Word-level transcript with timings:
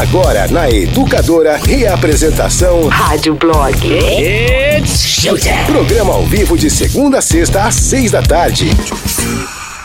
Agora 0.00 0.48
na 0.48 0.68
Educadora, 0.68 1.56
reapresentação 1.56 2.88
Rádio 2.88 3.36
Blog. 3.36 3.78
It's 3.86 5.06
showtime. 5.06 5.64
Programa 5.66 6.14
ao 6.14 6.24
vivo 6.24 6.58
de 6.58 6.68
segunda 6.68 7.18
a 7.18 7.22
sexta 7.22 7.62
às 7.62 7.76
seis 7.76 8.10
da 8.10 8.20
tarde. 8.20 8.70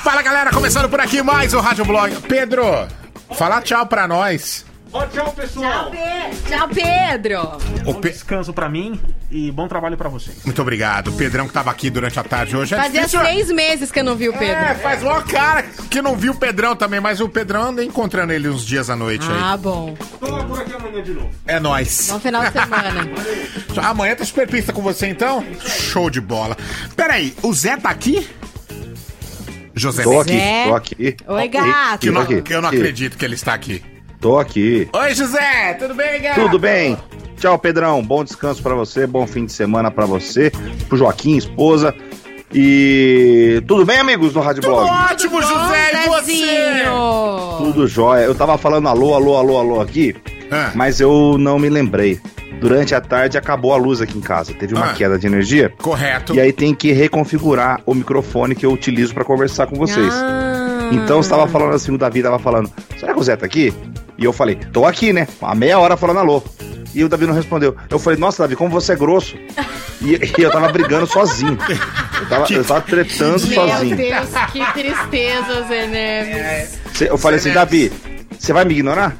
Fala 0.04 0.24
galera, 0.24 0.50
começando 0.50 0.90
por 0.90 1.00
aqui 1.00 1.22
mais 1.22 1.54
o 1.54 1.60
Rádio 1.60 1.86
Blog. 1.86 2.12
Pedro, 2.28 2.64
fala 3.34 3.62
tchau 3.62 3.86
pra 3.86 4.08
nós. 4.08 4.66
Ó, 4.92 5.06
tchau, 5.06 5.32
pessoal. 5.34 5.92
Tchau, 6.48 6.68
Pedro. 6.70 7.42
O 7.88 7.94
Bom 7.94 8.02
Pe- 8.02 8.10
descanso 8.10 8.52
pra 8.52 8.68
mim 8.68 9.00
e 9.30 9.52
bom 9.52 9.68
trabalho 9.68 9.96
pra 9.96 10.10
vocês. 10.10 10.38
Muito 10.44 10.60
obrigado. 10.64 11.10
O 11.10 11.14
Pedrão 11.14 11.48
que 11.48 11.54
tava 11.54 11.70
aqui 11.70 11.92
durante 11.92 12.20
a 12.20 12.24
tarde 12.24 12.58
hoje. 12.58 12.74
É 12.74 12.78
Fazia 12.78 13.02
difícil- 13.02 13.22
seis 13.22 13.52
meses 13.52 13.92
que 13.92 14.00
eu 14.00 14.04
não 14.04 14.16
vi 14.16 14.30
o 14.30 14.34
Pedro. 14.34 14.56
É, 14.64 14.74
faz 14.76 15.04
uma 15.04 15.22
cara 15.22 15.62
que 15.92 16.02
não 16.02 16.16
viu 16.16 16.32
o 16.32 16.36
Pedrão 16.36 16.76
também, 16.76 17.00
mas 17.00 17.22
o 17.22 17.30
Pedrão 17.30 17.70
anda 17.70 17.84
encontrando 17.84 18.34
ele 18.34 18.50
uns 18.50 18.66
dias 18.66 18.90
à 18.90 18.96
noite 18.96 19.28
Ah, 19.30 19.54
aí. 19.54 19.58
bom. 19.60 19.94
Tô 20.20 20.28
lá 20.28 20.44
por 20.44 20.60
aqui 20.60 20.74
amanhã 20.74 21.04
de 21.04 21.12
novo. 21.14 21.30
É 21.46 21.60
nóis. 21.60 22.08
Bom 22.12 22.20
final 22.20 22.44
de 22.46 22.52
semana. 22.52 23.08
Amanhã 23.88 24.16
tá 24.16 24.26
super 24.26 24.48
pista 24.48 24.74
com 24.74 24.82
você 24.82 25.08
então? 25.08 25.46
Show 25.64 26.10
de 26.10 26.20
bola. 26.20 26.58
Peraí, 26.96 27.36
o 27.44 27.54
Zé 27.54 27.78
tá 27.78 27.90
aqui? 27.92 28.28
José 29.76 30.04
Tô 30.04 30.12
Zé. 30.12 30.20
aqui, 30.22 30.40
Zé. 30.40 30.64
tô 30.68 30.76
aqui. 30.76 30.96
Oi, 31.28 31.48
Que 31.50 31.58
eu 31.58 31.64
gato. 31.64 32.12
não, 32.12 32.44
eu 32.50 32.62
não 32.62 32.70
acredito 32.70 33.18
que 33.18 33.24
ele 33.24 33.36
está 33.36 33.54
aqui. 33.54 33.82
Tô 34.20 34.38
aqui. 34.38 34.90
Oi, 34.94 35.16
José, 35.16 35.74
tudo 35.80 35.94
bem, 35.96 36.22
gato? 36.22 36.42
Tudo 36.42 36.60
bem? 36.60 36.98
Tchau, 37.38 37.58
Pedrão. 37.58 38.04
Bom 38.04 38.24
descanso 38.24 38.62
pra 38.62 38.76
você, 38.76 39.08
bom 39.08 39.26
fim 39.26 39.46
de 39.46 39.54
semana 39.54 39.90
pra 39.90 40.06
você, 40.06 40.52
pro 40.90 40.98
Joaquim, 40.98 41.38
esposa. 41.38 41.96
E 42.54 43.64
tudo 43.68 43.86
bem, 43.86 44.00
amigos 44.00 44.34
do 44.34 44.40
Rádio 44.42 44.62
Tudo 44.64 44.74
Blog? 44.74 44.90
ótimo, 44.90 45.42
José, 45.42 46.06
e 46.06 46.10
você? 46.10 46.84
Tudo 47.60 47.88
jóia. 47.88 48.24
Eu 48.26 48.36
tava 48.36 48.58
falando 48.58 48.90
alô, 48.90 49.14
alô, 49.14 49.38
alô, 49.38 49.58
alô 49.58 49.80
aqui, 49.82 50.16
Ah. 50.52 50.72
mas 50.76 51.00
eu 51.00 51.38
não 51.38 51.58
me 51.60 51.70
lembrei. 51.70 52.20
Durante 52.60 52.94
a 52.94 53.00
tarde 53.00 53.38
acabou 53.38 53.72
a 53.72 53.78
luz 53.78 54.02
aqui 54.02 54.18
em 54.18 54.22
casa. 54.22 54.54
Teve 54.54 54.74
uma 54.74 54.88
Ah. 54.88 54.94
queda 54.94 55.18
de 55.18 55.28
energia. 55.28 55.72
Correto. 55.82 56.34
E 56.36 56.42
aí 56.42 56.52
tem 56.52 56.74
que 56.76 56.92
reconfigurar 56.92 57.80
o 57.86 57.94
microfone 57.94 58.54
que 58.54 58.66
eu 58.66 58.74
utilizo 58.74 59.14
pra 59.14 59.24
conversar 59.24 59.68
com 59.68 59.76
vocês. 59.78 60.12
Ah. 60.14 60.90
Então 60.92 61.22
você 61.24 61.30
tava 61.30 61.48
falando 61.48 61.76
assim, 61.76 61.94
o 61.94 61.98
Davi 61.98 62.22
tava 62.22 62.40
falando, 62.40 62.70
será 63.00 63.14
que 63.14 63.20
o 63.20 63.24
Zé 63.24 63.38
tá 63.38 63.46
aqui? 63.46 63.72
E 64.20 64.26
eu 64.26 64.34
falei, 64.34 64.56
tô 64.56 64.86
aqui, 64.86 65.14
né? 65.14 65.28
Há 65.42 65.56
meia 65.56 65.80
hora 65.80 65.96
falando 65.96 66.20
alô. 66.20 66.44
E 66.94 67.04
o 67.04 67.10
Davi 67.10 67.26
não 67.26 67.34
respondeu. 67.34 67.76
Eu 67.90 67.98
falei, 67.98 68.20
nossa, 68.20 68.44
Davi, 68.44 68.56
como 68.56 68.70
você 68.70 68.94
é 68.94 68.96
grosso. 68.96 69.38
E, 70.02 70.16
e 70.38 70.42
eu 70.42 70.52
tava 70.52 70.70
brigando 70.72 71.08
sozinho. 71.08 71.58
Eu 72.20 72.28
tava, 72.28 72.54
eu 72.54 72.66
tava 72.66 72.82
tretando 72.82 73.48
Meu 73.48 73.56
sozinho. 73.56 73.96
Deus, 73.96 74.30
que 74.52 74.74
tristeza, 74.74 75.64
Zé 75.68 75.88
Neves. 75.88 76.80
Eu 77.02 77.18
falei 77.18 77.40
assim, 77.40 77.54
Davi, 77.54 77.92
você 78.38 78.52
vai 78.52 78.66
me 78.66 78.74
ignorar? 78.74 79.16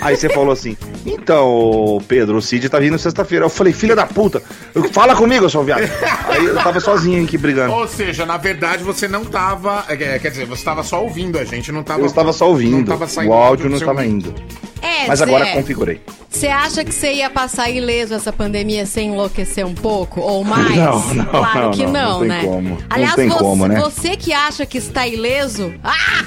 Aí 0.00 0.16
você 0.16 0.28
falou 0.28 0.52
assim, 0.52 0.76
então, 1.04 2.02
Pedro, 2.08 2.38
o 2.38 2.42
Cid 2.42 2.68
tá 2.68 2.78
vindo 2.78 2.98
sexta-feira. 2.98 3.44
Eu 3.44 3.50
falei, 3.50 3.72
filha 3.72 3.94
da 3.94 4.06
puta, 4.06 4.42
fala 4.92 5.14
comigo, 5.14 5.48
seu 5.48 5.62
viado. 5.62 5.82
Aí 6.28 6.44
eu 6.44 6.54
tava 6.56 6.80
sozinho 6.80 7.24
aqui 7.24 7.38
brigando. 7.38 7.72
Ou 7.72 7.86
seja, 7.86 8.26
na 8.26 8.36
verdade 8.36 8.82
você 8.82 9.06
não 9.06 9.24
tava. 9.24 9.84
é, 9.88 10.18
Quer 10.18 10.30
dizer, 10.30 10.46
você 10.46 10.64
tava 10.64 10.82
só 10.82 11.02
ouvindo 11.02 11.38
a 11.38 11.44
gente, 11.44 11.70
não 11.70 11.82
tava. 11.82 12.00
Eu 12.00 12.06
estava 12.06 12.32
só 12.32 12.46
não 12.46 12.52
ouvindo, 12.52 12.86
tava 12.86 13.06
o 13.26 13.32
áudio 13.32 13.68
não 13.68 13.78
ouvido. 13.78 14.04
indo. 14.04 14.34
É, 14.82 15.06
Mas 15.08 15.20
agora 15.22 15.46
configurei. 15.52 16.00
Você 16.28 16.48
acha 16.48 16.84
que 16.84 16.92
você 16.92 17.14
ia 17.14 17.30
passar 17.30 17.70
ileso 17.70 18.14
essa 18.14 18.32
pandemia 18.32 18.84
sem 18.84 19.10
enlouquecer 19.12 19.64
um 19.64 19.74
pouco? 19.74 20.20
Ou 20.20 20.44
mais? 20.44 20.76
Não, 20.76 21.14
não, 21.14 21.24
claro 21.24 21.60
não, 21.60 21.70
que 21.70 21.86
não, 21.86 21.92
não, 21.92 22.10
não 22.10 22.18
tem 22.20 22.28
né? 22.28 22.40
como. 22.44 22.68
Não 22.68 22.78
Aliás, 22.90 23.14
tem 23.14 23.28
você, 23.28 23.38
como, 23.38 23.66
né? 23.68 23.80
você 23.80 24.16
que 24.16 24.32
acha 24.32 24.66
que 24.66 24.78
está 24.78 25.06
ileso. 25.06 25.72
Ah! 25.82 26.24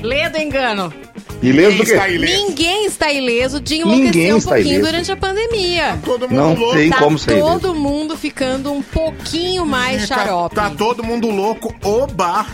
Lê 0.00 0.28
do 0.28 0.38
engano. 0.38 0.92
Ileso 1.40 1.68
Quem 1.70 1.78
do 1.78 1.84
quê? 1.84 1.92
está 1.92 2.08
ileso? 2.08 2.32
Ninguém 2.48 2.86
está 2.86 3.12
ileso 3.12 3.60
de 3.60 3.74
enlouquecer 3.76 4.04
Ninguém 4.06 4.34
um 4.34 4.38
está 4.38 4.50
pouquinho 4.50 4.74
ileso. 4.74 4.86
durante 4.90 5.12
a 5.12 5.16
pandemia. 5.16 5.98
Todo 6.04 6.28
mundo 6.28 6.34
Não 6.34 6.54
louco. 6.54 6.76
tem 6.76 6.90
tá 6.90 6.98
como 6.98 7.18
ser 7.18 7.38
todo 7.40 7.68
ileso. 7.68 7.74
mundo 7.74 8.16
ficando 8.16 8.72
um 8.72 8.82
pouquinho 8.82 9.64
mais 9.64 10.08
Tá- 10.08 10.16
xarope. 10.16 10.54
Tá, 10.56 10.70
todo 10.70 11.04
mundo 11.04 11.28
louco. 11.30 11.72
Oba! 11.84 12.44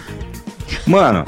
Mano, 0.87 1.25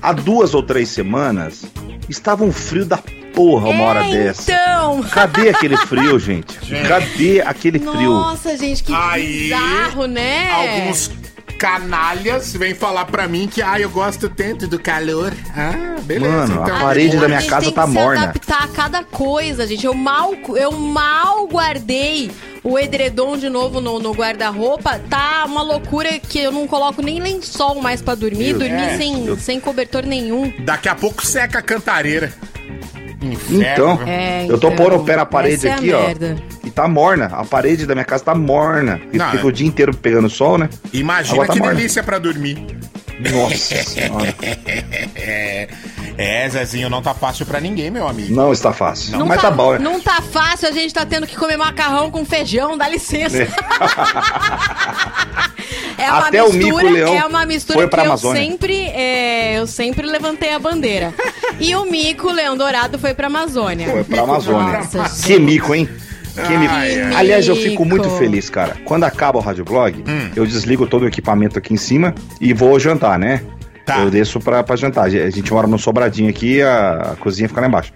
há 0.00 0.12
duas 0.12 0.54
ou 0.54 0.62
três 0.62 0.88
semanas 0.88 1.64
estava 2.08 2.44
um 2.44 2.52
frio 2.52 2.84
da 2.86 2.98
porra 3.34 3.68
uma 3.70 3.84
hora 3.84 4.06
é, 4.06 4.10
dessa. 4.12 4.52
Então. 4.52 5.02
Cadê 5.04 5.48
aquele 5.50 5.76
frio, 5.76 6.18
gente? 6.18 6.58
Cadê 6.86 7.40
aquele 7.40 7.78
frio? 7.80 8.10
Nossa, 8.10 8.56
gente, 8.56 8.84
que 8.84 8.92
Aí, 8.94 9.44
bizarro, 9.44 10.06
né? 10.06 10.50
Alguns 10.52 11.10
canalhas 11.60 12.54
vêm 12.54 12.74
falar 12.74 13.04
pra 13.04 13.28
mim 13.28 13.46
que, 13.46 13.60
ah, 13.60 13.78
eu 13.78 13.90
gosto 13.90 14.30
tanto 14.30 14.66
do 14.66 14.78
calor. 14.78 15.30
Ah, 15.54 16.00
beleza. 16.02 16.46
Mano, 16.46 16.62
a 16.62 16.66
então. 16.66 16.80
parede 16.80 17.16
da 17.18 17.26
minha 17.26 17.36
A 17.36 17.40
gente 17.42 17.50
casa 17.50 17.66
tem 17.66 17.74
tá 17.74 17.84
que 17.84 17.90
morna. 17.90 18.16
se 18.18 18.24
adaptar 18.24 18.64
a 18.64 18.68
cada 18.68 19.04
coisa, 19.04 19.66
gente. 19.66 19.84
Eu 19.84 19.92
mal, 19.92 20.32
eu 20.56 20.72
mal 20.72 21.46
guardei 21.46 22.30
o 22.64 22.78
edredom 22.78 23.36
de 23.36 23.50
novo 23.50 23.78
no, 23.78 23.98
no 24.00 24.12
guarda-roupa. 24.14 24.98
Tá 25.10 25.44
uma 25.46 25.62
loucura 25.62 26.18
que 26.18 26.38
eu 26.40 26.50
não 26.50 26.66
coloco 26.66 27.02
nem 27.02 27.20
lençol 27.20 27.74
mais 27.82 28.00
pra 28.00 28.14
dormir. 28.14 28.54
Meu 28.54 28.58
dormir 28.60 28.86
Deus. 28.86 28.96
sem, 28.96 29.26
Eu- 29.26 29.36
sem 29.38 29.60
cobertor 29.60 30.04
nenhum. 30.06 30.50
Daqui 30.60 30.88
a 30.88 30.94
pouco 30.94 31.24
seca 31.26 31.58
a 31.58 31.62
cantareira. 31.62 32.32
Inferno. 33.22 33.62
Então? 33.94 34.00
É, 34.08 34.44
eu 34.48 34.58
tô 34.58 34.68
então, 34.70 34.76
pondo 34.76 34.96
o 34.96 35.04
pé 35.04 35.14
na 35.16 35.26
parede 35.26 35.56
essa 35.56 35.68
é 35.68 35.72
a 35.72 35.74
aqui, 35.76 35.92
ó. 35.92 36.00
merda. 36.06 36.36
Tá 36.80 36.88
morna. 36.88 37.26
A 37.26 37.44
parede 37.44 37.84
da 37.84 37.94
minha 37.94 38.06
casa 38.06 38.24
tá 38.24 38.34
morna. 38.34 38.98
E 39.12 39.18
Não, 39.18 39.30
fica 39.30 39.42
é. 39.42 39.46
o 39.46 39.52
dia 39.52 39.66
inteiro 39.66 39.94
pegando 39.94 40.30
sol, 40.30 40.56
né? 40.56 40.70
Imagina 40.94 41.44
tá 41.44 41.52
que 41.52 41.58
morna. 41.58 41.74
delícia 41.74 42.02
pra 42.02 42.18
dormir. 42.18 42.56
Nossa 43.18 43.82
senhora. 43.84 44.34
É, 45.14 45.68
é, 46.16 46.48
Zezinho, 46.48 46.88
não 46.88 47.02
tá 47.02 47.12
fácil 47.12 47.44
pra 47.44 47.60
ninguém, 47.60 47.90
meu 47.90 48.08
amigo. 48.08 48.34
Não 48.34 48.50
está 48.50 48.72
fácil. 48.72 49.18
Não 49.18 49.26
Mas 49.26 49.42
tá, 49.42 49.50
bom, 49.50 49.74
né? 49.74 49.78
Não 49.78 50.00
tá 50.00 50.22
fácil, 50.22 50.68
a 50.68 50.72
gente 50.72 50.94
tá 50.94 51.04
tendo 51.04 51.26
que 51.26 51.36
comer 51.36 51.58
macarrão 51.58 52.10
com 52.10 52.24
feijão, 52.24 52.78
dá 52.78 52.88
licença. 52.88 53.46
É 55.98 56.08
uma 56.10 56.28
Até 56.28 56.42
o 56.42 56.50
mistura, 56.50 56.84
mico 56.84 56.94
leão 56.94 57.14
é 57.14 57.26
uma 57.26 57.44
mistura 57.44 57.78
foi 57.78 57.88
que 57.90 58.08
eu 58.08 58.16
sempre, 58.16 58.86
é, 58.86 59.58
eu 59.58 59.66
sempre 59.66 60.06
levantei 60.06 60.54
a 60.54 60.58
bandeira. 60.58 61.12
E 61.60 61.76
o 61.76 61.84
mico 61.84 62.32
leão 62.32 62.56
dourado 62.56 62.98
foi 62.98 63.12
pra 63.12 63.26
Amazônia. 63.26 63.90
Foi 63.90 64.04
pra 64.04 64.22
Amazônia. 64.22 64.78
Nossa, 64.94 65.26
Que 65.26 65.38
mico, 65.38 65.74
hein? 65.74 65.86
Ai. 66.68 67.14
Aliás, 67.14 67.46
eu 67.48 67.56
fico 67.56 67.84
muito 67.84 68.08
feliz, 68.10 68.48
cara. 68.50 68.76
Quando 68.84 69.04
acaba 69.04 69.38
o 69.38 69.42
Rádio 69.42 69.64
Blog, 69.64 70.02
Hum. 70.06 70.30
eu 70.34 70.46
desligo 70.46 70.86
todo 70.86 71.02
o 71.02 71.06
equipamento 71.08 71.58
aqui 71.58 71.74
em 71.74 71.76
cima 71.76 72.14
e 72.40 72.52
vou 72.52 72.78
jantar, 72.78 73.18
né? 73.18 73.42
Tá. 73.84 73.98
Eu 74.00 74.10
desço 74.10 74.38
pra, 74.40 74.62
pra 74.62 74.76
jantar. 74.76 75.06
A 75.06 75.30
gente 75.30 75.52
mora 75.52 75.66
num 75.66 75.78
sobradinho 75.78 76.30
aqui, 76.30 76.62
a, 76.62 77.12
a 77.12 77.16
cozinha 77.16 77.48
fica 77.48 77.60
lá 77.60 77.66
embaixo. 77.66 77.92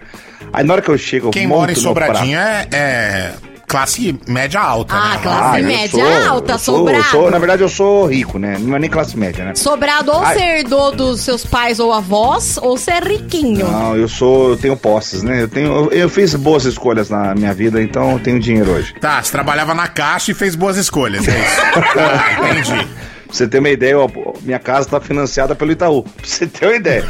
Aí 0.51 0.63
na 0.63 0.73
hora 0.73 0.81
que 0.81 0.89
eu 0.89 0.97
chego, 0.97 1.27
eu 1.27 1.31
Quem 1.31 1.47
monto 1.47 1.59
mora 1.61 1.71
em 1.71 1.75
Sobradinho 1.75 2.37
é, 2.37 2.67
é 2.71 3.33
classe 3.67 4.17
média 4.27 4.59
alta, 4.61 4.93
Ah, 4.95 5.09
né? 5.09 5.19
classe 5.21 5.59
eu 5.61 5.65
média 5.67 5.89
sou- 6.05 6.29
alta, 6.31 6.57
sou, 6.57 6.77
sobrado. 6.79 7.03
sou- 7.05 7.31
Na 7.31 7.39
verdade, 7.39 7.61
eu 7.63 7.69
sou 7.69 8.05
rico, 8.05 8.37
né? 8.39 8.57
Não 8.59 8.75
é 8.75 8.79
nem 8.79 8.89
classe 8.89 9.17
média, 9.17 9.43
né? 9.45 9.55
Sobrado 9.55 10.11
ou 10.11 10.19
Ai. 10.23 10.35
você 10.35 10.43
herdou 10.43 10.91
dos 10.91 11.21
seus 11.21 11.45
pais 11.45 11.79
ou 11.79 11.91
avós, 11.91 12.57
ou 12.61 12.77
você 12.77 12.91
é 12.91 12.99
riquinho. 12.99 13.67
Não, 13.69 13.95
eu 13.95 14.07
sou, 14.07 14.49
eu 14.51 14.57
tenho 14.57 14.77
posses, 14.77 15.23
né? 15.23 15.41
Eu 15.43 15.47
tenho, 15.47 15.67
eu, 15.67 15.91
eu 15.91 16.09
fiz 16.09 16.33
boas 16.35 16.65
escolhas 16.65 17.09
na 17.09 17.33
minha 17.35 17.53
vida, 17.53 17.81
então 17.81 18.13
eu 18.13 18.19
tenho 18.19 18.39
dinheiro 18.39 18.71
hoje. 18.71 18.93
Tá, 19.01 19.21
você 19.21 19.31
trabalhava 19.31 19.73
na 19.73 19.87
caixa 19.87 20.31
e 20.31 20.33
fez 20.33 20.55
boas 20.55 20.77
escolhas, 20.77 21.27
é 21.27 21.31
isso. 21.31 21.61
Ah, 21.99 22.49
entendi. 22.51 22.87
Pra 23.35 23.39
você 23.39 23.47
ter 23.49 23.59
uma 23.59 23.69
ideia, 23.69 23.99
ó, 23.99 24.07
minha 24.43 24.59
casa 24.59 24.87
tá 24.87 25.01
financiada 25.01 25.53
pelo 25.53 25.73
Itaú. 25.73 26.03
Pra 26.15 26.25
você 26.25 26.47
ter 26.47 26.67
uma 26.67 26.75
ideia. 26.75 27.03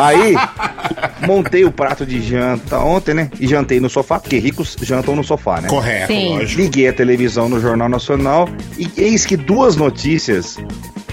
Aí, 0.00 0.34
montei 1.24 1.64
o 1.64 1.70
prato 1.70 2.04
de 2.04 2.20
janta 2.20 2.80
ontem, 2.80 3.14
né? 3.14 3.30
E 3.38 3.46
jantei 3.46 3.78
no 3.78 3.88
sofá, 3.88 4.18
porque 4.18 4.38
ricos 4.40 4.76
jantam 4.82 5.14
no 5.14 5.22
sofá, 5.22 5.60
né? 5.60 5.68
Correto, 5.68 6.08
Sim. 6.08 6.38
lógico. 6.38 6.62
Liguei 6.62 6.88
a 6.88 6.92
televisão 6.92 7.48
no 7.48 7.60
Jornal 7.60 7.88
Nacional 7.88 8.48
e 8.76 8.90
eis 8.96 9.24
que 9.24 9.36
duas 9.36 9.76
notícias 9.76 10.58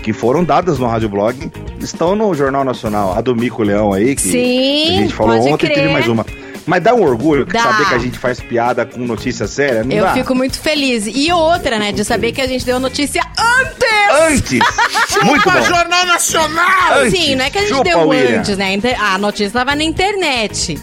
que 0.02 0.12
foram 0.14 0.44
dadas 0.44 0.80
no 0.80 0.88
Rádio 0.88 1.10
Blog 1.10 1.52
estão 1.80 2.16
no 2.16 2.34
Jornal 2.34 2.64
Nacional. 2.64 3.14
A 3.16 3.22
do 3.22 3.36
Mico 3.36 3.62
Leão 3.62 3.94
aí, 3.94 4.16
que 4.16 4.22
Sim, 4.22 4.90
a 4.98 5.02
gente 5.02 5.14
falou 5.14 5.38
ontem, 5.42 5.68
crer. 5.68 5.74
teve 5.76 5.94
mais 5.94 6.08
uma. 6.08 6.26
Mas 6.66 6.84
dá 6.84 6.94
um 6.94 7.02
orgulho 7.02 7.46
Dá. 7.46 7.62
saber 7.64 7.86
que 7.90 7.96
a 7.96 8.00
gente 8.00 8.20
faz 8.20 8.40
piada 8.40 8.86
com 8.86 9.00
notícia 9.00 9.48
séria, 9.48 9.84
não 9.84 9.92
Eu 9.96 10.04
dá? 10.06 10.14
fico 10.14 10.36
muito 10.36 10.60
feliz. 10.60 11.06
E 11.08 11.32
outra, 11.32 11.80
né, 11.80 11.92
de 11.92 12.04
saber 12.06 12.32
que 12.32 12.42
a 12.42 12.48
gente 12.48 12.64
deu 12.66 12.80
notícia 12.80 13.22
antes! 13.38 13.90
Antes! 14.32 14.60
Muito 15.24 15.50
bom! 15.50 15.62
Jornal 15.64 16.06
Nacional! 16.06 17.00
Antes. 17.00 17.20
Sim, 17.20 17.36
não 17.36 17.46
é 17.46 17.50
que 17.50 17.58
a 17.58 17.62
gente 17.62 17.70
Chupa, 17.72 17.84
deu 17.84 18.08
William. 18.08 18.40
antes, 18.40 18.58
né? 18.58 18.78
A 19.00 19.18
notícia 19.18 19.52
tava 19.52 19.76
na 19.76 19.84
internet. 19.84 20.80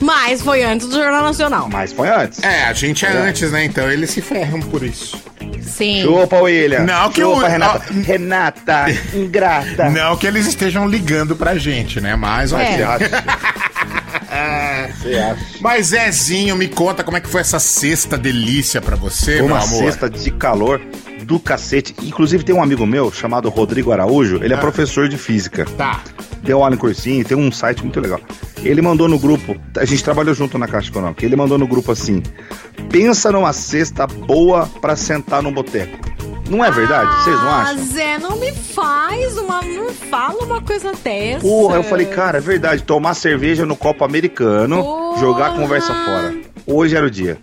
Mas 0.00 0.40
foi 0.42 0.62
antes 0.62 0.86
do 0.86 0.94
Jornal 0.96 1.22
Nacional. 1.24 1.68
Mas 1.72 1.92
foi 1.92 2.08
antes. 2.08 2.42
É, 2.42 2.64
a 2.64 2.72
gente 2.72 3.04
é 3.04 3.08
antes, 3.10 3.50
né? 3.50 3.64
Então 3.64 3.90
eles 3.90 4.10
se 4.10 4.22
ferram 4.22 4.60
por 4.60 4.82
isso. 4.84 5.20
Sim. 5.60 6.02
Chupa, 6.02 6.36
William. 6.36 6.80
Não, 6.84 7.10
que 7.10 7.20
Chupa, 7.20 7.36
o- 7.46 7.48
Renata. 7.48 7.82
ó. 7.90 8.00
Renata, 8.02 8.84
ingrata. 9.12 9.90
Não 9.90 10.16
que 10.16 10.26
eles 10.26 10.46
estejam 10.46 10.86
ligando 10.88 11.34
pra 11.34 11.56
gente, 11.58 12.00
né? 12.00 12.14
Mas, 12.16 12.52
ó, 12.52 12.58
É. 12.60 12.78
Acha? 14.30 15.36
Mas 15.60 15.86
Zezinho, 15.88 16.54
me 16.56 16.68
conta 16.68 17.02
como 17.02 17.16
é 17.16 17.20
que 17.20 17.28
foi 17.28 17.40
essa 17.40 17.58
sexta 17.58 18.16
delícia 18.18 18.80
pra 18.80 18.96
você, 18.96 19.36
meu 19.36 19.46
Uma 19.46 19.62
amor. 19.62 19.84
cesta 19.84 20.08
de 20.08 20.30
calor 20.30 20.80
do 21.24 21.38
cacete. 21.40 21.94
Inclusive 22.02 22.44
tem 22.44 22.54
um 22.54 22.62
amigo 22.62 22.86
meu 22.86 23.10
chamado 23.12 23.48
Rodrigo 23.48 23.90
Araújo, 23.92 24.36
ele 24.42 24.52
é 24.54 24.56
Ah. 24.56 24.60
professor 24.60 25.08
de 25.08 25.16
física. 25.16 25.64
Tá. 25.76 26.02
Deu 26.42 26.62
aula 26.62 26.74
em 26.74 26.78
cursinho, 26.78 27.24
tem 27.24 27.36
um 27.36 27.50
site 27.50 27.82
muito 27.82 27.98
legal. 28.00 28.20
Ele 28.62 28.80
mandou 28.82 29.08
no 29.08 29.18
grupo, 29.18 29.56
a 29.76 29.84
gente 29.84 30.02
trabalhou 30.04 30.34
junto 30.34 30.56
na 30.58 30.66
Caixa 30.68 30.90
Econômica, 30.90 31.24
ele 31.24 31.36
mandou 31.36 31.58
no 31.58 31.66
grupo 31.66 31.92
assim: 31.92 32.22
pensa 32.90 33.30
numa 33.32 33.52
cesta 33.52 34.06
boa 34.06 34.66
pra 34.80 34.94
sentar 34.96 35.42
num 35.42 35.52
boteco. 35.52 35.98
Não 36.48 36.64
é 36.64 36.70
verdade? 36.70 37.22
Vocês 37.22 37.36
não 37.36 37.48
Ah, 37.48 37.62
acham? 37.62 37.84
Zé, 37.86 38.18
não 38.18 38.36
me 38.38 38.52
faz 38.52 39.36
uma. 39.36 39.60
Não 39.62 39.92
fala 39.92 40.44
uma 40.44 40.60
coisa 40.62 40.92
dessa. 41.04 41.40
Porra, 41.40 41.76
eu 41.76 41.82
falei, 41.82 42.06
cara, 42.06 42.38
é 42.38 42.40
verdade. 42.40 42.82
Tomar 42.82 43.14
cerveja 43.14 43.66
no 43.66 43.76
copo 43.76 44.04
americano, 44.04 44.82
Porra. 44.82 45.20
jogar 45.20 45.46
a 45.48 45.50
conversa 45.54 45.92
fora. 45.94 46.34
Hoje 46.66 46.96
era 46.96 47.06
o 47.06 47.10
dia. 47.10 47.38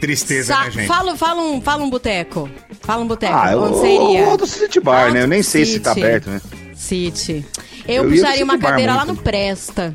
Tristeza, 0.00 0.54
Sa- 0.54 0.64
né, 0.64 0.70
gente? 0.72 0.86
fala, 0.88 1.16
fala, 1.16 1.40
um, 1.42 1.60
fala 1.60 1.84
um 1.84 1.90
boteco. 1.90 2.50
Fala 2.80 3.02
um 3.02 3.06
boteco. 3.06 3.32
Ah, 3.36 3.52
eu 3.52 3.62
Onde 3.62 3.80
seria? 3.80 4.24
vou 4.24 4.36
do 4.36 4.46
City 4.48 4.80
Bar, 4.80 5.12
né? 5.12 5.22
Eu 5.22 5.28
nem 5.28 5.42
sei 5.44 5.64
se 5.64 5.78
tá 5.78 5.94
City. 5.94 6.04
aberto, 6.04 6.30
né? 6.30 6.40
City. 6.74 7.46
Eu, 7.86 8.02
Eu 8.04 8.10
puxaria 8.10 8.42
uma 8.44 8.54
City 8.54 8.64
cadeira 8.66 8.94
lá 8.96 9.04
no 9.04 9.14
Presta. 9.16 9.94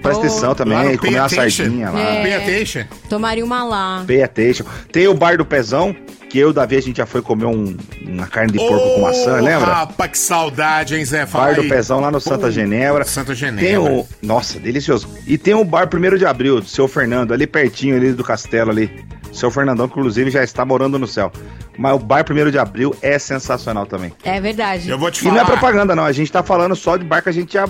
Presta 0.00 0.20
atenção 0.26 0.54
também, 0.54 0.96
comer 0.96 1.18
uma 1.20 1.28
sardinha 1.28 1.90
lá. 1.90 2.00
É. 2.00 2.22
Pay 2.22 2.34
attention. 2.34 2.84
Tomaria 3.08 3.44
uma 3.44 3.64
lá. 3.64 4.04
Pay 4.06 4.22
attention. 4.22 4.64
Tem 4.90 5.06
o 5.08 5.14
bar 5.14 5.36
do 5.36 5.44
Pezão, 5.44 5.94
que 6.34 6.38
eu 6.40 6.48
e 6.48 6.50
o 6.50 6.52
Davi 6.52 6.76
a 6.76 6.82
gente 6.82 6.96
já 6.96 7.06
foi 7.06 7.22
comer 7.22 7.44
um- 7.44 7.76
uma 8.08 8.26
carne 8.26 8.50
de 8.50 8.58
porco 8.58 8.94
com 8.96 9.02
maçã, 9.02 9.34
lembra? 9.40 9.66
Rapaz, 9.72 10.10
que 10.10 10.18
saudade, 10.18 10.96
hein, 10.96 11.04
Zé? 11.04 11.26
Fala 11.26 11.52
Bar 11.52 11.62
do. 11.62 11.68
Pezão 11.68 12.00
lá 12.00 12.10
no 12.10 12.20
Santa 12.20 12.46
Pô, 12.46 12.50
Genebra. 12.50 13.04
Santa 13.04 13.26
Tem 13.28 13.36
Genebra. 13.36 13.92
o. 13.92 14.08
Nossa, 14.20 14.58
delicioso. 14.58 15.08
E 15.28 15.38
tem 15.38 15.54
o 15.54 15.62
bar 15.64 15.88
1 15.88 16.18
de 16.18 16.26
abril, 16.26 16.60
do 16.60 16.66
seu 16.66 16.88
Fernando, 16.88 17.32
ali 17.32 17.46
pertinho 17.46 17.94
ali 17.96 18.12
do 18.12 18.24
castelo 18.24 18.72
ali. 18.72 18.90
Seu 19.32 19.48
Fernandão, 19.48 19.86
que 19.88 19.96
inclusive 19.96 20.28
já 20.28 20.42
está 20.42 20.64
morando 20.64 20.98
no 20.98 21.06
céu. 21.06 21.30
Mas 21.78 21.94
o 21.94 21.98
bar 22.00 22.24
1 22.28 22.50
de 22.50 22.58
abril 22.58 22.96
é 23.00 23.16
sensacional 23.16 23.86
também. 23.86 24.12
É 24.24 24.40
verdade. 24.40 24.90
Eu 24.90 24.98
vou 24.98 25.12
te 25.12 25.20
E 25.22 25.24
não 25.28 25.36
falar. 25.36 25.42
é 25.42 25.46
propaganda, 25.46 25.94
não. 25.94 26.04
A 26.04 26.12
gente 26.12 26.32
tá 26.32 26.42
falando 26.42 26.74
só 26.74 26.96
de 26.96 27.04
bar 27.04 27.22
que 27.22 27.28
a 27.28 27.32
gente, 27.32 27.52
já, 27.52 27.68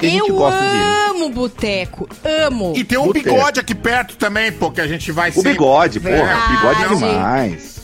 que 0.00 0.06
a 0.06 0.08
gente 0.08 0.28
Eu 0.30 0.36
gosta 0.36 0.58
de 0.58 0.66
ir. 0.66 0.70
né? 0.78 1.06
amo 1.10 1.28
boteco. 1.30 2.08
Amo. 2.46 2.72
E 2.76 2.82
tem 2.82 2.96
um 2.98 3.04
Boteco. 3.08 3.28
bigode 3.30 3.60
aqui 3.60 3.74
perto 3.74 4.16
também, 4.16 4.50
pô, 4.52 4.70
que 4.70 4.80
a 4.80 4.86
gente 4.86 5.12
vai 5.12 5.30
O 5.36 5.42
bigode, 5.42 6.00
porra. 6.00 6.14
Verdade. 6.16 6.56
Bigode 6.56 6.82
é 6.82 6.88
demais. 6.88 7.75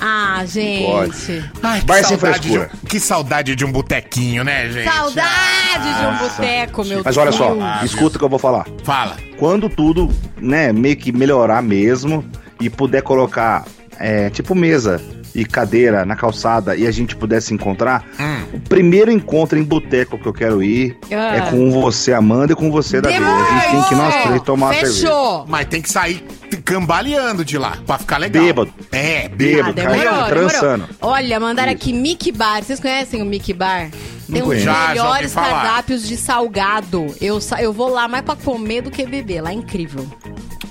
Ah, 0.00 0.42
gente. 0.46 1.44
Ai, 1.62 1.80
que 1.80 1.86
Bar 1.86 1.94
sem 2.04 2.04
saudade, 2.18 2.40
de 2.40 2.48
frescura. 2.48 2.70
um, 2.72 2.86
que 2.86 3.00
saudade 3.00 3.56
de 3.56 3.64
um 3.64 3.72
botequinho, 3.72 4.42
né, 4.42 4.68
gente? 4.70 4.90
Saudade 4.90 5.94
de 6.00 6.06
um 6.06 6.28
boteco, 6.28 6.84
meu 6.84 7.02
Mas 7.04 7.16
olha 7.16 7.32
só, 7.32 7.54
Deus. 7.54 7.82
escuta 7.92 8.16
o 8.16 8.18
que 8.18 8.24
eu 8.24 8.28
vou 8.28 8.38
falar. 8.38 8.66
Fala. 8.82 9.16
Quando 9.38 9.68
tudo, 9.68 10.08
né, 10.38 10.72
meio 10.72 10.96
que 10.96 11.12
melhorar 11.12 11.62
mesmo 11.62 12.24
e 12.60 12.70
puder 12.70 13.02
colocar, 13.02 13.64
é, 13.98 14.30
tipo 14.30 14.54
mesa 14.54 15.00
e 15.34 15.44
cadeira 15.44 16.04
na 16.04 16.16
calçada 16.16 16.74
e 16.76 16.86
a 16.86 16.90
gente 16.90 17.14
puder 17.16 17.40
se 17.40 17.54
encontrar, 17.54 18.04
Hum. 18.18 18.44
o 18.54 18.60
primeiro 18.60 19.10
encontro 19.10 19.58
em 19.58 19.62
boteco 19.62 20.18
que 20.18 20.26
eu 20.26 20.32
quero 20.32 20.62
ir 20.62 20.96
Ah. 21.12 21.36
é 21.36 21.40
com 21.50 21.70
você, 21.70 22.12
Amanda, 22.12 22.52
e 22.52 22.56
com 22.56 22.70
você, 22.70 23.00
Davi. 23.00 23.16
A 23.16 23.58
gente 23.60 23.70
tem 23.70 23.82
que 23.84 23.94
nós 23.94 24.22
três 24.24 24.42
tomar 24.42 24.66
uma 24.66 24.74
cerveja. 24.74 25.00
Fechou. 25.06 25.44
Mas 25.48 25.66
tem 25.66 25.80
que 25.82 25.90
sair 25.90 26.24
cambaleando 26.64 27.44
de 27.44 27.56
lá, 27.58 27.76
pra 27.86 27.98
ficar 27.98 28.18
legal. 28.18 28.42
Bêbado. 28.44 28.72
É, 28.92 29.26
Ah, 29.26 29.28
Bêbado, 29.34 29.74
cara. 29.74 29.90
demorou, 29.96 30.24
trançando. 30.26 30.86
demorou. 30.86 30.96
Olha, 31.00 31.40
mandaram 31.40 31.72
aqui 31.72 31.92
Mickey 31.92 32.32
Bar. 32.32 32.62
Vocês 32.62 32.80
conhecem 32.80 33.22
o 33.22 33.24
Mickey 33.24 33.52
Bar? 33.52 33.88
Tem 34.30 34.42
uns. 34.42 34.60
Já, 34.60 34.72
ouvi 34.82 34.88
melhores 34.94 35.34
cardápios 35.34 36.06
de 36.06 36.16
salgado. 36.16 37.06
Eu, 37.20 37.40
sa- 37.40 37.60
eu 37.60 37.72
vou 37.72 37.88
lá 37.88 38.06
mais 38.06 38.24
pra 38.24 38.36
comer 38.36 38.82
do 38.82 38.90
que 38.90 39.04
beber. 39.06 39.40
Lá 39.42 39.50
é 39.50 39.54
incrível. 39.54 40.06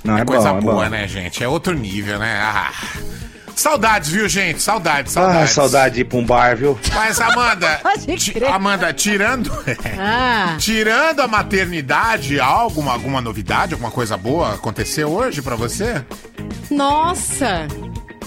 Não, 0.04 0.18
é, 0.18 0.22
É 0.22 0.26
coisa 0.26 0.52
bom, 0.54 0.58
é 0.58 0.62
boa, 0.62 0.84
bom. 0.86 0.90
né, 0.90 1.08
gente? 1.08 1.44
É 1.44 1.48
outro 1.48 1.74
nível, 1.74 2.18
né? 2.20 2.40
Ah. 2.42 2.72
Saudades, 3.60 4.10
viu, 4.10 4.28
gente? 4.30 4.62
Saudades, 4.62 5.16
Ah, 5.18 5.22
saudades. 5.22 5.52
saudade 5.52 5.96
de 5.96 6.02
ir 6.02 6.06
pra 6.06 6.18
um 6.18 6.26
bar, 6.26 6.56
viu? 6.56 6.80
Mas, 6.96 7.20
Amanda, 7.20 7.82
ti-. 8.18 8.34
Amanda, 8.46 8.94
tirando. 8.94 9.52
Ah, 10.00 10.56
Tirando 10.58 11.20
a 11.22 11.28
maternidade, 11.28 12.40
alguma, 12.40 12.94
alguma 12.94 13.20
novidade, 13.20 13.74
alguma 13.74 13.92
coisa 13.92 14.16
boa 14.16 14.54
aconteceu 14.56 15.10
hoje 15.12 15.42
pra 15.42 15.56
você? 15.56 16.04
nossa. 16.72 17.68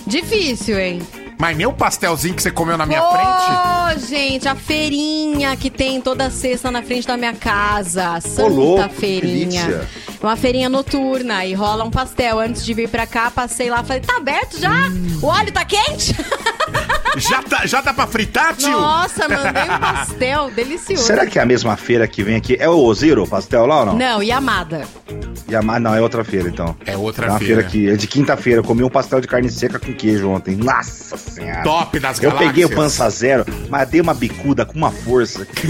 Difícil, 0.07 0.79
hein? 0.79 1.03
Mas 1.43 1.57
nem 1.57 1.67
o 1.67 1.73
pastelzinho 1.73 2.37
que 2.37 2.41
você 2.41 2.53
comeu 2.53 2.79
na 2.79 2.87
minha 2.87 3.03
frente? 3.03 3.27
Ô, 3.27 4.07
gente, 4.07 4.47
a 4.47 4.55
feirinha 4.55 5.57
que 5.57 5.69
tem 5.71 6.01
toda 6.01 6.31
sexta 6.31 6.71
na 6.71 6.83
frente 6.85 7.05
da 7.05 7.17
minha 7.17 7.35
casa. 7.35 8.21
Santa 8.21 8.49
louco, 8.49 8.89
que 8.89 8.95
feirinha. 8.95 9.67
delícia. 9.67 9.89
Uma 10.23 10.37
feirinha 10.37 10.69
noturna 10.69 11.45
e 11.45 11.53
rola 11.53 11.83
um 11.83 11.91
pastel. 11.91 12.39
Antes 12.39 12.65
de 12.65 12.73
vir 12.73 12.89
pra 12.89 13.09
cá, 13.09 13.29
passei 13.29 13.69
lá 13.69 13.83
falei, 13.83 14.01
tá 14.01 14.19
aberto 14.19 14.57
já? 14.61 14.71
Hum. 14.71 15.19
O 15.21 15.27
óleo 15.27 15.51
tá 15.51 15.65
quente? 15.65 16.15
Já, 17.19 17.43
tá, 17.43 17.67
já 17.67 17.83
dá 17.83 17.93
pra 17.93 18.07
fritar, 18.07 18.57
tio? 18.57 18.71
Nossa, 18.71 19.29
mandei 19.29 19.65
um 19.65 19.77
pastel 19.79 20.51
delicioso. 20.51 21.03
Será 21.05 21.27
que 21.27 21.39
é 21.39 21.43
a 21.43 21.47
mesma 21.47 21.77
feira 21.77 22.09
que 22.09 22.23
vem 22.23 22.37
aqui? 22.37 22.57
É 22.59 22.71
o 22.71 22.79
Oziro, 22.79 23.25
o 23.25 23.29
pastel 23.29 23.67
lá 23.67 23.81
ou 23.81 23.87
não? 23.87 23.97
Não, 23.99 24.23
e 24.23 24.33
amada. 25.57 25.79
Yama- 25.79 25.81
não, 25.91 25.95
é 25.95 26.01
outra 26.01 26.25
feira 26.25 26.49
então. 26.49 26.77
É 26.87 26.97
outra 26.97 27.27
É 27.27 27.31
uma 27.31 27.39
feira. 27.39 27.55
feira 27.57 27.69
aqui, 27.69 27.89
é 27.91 27.97
de 27.97 28.07
quinta-feira. 28.07 28.61
Eu 28.61 28.65
comi 28.65 28.83
um 28.83 28.89
pastel 28.89 29.21
de 29.21 29.27
carne 29.29 29.51
seca 29.51 29.79
com 29.79 29.93
queijo 29.93 30.29
ontem. 30.29 30.57
Nossa 30.57 31.17
senhora. 31.17 31.63
Top 31.63 31.99
das 31.99 32.19
Eu 32.19 32.31
galáxias. 32.31 32.49
peguei 32.51 32.65
o 32.65 32.71
pança 32.71 33.09
zero, 33.11 33.45
mas 33.69 33.89
dei 33.89 34.01
uma 34.01 34.15
bicuda 34.15 34.65
com 34.65 34.77
uma 34.79 34.91
força. 34.91 35.45
que- 35.55 35.67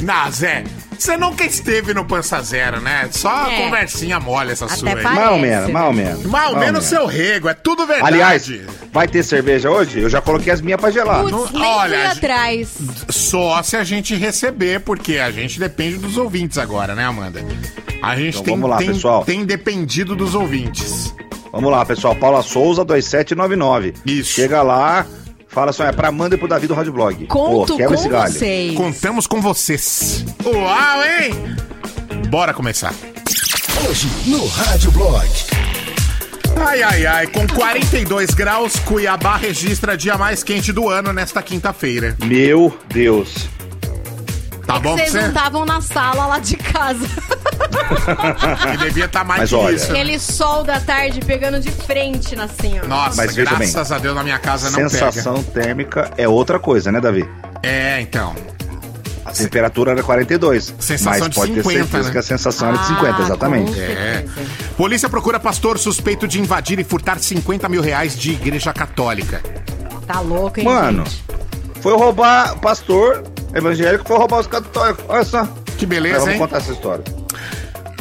Não, 0.00 0.30
Zé, 0.30 0.64
você 1.02 1.16
nunca 1.16 1.44
esteve 1.44 1.92
no 1.94 2.04
Pança 2.04 2.40
Zero, 2.42 2.80
né? 2.80 3.08
Só 3.10 3.48
É. 3.50 3.56
conversinha 3.62 4.18
mole 4.20 4.52
essa 4.52 4.64
Até 4.66 4.76
sua 4.76 4.88
aí. 4.90 5.02
parece. 5.02 5.20
mal 5.20 5.38
menos, 5.38 5.70
mal 5.70 5.92
menos. 5.92 6.22
Mal 6.24 6.56
menos 6.56 6.84
seu 6.84 7.06
rego, 7.06 7.48
é 7.48 7.54
tudo 7.54 7.86
verdade. 7.86 8.12
Aliás, 8.14 8.50
vai 8.92 9.06
ter 9.08 9.22
cerveja 9.22 9.70
hoje? 9.70 10.00
Eu 10.00 10.08
já 10.08 10.20
coloquei 10.20 10.52
as 10.52 10.60
minhas 10.60 10.80
pra 10.80 10.90
gelar. 10.90 11.20
Putz, 11.24 11.32
não- 11.32 11.60
nem 11.60 11.62
olha, 11.70 12.10
atrás. 12.12 12.76
Só 13.08 13.62
se 13.62 13.76
a 13.76 13.84
gente 13.84 14.14
receber, 14.14 14.80
porque 14.80 15.18
a 15.18 15.30
gente 15.30 15.58
depende 15.58 15.98
dos 15.98 16.16
ouvintes 16.16 16.58
agora, 16.58 16.94
né, 16.94 17.04
Amanda? 17.04 17.40
A 18.02 18.16
gente 18.16 18.34
Então 18.34 18.44
tem, 18.44 18.54
vamos 18.54 18.70
lá, 18.70 18.76
tem, 18.78 18.86
pessoal. 18.88 19.24
tem 19.24 19.44
dependido 19.44 20.14
dos 20.16 20.34
ouvintes. 20.34 21.14
Vamos 21.52 21.70
lá, 21.70 21.84
pessoal. 21.84 22.14
Paula 22.16 22.42
Souza, 22.42 22.84
2799. 22.84 23.92
Isso. 24.06 24.32
Chega 24.32 24.62
lá, 24.62 25.06
fala 25.52 25.70
assim: 25.70 25.82
é 25.82 25.92
pra 25.92 26.08
Amanda 26.08 26.34
e 26.34 26.38
pro 26.38 26.48
Davi 26.48 26.66
do 26.66 26.74
Rádio 26.74 26.92
Blog. 26.92 27.26
Conto 27.26 27.72
Pô, 27.72 27.76
quebra 27.76 27.94
esse 27.94 28.04
com 28.04 28.10
galho. 28.10 28.32
vocês. 28.32 28.74
Contamos 28.76 29.26
com 29.26 29.40
vocês. 29.40 30.24
Uau, 30.44 31.04
hein? 31.04 31.32
Bora 32.28 32.52
começar. 32.52 32.94
Hoje 33.88 34.08
no 34.26 34.46
Rádio 34.46 34.90
Blog. 34.92 35.28
Ai, 36.56 36.82
ai, 36.82 37.06
ai, 37.06 37.26
com 37.26 37.46
42 37.46 38.30
graus, 38.30 38.76
Cuiabá 38.80 39.36
registra 39.36 39.96
dia 39.96 40.16
mais 40.18 40.44
quente 40.44 40.70
do 40.72 40.88
ano 40.88 41.12
nesta 41.12 41.42
quinta-feira. 41.42 42.14
Meu 42.24 42.76
Deus. 42.88 43.48
Tá 44.74 44.78
bom 44.80 44.94
pra 44.94 45.04
Vocês 45.04 45.14
não 45.14 45.20
você? 45.22 45.28
estavam 45.28 45.64
na 45.64 45.80
sala 45.80 46.26
lá 46.26 46.38
de 46.38 46.56
casa. 46.56 47.06
Que 48.70 48.76
devia 48.78 49.04
estar 49.06 49.24
mais 49.24 49.40
Mas 49.42 49.50
que 49.50 49.56
olha, 49.56 49.74
isso. 49.74 49.90
Aquele 49.92 50.18
sol 50.18 50.64
da 50.64 50.80
tarde 50.80 51.20
pegando 51.20 51.60
de 51.60 51.70
frente 51.70 52.34
na 52.36 52.48
senhora. 52.48 52.86
Nossa, 52.88 53.16
Mas 53.16 53.34
graças 53.34 53.92
a 53.92 53.98
Deus 53.98 54.14
na 54.14 54.22
minha 54.22 54.38
casa 54.38 54.70
não 54.70 54.88
Sensação 54.88 55.42
térmica 55.42 56.10
é 56.16 56.26
outra 56.28 56.58
coisa, 56.58 56.90
né, 56.92 57.00
Davi? 57.00 57.22
pega. 57.22 57.58
É, 57.62 58.00
então. 58.00 58.34
A 59.24 59.30
temperatura 59.30 59.92
era 59.92 60.02
42. 60.02 60.74
Sensação 60.80 61.20
mas 61.20 61.28
de 61.28 61.34
pode 61.36 61.54
50, 61.54 61.62
ter 61.62 61.78
certeza 61.78 62.04
né? 62.08 62.10
que 62.12 62.18
a 62.18 62.22
sensação 62.22 62.68
era 62.68 62.78
de 62.78 62.86
50, 62.88 63.16
Ah, 63.16 63.22
exatamente. 63.22 63.80
É. 63.80 64.24
Polícia 64.76 65.08
procura 65.08 65.38
pastor 65.38 65.78
suspeito 65.78 66.26
de 66.26 66.40
invadir 66.40 66.78
e 66.80 66.84
furtar 66.84 67.18
50 67.20 67.68
mil 67.68 67.80
reais 67.80 68.18
de 68.18 68.32
igreja 68.32 68.72
católica. 68.72 69.40
Tá 70.06 70.18
louco, 70.20 70.58
hein, 70.58 70.66
Mano, 70.66 71.04
gente? 71.04 71.22
foi 71.80 71.94
roubar 71.96 72.56
pastor 72.58 73.22
evangélico, 73.54 74.04
foi 74.06 74.16
roubar 74.18 74.40
os 74.40 74.46
católicos. 74.46 75.04
Olha 75.08 75.24
só. 75.24 75.44
Que 75.78 75.86
Mas 75.86 75.96
beleza, 75.96 76.18
vamos 76.20 76.32
hein? 76.34 76.38
contar 76.38 76.56
essa 76.58 76.72
história. 76.72 77.04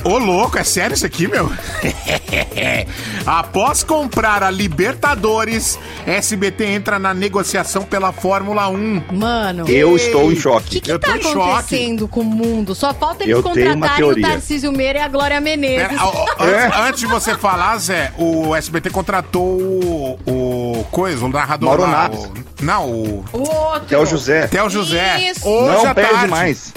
Ô, 0.03 0.17
louco, 0.17 0.57
é 0.57 0.63
sério 0.63 0.95
isso 0.95 1.05
aqui, 1.05 1.27
meu? 1.27 1.51
Após 3.25 3.83
comprar 3.83 4.41
a 4.41 4.49
Libertadores, 4.49 5.77
SBT 6.07 6.65
entra 6.65 6.97
na 6.97 7.13
negociação 7.13 7.83
pela 7.83 8.11
Fórmula 8.11 8.67
1. 8.67 9.03
Mano, 9.13 9.69
Eu 9.69 9.95
estou 9.95 10.31
em 10.31 10.35
o 10.35 10.39
choque. 10.41 10.69
que, 10.69 10.81
que 10.81 10.91
Eu 10.91 10.97
tô 10.99 11.07
tá 11.07 11.17
em 11.17 11.21
choque. 11.21 11.37
acontecendo 11.39 12.07
com 12.07 12.21
o 12.21 12.23
mundo? 12.25 12.73
Só 12.73 12.93
falta 12.95 13.23
eles 13.23 13.35
Eu 13.35 13.43
contratarem 13.43 14.03
o. 14.03 14.19
Tarcísio 14.21 14.71
Meira 14.71 14.99
e 14.99 15.01
a 15.03 15.07
Glória 15.07 15.39
Menezes. 15.39 15.87
Pera, 15.87 16.49
É. 16.51 16.65
antes, 16.65 16.79
antes 16.79 16.99
de 17.01 17.05
você 17.05 17.35
falar, 17.35 17.77
Zé, 17.77 18.11
o 18.17 18.55
SBT 18.55 18.89
contratou 18.89 19.59
o, 19.61 20.19
o 20.25 20.50
coisa, 20.91 21.25
o 21.25 21.29
narrador 21.29 21.69
Mauro 21.69 21.83
lá. 21.83 21.91
Naves. 21.91 22.25
o- 22.25 22.31
não, 22.63 22.89
o 22.89 23.25
O 23.33 23.37
outro. 23.39 23.75
Até 23.85 23.97
o 23.97 24.05
José. 24.05 24.47
Theo 24.47 24.69
José. 24.69 25.19
Isso. 25.31 25.47
Hoje 25.47 25.83
Não 25.83 25.85
à 25.91 25.93
perde 25.95 26.11
tarde. 26.11 26.27
mais. 26.27 26.73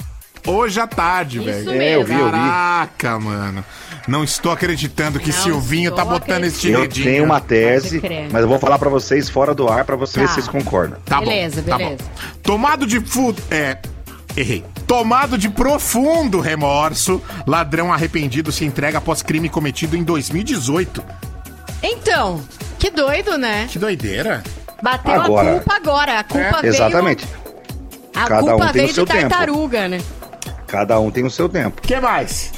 Hoje 0.47 0.79
à 0.79 0.85
tarde, 0.87 1.39
velho. 1.39 1.71
É, 1.71 1.95
eu 1.95 2.05
vi, 2.05 2.13
eu 2.13 2.25
vi. 2.25 2.31
Caraca, 2.31 3.19
mano. 3.19 3.65
Não 4.07 4.23
estou 4.23 4.51
acreditando 4.51 5.19
que 5.19 5.31
Não 5.31 5.41
Silvinho 5.41 5.91
tá 5.91 6.05
botando 6.05 6.43
esse 6.43 6.69
Eu 6.69 6.81
dedinho. 6.81 7.05
tenho 7.05 7.23
uma 7.25 7.41
tese, 7.41 7.99
mas 8.31 8.43
eu 8.43 8.47
vou 8.47 8.59
falar 8.59 8.77
pra 8.77 8.87
vocês 8.89 9.27
fora 9.27 9.55
do 9.55 9.67
ar 9.67 9.83
pra 9.85 9.95
você 9.95 10.19
ver 10.19 10.25
Tá. 10.27 10.33
se 10.33 10.35
vocês 10.35 10.47
concordam. 10.47 10.99
Tá 11.03 11.19
Beleza, 11.19 11.63
bom, 11.63 11.69
tá 11.71 11.77
beleza. 11.79 11.97
bom. 12.03 12.09
Tomado 12.43 12.85
de 12.85 12.99
fu... 13.01 13.33
É... 13.49 13.77
Errei. 14.37 14.63
Tomado 14.85 15.37
de 15.37 15.49
profundo 15.49 16.39
remorso, 16.41 17.19
ladrão 17.47 17.91
arrependido 17.91 18.51
se 18.51 18.65
entrega 18.65 18.97
após 18.99 19.21
crime 19.23 19.47
cometido 19.49 19.95
em 19.97 20.03
2018. 20.03 21.01
Então, 21.87 22.41
que 22.79 22.89
doido, 22.89 23.37
né? 23.37 23.67
Que 23.71 23.77
doideira. 23.77 24.43
Bateu 24.81 25.21
Agora. 25.21 25.49
a 25.49 25.53
culpa 25.53 25.75
agora. 25.75 26.19
A 26.19 26.23
culpa 26.23 26.61
veio... 26.61 26.73
Exatamente. 26.73 27.27
A 28.15 28.25
Cada 28.27 28.39
culpa 28.41 28.55
um 28.55 28.59
tem 28.59 28.71
veio 28.73 28.87
o 28.87 28.93
seu 28.93 29.05
de 29.05 29.11
tempo. 29.11 29.29
tartaruga, 29.29 29.87
né? 29.87 30.01
Cada 30.67 30.99
um 30.99 31.11
tem 31.11 31.23
o 31.25 31.29
seu 31.29 31.47
tempo. 31.47 31.79
O 31.79 31.87
que 31.87 31.99
mais? 31.99 32.51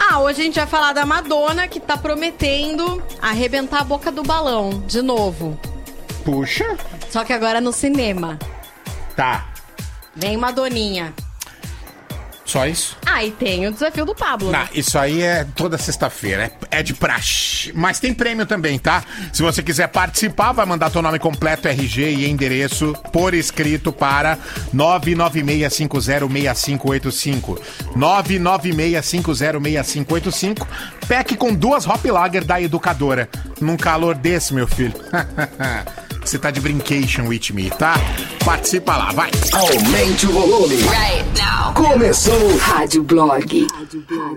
Ah, 0.00 0.20
hoje 0.20 0.40
a 0.40 0.44
gente 0.44 0.56
vai 0.58 0.66
falar 0.66 0.92
da 0.92 1.04
Madonna, 1.04 1.68
que 1.68 1.78
tá 1.78 1.96
prometendo 1.96 3.02
arrebentar 3.20 3.80
a 3.80 3.84
boca 3.84 4.10
do 4.10 4.22
balão, 4.22 4.82
de 4.86 5.02
novo. 5.02 5.58
Puxa. 6.24 6.76
Só 7.10 7.24
que 7.24 7.32
agora 7.32 7.60
no 7.60 7.72
cinema. 7.72 8.38
Tá. 9.14 9.48
Vem 10.16 10.36
Madoninha. 10.36 11.12
Só 12.44 12.66
isso? 12.66 12.96
Ah, 13.06 13.24
e 13.24 13.30
tem 13.30 13.66
o 13.66 13.72
desafio 13.72 14.04
do 14.04 14.14
Pablo. 14.14 14.50
Não, 14.50 14.58
né? 14.58 14.68
isso 14.74 14.98
aí 14.98 15.22
é 15.22 15.46
toda 15.54 15.78
sexta-feira, 15.78 16.52
é, 16.70 16.78
é 16.78 16.82
de 16.82 16.92
praxe. 16.92 17.72
Mas 17.74 17.98
tem 18.00 18.12
prêmio 18.12 18.44
também, 18.46 18.78
tá? 18.78 19.02
Se 19.32 19.40
você 19.42 19.62
quiser 19.62 19.88
participar, 19.88 20.52
vai 20.52 20.66
mandar 20.66 20.90
teu 20.90 21.00
nome 21.00 21.18
completo, 21.18 21.66
RG 21.68 22.02
e 22.02 22.28
endereço 22.28 22.92
por 23.12 23.32
escrito 23.34 23.92
para 23.92 24.36
996506585. 24.74 27.58
996506585. 27.96 30.66
PEC 31.06 31.36
com 31.36 31.54
duas 31.54 31.86
Hop 31.86 32.04
Lager 32.04 32.44
da 32.44 32.60
educadora. 32.60 33.28
Num 33.60 33.76
calor 33.76 34.16
desse, 34.16 34.52
meu 34.52 34.66
filho. 34.66 34.94
Você 36.24 36.38
tá 36.38 36.50
de 36.50 36.60
brincation 36.60 37.26
with 37.26 37.50
me, 37.52 37.68
tá? 37.70 37.94
Participa 38.44 38.96
lá, 38.96 39.12
vai. 39.12 39.30
Aumente 39.52 40.26
o 40.26 40.32
volume. 40.32 40.76
Right 40.76 41.24
now. 41.40 41.74
Começou. 41.74 42.56
Rádio 42.58 43.02
Blog. 43.02 43.66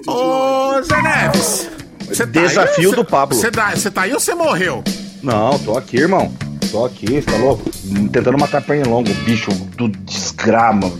Ô, 0.07 0.81
Zé 0.83 1.01
Neves. 1.01 1.69
Você 2.07 2.27
tá 2.27 2.39
aí 2.41 2.47
Desafio 2.47 2.89
ou 2.89 2.95
do 2.95 3.01
cê- 3.03 3.07
Pablo. 3.09 3.37
Você 3.37 3.51
tá, 3.51 3.73
tá 3.93 4.01
aí 4.03 4.13
ou 4.13 4.19
você 4.19 4.35
morreu? 4.35 4.83
Não, 5.23 5.57
tô 5.59 5.77
aqui, 5.77 5.97
irmão. 5.97 6.33
Tô 6.71 6.85
aqui, 6.85 7.05
você 7.07 7.21
tá 7.21 7.37
louco? 7.37 7.69
Tentando 8.11 8.37
matar 8.37 8.61
pernilongo, 8.61 9.13
bicho 9.25 9.51
do 9.77 9.87
desgrama. 9.87 10.91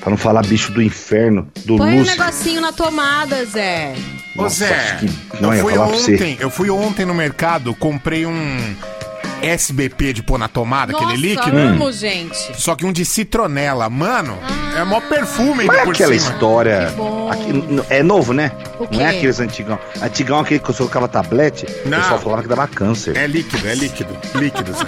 Pra 0.00 0.10
não 0.10 0.16
falar 0.16 0.42
bicho 0.46 0.72
do 0.72 0.82
inferno, 0.82 1.48
do 1.64 1.76
Põe 1.76 1.94
um 1.94 1.98
Lúcio. 2.00 2.16
negocinho 2.16 2.60
na 2.60 2.72
tomada, 2.72 3.44
Zé. 3.46 3.94
Ô 4.36 4.42
Nossa, 4.42 4.66
Zé, 4.66 4.96
que 5.00 5.40
não 5.42 5.50
eu 5.50 5.56
ia 5.56 5.62
fui 5.62 5.72
falar 5.74 5.86
pra 5.88 5.96
você. 5.96 6.14
ontem, 6.14 6.36
eu 6.40 6.50
fui 6.50 6.70
ontem 6.70 7.04
no 7.06 7.14
mercado, 7.14 7.74
comprei 7.74 8.26
um 8.26 8.74
SBP 9.42 10.12
de 10.12 10.22
pôr 10.22 10.38
na 10.38 10.48
tomada, 10.48 10.92
Nossa, 10.92 11.04
aquele 11.04 11.20
líquido. 11.34 11.56
amo, 11.56 11.92
gente. 11.92 12.36
Só 12.60 12.74
que 12.74 12.84
um 12.86 12.92
de 12.92 13.04
citronela, 13.04 13.88
mano, 13.90 14.38
é 14.76 14.84
mó 14.84 15.00
perfume 15.00 15.64
Mas 15.64 15.70
ainda 15.70 15.78
é 15.80 15.84
por 15.84 15.94
aquela 15.94 16.18
cima. 16.18 16.32
história. 16.32 16.88
Aqui- 17.30 17.82
é 17.90 18.02
novo, 18.02 18.32
né? 18.32 18.52
O 18.78 18.86
Não 18.94 19.00
é 19.00 19.10
aqueles 19.10 19.40
antigão. 19.40 19.78
Antigão 20.02 20.38
aquele 20.40 20.60
que 20.60 20.70
eu 20.70 20.74
colocava 20.74 21.08
tablete, 21.08 21.66
Não. 21.86 21.98
o 21.98 22.00
pessoal 22.02 22.20
falava 22.20 22.42
que 22.42 22.48
dava 22.48 22.66
câncer. 22.68 23.16
É 23.16 23.26
líquido, 23.26 23.68
é 23.68 23.74
líquido, 23.74 24.16
líquido, 24.34 24.72
Zé. 24.72 24.86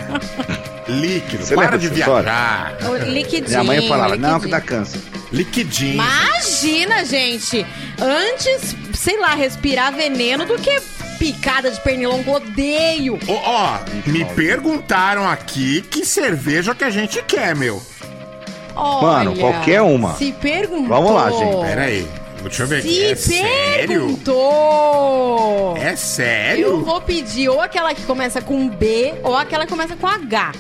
Líquido, 0.87 1.45
Você 1.45 1.55
para 1.55 1.65
lembra 1.65 1.79
de 1.79 1.89
viajar. 1.89 2.77
O 2.87 2.97
liquidinho. 3.11 3.49
Minha 3.49 3.65
mãe 3.65 3.89
falava, 3.89 4.17
não, 4.17 4.39
que 4.39 4.47
liquidinho. 4.47 4.51
dá 4.51 4.61
câncer. 4.61 5.01
Liquidinho. 5.33 5.95
Imagina, 5.95 7.05
gente. 7.05 7.67
Antes, 8.01 8.77
sei 8.93 9.19
lá, 9.19 9.35
respirar 9.35 9.93
veneno 9.93 10.45
do 10.45 10.57
que 10.59 10.79
picada 11.33 11.71
de 11.71 11.81
pernilongo. 11.81 12.33
Odeio. 12.33 13.19
Ó, 13.29 13.33
ó, 13.33 13.79
me 14.07 14.25
perguntaram 14.27 15.29
aqui 15.29 15.81
que 15.83 16.05
cerveja 16.05 16.75
que 16.75 16.85
a 16.85 16.91
gente 16.91 17.23
quer, 17.23 17.57
meu. 17.57 17.81
Olha, 18.77 19.31
Mano, 19.31 19.37
qualquer 19.39 19.81
uma. 19.83 20.15
Se 20.17 20.33
perguntou. 20.33 20.87
Vamos 20.89 21.13
lá, 21.13 21.31
gente. 21.31 21.61
Pera 21.65 21.83
aí, 21.83 22.07
deixa 22.43 22.63
eu 22.65 22.67
ver 22.67 22.79
aqui. 22.81 22.89
Se 22.89 23.05
É 23.05 23.15
sério? 23.17 23.89
perguntou. 23.89 25.77
É 25.79 25.93
Eu 25.93 25.97
sério? 25.97 26.85
vou 26.85 27.01
pedir 27.01 27.49
ou 27.49 27.61
aquela 27.61 27.95
que 27.95 28.03
começa 28.03 28.43
com 28.43 28.69
B 28.69 29.15
ou 29.23 29.37
aquela 29.37 29.65
que 29.65 29.71
começa 29.71 29.97
com 29.97 30.07
H. 30.07 30.53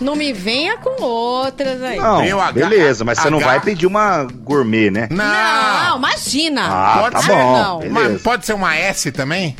Não 0.00 0.16
me 0.16 0.32
venha 0.32 0.78
com 0.78 1.02
outras 1.02 1.82
aí. 1.82 1.98
Não, 1.98 2.20
H- 2.40 2.52
beleza, 2.52 3.04
mas 3.04 3.18
você 3.18 3.28
não 3.28 3.36
H. 3.38 3.46
vai 3.46 3.60
pedir 3.60 3.86
uma 3.86 4.22
gourmet, 4.24 4.90
né? 4.90 5.08
Não, 5.10 5.98
imagina. 5.98 6.62
Ah, 6.70 6.98
Pode 7.00 7.16
tá 7.16 7.22
ser, 7.22 7.32
bom. 7.32 7.52
não. 7.82 7.90
Mas 7.90 8.22
pode 8.22 8.46
ser 8.46 8.54
uma 8.54 8.74
S 8.74 9.12
também? 9.12 9.54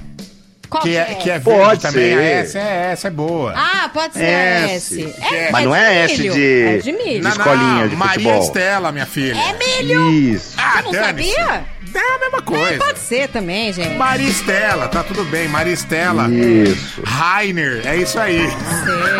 Qual 0.70 0.82
Que 0.84 0.96
é, 0.96 1.04
que 1.06 1.14
que 1.16 1.30
é 1.30 1.38
verde 1.38 1.60
Pode 1.60 1.82
também. 1.82 2.14
A 2.14 2.16
ser. 2.16 2.22
S 2.22 2.58
é, 2.58 2.90
essa 2.92 3.08
é 3.08 3.10
boa. 3.10 3.52
Ah, 3.56 3.90
pode 3.92 4.14
ser 4.14 4.22
S. 4.24 5.02
S. 5.02 5.14
É, 5.34 5.50
Mas 5.50 5.64
não 5.64 5.74
é 5.74 6.04
S 6.04 6.16
milho. 6.18 6.32
de- 6.32 6.62
É 6.62 6.76
de 6.78 6.92
milho. 6.92 7.20
de 7.22 7.28
escolinha 7.28 7.88
de 7.88 7.96
Maria 7.96 8.12
futebol. 8.14 8.42
Estela, 8.42 8.92
minha 8.92 9.06
filha. 9.06 9.36
É 9.36 9.52
milho. 9.58 10.10
Isso. 10.12 10.54
Ah, 10.56 10.76
Você 10.76 10.82
não 10.96 11.04
sabia? 11.04 11.64
É 11.92 11.98
a 11.98 12.18
mesma 12.20 12.40
coisa. 12.42 12.78
Pode 12.78 12.98
ser 13.00 13.28
também, 13.30 13.72
gente. 13.72 13.96
Maria 13.96 14.28
Estela, 14.28 14.86
tá 14.86 15.02
tudo 15.02 15.24
bem. 15.24 15.48
Maria 15.48 15.72
Estela. 15.72 16.28
Isso. 16.30 17.02
Rainer, 17.04 17.82
é 17.84 17.96
isso 17.96 18.16
aí. 18.20 18.46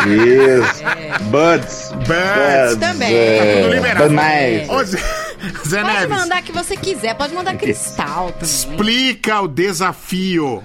Isso. 0.07 1.23
Buds. 1.25 1.92
Buds 2.07 2.76
também. 2.78 3.12
é, 3.14 3.38
Tá 3.38 3.62
tudo 3.62 3.75
liberado. 3.75 4.11
Mais. 4.12 4.69
Ô, 4.69 4.85
Zé, 4.85 4.99
Zé 5.66 5.80
Pode 5.83 5.95
Neves, 5.95 6.09
mandar 6.16 6.42
que 6.42 6.52
você 6.52 6.76
quiser, 6.76 7.14
pode 7.14 7.35
mandar 7.35 7.54
cristal 7.57 8.30
também. 8.33 8.42
explica 8.54 9.40
o 9.40 9.49
desafio. 9.49 10.62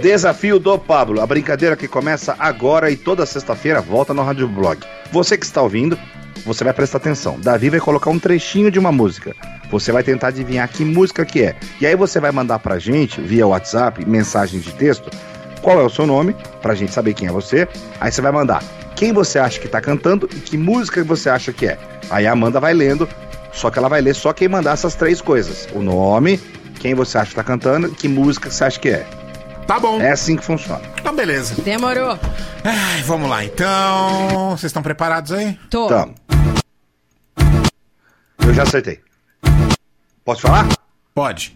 Desafio 0.00 0.58
do 0.58 0.78
Pablo. 0.78 1.20
A 1.20 1.26
brincadeira 1.26 1.76
que 1.76 1.86
começa 1.86 2.34
agora 2.38 2.90
e 2.90 2.96
toda 2.96 3.26
sexta-feira 3.26 3.80
volta 3.80 4.12
no 4.14 4.22
Rádio 4.22 4.48
Blog. 4.48 4.80
Você 5.12 5.36
que 5.36 5.44
está 5.44 5.62
ouvindo, 5.62 5.98
você 6.44 6.64
vai 6.64 6.72
prestar 6.72 6.98
atenção. 6.98 7.38
Davi 7.38 7.70
vai 7.70 7.80
colocar 7.80 8.10
um 8.10 8.18
trechinho 8.18 8.70
de 8.70 8.78
uma 8.78 8.90
música. 8.90 9.34
Você 9.70 9.92
vai 9.92 10.02
tentar 10.02 10.28
adivinhar 10.28 10.68
que 10.68 10.84
música 10.84 11.24
que 11.24 11.42
é. 11.42 11.56
E 11.80 11.86
aí 11.86 11.94
você 11.94 12.18
vai 12.18 12.32
mandar 12.32 12.58
pra 12.58 12.78
gente, 12.78 13.20
via 13.20 13.46
WhatsApp, 13.46 14.04
mensagem 14.04 14.58
de 14.58 14.72
texto, 14.72 15.10
qual 15.62 15.80
é 15.80 15.84
o 15.84 15.90
seu 15.90 16.06
nome, 16.06 16.34
pra 16.60 16.74
gente 16.74 16.92
saber 16.92 17.14
quem 17.14 17.28
é 17.28 17.32
você. 17.32 17.68
Aí 18.00 18.10
você 18.10 18.20
vai 18.20 18.32
mandar 18.32 18.64
quem 18.96 19.12
você 19.12 19.38
acha 19.38 19.60
que 19.60 19.68
tá 19.68 19.80
cantando 19.80 20.28
e 20.32 20.40
que 20.40 20.58
música 20.58 21.02
você 21.04 21.30
acha 21.30 21.52
que 21.52 21.66
é. 21.66 21.78
Aí 22.10 22.26
a 22.26 22.32
Amanda 22.32 22.58
vai 22.58 22.74
lendo, 22.74 23.08
só 23.52 23.70
que 23.70 23.78
ela 23.78 23.88
vai 23.88 24.00
ler 24.00 24.14
só 24.14 24.32
quem 24.32 24.48
mandar 24.48 24.72
essas 24.72 24.94
três 24.94 25.20
coisas. 25.20 25.68
O 25.72 25.80
nome, 25.80 26.40
quem 26.80 26.94
você 26.94 27.18
acha 27.18 27.30
que 27.30 27.36
tá 27.36 27.44
cantando 27.44 27.86
e 27.86 27.90
que 27.90 28.08
música 28.08 28.50
você 28.50 28.64
acha 28.64 28.80
que 28.80 28.88
é. 28.88 29.06
Tá 29.70 29.78
bom. 29.78 30.00
É 30.00 30.10
assim 30.10 30.34
que 30.34 30.44
funciona. 30.44 30.82
Então, 31.00 31.14
beleza. 31.14 31.54
Demorou. 31.62 32.18
Ai, 32.64 33.02
vamos 33.02 33.30
lá, 33.30 33.44
então. 33.44 34.50
Vocês 34.50 34.64
estão 34.64 34.82
preparados 34.82 35.30
aí? 35.30 35.56
Tô. 35.70 35.86
Tamo. 35.86 36.12
Eu 38.44 38.52
já 38.52 38.64
acertei. 38.64 38.98
Posso 40.24 40.42
falar? 40.42 40.66
Pode. 41.14 41.54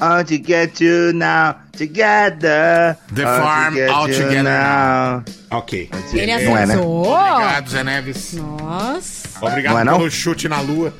How 0.00 0.22
to 0.24 0.34
get 0.46 0.80
you 0.80 1.12
now 1.12 1.56
together. 1.76 2.96
The 3.12 3.22
to 3.24 3.42
farm 3.42 3.74
all 3.92 4.06
together 4.06 4.44
now. 4.44 5.24
Ok. 5.50 5.90
Ele 6.12 6.26
Não 6.44 6.56
é, 6.56 6.66
né? 6.66 6.74
acertou. 6.74 7.06
Obrigado, 7.12 7.68
Zé 7.68 7.82
Neves. 7.82 8.32
Nossa, 8.34 9.44
Obrigado 9.44 9.72
Não 9.72 9.80
é, 9.80 9.84
não? 9.84 9.96
pelo 9.98 10.08
chute 10.08 10.48
na 10.48 10.60
lua. 10.60 10.94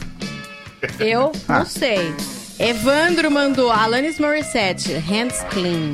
eu 0.99 1.31
Ah. 1.49 1.61
não 1.61 1.67
sei. 1.67 2.13
Evandro 2.59 3.31
mandou 3.31 3.71
Alanis 3.71 4.19
Morissette, 4.19 4.93
Hands 4.95 5.45
Clean. 5.51 5.93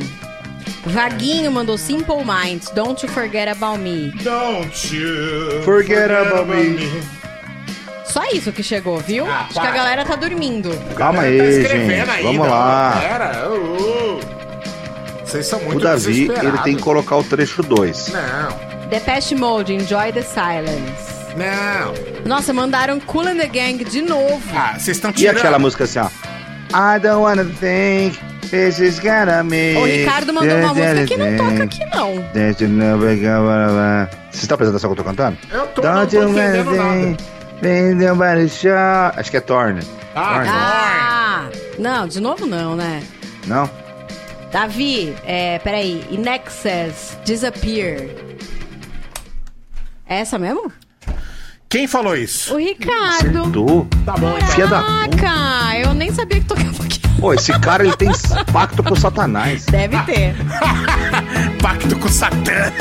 Vaguinho 0.86 1.50
mandou 1.50 1.76
Simple 1.76 2.24
Minds, 2.24 2.70
Don't 2.70 3.04
You 3.04 3.12
Forget 3.12 3.48
About 3.48 3.78
Me. 3.78 4.12
Don't 4.22 4.94
you 4.96 5.62
Forget 5.62 6.10
about 6.10 6.48
me. 6.48 7.02
Só 8.04 8.24
isso 8.32 8.52
que 8.52 8.62
chegou, 8.62 8.98
viu? 8.98 9.26
Ah, 9.26 9.46
Acho 9.50 9.60
que 9.60 9.66
a 9.66 9.70
galera 9.72 10.04
tá 10.04 10.14
dormindo. 10.16 10.70
Calma 10.96 11.22
Tá 11.22 11.24
aí, 11.28 11.38
escrevendo 11.60 11.90
gente. 12.06 12.10
ainda, 12.10 12.22
Vamos 12.22 12.48
lá. 12.48 12.98
Pera. 13.00 13.48
ô, 13.48 13.54
ô. 14.16 14.20
Vocês 15.24 15.46
são 15.46 15.58
muito 15.60 15.78
O 15.78 15.82
Davi, 15.82 16.30
ele 16.30 16.58
tem 16.62 16.76
que 16.76 16.82
colocar 16.82 17.16
o 17.16 17.24
trecho 17.24 17.62
2. 17.62 18.08
Não, 18.12 18.88
Depeche 18.88 19.34
Mode, 19.34 19.74
Enjoy 19.74 20.12
the 20.12 20.22
Silence. 20.22 21.16
não. 21.36 21.94
Nossa, 22.24 22.52
mandaram 22.52 22.98
Cool 23.00 23.26
and 23.28 23.36
the 23.38 23.46
Gang 23.48 23.84
de 23.84 24.02
novo. 24.02 24.40
Ah, 24.54 24.74
vocês 24.78 24.96
estão 24.96 25.10
E 25.10 25.14
tirando. 25.14 25.38
aquela 25.38 25.58
música 25.58 25.84
assim, 25.84 25.98
ó. 25.98 26.06
I 26.70 26.98
don't 27.00 27.22
wanna 27.22 27.44
think 27.44 28.18
is 28.52 28.98
gonna 29.00 29.42
me. 29.42 29.76
O 29.76 29.84
Ricardo 29.84 30.32
mandou 30.32 30.56
uma 30.58 30.74
música 30.74 31.04
que 31.06 31.16
não 31.16 31.36
toca 31.36 31.64
aqui, 31.64 31.84
não. 31.86 32.24
Você 34.30 34.42
está 34.42 34.56
prestando 34.56 34.76
atenção 34.76 34.94
que 34.94 35.00
eu 35.00 35.04
tô 35.04 35.04
cantando? 35.04 35.38
Eu 35.50 35.66
tô, 35.68 35.82
não 35.82 35.94
Don't 35.94 36.16
tô 36.16 36.22
you 36.22 36.28
wanna 36.28 36.58
entendendo 36.58 36.76
nada. 36.76 37.16
Acho 39.16 39.30
que 39.30 39.36
é 39.36 39.40
Torn. 39.40 39.80
Ah, 40.14 40.34
Torn. 40.34 40.48
Ah, 40.50 41.48
não, 41.78 42.06
de 42.06 42.20
novo 42.20 42.46
não, 42.46 42.76
né? 42.76 43.02
Não? 43.46 43.68
Davi, 44.52 45.14
é, 45.24 45.58
peraí. 45.58 46.04
In 46.10 46.24
Excess, 46.28 47.18
Disappear. 47.24 48.08
É 50.08 50.20
essa 50.20 50.38
mesmo? 50.38 50.72
Quem 51.68 51.86
falou 51.88 52.16
isso? 52.16 52.54
O 52.54 52.58
Ricardo. 52.58 53.50
Tu? 53.50 53.86
Tá 54.04 54.12
bom, 54.12 54.36
então. 54.36 54.48
Filha 54.48 54.66
da 54.68 54.82
Caraca, 54.82 55.78
eu 55.78 55.94
nem 55.94 56.12
sabia 56.12 56.40
que 56.40 56.46
tocava 56.46 56.84
aqui. 56.84 57.00
Pô, 57.20 57.34
esse 57.34 57.52
cara 57.58 57.84
ele 57.84 57.96
tem 57.96 58.10
pacto 58.52 58.82
com 58.82 58.94
o 58.94 58.96
Satanás. 58.96 59.64
Deve 59.66 59.98
ter. 60.02 60.34
Pacto 61.60 61.98
com 61.98 62.08
Satã. 62.08 62.72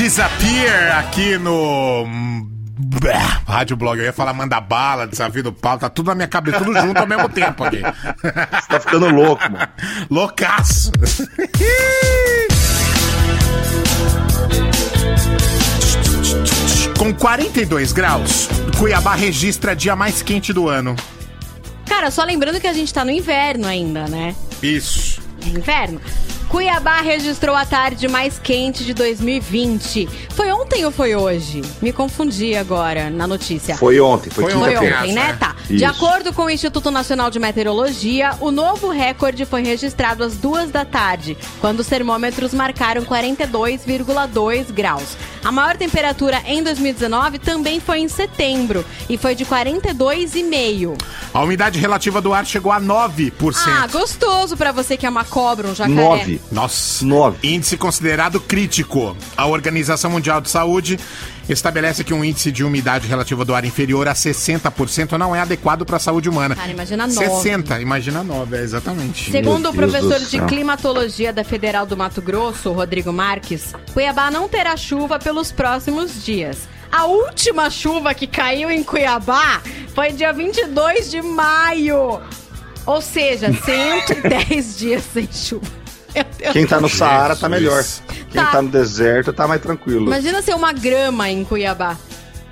Disappear 0.00 0.98
aqui 0.98 1.36
no. 1.36 2.06
Bah, 3.02 3.42
Rádio 3.46 3.76
Blog, 3.76 3.98
eu 3.98 4.06
ia 4.06 4.12
falar 4.14 4.32
manda 4.32 4.58
bala, 4.58 5.06
desafio 5.06 5.42
do 5.42 5.52
pau, 5.52 5.76
tá 5.76 5.90
tudo 5.90 6.06
na 6.06 6.14
minha 6.14 6.26
cabeça, 6.26 6.58
tudo 6.58 6.72
junto 6.80 6.96
ao 6.96 7.06
mesmo 7.06 7.28
tempo 7.28 7.62
aqui. 7.62 7.82
Você 7.82 8.66
tá 8.66 8.80
ficando 8.80 9.10
louco, 9.10 9.42
mano. 9.42 9.68
Loucaço. 10.08 10.90
Com 16.98 17.12
42 17.12 17.92
graus, 17.92 18.48
Cuiabá 18.78 19.14
registra 19.14 19.76
dia 19.76 19.94
mais 19.94 20.22
quente 20.22 20.50
do 20.50 20.66
ano. 20.66 20.96
Cara, 21.84 22.10
só 22.10 22.24
lembrando 22.24 22.58
que 22.58 22.66
a 22.66 22.72
gente 22.72 22.94
tá 22.94 23.04
no 23.04 23.10
inverno 23.10 23.66
ainda, 23.66 24.08
né? 24.08 24.34
Isso. 24.62 25.20
Inverno. 25.44 26.00
Cuiabá 26.50 27.00
registrou 27.00 27.54
a 27.54 27.64
tarde 27.64 28.08
mais 28.08 28.36
quente 28.40 28.84
de 28.84 28.92
2020. 28.92 30.08
Foi 30.30 30.50
ontem 30.50 30.84
ou 30.84 30.90
foi 30.90 31.14
hoje? 31.14 31.62
Me 31.80 31.92
confundi 31.92 32.56
agora 32.56 33.08
na 33.08 33.24
notícia. 33.24 33.76
Foi 33.76 34.00
ontem, 34.00 34.30
foi, 34.30 34.44
Foi 34.44 34.52
Foi 34.54 34.68
quinta-feira. 34.68 34.98
ontem, 34.98 35.12
né? 35.12 35.28
né? 35.28 35.36
Tá. 35.38 35.54
De 35.68 35.76
Isso. 35.76 35.86
acordo 35.86 36.32
com 36.32 36.42
o 36.46 36.50
Instituto 36.50 36.90
Nacional 36.90 37.30
de 37.30 37.38
Meteorologia, 37.38 38.32
o 38.40 38.50
novo 38.50 38.88
recorde 38.90 39.44
foi 39.46 39.62
registrado 39.62 40.24
às 40.24 40.36
duas 40.36 40.72
da 40.72 40.84
tarde, 40.84 41.38
quando 41.60 41.78
os 41.80 41.86
termômetros 41.86 42.52
marcaram 42.52 43.02
42,2 43.02 44.72
graus. 44.72 45.16
A 45.44 45.52
maior 45.52 45.76
temperatura 45.76 46.42
em 46.44 46.64
2019 46.64 47.38
também 47.38 47.78
foi 47.78 48.00
em 48.00 48.08
setembro 48.08 48.84
e 49.08 49.16
foi 49.16 49.36
de 49.36 49.44
42,5. 49.46 50.98
A 51.32 51.42
umidade 51.42 51.78
relativa 51.78 52.20
do 52.20 52.34
ar 52.34 52.44
chegou 52.44 52.72
a 52.72 52.80
9%. 52.80 53.54
Ah, 53.68 53.86
gostoso 53.86 54.56
pra 54.56 54.72
você 54.72 54.96
que 54.96 55.06
é 55.06 55.08
uma 55.08 55.24
cobra, 55.24 55.68
um 55.68 55.74
jacaré. 55.74 56.39
Nossa. 56.50 57.04
Nove. 57.04 57.38
Índice 57.42 57.76
considerado 57.76 58.40
crítico. 58.40 59.16
A 59.36 59.46
Organização 59.46 60.10
Mundial 60.10 60.40
de 60.40 60.50
Saúde 60.50 60.98
estabelece 61.48 62.04
que 62.04 62.14
um 62.14 62.24
índice 62.24 62.52
de 62.52 62.62
umidade 62.64 63.08
relativa 63.08 63.44
do 63.44 63.54
ar 63.54 63.64
inferior 63.64 64.08
a 64.08 64.12
60% 64.14 65.12
não 65.12 65.34
é 65.34 65.40
adequado 65.40 65.84
para 65.84 65.96
a 65.96 66.00
saúde 66.00 66.28
humana. 66.28 66.54
Cara, 66.54 66.70
imagina 66.70 67.06
nove. 67.06 67.26
60, 67.26 67.80
imagina 67.80 68.22
9, 68.22 68.56
é 68.56 68.60
exatamente. 68.60 69.30
Segundo 69.30 69.70
o 69.70 69.72
Meu 69.72 69.88
Deus 69.88 70.04
professor 70.06 70.28
de 70.28 70.46
climatologia 70.46 71.32
da 71.32 71.44
Federal 71.44 71.86
do 71.86 71.96
Mato 71.96 72.22
Grosso, 72.22 72.72
Rodrigo 72.72 73.12
Marques, 73.12 73.74
Cuiabá 73.92 74.30
não 74.30 74.48
terá 74.48 74.76
chuva 74.76 75.18
pelos 75.18 75.50
próximos 75.50 76.24
dias. 76.24 76.68
A 76.90 77.04
última 77.06 77.70
chuva 77.70 78.14
que 78.14 78.26
caiu 78.26 78.70
em 78.70 78.82
Cuiabá 78.82 79.60
foi 79.94 80.12
dia 80.12 80.32
22 80.32 81.10
de 81.10 81.22
maio. 81.22 82.20
Ou 82.86 83.00
seja, 83.00 83.52
110 83.64 84.78
dias 84.78 85.04
sem 85.12 85.28
chuva. 85.32 85.79
Meu. 86.14 86.52
Quem 86.52 86.66
tá 86.66 86.80
no 86.80 86.88
Saara 86.88 87.36
tá 87.36 87.48
Jesus. 87.48 87.50
melhor. 87.50 87.84
Quem 88.30 88.42
Tá. 88.42 88.50
tá 88.50 88.62
no 88.62 88.68
deserto 88.68 89.32
tá 89.32 89.46
mais 89.48 89.60
tranquilo. 89.60 90.06
Imagina 90.06 90.40
ser 90.42 90.54
uma 90.54 90.72
grama 90.72 91.28
em 91.30 91.44
Cuiabá. 91.44 91.96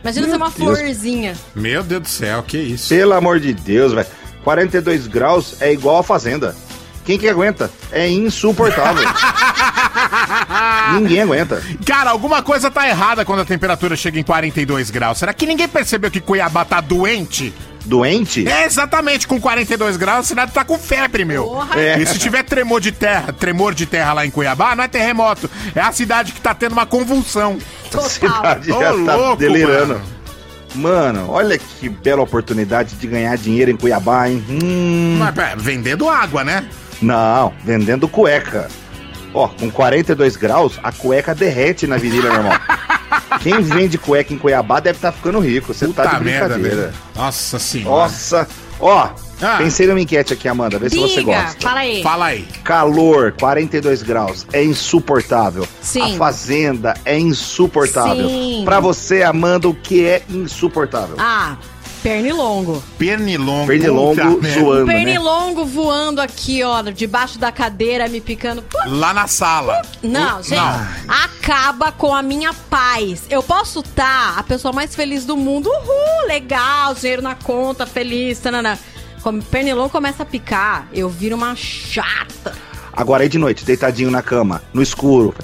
Imagina 0.03 0.29
ser 0.29 0.37
uma 0.37 0.51
Deus. 0.51 0.55
florzinha. 0.79 1.35
Meu 1.55 1.83
Deus 1.83 2.03
do 2.03 2.09
céu, 2.09 2.42
que 2.42 2.57
isso. 2.59 2.88
Pelo 2.88 3.12
amor 3.14 3.40
de 3.40 3.53
Deus, 3.53 3.92
velho. 3.92 4.07
42 4.44 5.07
graus 5.07 5.57
é 5.61 5.73
igual 5.73 5.99
a 5.99 6.03
fazenda. 6.03 6.55
Quem 7.05 7.18
que 7.18 7.29
aguenta? 7.29 7.71
É 7.90 8.07
insuportável. 8.09 9.09
Ninguém 10.94 11.23
aguenta. 11.23 11.62
Cara, 11.85 12.11
alguma 12.11 12.42
coisa 12.42 12.71
tá 12.71 12.87
errada 12.88 13.25
quando 13.25 13.40
a 13.40 13.44
temperatura 13.44 13.97
chega 13.97 14.18
em 14.18 14.23
42 14.23 14.90
graus. 14.90 15.18
Será 15.18 15.33
que 15.33 15.47
ninguém 15.47 15.68
percebeu 15.68 16.11
que 16.11 16.21
Cuiabá 16.21 16.64
tá 16.64 16.81
doente? 16.81 17.53
Doente? 17.88 18.46
É, 18.46 18.66
exatamente, 18.66 19.27
com 19.27 19.40
42 19.40 19.96
graus, 19.96 20.20
a 20.20 20.29
cidade 20.29 20.53
tá 20.53 20.64
com 20.64 20.79
febre, 20.79 21.24
meu. 21.24 21.44
Porra. 21.44 21.81
É. 21.81 21.98
E 21.98 22.07
se 22.07 22.18
tiver 22.18 22.42
tremor 22.44 22.81
de 22.81 22.92
terra, 22.92 23.33
tremor 23.33 23.74
de 23.74 23.87
terra 23.87 24.12
lá 24.12 24.27
em 24.27 24.31
Cuiabá, 24.31 24.77
não 24.77 24.85
é 24.85 24.88
terremoto. 24.88 25.51
É 25.74 25.81
a 25.81 25.90
cidade 25.90 26.33
que 26.33 26.40
tá 26.40 26.55
tendo 26.55 26.72
uma 26.72 26.85
convulsão. 26.87 27.59
A 27.87 27.88
Total. 27.90 28.09
cidade 28.11 28.70
Ô, 28.72 28.81
já 28.81 28.92
tá 29.05 29.16
louco, 29.16 29.37
delirando. 29.37 29.94
mano. 29.94 30.18
Mano. 30.74 31.31
olha 31.31 31.57
que 31.59 31.88
bela 31.88 32.20
oportunidade 32.22 32.94
de 32.94 33.07
ganhar 33.07 33.35
dinheiro 33.38 33.70
em 33.70 33.77
Cuiabá, 33.77 34.29
hein? 34.29 34.44
Hum, 34.51 35.16
Mas, 35.18 35.35
pera, 35.35 35.57
vendendo 35.57 36.09
água, 36.09 36.44
né? 36.44 36.68
não, 37.01 37.55
vendendo 37.64 38.07
cueca. 38.07 38.68
Ó, 39.33 39.48
com 39.48 39.70
42 39.70 40.37
graus, 40.37 40.79
a 40.83 40.92
cueca 40.92 41.35
derrete 41.35 41.87
na 41.87 41.96
virilha, 41.96 42.31
meu 42.31 42.40
irmão. 42.40 42.53
Quem 43.40 43.61
vende 43.62 43.97
cueca 43.99 44.33
em 44.33 44.38
Cuiabá 44.38 44.81
deve 44.81 44.99
estar 44.99 45.12
ficando 45.12 45.38
rico. 45.40 45.73
Você 45.73 45.87
tá 45.88 46.03
Puta 46.05 46.18
de 46.18 46.25
merda, 46.25 46.59
velho. 46.59 46.92
Nossa 47.14 47.59
senhora. 47.59 48.03
Nossa, 48.03 48.49
ó, 48.81 49.11
Ah. 49.40 49.57
pensei 49.59 49.87
numa 49.87 50.01
enquete 50.01 50.33
aqui, 50.33 50.49
Amanda, 50.49 50.79
vê 50.79 50.90
se 50.90 50.97
você 50.99 51.21
Diga, 51.21 51.40
gosta. 51.42 51.61
fala 51.61 51.81
aí. 51.81 52.03
Fala 52.03 52.27
aí. 52.27 52.49
Calor, 52.64 53.33
42 53.38 54.03
graus, 54.03 54.47
é 54.53 54.62
insuportável. 54.64 55.66
Sim. 55.81 56.14
A 56.14 56.18
fazenda 56.18 56.94
é 57.05 57.18
insuportável. 57.18 58.29
Sim. 58.29 58.62
Pra 58.64 58.81
você, 58.81 59.23
Amanda, 59.23 59.68
o 59.68 59.75
que 59.75 60.05
é 60.05 60.23
insuportável? 60.29 61.16
Ah, 61.18 61.57
pernilongo. 62.09 62.83
Pernilongo. 62.97 63.66
Pernilongo 63.66 64.14
Puta 64.16 64.49
né? 64.49 64.85
Pernilongo 64.87 65.64
voando 65.66 66.21
aqui, 66.21 66.62
ó, 66.62 66.81
debaixo 66.83 67.38
da 67.38 67.53
cadeira, 67.53 68.09
me 68.09 68.21
picando. 68.21 68.64
Lá 68.87 69.12
na 69.12 69.27
sala. 69.27 69.83
Não, 70.03 70.42
gente, 70.42 70.59
acaba 71.07 71.92
com 71.92 72.14
a 72.14 72.23
minha 72.23 72.55
paz. 72.71 73.25
Eu 73.29 73.42
posso 73.42 73.81
estar 73.81 74.38
a 74.38 74.42
pessoa 74.42 74.73
mais 74.73 74.94
feliz 74.94 75.27
do 75.27 75.37
mundo. 75.37 75.68
Uhul, 75.68 76.27
legal, 76.27 76.94
dinheiro 76.94 77.21
na 77.21 77.35
conta, 77.35 77.85
feliz, 77.87 78.38
tanana. 78.38 78.79
Como 79.23 79.42
pernilongo 79.42 79.90
começa 79.90 80.23
a 80.23 80.27
picar, 80.27 80.88
eu 80.94 81.09
viro 81.09 81.37
uma 81.37 81.55
chata. 81.55 82.55
Agora 82.92 83.25
aí 83.25 83.29
de 83.29 83.38
noite, 83.38 83.64
deitadinho 83.64 84.11
na 84.11 84.23
cama, 84.23 84.62
no 84.73 84.83
escuro. 84.83 85.35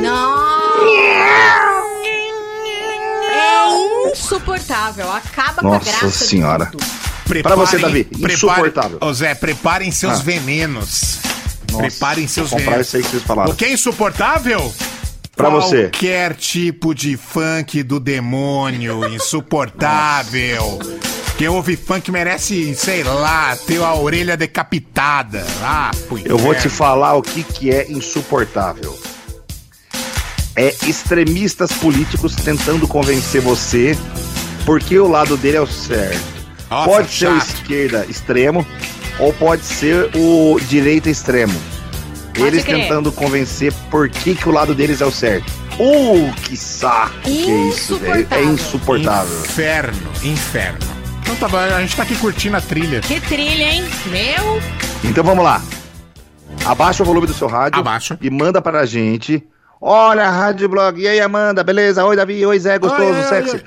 Não! 0.00 1.91
Insuportável. 4.10 5.10
Acaba 5.12 5.60
com 5.62 5.68
a 5.68 5.78
Nossa 5.78 5.90
graça 5.90 6.24
Senhora. 6.24 6.64
de 6.66 6.70
tudo. 6.72 6.84
Pra 7.42 7.54
você, 7.56 7.78
Davi, 7.78 8.04
preparem- 8.04 8.34
insuportável. 8.36 8.98
Ô 9.00 9.12
Zé, 9.14 9.34
preparem 9.34 9.90
seus 9.90 10.20
Ah. 10.20 10.22
venenos. 10.22 11.18
Nossa, 11.70 11.82
preparem 11.88 12.28
seus 12.28 12.50
vou 12.50 12.58
comprar 12.58 12.70
venenos. 12.72 12.88
isso 12.88 12.96
aí 12.98 13.02
que 13.02 13.08
vocês 13.10 13.22
falaram. 13.22 13.50
O 13.52 13.54
que 13.56 13.64
é 13.64 13.72
insuportável? 13.72 14.74
Pra 15.34 15.48
você. 15.48 15.84
Qualquer 15.84 16.34
tipo 16.34 16.94
de 16.94 17.16
funk 17.16 17.82
do 17.82 17.98
demônio, 17.98 19.08
insuportável. 19.14 20.78
Quem 21.38 21.48
ouve 21.48 21.74
funk 21.76 22.10
merece, 22.10 22.74
sei 22.74 23.02
lá, 23.02 23.56
ter 23.56 23.82
a 23.82 23.94
orelha 23.94 24.36
decapitada. 24.36 25.44
Ah, 25.62 25.90
Eu 26.26 26.36
vou 26.36 26.54
te 26.54 26.68
falar 26.68 27.14
o 27.14 27.22
que, 27.22 27.42
que 27.42 27.70
é 27.70 27.90
insuportável. 27.90 28.96
É 30.56 30.74
extremistas 30.86 31.72
políticos 31.72 32.34
tentando 32.36 32.86
convencer 32.86 33.40
você 33.40 33.96
porque 34.66 34.98
o 34.98 35.08
lado 35.08 35.36
dele 35.36 35.56
é 35.56 35.60
o 35.60 35.66
certo. 35.66 36.20
Nossa, 36.70 36.88
pode 36.88 37.10
ser 37.12 37.28
o 37.28 37.36
esquerda 37.38 38.06
extremo 38.08 38.66
ou 39.18 39.32
pode 39.32 39.64
ser 39.64 40.10
o 40.14 40.58
direita 40.68 41.10
extremo. 41.10 41.58
Pode 42.34 42.46
Eles 42.46 42.64
crer. 42.64 42.82
tentando 42.82 43.12
convencer 43.12 43.72
por 43.90 44.08
que, 44.08 44.34
que 44.34 44.48
o 44.48 44.52
lado 44.52 44.74
deles 44.74 45.00
é 45.00 45.06
o 45.06 45.10
certo. 45.10 45.50
Uh, 45.78 46.32
que 46.42 46.56
saco 46.56 47.14
que 47.22 47.50
é 47.50 47.68
isso, 47.68 47.96
velho. 47.96 48.26
É 48.30 48.42
Insuportável. 48.42 48.54
insuportável. 48.54 49.38
Inferno, 49.40 50.10
inferno. 50.22 50.78
Então 51.22 51.36
tá 51.36 51.48
bom, 51.48 51.56
a 51.56 51.80
gente 51.80 51.96
tá 51.96 52.02
aqui 52.02 52.16
curtindo 52.16 52.56
a 52.56 52.60
trilha. 52.60 53.00
Que 53.00 53.20
trilha, 53.20 53.64
hein? 53.72 53.84
Meu. 54.06 54.60
Então 55.04 55.24
vamos 55.24 55.44
lá. 55.44 55.62
Abaixa 56.64 57.02
o 57.02 57.06
volume 57.06 57.26
do 57.26 57.34
seu 57.34 57.48
rádio 57.48 57.80
Abaixa. 57.80 58.18
e 58.20 58.28
manda 58.30 58.60
pra 58.62 58.84
gente. 58.86 59.42
Olha, 59.84 60.30
Rádio 60.30 60.68
Blog. 60.68 61.00
E 61.00 61.08
aí, 61.08 61.20
Amanda, 61.20 61.64
beleza? 61.64 62.04
Oi, 62.04 62.14
Davi. 62.14 62.46
Oi, 62.46 62.56
Zé, 62.56 62.78
gostoso, 62.78 63.20
sexy. 63.28 63.64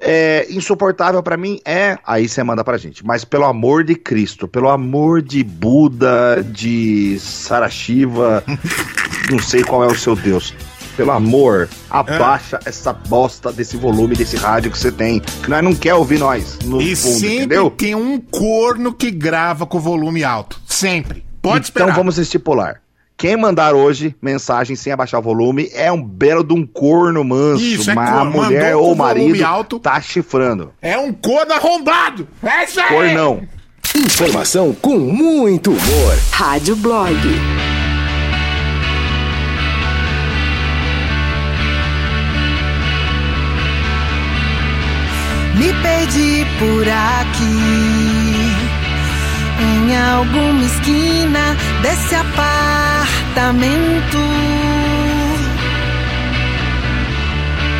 É, 0.00 0.46
insuportável 0.48 1.22
pra 1.22 1.36
mim 1.36 1.60
é. 1.62 1.98
Aí 2.06 2.26
você 2.26 2.42
manda 2.42 2.64
pra 2.64 2.78
gente. 2.78 3.04
Mas 3.04 3.22
pelo 3.22 3.44
amor 3.44 3.84
de 3.84 3.94
Cristo, 3.94 4.48
pelo 4.48 4.70
amor 4.70 5.20
de 5.20 5.44
Buda, 5.44 6.42
de 6.42 7.18
Sarashiva, 7.20 8.42
não 9.30 9.38
sei 9.38 9.62
qual 9.62 9.84
é 9.84 9.86
o 9.86 9.94
seu 9.94 10.16
Deus. 10.16 10.54
Pelo 10.96 11.10
amor, 11.10 11.68
abaixa 11.90 12.58
essa 12.64 12.90
bosta 12.94 13.52
desse 13.52 13.76
volume 13.76 14.16
desse 14.16 14.38
rádio 14.38 14.70
que 14.70 14.78
você 14.78 14.90
tem. 14.90 15.20
Que 15.20 15.50
nós 15.50 15.62
não 15.62 15.74
quer 15.74 15.92
ouvir 15.92 16.18
nós 16.18 16.58
no 16.64 16.80
E 16.80 16.96
fundo, 16.96 17.12
sempre 17.18 17.36
entendeu? 17.36 17.70
tem 17.70 17.94
um 17.94 18.18
corno 18.18 18.90
que 18.94 19.10
grava 19.10 19.66
com 19.66 19.78
volume 19.78 20.24
alto. 20.24 20.58
Sempre. 20.66 21.22
Pode 21.42 21.68
então 21.68 21.84
esperar. 21.84 21.94
vamos 21.94 22.16
estipular. 22.16 22.80
Quem 23.18 23.34
mandar 23.34 23.74
hoje 23.74 24.14
mensagem 24.20 24.76
sem 24.76 24.92
abaixar 24.92 25.20
o 25.20 25.22
volume 25.22 25.70
é 25.72 25.90
um 25.90 26.02
belo 26.02 26.44
de 26.44 26.52
um 26.52 26.66
corno 26.66 27.24
manso. 27.24 27.64
Isso, 27.64 27.90
é 27.90 27.94
a 27.94 28.24
mulher 28.26 28.76
ou 28.76 28.92
o 28.92 28.96
marido 28.96 29.42
alto. 29.42 29.78
tá 29.78 29.98
chifrando. 30.02 30.70
É 30.82 30.98
um 30.98 31.14
corno 31.14 31.54
arrombado. 31.54 32.28
É 32.42 32.64
isso 32.64 32.78
aí. 32.78 32.88
Cornão. 32.88 33.42
Informação 33.96 34.74
com 34.74 34.98
muito 34.98 35.70
humor. 35.70 36.18
Rádio 36.30 36.76
Blog. 36.76 37.16
Me 45.54 45.72
perdi 45.82 46.46
por 46.58 46.86
aqui, 46.86 47.56
em 49.58 49.96
alguma 49.96 50.64
esquina 50.66 51.56
desse 51.80 52.14
apartamento 52.14 52.95
apartamento. 53.36 54.18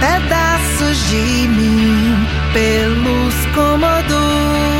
Pedaços 0.01 1.09
de 1.09 1.49
mim 1.49 2.27
pelos 2.53 3.35
cômodos. 3.55 4.76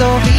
so 0.00 0.29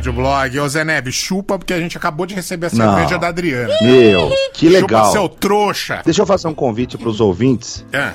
Rádio 0.00 0.12
Blog. 0.14 0.58
Ô 0.60 0.66
Zé 0.66 0.82
Neves, 0.82 1.14
chupa 1.14 1.58
porque 1.58 1.74
a 1.74 1.78
gente 1.78 1.94
acabou 1.98 2.24
de 2.24 2.34
receber 2.34 2.68
a 2.68 2.70
cerveja 2.70 3.18
da 3.18 3.28
Adriana. 3.28 3.74
Meu, 3.82 4.30
que 4.54 4.66
legal. 4.66 5.04
Chupa 5.06 5.12
seu 5.12 5.28
trouxa. 5.28 6.00
Deixa 6.02 6.22
eu 6.22 6.26
fazer 6.26 6.48
um 6.48 6.54
convite 6.54 6.96
pros 6.96 7.20
ouvintes. 7.20 7.84
Ah, 7.92 8.14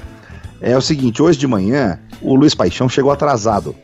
É 0.59 0.75
o 0.75 0.81
seguinte, 0.81 1.21
hoje 1.21 1.37
de 1.37 1.45
manhã, 1.45 1.99
o 2.23 2.33
Luiz 2.33 2.55
Paixão 2.55 2.89
chegou 2.89 3.11
atrasado, 3.11 3.75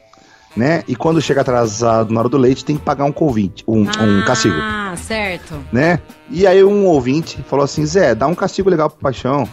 né? 0.58 0.82
E 0.88 0.96
quando 0.96 1.22
chega 1.22 1.42
atrasado 1.42 2.12
na 2.12 2.22
hora 2.22 2.30
do 2.30 2.38
leite, 2.40 2.66
tem 2.66 2.76
que 2.76 2.84
pagar 2.84 3.06
um 3.06 3.12
convite, 3.12 3.64
um, 3.68 3.82
um 3.82 4.26
castigo, 4.26 4.56
Ah, 4.58 4.96
certo. 4.98 5.54
né? 5.72 6.00
E 6.28 6.48
aí 6.48 6.64
um 6.64 6.88
ouvinte 6.88 7.38
falou 7.48 7.64
assim, 7.64 7.86
Zé, 7.86 8.16
dá 8.16 8.26
um 8.26 8.34
castigo 8.34 8.68
legal 8.68 8.90
pro 8.90 8.98
Paixão, 9.00 9.48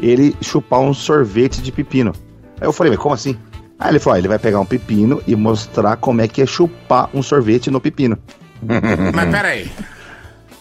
ele 0.00 0.36
chupar 0.40 0.78
um 0.78 0.94
sorvete 0.94 1.60
de 1.60 1.72
pepino. 1.72 2.12
Aí 2.60 2.68
eu 2.68 2.72
falei, 2.72 2.92
mas 2.92 3.00
como 3.02 3.14
assim? 3.16 3.36
Aí 3.80 3.90
ele 3.92 3.98
falou, 3.98 4.16
ah, 4.16 4.18
ele 4.18 4.28
vai 4.28 4.38
pegar 4.38 4.60
um 4.60 4.66
pepino 4.66 5.22
e 5.26 5.34
mostrar 5.34 5.96
como 5.96 6.20
é 6.20 6.28
que 6.28 6.42
é 6.42 6.46
chupar 6.46 7.08
um 7.14 7.22
sorvete 7.22 7.70
no 7.70 7.80
pepino. 7.80 8.18
mas 9.14 9.30
peraí. 9.30 9.70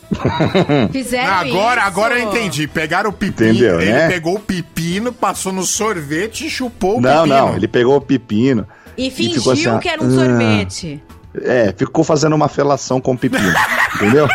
Fizeram 0.92 1.34
Agora, 1.34 1.82
isso. 1.82 1.88
agora 1.88 2.18
eu 2.20 2.30
entendi. 2.30 2.66
Pegaram 2.68 3.10
o 3.10 3.14
pepino, 3.14 3.50
Entendeu, 3.52 3.82
ele 3.82 3.92
né? 3.92 4.08
pegou 4.08 4.36
o 4.36 4.40
pepino, 4.40 5.12
passou 5.12 5.52
no 5.52 5.64
sorvete 5.64 6.48
e 6.48 6.50
chupou 6.50 6.98
o 6.98 7.02
não, 7.02 7.24
pepino. 7.24 7.36
não, 7.48 7.56
ele 7.56 7.68
pegou 7.68 7.98
o 7.98 8.02
pepino. 8.02 8.66
E 8.98 9.12
fingiu 9.12 9.36
ficou 9.36 9.54
assim, 9.54 9.80
que 9.80 9.90
era 9.90 10.02
um 10.02 10.08
"Ah". 10.08 10.26
sorvete. 10.26 11.04
É, 11.44 11.74
ficou 11.78 12.04
fazendo 12.04 12.36
uma 12.36 12.48
felação 12.48 13.00
com 13.00 13.12
o 13.12 13.18
pepino, 13.18 13.54
entendeu? 13.96 14.28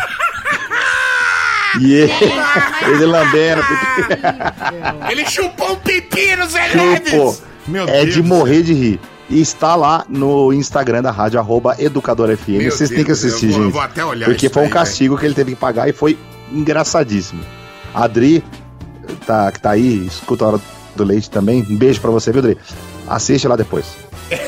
E 1.81 1.93
ele, 1.93 2.13
ele 2.87 3.05
lambendo 3.05 3.61
o 3.61 3.65
pepino. 3.65 5.09
Ele 5.09 5.25
chupou 5.25 5.73
um 5.73 5.75
pepino, 5.75 6.45
Zé 6.47 6.69
Chupou. 6.69 6.85
Neves! 6.87 7.43
Meu 7.67 7.87
É 7.87 8.03
Deus. 8.03 8.13
de 8.15 8.21
morrer 8.23 8.61
de 8.63 8.73
rir. 8.73 8.99
E 9.29 9.41
está 9.41 9.75
lá 9.75 10.05
no 10.07 10.53
Instagram 10.53 11.01
da 11.01 11.09
rádio, 11.11 11.39
arroba 11.39 11.75
Educador 11.79 12.29
FM. 12.37 12.49
Meu 12.61 12.71
Vocês 12.71 12.89
têm 12.91 13.03
que 13.03 13.11
assistir, 13.11 13.47
vou- 13.47 13.57
eu 13.57 13.63
gente. 13.63 13.73
vou 13.73 13.81
até 13.81 14.05
olhar 14.05 14.25
porque 14.27 14.49
foi 14.49 14.63
um 14.63 14.69
castigo 14.69 15.17
que 15.17 15.25
ele 15.25 15.33
teve 15.33 15.51
que 15.53 15.57
pagar 15.59 15.89
e 15.89 15.93
foi 15.93 16.15
engraçadíssimo. 16.51 17.43
A 17.93 18.03
Adri, 18.03 18.43
tá, 19.25 19.51
que 19.51 19.59
tá 19.59 19.71
aí, 19.71 20.05
escuta 20.05 20.45
a 20.45 20.47
hora 20.49 20.61
do 20.95 21.03
leite 21.03 21.27
também. 21.29 21.65
Um 21.67 21.75
beijo 21.75 21.99
pra 22.01 22.11
você, 22.11 22.31
viu, 22.31 22.39
Adri? 22.41 22.57
Assiste 23.07 23.47
lá 23.47 23.55
depois. 23.55 23.85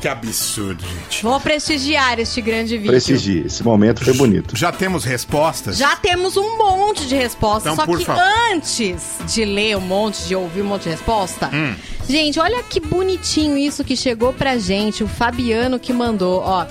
Que 0.00 0.08
absurdo, 0.08 0.82
gente. 0.82 1.22
Vou 1.22 1.38
prestigiar 1.38 2.18
este 2.18 2.40
grande 2.40 2.74
vídeo. 2.78 2.90
Prestigie. 2.90 3.42
Esse 3.44 3.62
momento 3.62 4.02
foi 4.02 4.14
bonito. 4.14 4.56
Já 4.56 4.72
temos 4.72 5.04
respostas? 5.04 5.76
Já 5.76 5.94
temos 5.94 6.38
um 6.38 6.56
monte 6.56 7.06
de 7.06 7.14
respostas, 7.14 7.64
Então, 7.70 7.76
só 7.76 7.84
por 7.84 7.98
que 7.98 8.06
favor. 8.06 8.22
antes 8.50 9.18
de 9.26 9.44
ler 9.44 9.76
um 9.76 9.80
monte, 9.82 10.26
de 10.26 10.34
ouvir 10.34 10.62
um 10.62 10.64
monte 10.64 10.84
de 10.84 10.88
resposta, 10.88 11.50
Hum. 11.52 11.74
Gente, 12.10 12.40
olha 12.40 12.60
que 12.64 12.80
bonitinho 12.80 13.56
isso 13.56 13.84
que 13.84 13.96
chegou 13.96 14.32
pra 14.32 14.58
gente, 14.58 15.04
o 15.04 15.08
Fabiano 15.08 15.78
que 15.78 15.92
mandou, 15.92 16.42
ó. 16.44 16.66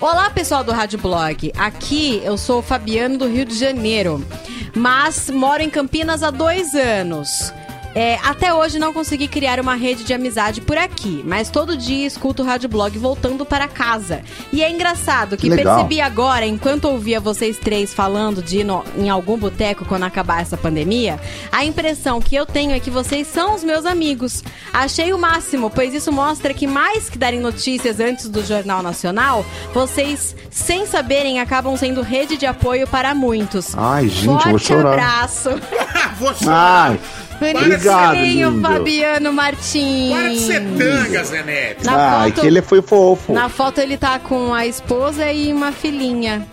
Olá, 0.00 0.30
pessoal 0.30 0.62
do 0.62 0.70
Rádio 0.70 1.00
Blog. 1.00 1.52
Aqui 1.58 2.20
eu 2.22 2.38
sou 2.38 2.60
o 2.60 2.62
Fabiano 2.62 3.18
do 3.18 3.26
Rio 3.26 3.44
de 3.44 3.58
Janeiro, 3.58 4.24
mas 4.72 5.28
moro 5.30 5.62
em 5.62 5.68
Campinas 5.68 6.22
há 6.22 6.30
dois 6.30 6.74
anos. 6.74 7.52
É, 7.94 8.18
até 8.24 8.52
hoje 8.52 8.78
não 8.78 8.92
consegui 8.92 9.28
criar 9.28 9.60
uma 9.60 9.74
rede 9.76 10.02
de 10.04 10.12
amizade 10.12 10.60
por 10.60 10.76
aqui, 10.76 11.22
mas 11.24 11.48
todo 11.48 11.76
dia 11.76 12.06
escuto 12.06 12.42
o 12.42 12.46
Rádio 12.46 12.68
Blog 12.68 12.98
voltando 12.98 13.44
para 13.46 13.68
casa. 13.68 14.20
E 14.52 14.62
é 14.64 14.70
engraçado 14.70 15.36
que 15.36 15.48
legal. 15.48 15.76
percebi 15.76 16.00
agora, 16.00 16.44
enquanto 16.44 16.86
ouvia 16.86 17.20
vocês 17.20 17.56
três 17.56 17.94
falando 17.94 18.42
de 18.42 18.58
ir 18.60 18.64
no- 18.64 18.84
em 18.96 19.08
algum 19.08 19.38
boteco 19.38 19.84
quando 19.84 20.02
acabar 20.04 20.42
essa 20.42 20.56
pandemia, 20.56 21.20
a 21.52 21.64
impressão 21.64 22.20
que 22.20 22.34
eu 22.34 22.44
tenho 22.44 22.72
é 22.72 22.80
que 22.80 22.90
vocês 22.90 23.26
são 23.28 23.54
os 23.54 23.62
meus 23.62 23.86
amigos. 23.86 24.42
Achei 24.72 25.12
o 25.12 25.18
máximo, 25.18 25.70
pois 25.70 25.94
isso 25.94 26.10
mostra 26.10 26.52
que 26.52 26.66
mais 26.66 27.08
que 27.08 27.16
darem 27.16 27.38
notícias 27.40 28.00
antes 28.00 28.28
do 28.28 28.44
Jornal 28.44 28.82
Nacional, 28.82 29.44
vocês, 29.72 30.34
sem 30.50 30.84
saberem, 30.86 31.38
acabam 31.40 31.76
sendo 31.76 32.02
rede 32.02 32.36
de 32.36 32.44
apoio 32.46 32.86
para 32.88 33.14
muitos. 33.14 33.72
Ai, 33.76 34.08
gente, 34.08 34.26
eu 34.26 34.32
vou 34.32 34.40
Forte 34.42 34.66
chorar. 34.66 34.92
abraço. 34.92 35.50
Vou 36.18 36.32
chorar. 36.34 36.90
Ai, 36.92 37.00
Bonitinho. 37.40 38.60
Fabiano 38.60 39.32
Martins. 39.32 40.12
Para 40.14 40.28
de 40.28 40.38
ser 40.40 40.60
tanga, 40.78 41.24
Zé 41.24 41.42
Neves. 41.42 41.82
Na 41.84 42.20
Ai, 42.20 42.30
foto- 42.30 42.40
que 42.40 42.46
ele 42.46 42.62
foi 42.62 42.82
fofo. 42.82 43.32
Na 43.32 43.48
foto 43.48 43.80
ele 43.80 43.96
tá 43.96 44.18
com 44.18 44.52
a 44.54 44.66
esposa 44.66 45.30
e 45.32 45.52
uma 45.52 45.72
filhinha. 45.72 46.46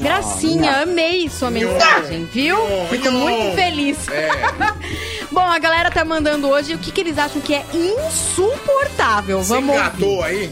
Gracinha, 0.00 0.82
amei 0.82 1.28
sua 1.28 1.50
mensagem, 1.50 2.24
viu? 2.32 2.56
Fico 2.90 3.10
muito 3.12 3.54
feliz. 3.54 3.96
Bom, 5.30 5.40
a 5.40 5.58
galera 5.58 5.90
tá 5.90 6.04
mandando 6.04 6.48
hoje 6.48 6.74
o 6.74 6.78
que, 6.78 6.90
que 6.90 7.00
eles 7.00 7.16
acham 7.18 7.40
que 7.40 7.54
é 7.54 7.64
insuportável. 7.72 9.38
Você 9.42 9.54
Vamos 9.54 9.74
engatou 9.76 10.22
aí? 10.22 10.50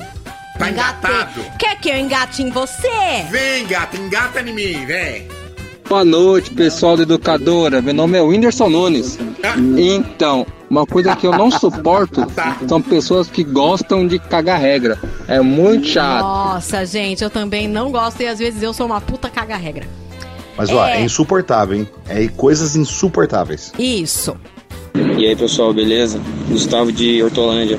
Tá 0.58 0.70
Engatei. 0.70 1.10
engatado? 1.10 1.44
Quer 1.58 1.76
que 1.76 1.88
eu 1.88 1.96
engate 1.96 2.42
em 2.42 2.50
você? 2.50 3.24
Vem, 3.30 3.66
gata, 3.66 3.96
engata 3.96 4.40
em 4.40 4.52
mim, 4.52 4.86
vem. 4.86 5.28
Boa 5.92 6.06
noite, 6.06 6.50
pessoal 6.52 6.96
da 6.96 7.02
Educadora. 7.02 7.82
Meu 7.82 7.92
nome 7.92 8.16
é 8.16 8.22
Whindersson 8.22 8.70
Nunes. 8.70 9.18
Então, 9.76 10.46
uma 10.70 10.86
coisa 10.86 11.14
que 11.14 11.26
eu 11.26 11.32
não 11.32 11.50
suporto 11.50 12.26
são 12.66 12.80
pessoas 12.80 13.28
que 13.28 13.44
gostam 13.44 14.06
de 14.06 14.18
cagar 14.18 14.58
regra. 14.58 14.98
É 15.28 15.38
muito 15.42 15.88
chato. 15.88 16.22
Nossa, 16.22 16.86
gente, 16.86 17.22
eu 17.22 17.28
também 17.28 17.68
não 17.68 17.92
gosto 17.92 18.22
e 18.22 18.26
às 18.26 18.38
vezes 18.38 18.62
eu 18.62 18.72
sou 18.72 18.86
uma 18.86 19.02
puta 19.02 19.28
caga-regra. 19.28 19.86
Mas, 20.56 20.70
ó, 20.70 20.82
É. 20.88 20.96
é 20.96 21.04
insuportável, 21.04 21.76
hein? 21.76 21.86
É 22.08 22.26
coisas 22.26 22.74
insuportáveis. 22.74 23.70
Isso. 23.78 24.34
E 25.18 25.26
aí 25.26 25.36
pessoal, 25.36 25.74
beleza? 25.74 26.18
Gustavo 26.48 26.90
de 26.90 27.22
Hortolândia. 27.22 27.76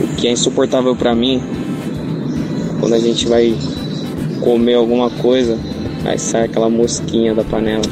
O 0.00 0.16
que 0.16 0.26
é 0.28 0.30
insuportável 0.30 0.96
pra 0.96 1.14
mim, 1.14 1.42
quando 2.80 2.94
a 2.94 2.98
gente 2.98 3.28
vai 3.28 3.54
comer 4.40 4.76
alguma 4.76 5.10
coisa, 5.10 5.58
aí 6.04 6.18
sai 6.18 6.44
aquela 6.44 6.68
mosquinha 6.70 7.34
da 7.34 7.44
panela. 7.44 7.82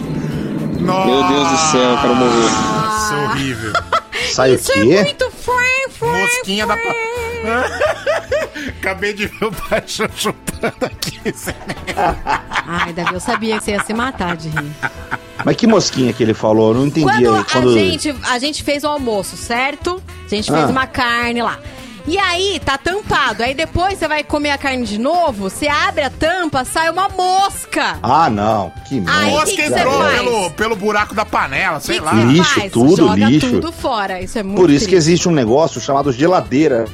Nossa, 0.80 1.06
Meu 1.06 1.22
Deus 1.28 1.48
do 1.48 1.56
céu, 1.72 1.80
eu 1.80 1.96
quero 2.00 2.14
morrer. 2.14 2.50
Nossa, 2.50 3.14
horrível. 3.30 3.72
Sai 4.32 4.54
Isso 4.54 4.70
o 4.70 4.74
é 4.74 4.82
quê? 4.82 5.02
muito 5.02 5.30
fran, 5.30 5.90
fran, 5.90 6.12
Mosquinha 6.20 6.66
da 6.66 6.76
fran. 6.76 6.92
pa... 6.92 7.66
Acabei 8.80 9.12
de 9.14 9.26
ver 9.26 9.44
o 9.46 9.50
baixo 9.70 10.04
chupando 10.16 10.74
aqui. 10.84 11.20
Ai, 12.66 12.92
Davi, 12.92 13.14
eu 13.14 13.20
sabia 13.20 13.58
que 13.58 13.64
você 13.64 13.70
ia 13.72 13.84
se 13.84 13.94
matar 13.94 14.36
de 14.36 14.48
rir. 14.48 14.72
Mas 15.44 15.56
que 15.56 15.66
mosquinha 15.66 16.12
que 16.12 16.22
ele 16.22 16.34
falou? 16.34 16.72
Eu 16.72 16.78
não 16.78 16.86
entendi 16.86 17.06
Quando, 17.06 17.34
aí. 17.36 17.44
Quando... 17.44 17.68
a, 17.68 17.72
gente, 17.72 18.16
a 18.28 18.38
gente 18.38 18.62
fez 18.64 18.84
o 18.84 18.88
almoço, 18.88 19.36
certo? 19.36 20.02
A 20.24 20.28
gente 20.28 20.50
fez 20.50 20.64
Ah. 20.64 20.68
uma 20.68 20.86
carne 20.86 21.42
lá. 21.42 21.58
E 22.08 22.16
aí, 22.18 22.60
tá 22.64 22.78
tampado. 22.78 23.42
Aí 23.42 23.52
depois 23.52 23.98
você 23.98 24.06
vai 24.06 24.22
comer 24.22 24.50
a 24.50 24.58
carne 24.58 24.84
de 24.86 24.96
novo, 24.96 25.50
você 25.50 25.66
abre 25.66 26.02
a 26.04 26.10
tampa, 26.10 26.64
sai 26.64 26.88
uma 26.88 27.08
mosca. 27.08 27.98
Ah, 28.00 28.30
não. 28.30 28.72
Que 28.88 29.00
merda. 29.00 29.22
Mosca 29.26 29.46
que 29.50 29.56
que 29.56 29.62
entrou 29.62 30.04
pelo, 30.04 30.50
pelo 30.52 30.76
buraco 30.76 31.14
da 31.16 31.24
panela, 31.24 31.80
sei 31.80 31.96
Que 31.96 32.04
lá. 32.04 32.12
que 32.12 32.24
Lixo, 32.26 32.54
faz? 32.60 32.72
tudo, 32.72 32.96
Joga 32.96 33.28
lixo. 33.28 33.50
tudo 33.50 33.72
fora. 33.72 34.20
Isso 34.22 34.38
é 34.38 34.42
muito 34.44 34.56
Por 34.60 34.70
isso 34.70 34.84
que 34.84 34.92
triste. 34.92 35.08
existe 35.10 35.28
um 35.28 35.32
negócio 35.32 35.80
chamado 35.80 36.12
geladeira. 36.12 36.84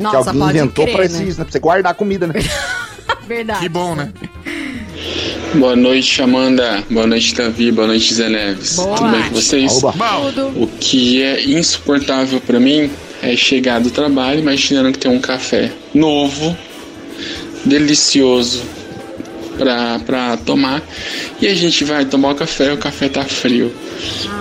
Nossa, 0.00 0.30
que 0.32 0.40
alguém 0.40 0.48
inventou 0.56 0.84
crer, 0.86 0.96
pra, 0.96 1.08
né? 1.08 1.22
esses, 1.22 1.36
né? 1.38 1.44
pra 1.44 1.52
você 1.52 1.58
guardar 1.58 1.92
a 1.92 1.94
comida, 1.94 2.26
né? 2.26 2.34
Verdade. 3.28 3.60
Que 3.60 3.68
bom, 3.68 3.94
né? 3.94 4.12
Boa 5.54 5.76
noite, 5.76 6.22
Amanda. 6.22 6.82
Boa 6.90 7.06
noite, 7.06 7.34
Davi. 7.34 7.70
Boa 7.70 7.86
noite, 7.86 8.12
Zé 8.14 8.28
Neves. 8.28 8.76
Boa. 8.76 8.96
Tudo 8.96 9.10
bem 9.10 9.22
com 9.24 9.34
vocês? 9.34 9.84
Oba. 9.84 10.16
O 10.56 10.66
que 10.80 11.22
é 11.22 11.44
insuportável 11.44 12.40
pra 12.40 12.58
mim 12.58 12.90
é 13.22 13.36
chegar 13.36 13.80
do 13.80 13.90
trabalho 13.90 14.40
imaginando 14.40 14.92
que 14.92 14.98
tem 14.98 15.10
um 15.10 15.20
café 15.20 15.70
novo, 15.94 16.56
delicioso 17.64 18.62
pra, 19.56 19.98
pra 20.04 20.36
tomar 20.38 20.82
e 21.40 21.46
a 21.46 21.54
gente 21.54 21.84
vai 21.84 22.04
tomar 22.04 22.30
o 22.32 22.34
café 22.34 22.66
e 22.70 22.72
o 22.72 22.78
café 22.78 23.08
tá 23.08 23.24
frio. 23.24 23.72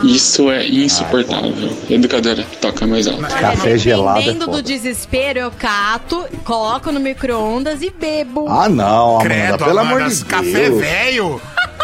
Isso 0.04 0.50
é 0.52 0.68
insuportável. 0.68 1.72
Educadora, 1.90 2.44
toca 2.60 2.86
mais 2.88 3.08
alto. 3.08 3.22
Café 3.22 3.78
gelado 3.78 4.20
é 4.20 4.22
Dependendo 4.24 4.46
do 4.48 4.52
foda. 4.54 4.64
desespero, 4.64 5.40
eu 5.40 5.52
cato, 5.52 6.26
coloco 6.44 6.92
no 6.92 7.00
micro-ondas 7.00 7.82
e 7.82 7.90
bebo. 7.90 8.48
Ah, 8.50 8.68
não, 8.68 9.20
Amanda. 9.20 9.24
credo, 9.24 9.58
pelo 9.60 9.80
Amanda, 9.80 9.96
amor 10.06 10.10
de 10.10 10.26
café 10.26 10.70
Deus. 10.70 10.82
velho. 10.82 11.42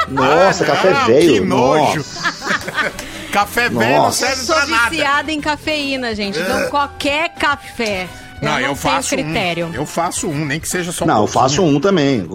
Nossa, 0.09 0.63
Ah, 0.63 0.67
café 0.67 0.89
não, 0.91 1.05
velho. 1.05 1.33
Que 1.33 1.39
nojo. 1.41 2.05
Café 3.31 3.69
velho 3.69 3.79
não. 3.97 4.05
Eu 4.05 4.11
serve 4.11 4.43
sou 4.43 4.55
pra 4.55 4.65
nada. 4.67 4.89
viciada 4.89 5.31
em 5.31 5.39
cafeína, 5.41 6.15
gente. 6.15 6.39
Então, 6.39 6.69
qualquer 6.69 7.29
café. 7.35 8.07
Não, 8.41 8.53
eu 8.53 8.59
eu, 8.61 8.67
não 8.69 8.75
faço 8.75 9.09
tenho 9.15 9.23
critério. 9.25 9.67
um. 9.67 9.73
Eu 9.73 9.85
faço 9.85 10.27
um, 10.27 10.45
nem 10.45 10.59
que 10.59 10.67
seja 10.67 10.91
só 10.91 11.03
um 11.03 11.07
Não, 11.07 11.15
eu 11.15 11.19
pouquinho. 11.27 11.41
faço 11.43 11.61
um 11.61 11.79
também. 11.79 12.27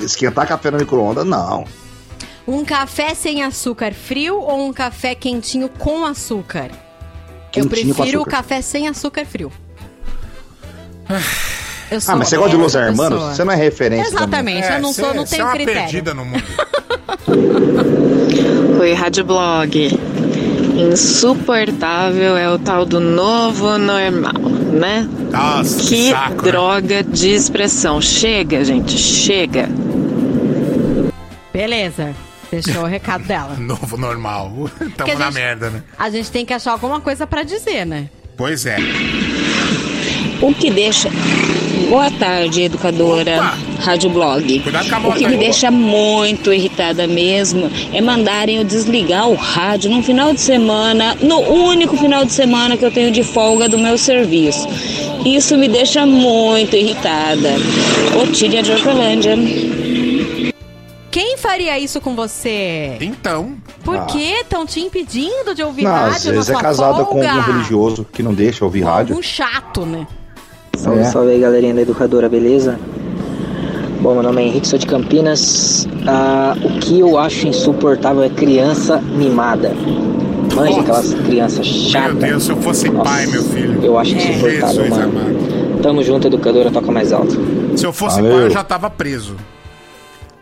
Esquentar 0.00 0.46
café 0.46 0.70
no 0.70 0.78
micro-ondas, 0.78 1.24
não. 1.24 1.64
Um 2.46 2.64
café 2.64 3.14
sem 3.14 3.42
açúcar 3.42 3.92
frio 3.94 4.36
ou 4.40 4.66
um 4.68 4.72
café 4.72 5.14
quentinho 5.14 5.68
com 5.68 6.04
açúcar? 6.04 6.70
eu 7.54 7.62
Quentinho 7.64 7.94
com 7.94 7.94
prefiro 7.94 8.18
o 8.18 8.22
açúcar. 8.22 8.30
café 8.36 8.60
sem 8.60 8.88
açúcar 8.88 9.24
frio. 9.24 9.50
Eu 11.90 12.00
sou 12.00 12.14
Ah, 12.14 12.16
mas 12.18 12.28
você 12.28 12.36
gosta 12.36 12.50
de 12.50 12.56
Los 12.56 12.74
Hermanos? 12.74 13.22
Você 13.36 13.44
não 13.44 13.52
é 13.52 13.56
referência 13.56 14.12
também. 14.28 14.58
Exatamente, 14.58 14.72
eu 14.72 14.80
não 14.82 14.92
cê- 14.92 15.02
sou, 15.02 15.14
não 15.14 15.24
cê 15.24 15.36
tenho 15.36 15.42
é 15.42 15.44
uma 15.46 15.54
critério. 15.54 15.80
perdida 15.82 16.12
no 16.14 16.24
mundo. 16.24 16.42
Oi, 18.80 18.92
Rádio 18.92 19.24
Blog. 19.24 20.00
Insuportável 20.76 22.36
é 22.36 22.50
o 22.50 22.58
tal 22.58 22.84
do 22.84 23.00
novo 23.00 23.78
normal, 23.78 24.34
né? 24.78 25.08
Nossa, 25.32 25.80
que, 25.88 26.10
saco, 26.10 26.42
né? 26.44 26.50
droga 26.52 27.02
de 27.02 27.30
expressão. 27.30 28.00
Chega, 28.00 28.62
gente, 28.64 28.96
chega. 28.98 29.68
Beleza, 31.52 32.14
deixou 32.50 32.82
o 32.82 32.86
recado 32.86 33.24
dela. 33.24 33.54
Novo 33.58 33.96
normal. 33.96 34.70
Tamo 34.96 35.12
a 35.12 35.14
na 35.14 35.24
gente- 35.26 35.34
merda, 35.34 35.70
né? 35.70 35.82
A 35.98 36.10
gente 36.10 36.30
tem 36.30 36.44
que 36.44 36.52
achar 36.52 36.72
alguma 36.72 37.00
coisa 37.00 37.26
pra 37.26 37.42
dizer, 37.42 37.86
né? 37.86 38.10
Pois 38.36 38.66
é. 38.66 38.76
O 40.42 40.52
que 40.52 40.70
deixa. 40.70 41.08
Boa 41.88 42.10
tarde, 42.10 42.62
educadora 42.62 43.36
Opa! 43.36 43.58
Rádio 43.80 44.10
Blog. 44.10 44.60
Cuidado 44.60 44.88
com 44.88 44.96
a 44.96 45.08
O 45.08 45.12
que 45.14 45.28
me 45.28 45.36
deixa 45.36 45.70
muito 45.70 46.52
irritada 46.52 47.06
mesmo 47.06 47.70
é 47.92 48.00
mandarem 48.00 48.56
eu 48.56 48.64
desligar 48.64 49.28
o 49.28 49.34
rádio 49.34 49.90
num 49.90 50.02
final 50.02 50.32
de 50.32 50.40
semana, 50.40 51.16
no 51.22 51.38
único 51.38 51.96
final 51.96 52.24
de 52.24 52.32
semana 52.32 52.76
que 52.76 52.84
eu 52.84 52.90
tenho 52.90 53.10
de 53.12 53.22
folga 53.22 53.68
do 53.68 53.78
meu 53.78 53.96
serviço. 53.96 54.66
Isso 55.24 55.56
me 55.56 55.68
deixa 55.68 56.04
muito 56.06 56.74
irritada. 56.76 57.50
Otília 58.22 58.62
de 58.62 58.72
Hortolândia. 58.72 59.36
Quem 61.10 61.36
faria 61.38 61.78
isso 61.78 62.00
com 62.00 62.14
você? 62.14 62.96
Então. 63.00 63.54
Por 63.84 63.96
Ah. 63.96 64.04
que 64.06 64.20
estão 64.20 64.66
te 64.66 64.80
impedindo 64.80 65.54
de 65.54 65.62
ouvir 65.62 65.84
Não, 65.84 65.94
às 65.94 66.12
rádio 66.14 66.26
na 66.26 66.32
vezes 66.32 66.50
é 66.50 66.54
casada 66.54 67.04
com 67.04 67.12
folga? 67.12 67.30
algum 67.30 67.52
religioso 67.52 68.06
que 68.12 68.22
não 68.22 68.34
deixa 68.34 68.64
ouvir 68.64 68.82
rádio. 68.82 69.14
Algum 69.14 69.22
chato, 69.22 69.86
né? 69.86 70.06
Salve, 70.76 71.00
É. 71.00 71.04
salve 71.04 71.30
aí, 71.32 71.40
galerinha 71.40 71.74
da 71.74 71.82
Educadora, 71.82 72.28
beleza? 72.28 72.78
Bom, 74.00 74.14
meu 74.14 74.22
nome 74.22 74.42
é 74.42 74.46
Henrique, 74.46 74.68
sou 74.68 74.78
de 74.78 74.86
Campinas. 74.86 75.88
Ah, 76.06 76.54
o 76.62 76.78
que 76.78 77.00
eu 77.00 77.18
acho 77.18 77.48
insuportável 77.48 78.22
é 78.22 78.28
criança 78.28 78.98
mimada. 79.00 79.72
Manja 80.54 80.80
aquelas 80.80 81.12
crianças 81.14 81.66
Meu 81.66 81.90
chatas. 81.90 82.14
Deus, 82.18 82.44
se 82.44 82.50
eu 82.50 82.56
fosse 82.58 82.90
pai, 82.90 83.26
meu 83.26 83.42
filho. 83.42 83.82
Eu 83.84 83.98
acho 83.98 84.14
insuportável, 84.14 84.68
Jesus 84.68 84.88
mano. 84.90 85.20
amado. 85.20 85.80
Tamo 85.82 86.02
junto, 86.02 86.26
Educadora, 86.28 86.70
toca 86.70 86.92
mais 86.92 87.12
alto. 87.12 87.36
Se 87.76 87.84
eu 87.84 87.92
fosse 87.92 88.16
Valeu. 88.16 88.32
pai, 88.36 88.44
eu 88.44 88.50
já 88.50 88.62
tava 88.64 88.88
preso. 88.88 89.34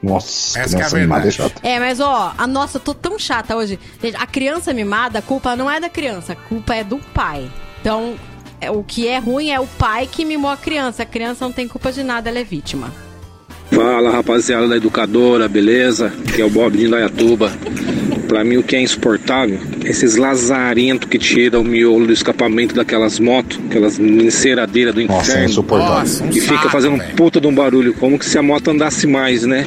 Nossa, 0.03 0.59
Essa 0.59 0.77
que 0.77 0.83
é 0.83 0.85
a 0.85 0.88
criança 0.90 0.99
mimada 0.99 1.20
é 1.27 1.31
verdade. 1.31 1.53
chata. 1.55 1.66
É, 1.66 1.79
mas 1.81 1.99
ó, 2.01 2.33
a 2.37 2.47
nossa, 2.47 2.77
eu 2.77 2.81
tô 2.81 2.92
tão 2.92 3.18
chata 3.18 3.57
hoje. 3.57 3.79
Gente, 4.03 4.16
a 4.16 4.27
criança 4.27 4.73
mimada, 4.75 5.20
a 5.20 5.23
culpa 5.23 5.57
não 5.57 5.70
é 5.70 5.81
da 5.81 5.88
criança, 5.88 6.35
a 6.35 6.37
culpa 6.37 6.75
é 6.75 6.85
do 6.85 6.99
pai. 7.14 7.49
Então, 7.81 8.14
o 8.70 8.83
que 8.83 9.09
é 9.09 9.18
ruim 9.18 9.50
é 9.50 9.61
o 9.61 9.66
pai 9.66 10.09
que 10.11 10.24
mimou 10.24 10.50
a 10.50 10.57
criança. 10.57 11.03
A 11.03 11.07
criança 11.07 11.44
não 11.44 11.53
tem 11.53 11.66
culpa 11.68 11.90
de 11.92 12.03
nada, 12.03 12.29
ela 12.31 12.38
é 12.38 12.44
vítima. 12.44 12.92
Fala 13.70 14.11
rapaziada 14.11 14.68
da 14.68 14.77
educadora, 14.77 15.48
beleza? 15.48 16.12
Que 16.35 16.40
é 16.42 16.44
o 16.44 16.50
Bob 16.50 16.77
de 16.77 16.85
Indaiatuba. 16.87 17.50
Pra 18.29 18.42
mim 18.44 18.57
o 18.57 18.62
que 18.62 18.74
é 18.74 18.81
insuportável, 18.81 19.59
esses 19.85 20.16
lazarentos 20.16 21.09
que 21.09 21.18
tiram 21.18 21.61
o 21.61 21.64
miolo 21.64 22.07
do 22.07 22.12
escapamento 22.12 22.74
daquelas 22.74 23.20
motos, 23.20 23.61
aquelas 23.68 23.98
enceradeiras 23.98 24.94
do 24.94 25.03
Nossa, 25.03 25.14
é 25.14 25.35
inferno. 25.35 25.50
insuportável. 25.50 25.94
Nossa, 25.98 26.24
um 26.24 26.31
e 26.31 26.40
fica 26.40 26.57
saco, 26.57 26.68
fazendo 26.70 26.94
um 26.94 26.98
velho. 26.98 27.14
puta 27.16 27.40
de 27.40 27.46
um 27.46 27.55
barulho, 27.55 27.94
como 27.94 28.18
que 28.18 28.24
se 28.24 28.38
a 28.38 28.42
moto 28.42 28.70
andasse 28.70 29.07
mais, 29.07 29.44
né? 29.44 29.66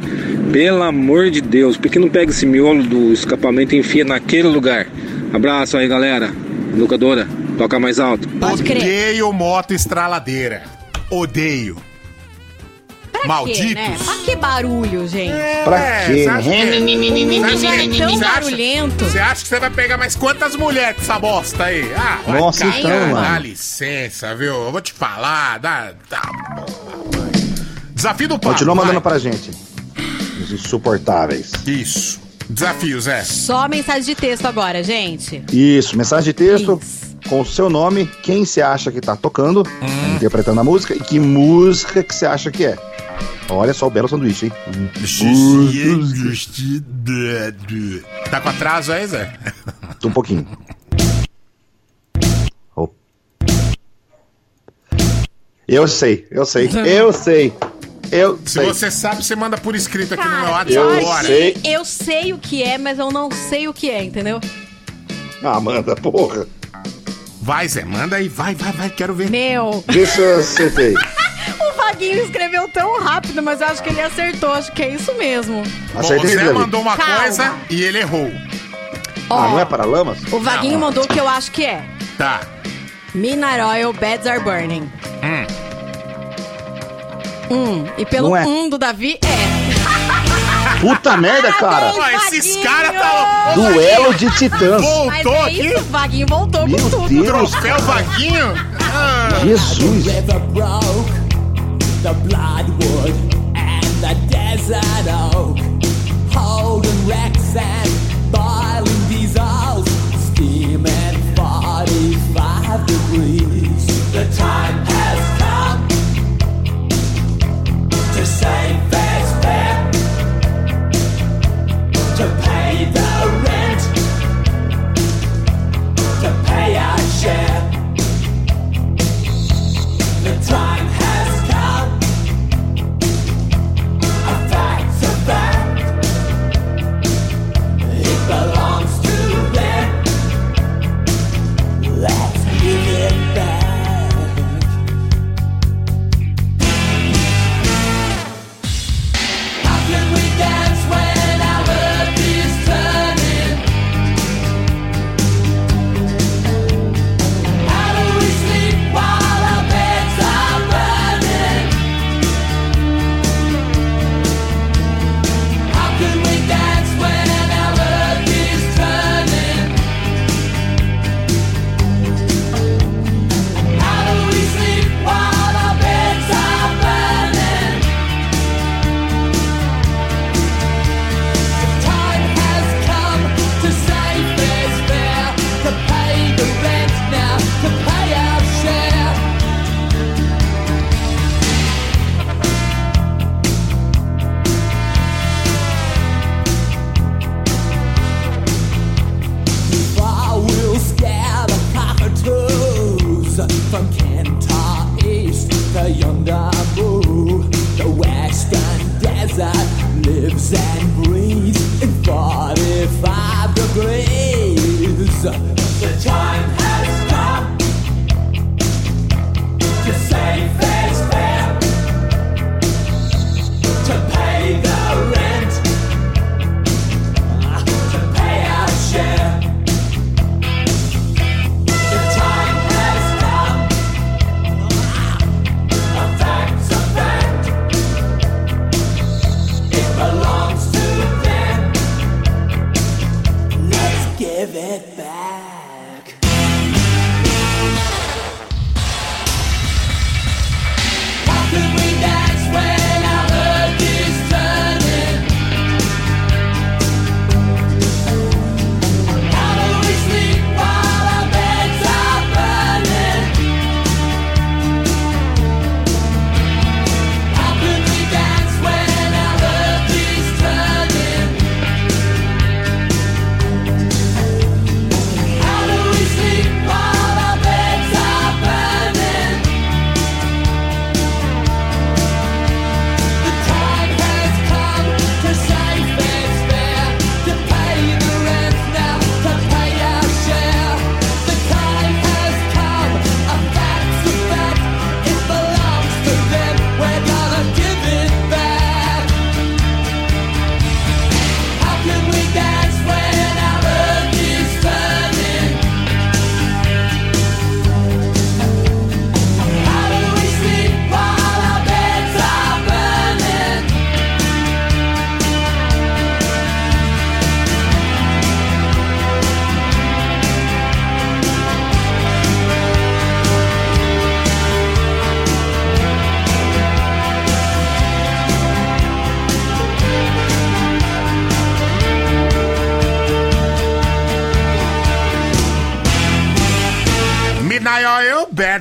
Pelo 0.52 0.82
amor 0.84 1.30
de 1.30 1.40
Deus, 1.40 1.78
por 1.78 1.90
que 1.90 2.00
não 2.00 2.10
pega 2.10 2.32
esse 2.32 2.46
miolo 2.46 2.84
do 2.84 3.14
escapamento 3.14 3.76
e 3.76 3.80
enfia 3.80 4.04
naquele 4.04 4.48
lugar? 4.48 4.88
Abraço 5.32 5.78
aí, 5.78 5.88
galera. 5.88 6.32
Educadora, 6.74 7.28
toca 7.58 7.80
mais 7.80 8.00
alto. 8.00 8.28
Pode 8.28 8.64
crer. 8.64 8.78
Odeio 8.82 9.34
moto 9.34 9.74
estraladeira. 9.74 10.64
Odeio. 11.10 11.78
Pra 13.12 13.26
Malditos. 13.28 13.62
quê, 13.66 13.74
né? 13.74 13.98
Pra 14.04 14.14
que 14.26 14.36
barulho, 14.36 15.08
gente? 15.08 15.34
Pra 15.64 15.80
É, 15.80 16.06
quê, 16.06 16.24
você 16.24 16.30
acha 16.30 16.50
né? 16.50 16.66
que- 16.72 16.78
O 16.78 17.42
mundo 17.42 17.58
já 17.60 17.74
é 17.76 17.78
tão 17.88 18.10
Você 18.10 18.24
acha- 18.26 18.34
barulhento. 18.42 19.06
Você 19.06 19.20
acha 19.20 19.42
que 19.42 19.48
você 19.48 19.60
vai 19.60 19.70
pegar 19.72 19.98
mais 19.98 20.16
quantas 20.16 20.56
mulheres 20.56 20.96
com 20.98 21.02
essa 21.02 21.18
bosta 21.20 21.64
aí? 21.64 21.92
Ah, 21.96 22.20
vai 22.28 22.40
Nossa, 22.40 22.66
então, 22.66 22.90
Dá 22.92 23.08
mano. 23.08 23.40
licença, 23.40 24.36
viu? 24.36 24.54
Eu 24.66 24.72
vou 24.72 24.82
te 24.82 24.94
falar. 24.94 25.58
Dá, 25.60 25.94
dá... 26.10 26.22
Desafio 27.94 28.28
do 28.28 28.36
Pablo. 28.38 28.52
Continua 28.54 28.76
mandando 28.76 29.02
vai. 29.02 29.14
pra 29.14 29.20
gente. 29.20 29.50
Os 30.44 30.52
insuportáveis. 30.52 31.52
Isso. 31.66 32.20
Desafio, 32.50 33.02
Zé. 33.02 33.24
Só 33.24 33.68
mensagem 33.68 34.04
de 34.04 34.16
texto 34.16 34.46
agora, 34.46 34.84
gente. 34.84 35.44
Isso, 35.52 35.98
mensagem 35.98 36.26
de 36.26 36.34
texto 36.34 36.80
Isso. 36.82 37.07
Com 37.28 37.42
o 37.42 37.46
seu 37.46 37.70
nome, 37.70 38.06
quem 38.24 38.46
você 38.46 38.62
acha 38.62 38.92
que 38.92 39.00
tá 39.02 39.16
tocando, 39.16 39.64
Hum. 39.82 40.16
interpretando 40.16 40.60
a 40.60 40.64
música 40.64 40.96
e 40.96 41.00
que 41.00 41.20
música 41.20 42.02
que 42.04 42.14
você 42.16 42.26
acha 42.26 42.50
que 42.52 42.66
é. 42.66 42.78
Olha 43.50 43.74
só 43.74 43.88
o 43.88 43.90
belo 43.90 44.08
sanduíche, 44.10 44.48
hein? 44.48 44.52
Tá 48.30 48.42
com 48.42 48.50
atraso 48.50 48.92
aí, 48.92 49.08
Zé? 49.08 49.34
Um 50.04 50.12
pouquinho. 50.12 50.46
Oh. 52.76 52.90
Eu 55.68 55.88
sei, 55.88 56.28
eu 56.32 56.46
sei, 56.46 56.70
eu 56.86 57.12
sei. 57.14 57.54
Eu 58.12 58.38
Se 58.46 58.54
sei. 58.54 58.66
você 58.66 58.90
sabe, 58.92 59.24
você 59.24 59.36
manda 59.36 59.58
por 59.58 59.76
escrito 59.76 60.14
aqui 60.14 60.24
no 60.24 60.30
meu 60.30 60.40
Cara, 60.40 60.52
WhatsApp 60.52 60.74
eu 60.76 60.90
agora. 61.00 61.28
sei. 61.28 61.58
eu 61.66 61.84
sei 61.86 62.34
o 62.34 62.38
que 62.38 62.64
é, 62.64 62.78
mas 62.78 63.00
eu 63.00 63.12
não 63.12 63.30
sei 63.32 63.68
o 63.68 63.74
que 63.74 63.90
é, 63.90 64.02
entendeu? 64.04 64.40
Ah, 65.44 65.60
manda, 65.60 65.96
porra. 65.96 66.48
Vai, 67.48 67.66
Zé, 67.70 67.86
manda 67.86 68.18
aí. 68.18 68.28
Vai, 68.28 68.54
vai, 68.54 68.74
vai. 68.74 68.90
Quero 68.90 69.14
ver. 69.14 69.30
Meu, 69.30 69.82
se 69.90 70.20
eu 70.20 70.40
acertei. 70.40 70.94
o 71.62 71.78
Vaguinho 71.78 72.22
escreveu 72.22 72.68
tão 72.68 73.00
rápido, 73.02 73.42
mas 73.42 73.62
eu 73.62 73.68
acho 73.68 73.82
que 73.82 73.88
ele 73.88 74.02
acertou. 74.02 74.52
Acho 74.52 74.70
que 74.74 74.84
é 74.84 74.90
isso 74.90 75.14
mesmo. 75.14 75.64
Bom, 75.94 76.00
Acertei, 76.02 76.36
o 76.36 76.40
Zé 76.40 76.52
mandou 76.52 76.82
uma 76.82 76.98
Calma. 76.98 77.20
coisa 77.22 77.56
e 77.70 77.82
ele 77.84 78.00
errou. 78.00 78.30
Ah, 79.30 79.48
não 79.48 79.60
é 79.62 79.64
para 79.64 79.86
lamas? 79.86 80.18
O 80.30 80.42
Vaguinho 80.42 80.78
mandou 80.78 81.06
o 81.06 81.08
que 81.08 81.22
eu 81.22 81.28
acho 81.28 81.50
que 81.54 81.64
é. 81.64 81.86
Tá. 82.18 82.42
Midnight 83.16 83.62
Oil, 83.62 83.94
Beds 83.94 84.28
Are 84.28 84.42
Burning. 84.42 84.92
Hum. 85.24 85.48
Hum, 87.50 87.86
e 87.98 88.06
pelo 88.06 88.28
Não 88.32 88.36
é. 88.36 88.46
um 88.46 88.68
do 88.68 88.78
Davi, 88.78 89.18
é. 89.24 89.57
Puta 90.82 91.18
merda, 91.18 91.52
cara. 91.54 91.94
Ó, 91.96 92.08
esses 92.28 92.56
caras 92.58 92.92
tá. 92.92 93.54
Duelo 93.56 94.14
de 94.14 94.30
titãs. 94.32 94.82
Voltou 94.82 95.34
é 95.34 95.44
aqui. 95.44 95.68
isso, 95.68 95.80
o 95.80 95.84
Vaguinho 95.86 96.28
voltou 96.28 96.68
Meu 96.68 96.80
com 96.80 96.90
tudo. 96.90 97.10
Deus, 97.10 97.28
Troféu 97.52 97.80
Vaguinho. 97.80 98.54
Ah. 98.94 99.30
Jesus. 99.44 100.06
the 102.04 102.14
bloodwood 102.30 103.14
and 103.56 103.86
the 104.02 104.16
desert 104.30 105.08
oak. 105.10 105.58
Holding 106.32 107.08
wrecks 107.08 107.56
and 107.56 107.97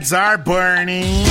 Beds 0.06 0.12
Are 0.12 0.38
Burning. 0.38 1.24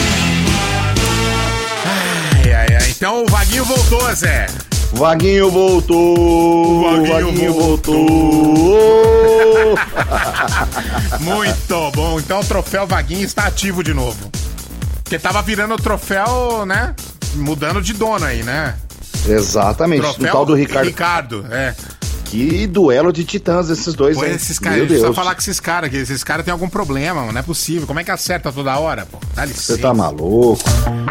Ai, 1.86 2.52
ai, 2.52 2.68
ai. 2.76 2.90
Então 2.90 3.24
o 3.24 3.28
Vaguinho 3.28 3.64
voltou, 3.64 4.14
Zé. 4.14 4.48
Vaguinho 4.92 5.50
voltou! 5.50 7.06
Vaguinho 7.06 7.54
voltou! 7.54 7.96
Muito 11.22 11.92
bom. 11.92 12.20
Então 12.20 12.42
o 12.42 12.44
troféu 12.44 12.86
Vaguinho 12.86 13.24
está 13.24 13.48
ativo 13.48 13.82
de 13.82 13.94
novo. 13.94 14.30
Porque 15.04 15.18
tava 15.20 15.42
virando 15.42 15.76
o 15.76 15.78
troféu, 15.78 16.66
né? 16.66 16.94
Mudando 17.36 17.82
de 17.82 17.94
dono 17.94 18.26
aí, 18.26 18.44
né? 18.44 18.76
Exatamente. 19.26 20.02
Troféu 20.02 20.46
do 20.46 20.54
Ricardo. 20.54 20.86
Ricardo, 20.86 21.46
é. 21.50 21.74
Que 22.36 22.68
duelo 22.68 23.14
de 23.14 23.24
titãs 23.24 23.70
esses 23.70 23.94
dois, 23.94 24.18
Pô, 24.18 24.26
hein? 24.26 24.34
esses 24.34 24.60
caras, 24.60 24.80
Meu 24.80 24.88
precisa 24.88 25.08
Deus. 25.08 25.16
falar 25.16 25.34
com 25.36 25.40
esses 25.40 25.58
caras, 25.58 25.90
que 25.90 25.96
esses 25.96 26.22
caras 26.22 26.44
têm 26.44 26.52
algum 26.52 26.68
problema, 26.68 27.22
mano, 27.22 27.32
não 27.32 27.40
é 27.40 27.44
possível. 27.44 27.88
Como 27.88 27.98
é 27.98 28.04
que 28.04 28.12
acerta 28.12 28.52
toda 28.52 28.78
hora, 28.78 29.06
pô? 29.06 29.18
Dá 29.34 29.46
licença. 29.46 29.76
Você 29.76 29.82
tá 29.82 29.94
maluco? 29.94 30.62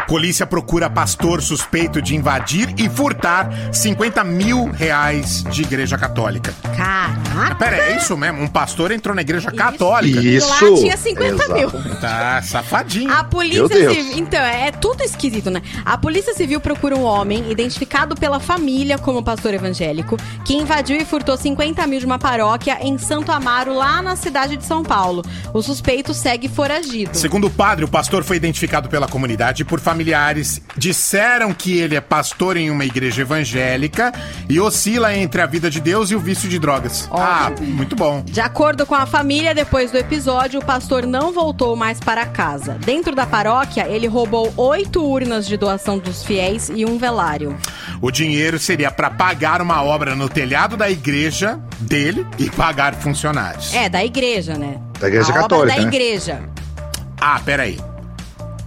Polícia 0.07 0.45
procura 0.45 0.87
pastor 0.87 1.41
suspeito 1.41 1.99
de 1.99 2.15
invadir 2.15 2.71
e 2.77 2.87
furtar 2.87 3.73
50 3.73 4.23
mil 4.23 4.65
reais 4.71 5.43
de 5.49 5.63
igreja 5.63 5.97
católica. 5.97 6.53
Caraca. 6.77 7.55
Pera, 7.55 7.77
é 7.77 7.97
isso 7.97 8.15
mesmo? 8.15 8.43
Um 8.43 8.47
pastor 8.47 8.91
entrou 8.91 9.15
na 9.15 9.21
igreja 9.21 9.51
católica. 9.51 10.21
E 10.21 10.39
lá 10.39 10.59
tinha 10.77 10.95
50 10.95 11.53
mil. 11.55 11.71
Tá 11.99 12.39
safadinho. 12.43 13.11
A 13.11 13.23
polícia 13.23 13.67
civil. 13.67 14.17
Então, 14.17 14.41
é 14.41 14.71
tudo 14.71 15.01
esquisito, 15.01 15.49
né? 15.49 15.63
A 15.83 15.97
polícia 15.97 16.35
civil 16.35 16.61
procura 16.61 16.95
um 16.95 17.03
homem 17.03 17.51
identificado 17.51 18.15
pela 18.15 18.39
família 18.39 18.99
como 18.99 19.23
pastor 19.23 19.55
evangélico 19.55 20.17
que 20.43 20.53
invadiu 20.53 20.97
e 20.97 21.05
furtou 21.05 21.14
50 21.37 21.85
mil 21.87 21.99
de 21.99 22.05
uma 22.05 22.19
paróquia 22.19 22.77
em 22.81 22.97
Santo 22.97 23.31
Amaro, 23.31 23.73
lá 23.73 24.01
na 24.01 24.15
cidade 24.15 24.57
de 24.57 24.65
São 24.65 24.83
Paulo. 24.83 25.23
O 25.53 25.61
suspeito 25.61 26.13
segue 26.13 26.47
foragido. 26.47 27.15
Segundo 27.15 27.47
o 27.47 27.49
padre, 27.49 27.85
o 27.85 27.87
pastor 27.87 28.23
foi 28.23 28.37
identificado 28.37 28.89
pela 28.89 29.07
comunidade 29.07 29.61
e 29.61 29.65
por 29.65 29.79
familiares. 29.79 30.61
Disseram 30.77 31.53
que 31.53 31.77
ele 31.77 31.95
é 31.95 32.01
pastor 32.01 32.57
em 32.57 32.69
uma 32.69 32.85
igreja 32.85 33.21
evangélica 33.21 34.11
e 34.49 34.59
oscila 34.59 35.15
entre 35.15 35.41
a 35.41 35.45
vida 35.45 35.69
de 35.69 35.79
Deus 35.79 36.11
e 36.11 36.15
o 36.15 36.19
vício 36.19 36.49
de 36.49 36.59
drogas. 36.59 37.07
Ah, 37.11 37.51
muito 37.61 37.95
bom. 37.95 38.23
De 38.25 38.41
acordo 38.41 38.85
com 38.85 38.95
a 38.95 39.05
família, 39.05 39.53
depois 39.53 39.91
do 39.91 39.97
episódio, 39.97 40.59
o 40.59 40.65
pastor 40.65 41.05
não 41.05 41.31
voltou 41.31 41.75
mais 41.75 41.99
para 41.99 42.25
casa. 42.25 42.73
Dentro 42.85 43.15
da 43.15 43.25
paróquia, 43.25 43.87
ele 43.87 44.07
roubou 44.07 44.53
oito 44.57 45.03
urnas 45.03 45.47
de 45.47 45.57
doação 45.57 45.97
dos 45.97 46.23
fiéis 46.23 46.69
e 46.73 46.85
um 46.85 46.97
velário. 46.97 47.57
O 48.01 48.11
dinheiro 48.11 48.59
seria 48.59 48.91
para 48.91 49.09
pagar 49.09 49.61
uma 49.61 49.83
obra 49.83 50.15
no 50.15 50.27
telhado 50.27 50.75
da 50.75 50.89
igreja 50.95 51.59
dele 51.79 52.25
e 52.39 52.49
pagar 52.49 52.93
funcionários. 52.95 53.73
É, 53.73 53.87
da 53.89 54.03
igreja, 54.03 54.55
né? 54.57 54.77
Da 54.99 55.07
igreja 55.07 55.27
a 55.27 55.29
obra 55.31 55.41
católica, 55.43 55.75
da 55.77 55.81
né? 55.83 55.87
igreja. 55.87 56.41
Ah, 57.21 57.39
peraí. 57.45 57.79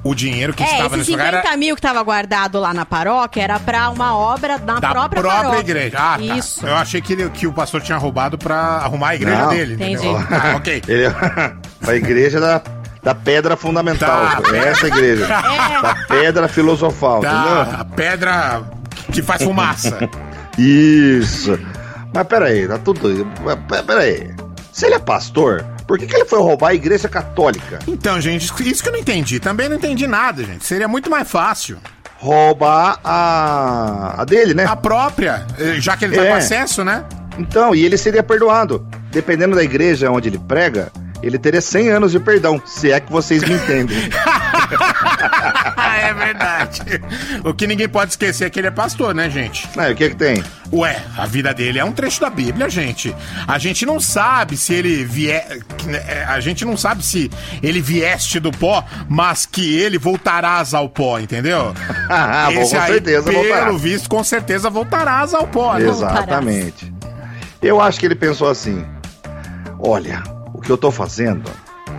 O 0.04 0.14
dinheiro 0.14 0.54
que 0.54 0.62
é, 0.62 0.66
estava 0.66 0.86
esses 0.86 0.98
nesse 0.98 1.10
lugar 1.10 1.26
50 1.26 1.48
era 1.48 1.56
mil 1.56 1.74
que 1.74 1.82
tava 1.82 2.00
guardado 2.02 2.60
lá 2.60 2.72
na 2.72 2.86
paróquia 2.86 3.42
era 3.42 3.58
pra 3.58 3.90
uma 3.90 4.16
obra 4.16 4.56
na 4.58 4.78
da 4.78 4.90
própria, 4.90 5.20
própria, 5.20 5.42
paróquia. 5.42 5.60
igreja. 5.60 5.96
Ah, 5.98 6.16
tá. 6.16 6.20
Isso. 6.36 6.64
Eu 6.66 6.76
achei 6.76 7.00
que, 7.02 7.12
ele- 7.14 7.28
que 7.30 7.46
o 7.46 7.52
pastor 7.52 7.82
tinha 7.82 7.98
roubado 7.98 8.38
pra 8.38 8.56
arrumar 8.56 9.08
a 9.08 9.14
igreja 9.16 9.42
Não. 9.42 9.48
dele. 9.48 9.74
Entendi. 9.74 10.06
Ah, 10.30 10.56
ok. 10.56 10.82
Ele 10.86 11.04
é 11.04 11.12
a 11.90 11.94
igreja 11.96 12.40
da, 12.40 12.62
da 13.02 13.14
pedra 13.14 13.56
fundamental. 13.56 14.40
Tá. 14.40 14.56
Essa 14.56 14.86
é 14.86 14.92
a 14.92 14.94
igreja. 14.94 15.26
É. 15.68 15.82
Da 15.82 15.94
pedra 16.08 16.48
filosofal, 16.48 17.20
Tá, 17.20 17.30
entendeu? 17.32 17.80
a 17.80 17.84
pedra 17.84 18.62
que 19.12 19.20
faz 19.20 19.42
fumaça. 19.42 19.98
Isso. 20.56 21.58
Mas 22.18 22.26
peraí, 22.26 22.66
tá 22.66 22.78
tudo. 22.78 23.24
Peraí. 23.86 24.34
Se 24.72 24.86
ele 24.86 24.96
é 24.96 24.98
pastor, 24.98 25.64
por 25.86 25.96
que, 25.96 26.04
que 26.04 26.16
ele 26.16 26.24
foi 26.24 26.40
roubar 26.40 26.70
a 26.70 26.74
igreja 26.74 27.08
católica? 27.08 27.78
Então, 27.86 28.20
gente, 28.20 28.44
isso 28.68 28.82
que 28.82 28.88
eu 28.88 28.92
não 28.92 28.98
entendi. 28.98 29.38
Também 29.38 29.68
não 29.68 29.76
entendi 29.76 30.04
nada, 30.08 30.42
gente. 30.42 30.66
Seria 30.66 30.88
muito 30.88 31.08
mais 31.08 31.30
fácil. 31.30 31.78
Roubar 32.16 32.98
a. 33.04 34.16
a 34.20 34.24
dele, 34.24 34.52
né? 34.52 34.64
A 34.64 34.74
própria, 34.74 35.46
eh, 35.60 35.76
já 35.80 35.96
que 35.96 36.06
ele 36.06 36.16
tá 36.16 36.24
É. 36.24 36.28
com 36.30 36.34
acesso, 36.34 36.82
né? 36.82 37.04
Então, 37.38 37.72
e 37.72 37.84
ele 37.84 37.96
seria 37.96 38.24
perdoado. 38.24 38.84
Dependendo 39.12 39.54
da 39.54 39.62
igreja 39.62 40.10
onde 40.10 40.28
ele 40.28 40.40
prega, 40.40 40.90
ele 41.22 41.38
teria 41.38 41.60
100 41.60 41.88
anos 41.90 42.10
de 42.10 42.18
perdão, 42.18 42.60
se 42.66 42.90
é 42.90 42.98
que 42.98 43.12
vocês 43.12 43.44
me 43.44 43.54
entendem. 43.54 43.96
Ah, 45.80 45.96
é 45.98 46.12
verdade. 46.14 46.80
O 47.44 47.54
que 47.54 47.66
ninguém 47.66 47.88
pode 47.88 48.10
esquecer 48.12 48.44
é 48.46 48.50
que 48.50 48.58
ele 48.58 48.66
é 48.68 48.70
pastor, 48.70 49.14
né, 49.14 49.30
gente? 49.30 49.68
É, 49.78 49.90
o 49.90 49.94
que 49.94 50.10
que 50.10 50.16
tem? 50.16 50.42
Ué, 50.72 51.00
a 51.16 51.24
vida 51.26 51.54
dele 51.54 51.78
é 51.78 51.84
um 51.84 51.92
trecho 51.92 52.20
da 52.20 52.28
Bíblia, 52.30 52.68
gente. 52.68 53.14
A 53.46 53.58
gente 53.58 53.86
não 53.86 53.98
sabe 54.00 54.56
se 54.56 54.74
ele 54.74 55.04
vier. 55.04 55.58
é, 56.06 56.24
A 56.24 56.40
gente 56.40 56.64
não 56.64 56.76
sabe 56.76 57.04
se 57.04 57.30
ele 57.62 57.80
vieste 57.80 58.38
do 58.40 58.50
pó, 58.50 58.84
mas 59.08 59.46
que 59.46 59.78
ele 59.78 59.98
voltarás 59.98 60.74
ao 60.74 60.88
pó, 60.88 61.18
entendeu? 61.18 61.72
Ah, 62.10 62.48
com 62.52 62.60
aí, 62.60 62.66
certeza 62.66 63.30
pelo 63.30 63.42
voltará. 63.44 63.72
visto, 63.72 64.08
com 64.08 64.24
certeza 64.24 64.70
voltarás 64.70 65.34
ao 65.34 65.46
pó, 65.46 65.74
né? 65.74 65.86
Exatamente. 65.88 66.92
Eu 67.60 67.80
acho 67.80 68.00
que 68.00 68.06
ele 68.06 68.14
pensou 68.14 68.48
assim: 68.48 68.84
olha, 69.78 70.22
o 70.54 70.60
que 70.60 70.70
eu 70.70 70.76
tô 70.78 70.90
fazendo 70.90 71.50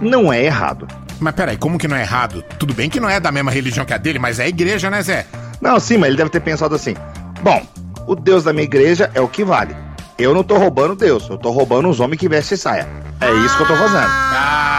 não 0.01 0.31
é 0.33 0.43
errado. 0.43 0.87
Mas 1.19 1.35
peraí, 1.35 1.57
como 1.57 1.77
que 1.77 1.87
não 1.87 1.97
é 1.97 2.01
errado? 2.01 2.43
Tudo 2.57 2.73
bem 2.73 2.89
que 2.89 2.99
não 2.99 3.09
é 3.09 3.19
da 3.19 3.31
mesma 3.31 3.51
religião 3.51 3.85
que 3.85 3.93
a 3.93 3.97
dele, 3.97 4.19
mas 4.19 4.39
é 4.39 4.45
a 4.45 4.47
igreja, 4.47 4.89
né, 4.89 5.01
Zé? 5.01 5.25
Não, 5.61 5.79
sim, 5.79 5.97
mas 5.97 6.07
ele 6.07 6.17
deve 6.17 6.29
ter 6.29 6.39
pensado 6.39 6.73
assim: 6.75 6.95
bom, 7.41 7.61
o 8.07 8.15
Deus 8.15 8.43
da 8.43 8.53
minha 8.53 8.63
igreja 8.63 9.11
é 9.13 9.21
o 9.21 9.27
que 9.27 9.43
vale. 9.43 9.75
Eu 10.17 10.33
não 10.33 10.43
tô 10.43 10.57
roubando 10.57 10.95
Deus, 10.95 11.29
eu 11.29 11.37
tô 11.37 11.51
roubando 11.51 11.89
os 11.89 11.99
homens 11.99 12.19
que 12.19 12.27
vestem 12.27 12.57
saia. 12.57 12.87
É 13.21 13.31
isso 13.45 13.55
que 13.57 13.63
eu 13.63 13.67
tô 13.67 13.75
fazendo. 13.75 14.07
Ah, 14.07 14.78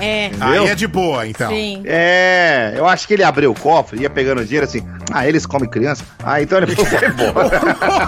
é. 0.00 0.26
Entendeu? 0.26 0.62
Aí 0.64 0.68
é 0.68 0.74
de 0.74 0.86
boa, 0.86 1.26
então. 1.26 1.50
Sim. 1.50 1.82
É, 1.86 2.74
eu 2.76 2.86
acho 2.86 3.06
que 3.06 3.14
ele 3.14 3.22
abriu 3.24 3.50
o 3.50 3.54
cofre, 3.54 4.00
ia 4.00 4.10
pegando 4.10 4.44
dinheiro 4.44 4.64
assim. 4.66 4.82
Ah, 5.12 5.26
eles 5.26 5.46
comem 5.46 5.68
criança? 5.68 6.04
Ah, 6.22 6.40
então 6.42 6.58
ele 6.58 6.74
foi 6.74 6.84
embora. 7.08 7.60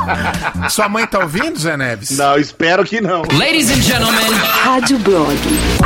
Sua 0.71 0.89
mãe 0.89 1.07
tá 1.07 1.19
ouvindo, 1.21 1.59
Zé 1.59 1.77
Neves? 1.77 2.11
Não, 2.17 2.39
espero 2.39 2.85
que 2.85 3.01
não. 3.01 3.23
Ladies 3.33 3.71
and 3.71 3.83
gentlemen, 3.83 4.31
Rádio 4.63 4.99
Blog. 4.99 5.37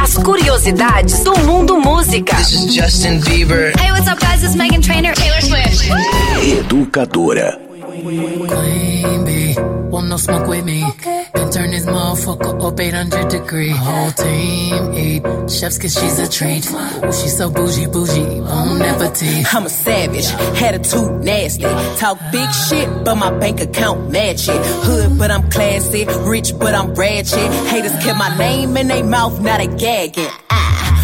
As 0.00 0.14
curiosidades 0.18 1.22
do 1.22 1.38
mundo 1.40 1.78
música. 1.80 2.36
This 2.36 2.52
is 2.52 2.74
Justin 2.74 3.20
Bieber. 3.20 3.72
Hey, 3.78 3.90
what's 3.92 4.08
up, 4.08 4.20
guys? 4.20 4.40
This 4.40 4.50
is 4.50 4.56
Megan 4.56 4.80
Trainor. 4.80 5.14
Taylor 5.14 5.40
Swift. 5.40 5.88
Educadora. 6.58 7.58
Queen 8.02 9.24
bee, 9.24 9.54
no 10.14 10.18
smoke 10.18 10.46
with 10.46 10.64
me. 10.64 10.84
Then 11.34 11.50
turn 11.50 11.70
this 11.70 11.86
motherfucker 11.86 12.62
up 12.62 12.78
800 12.78 13.28
degree. 13.28 13.70
Whole 13.70 14.12
team 14.12 14.94
eat 14.94 15.22
chefs 15.50 15.76
cause 15.76 15.94
she's 15.98 16.18
a 16.20 16.28
treat. 16.28 16.70
Ooh, 16.70 17.12
she's 17.12 17.36
so 17.36 17.50
bougie, 17.50 17.86
bougie, 17.86 18.38
on 18.40 18.78
nepoty. 18.78 19.44
I'm 19.52 19.66
a 19.66 19.68
savage, 19.68 20.28
attitude 20.62 21.24
nasty. 21.24 21.64
Talk 21.98 22.18
big 22.30 22.48
shit, 22.68 22.88
but 23.04 23.16
my 23.16 23.30
bank 23.38 23.60
account 23.60 24.12
match 24.12 24.48
it. 24.48 24.60
Hood, 24.86 25.18
but 25.18 25.32
I'm 25.32 25.50
classy. 25.50 26.04
Rich, 26.04 26.58
but 26.60 26.74
I'm 26.74 26.94
ratchet. 26.94 27.50
Haters 27.70 27.96
kept 28.04 28.18
my 28.18 28.36
name 28.38 28.76
in 28.76 28.86
their 28.86 29.04
mouth, 29.04 29.40
now 29.40 29.56
they 29.56 29.66
gagging. 29.66 30.28
Ah, 30.50 31.03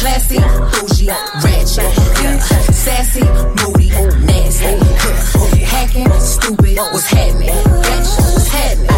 Classy, 0.00 0.38
bougie, 0.38 1.08
ratchet. 1.44 1.92
Sassy, 2.72 3.20
moody, 3.20 3.90
nasty. 4.24 4.78
Hacking, 5.62 6.10
stupid. 6.18 6.78
What's 6.78 7.10
happening? 7.10 7.48
Bitch, 7.48 8.18
what's 8.32 8.48
happening? 8.48 8.88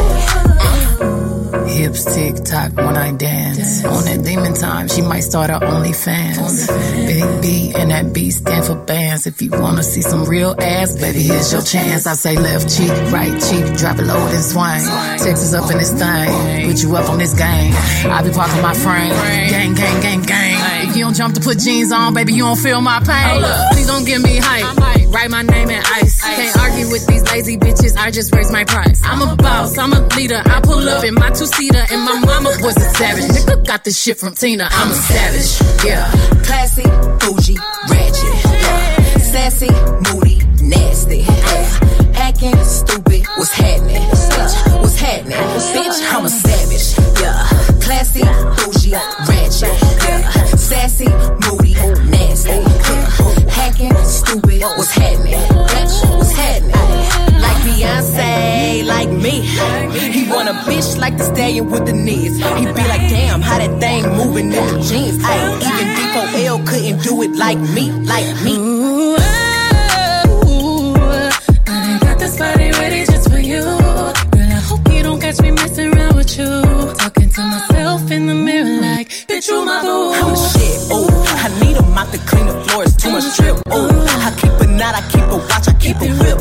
Uh. 0.61 1.66
hips 1.66 2.05
tick 2.14 2.36
tock 2.44 2.76
when 2.76 2.96
I 2.96 3.11
dance. 3.12 3.84
On 3.84 4.05
that 4.05 4.22
demon 4.24 4.55
time, 4.55 4.86
she 4.86 5.03
might 5.03 5.20
start 5.20 5.50
her 5.50 5.59
OnlyFans. 5.59 6.68
Big 7.07 7.42
B 7.42 7.72
and 7.74 7.90
that 7.90 8.12
B 8.12 8.30
stand 8.30 8.64
for 8.64 8.76
bands. 8.76 9.26
If 9.26 9.42
you 9.42 9.50
wanna 9.50 9.82
see 9.82 10.03
some 10.03 10.24
real 10.24 10.55
ass, 10.61 10.94
baby, 11.00 11.22
here's 11.22 11.53
your 11.53 11.62
chance. 11.62 12.07
I 12.07 12.14
say 12.14 12.36
left 12.36 12.68
cheek, 12.76 12.92
right 13.11 13.34
cheek, 13.42 13.76
drop 13.76 13.98
it 13.98 14.05
low 14.05 14.24
and 14.28 14.44
swing. 14.44 14.84
Texas 15.18 15.53
up 15.53 15.68
in 15.70 15.78
this 15.78 15.92
thing, 15.92 16.70
put 16.70 16.80
you 16.80 16.94
up 16.94 17.11
on 17.11 17.18
this 17.18 17.34
game. 17.34 17.72
I 18.07 18.22
be 18.22 18.30
parking 18.30 18.62
my 18.62 18.74
frame, 18.74 19.11
gang, 19.50 19.74
gang, 19.74 20.00
gang, 20.00 20.22
gang. 20.22 20.91
You 20.95 21.05
don't 21.05 21.14
jump 21.16 21.34
to 21.34 21.40
put 21.40 21.59
jeans 21.59 21.90
on, 21.90 22.12
baby, 22.12 22.34
you 22.34 22.45
don't 22.45 22.59
feel 22.59 22.80
my 22.80 23.01
pain. 23.01 23.43
Please 23.72 23.86
don't 23.86 24.05
give 24.05 24.22
me 24.22 24.36
hype. 24.36 24.76
Write 25.09 25.30
my 25.30 25.43
name 25.43 25.70
in 25.70 25.82
ice. 25.84 26.22
Can't 26.22 26.57
argue 26.59 26.90
with 26.90 27.07
these 27.07 27.22
lazy 27.30 27.57
bitches. 27.57 27.97
I 27.97 28.11
just 28.11 28.34
raise 28.34 28.51
my 28.53 28.64
price. 28.64 29.01
I'm 29.05 29.22
a 29.22 29.34
boss. 29.36 29.76
I'm 29.78 29.93
a 29.93 30.01
leader. 30.16 30.43
I 30.45 30.61
pull 30.61 30.86
up 30.88 31.05
in 31.05 31.14
my 31.14 31.30
two 31.30 31.47
seater, 31.47 31.84
and 31.90 32.03
my 32.03 32.18
mama 32.20 32.51
was 32.61 32.76
a 32.76 32.90
savage. 32.97 33.24
Nigga 33.24 33.66
got 33.66 33.84
this 33.84 34.01
shit 34.01 34.18
from 34.18 34.34
Tina. 34.34 34.68
I'm 34.70 34.90
a 34.90 34.95
savage. 34.95 35.84
Yeah. 35.84 36.41
A 60.53 60.55
bitch 60.68 60.98
like 60.98 61.16
the 61.16 61.24
stallion 61.24 61.70
with 61.70 61.86
the 61.86 61.92
knees. 61.92 62.36
He 62.36 62.64
be 62.78 62.84
like, 62.92 63.05
damn, 63.09 63.40
how 63.40 63.59
that 63.59 63.80
thing 63.80 64.03
moving 64.16 64.53
in 64.53 64.66
the 64.72 64.80
jeans. 64.88 65.18
Ay, 65.24 65.38
even 65.68 65.88
D4L 65.96 66.66
couldn't 66.68 67.03
do 67.03 67.22
it 67.22 67.32
like 67.36 67.59
me, 67.59 67.90
like 68.12 68.28
me. 68.44 68.57
Ooh, 68.57 69.16
I 71.66 71.98
got 72.03 72.18
this 72.18 72.38
body 72.38 72.70
ready 72.72 73.05
just 73.07 73.30
for 73.30 73.38
you. 73.38 73.62
Girl, 73.62 74.50
I 74.59 74.61
hope 74.68 74.86
you 74.92 75.03
don't 75.03 75.20
catch 75.20 75.40
me 75.40 75.50
messing 75.53 75.94
around 75.94 76.16
with 76.16 76.36
you. 76.38 76.62
Talking 77.00 77.30
to 77.30 77.42
myself 77.42 78.11
in 78.11 78.26
the 78.26 78.34
mirror 78.34 78.80
like, 78.80 79.09
bitch, 79.28 79.48
you 79.48 79.64
my 79.64 79.80
boo. 79.82 80.12
I'm 80.12 80.30
the 80.30 80.36
shit, 80.53 80.92
ooh. 80.92 81.09
I 81.44 81.48
need 81.61 81.76
a 81.76 81.82
mop 81.82 82.11
to 82.11 82.18
clean 82.18 82.46
the 82.46 82.55
floors, 82.64 82.94
too 82.96 83.11
much 83.11 83.36
drip, 83.36 83.57
oh, 83.70 83.88
ooh. 83.88 84.07
I 84.28 84.30
keep 84.40 84.53
a 84.61 84.66
knot, 84.66 84.94
I 84.94 85.03
keep 85.11 85.24
a 85.24 85.38
watch, 85.48 85.68
I 85.68 85.74
keep 85.80 85.96
a 85.96 86.09
whip, 86.20 86.38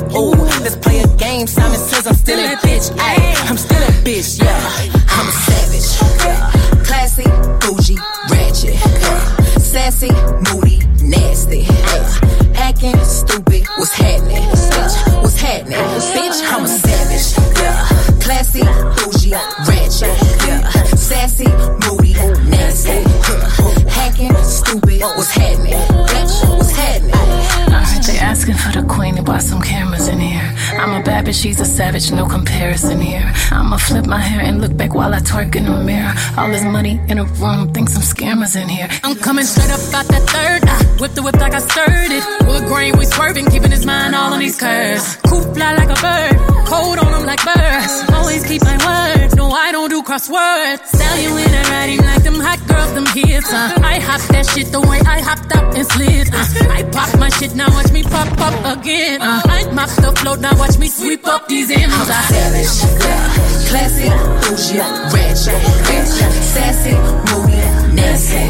A 31.32 31.34
bitch, 31.34 31.44
she's 31.44 31.60
a 31.62 31.66
savage, 31.66 32.12
no 32.12 32.26
comparison 32.26 33.00
here. 33.00 33.32
I'ma 33.52 33.78
flip 33.78 34.06
my 34.06 34.20
hair 34.20 34.42
and 34.42 34.60
look 34.60 34.76
back 34.76 34.94
while 34.94 35.14
I 35.14 35.20
twerk 35.20 35.56
in 35.56 35.64
the 35.64 35.82
mirror. 35.82 36.14
All 36.38 36.50
this 36.50 36.64
money 36.64 37.00
in 37.08 37.20
a 37.20 37.24
room, 37.24 37.72
think 37.74 37.88
some 37.88 38.02
scammers 38.02 38.62
in 38.62 38.68
here. 38.68 38.90
I'm 39.04 39.16
coming 39.16 39.46
straight 39.46 39.72
up 39.72 39.80
out 39.94 40.08
that 40.08 40.24
third. 40.28 40.68
I 40.68 40.84
whip 41.00 41.14
the 41.14 41.22
whip 41.24 41.36
like 41.36 41.54
I 41.54 41.60
stirred 41.60 42.12
it. 42.12 42.24
Wood 42.48 42.66
grain, 42.68 42.98
we 42.98 43.06
swerving, 43.06 43.46
keeping 43.46 43.72
his 43.72 43.86
mind 43.86 44.14
all 44.14 44.34
on 44.34 44.40
these 44.40 44.60
curves. 44.60 45.16
Coop 45.28 45.56
fly 45.56 45.74
like 45.74 45.90
a 45.90 46.00
bird, 46.02 46.36
cold 46.68 47.00
on 47.00 47.14
him 47.14 47.26
like 47.26 47.44
birds. 47.46 47.94
Always 48.14 48.46
keep 48.46 48.64
my 48.64 48.78
word, 48.88 49.36
no, 49.38 49.52
I 49.52 49.72
don't 49.72 49.90
do 49.90 50.02
crosswords. 50.04 50.86
Stallion 50.86 51.34
when 51.34 51.48
I 51.48 51.64
ride 51.72 51.90
him 51.96 52.06
like 52.06 52.24
them 52.24 52.40
hot 52.40 52.61
them 52.94 53.06
hits. 53.08 53.52
Uh. 53.52 53.80
I 53.84 54.00
hop 54.00 54.22
that 54.34 54.46
shit 54.48 54.72
the 54.72 54.82
way 54.82 55.00
I 55.06 55.20
hopped 55.22 55.52
up 55.56 55.74
and 55.76 55.86
slid. 55.88 56.30
Uh. 56.34 56.46
I 56.72 56.84
pop 56.92 57.12
my 57.20 57.30
shit, 57.30 57.56
now 57.56 57.70
watch 57.72 57.92
me 57.92 58.04
pop 58.04 58.30
up 58.40 58.78
again. 58.78 59.22
Uh. 59.22 59.42
I 59.46 59.66
mop 59.72 59.90
the 60.02 60.12
float, 60.20 60.40
now 60.40 60.58
watch 60.58 60.78
me 60.78 60.88
sweep 60.88 61.26
up 61.28 61.48
these 61.48 61.72
M's. 61.72 61.94
I'm 61.94 62.02
a 62.02 62.22
savage, 62.32 62.76
yeah. 63.04 63.52
Classy, 63.72 64.10
bougie, 64.44 64.84
ratchet, 65.14 65.62
bitch. 65.88 66.14
Sassy, 66.54 66.94
moody, 67.32 67.64
nasty. 67.96 68.44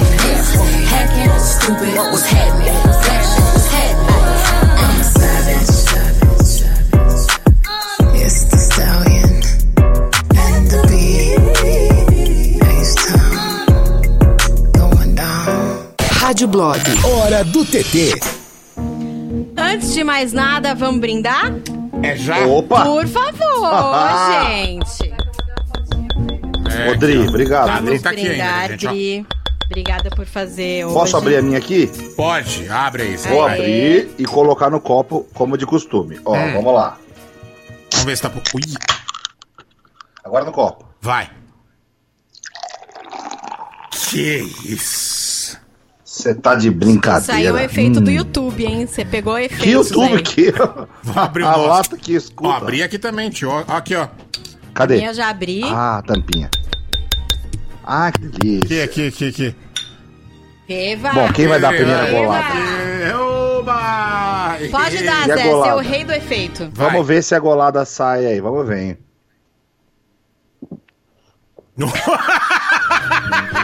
Hacking, 0.91 1.39
stupid, 1.39 1.95
what's 2.11 2.25
happening? 2.25 2.81
Bitch, 3.05 3.60
Blog. 16.51 16.79
Hora 17.05 17.43
do 17.45 17.63
TT. 17.65 18.19
Antes 19.57 19.93
de 19.93 20.03
mais 20.03 20.33
nada, 20.33 20.75
vamos 20.75 20.99
brindar? 20.99 21.53
É 22.03 22.15
já? 22.15 22.45
Opa! 22.45 22.83
Por 22.83 23.07
favor, 23.07 23.71
gente. 24.51 25.13
É, 26.69 26.87
Rodri, 26.89 27.13
aqui, 27.13 27.25
ó. 27.25 27.29
obrigado. 27.29 27.67
Tá, 27.67 27.79
Vamos 27.79 28.01
tá 28.01 28.09
aqui 28.11 28.27
ainda, 28.27 28.77
gente. 28.77 29.25
Obrigada 29.65 30.09
por 30.09 30.25
fazer 30.25 30.85
hoje. 30.85 30.93
Posso 30.93 31.15
abrir 31.17 31.37
a 31.37 31.41
minha 31.41 31.57
aqui? 31.57 31.87
Pode, 32.17 32.67
abre 32.69 33.03
aí. 33.03 33.15
Vou 33.17 33.43
vai. 33.43 33.53
abrir 33.57 34.11
e 34.17 34.25
colocar 34.25 34.69
no 34.69 34.81
copo, 34.81 35.25
como 35.33 35.57
de 35.57 35.65
costume. 35.65 36.19
Ó, 36.25 36.35
Hum. 36.35 36.53
vamos 36.53 36.73
lá. 36.73 36.97
Vamos 37.93 38.05
ver 38.05 38.15
se 38.17 38.21
tá... 38.23 38.29
Ui, 38.53 38.61
Agora 40.23 40.43
no 40.45 40.51
copo. 40.51 40.85
vai. 41.01 41.29
Que 44.09 44.39
isso. 44.65 45.40
Você 46.21 46.35
tá 46.35 46.53
de 46.55 46.69
brincadeira. 46.69 47.21
Saiu 47.25 47.55
o 47.55 47.57
efeito 47.57 47.99
Hum. 47.99 48.03
do 48.03 48.11
YouTube, 48.11 48.63
hein? 48.65 48.85
Você 48.85 49.03
pegou 49.03 49.33
o 49.33 49.37
efeito. 49.39 49.63
Que 49.63 49.71
YouTube 49.71 50.21
que? 50.21 50.51
Vou 51.03 51.23
abrir 51.23 51.43
A 51.45 51.55
lata 51.55 51.97
que 51.97 52.13
escuta. 52.13 52.49
Ó, 52.49 52.53
abri 52.57 52.83
aqui 52.83 52.99
também, 52.99 53.29
tio. 53.31 53.49
Ó, 53.49 53.63
Aqui, 53.67 53.95
ó. 53.95 54.07
Cadê? 54.73 55.05
Eu 55.05 55.13
já 55.13 55.29
abri. 55.29 55.61
Ah, 55.65 56.01
tampinha. 56.05 56.49
Ah, 57.83 58.11
que 58.11 58.19
delícia. 58.21 58.83
Aqui, 58.83 59.07
aqui, 59.07 59.27
aqui, 59.27 59.47
aqui. 59.49 59.55
Eva. 60.69 61.09
Bom, 61.11 61.33
quem 61.33 61.47
vai 61.47 61.59
dar 61.59 61.69
a 61.69 61.73
primeira 61.73 62.07
Eva. 62.07 62.17
golada? 62.19 62.53
Oba! 63.59 64.57
Pode 64.71 65.03
dar, 65.03 65.23
E 65.29 65.33
Zé. 65.35 65.43
Você 65.43 65.67
é 65.69 65.73
o 65.75 65.79
rei 65.79 66.03
do 66.05 66.13
efeito. 66.13 66.69
Vamos 66.73 67.05
ver 67.05 67.23
se 67.23 67.33
a 67.35 67.39
golada 67.39 67.83
sai 67.83 68.25
aí. 68.27 68.39
Vamos 68.39 68.67
ver. 68.67 68.77
hein? 68.79 68.97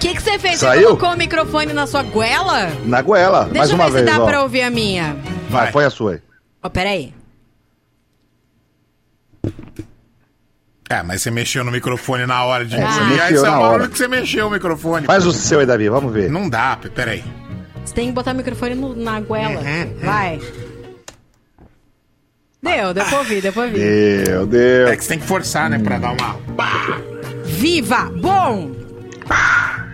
O 0.00 0.02
que 0.02 0.14
que 0.14 0.22
você 0.22 0.38
fez? 0.38 0.58
Você 0.58 0.64
Saiu? 0.66 0.82
colocou 0.96 1.10
o 1.10 1.16
microfone 1.18 1.74
na 1.74 1.86
sua 1.86 2.02
goela? 2.02 2.70
Na 2.86 3.02
goela. 3.02 3.44
Deixa 3.44 3.58
mais 3.58 3.68
eu 3.70 3.76
uma 3.76 3.84
ver 3.90 3.92
vez, 4.04 4.08
se 4.10 4.16
dá 4.16 4.22
ó. 4.22 4.26
pra 4.26 4.42
ouvir 4.42 4.62
a 4.62 4.70
minha. 4.70 5.14
Vai, 5.50 5.70
põe 5.70 5.84
a 5.84 5.90
sua 5.90 6.12
aí. 6.12 6.20
Ó, 6.62 6.70
peraí. 6.70 7.12
É, 10.88 11.02
mas 11.02 11.20
você 11.22 11.30
mexeu 11.30 11.62
no 11.62 11.70
microfone 11.70 12.24
na 12.26 12.42
hora 12.44 12.64
de 12.64 12.74
É, 12.74 12.78
você 12.80 13.00
engolir, 13.00 13.12
aí 13.12 13.18
mexeu 13.32 13.40
você 13.40 13.46
na 13.46 13.52
falou 13.52 13.72
hora. 13.74 13.88
que 13.88 13.98
você 13.98 14.08
mexeu 14.08 14.46
o 14.46 14.50
microfone. 14.50 15.06
Faz 15.06 15.26
o 15.26 15.32
seu 15.32 15.60
aí, 15.60 15.66
Davi. 15.66 15.88
Vamos 15.90 16.12
ver. 16.12 16.30
Não 16.30 16.48
dá, 16.48 16.76
pe- 16.80 16.88
peraí. 16.88 17.22
Você 17.84 17.94
tem 17.94 18.06
que 18.06 18.12
botar 18.12 18.32
o 18.32 18.36
microfone 18.36 18.74
no- 18.74 18.96
na 18.96 19.20
goela. 19.20 19.60
Uhum, 19.60 19.94
Vai. 20.02 20.40
Deu, 22.62 22.92
deu 22.94 23.04
pra 23.04 23.18
ouvir, 23.18 23.40
deu 23.42 23.52
pra 23.52 23.62
ouvir. 23.64 24.26
Meu 24.28 24.46
Deus. 24.46 24.90
É 24.90 24.96
que 24.96 25.02
você 25.04 25.08
tem 25.10 25.18
que 25.18 25.26
forçar, 25.26 25.68
né, 25.70 25.78
pra 25.78 25.98
dar 25.98 26.12
uma... 26.12 26.36
Viva! 27.44 28.10
Bom! 28.16 28.70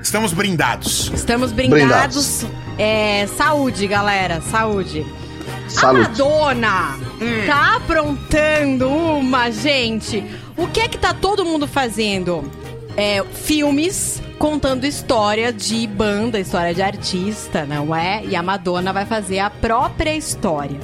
Estamos 0.07 0.33
brindados. 0.33 1.11
Estamos 1.13 1.51
brindados. 1.51 2.47
É, 2.79 3.27
saúde, 3.27 3.89
galera, 3.89 4.41
saúde. 4.41 5.05
Saúde. 5.67 6.01
A 6.01 6.09
Madonna 6.09 6.99
tá 7.45 7.75
aprontando 7.75 8.89
uma, 8.89 9.51
gente. 9.51 10.25
O 10.57 10.69
que 10.69 10.79
é 10.79 10.87
que 10.87 10.97
tá 10.97 11.13
todo 11.13 11.45
mundo 11.45 11.67
fazendo? 11.67 12.49
É, 12.97 13.25
filmes 13.25 14.23
contando 14.39 14.85
história 14.85 15.53
de 15.53 15.85
banda, 15.89 16.39
história 16.39 16.73
de 16.73 16.83
artista, 16.83 17.67
não 17.67 17.93
é? 17.93 18.25
E 18.25 18.37
a 18.37 18.45
Madonna 18.45 18.93
vai 18.93 19.07
fazer 19.07 19.41
a 19.41 19.51
própria 19.51 20.15
história. 20.15 20.79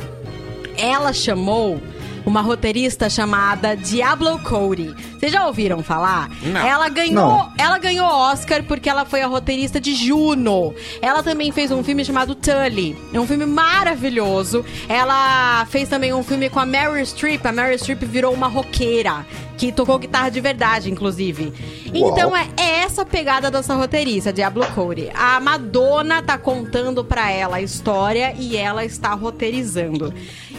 Ela 0.77 1.13
chamou 1.13 1.81
uma 2.25 2.41
roteirista 2.41 3.11
chamada 3.11 3.77
Diablo 3.77 4.39
Cody. 4.41 4.95
Vocês 5.19 5.33
já 5.33 5.47
ouviram 5.47 5.83
falar? 5.83 6.31
Não. 6.43 6.61
Ela 6.67 6.89
ganhou, 6.89 7.15
Não. 7.15 7.53
ela 7.59 7.79
ganhou 7.79 8.07
Oscar 8.07 8.63
porque 8.65 8.89
ela 8.89 9.05
foi 9.05 9.23
a 9.23 9.27
roteirista 9.27 9.81
de 9.81 9.95
Juno. 9.95 10.75
Ela 11.01 11.23
também 11.23 11.51
fez 11.53 11.71
um 11.71 11.83
filme 11.83 12.05
chamado 12.05 12.35
Tully. 12.35 12.97
É 13.13 13.21
um 13.21 13.27
filme 13.27 13.47
maravilhoso. 13.47 14.65
Ela 14.89 15.67
fez 15.67 15.89
também 15.89 16.13
um 16.13 16.23
filme 16.23 16.49
com 16.49 16.61
a 16.61 16.67
Meryl 16.67 17.05
Streep. 17.05 17.45
A 17.47 17.53
Meryl 17.53 17.79
Streep 17.79 18.03
virou 18.05 18.33
uma 18.33 18.49
roqueira 18.49 19.27
que 19.57 19.71
tocou 19.71 19.99
guitarra 19.99 20.29
de 20.29 20.41
verdade, 20.41 20.91
inclusive. 20.91 21.53
Então 21.95 22.37
é, 22.37 22.49
é 22.57 22.81
essa 22.81 23.05
pegada 23.05 23.51
dessa 23.51 23.75
roteirista, 23.75 24.33
Diablo 24.33 24.67
Cody. 24.75 25.11
A 25.15 25.39
Madonna 25.41 26.23
tá 26.23 26.37
contando 26.37 27.05
pra 27.05 27.31
ela 27.31 27.57
a 27.59 27.63
história 27.63 28.35
e 28.37 28.57
ela 28.57 28.85
está 28.85 29.15
roteirizando. 29.15 30.13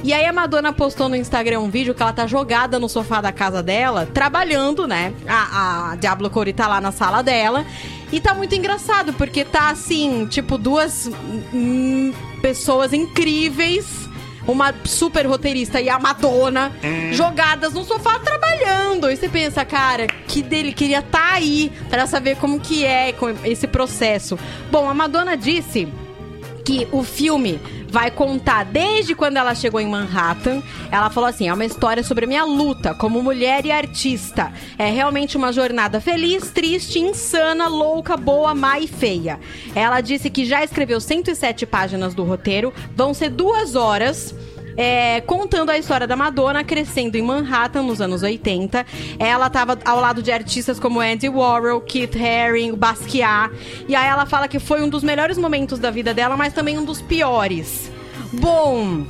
E 0.04 0.12
aí 0.12 0.26
a 0.26 0.34
Madonna 0.34 0.74
postou 0.74 1.08
no 1.08 1.16
Instagram 1.16 1.62
um 1.62 1.70
vídeo 1.70 1.95
que 1.95 2.01
ela 2.01 2.12
tá 2.12 2.28
jogada 2.28 2.78
no 2.78 2.89
sofá 2.89 3.22
da 3.22 3.32
casa 3.32 3.64
dela, 3.64 4.06
trabalhando, 4.14 4.86
né? 4.86 5.14
A, 5.26 5.91
a 5.91 5.95
Diablo 5.95 6.30
Cody 6.30 6.51
tá 6.51 6.68
lá 6.68 6.82
na 6.82 6.91
sala 6.91 7.22
dela. 7.22 7.66
E 8.12 8.20
tá 8.20 8.34
muito 8.34 8.54
engraçado, 8.54 9.14
porque 9.14 9.45
tá 9.45 9.70
assim, 9.70 10.28
tipo, 10.28 10.58
duas 10.58 11.10
hum, 11.54 12.14
pessoas 12.41 12.91
incríveis 12.91 14.04
uma 14.45 14.74
super 14.84 15.26
roteirista 15.26 15.80
e 15.80 15.89
a 15.89 15.97
Madonna 15.97 16.72
jogadas 17.14 17.74
no 17.74 17.84
sofá 17.84 18.20
trabalhando. 18.20 19.10
E 19.10 19.16
você 19.16 19.30
pensa, 19.30 19.64
cara, 19.64 20.08
que 20.28 20.41
dele 20.41 20.74
queria 20.74 20.99
estar 20.99 21.34
aí 21.34 21.72
pra 21.89 22.06
saber 22.06 22.36
como 22.38 22.60
que 22.60 22.86
é 22.86 23.14
com 23.14 23.30
esse 23.45 23.68
processo. 23.68 24.38
Bom, 24.70 24.89
a 24.89 24.93
Madonna 24.93 25.38
disse 25.38 25.88
que 26.66 26.88
o 26.91 27.04
filme 27.04 27.60
vai 27.94 28.10
contar 28.10 28.66
desde 28.66 29.14
quando 29.14 29.38
ela 29.38 29.54
chegou 29.54 29.80
em 29.80 29.88
Manhattan. 29.88 30.64
Ela 30.91 31.12
falou 31.12 31.30
assim: 31.30 31.48
é 31.48 31.54
uma 31.54 31.64
história 31.64 32.02
sobre 32.02 32.26
a 32.26 32.28
minha 32.28 32.44
luta 32.44 32.96
como 32.96 33.22
mulher 33.22 33.68
e 33.68 33.72
artista. 33.72 34.52
É 34.80 34.89
realmente 34.89 35.38
uma 35.38 35.54
jornada 35.54 36.02
feliz, 36.02 36.50
triste, 36.50 36.98
insana, 36.98 37.68
louca, 37.68 38.18
boa, 38.18 38.56
má 38.56 38.80
e 38.80 38.88
feia. 38.88 39.39
Ela 39.76 40.02
disse 40.02 40.32
que 40.32 40.44
já 40.44 40.64
escreveu 40.64 41.00
107 41.00 41.68
páginas 41.68 42.16
do 42.16 42.24
roteiro, 42.24 42.74
vão 42.96 43.14
ser 43.14 43.30
duas 43.30 43.76
horas. 43.76 44.34
É, 44.78 45.22
contando 45.22 45.70
a 45.70 45.78
história 45.78 46.08
da 46.08 46.16
Madonna 46.16 46.64
crescendo 46.64 47.16
em 47.16 47.22
Manhattan 47.22 47.84
nos 47.84 48.02
anos 48.02 48.24
80. 48.24 48.86
Ela 49.20 49.48
estava 49.48 49.78
ao 49.86 50.00
lado 50.00 50.22
de 50.22 50.32
artistas 50.32 50.80
como 50.80 51.00
Andy 51.00 51.30
Warhol, 51.30 51.82
Keith 51.82 52.16
Haring, 52.16 52.74
Basquiat. 52.76 53.54
E 53.88 53.96
aí 53.96 54.08
ela 54.08 54.26
fala 54.26 54.48
que 54.48 54.60
foi 54.60 54.82
um 54.82 54.90
dos 54.90 55.04
melhores 55.04 55.38
momentos 55.38 55.80
da 55.80 55.92
vida 55.92 56.14
dela, 56.14 56.36
mas 56.38 56.54
também 56.54 56.78
um 56.78 56.86
dos 56.86 57.02
piores. 57.02 57.92
Bom, 58.34 59.06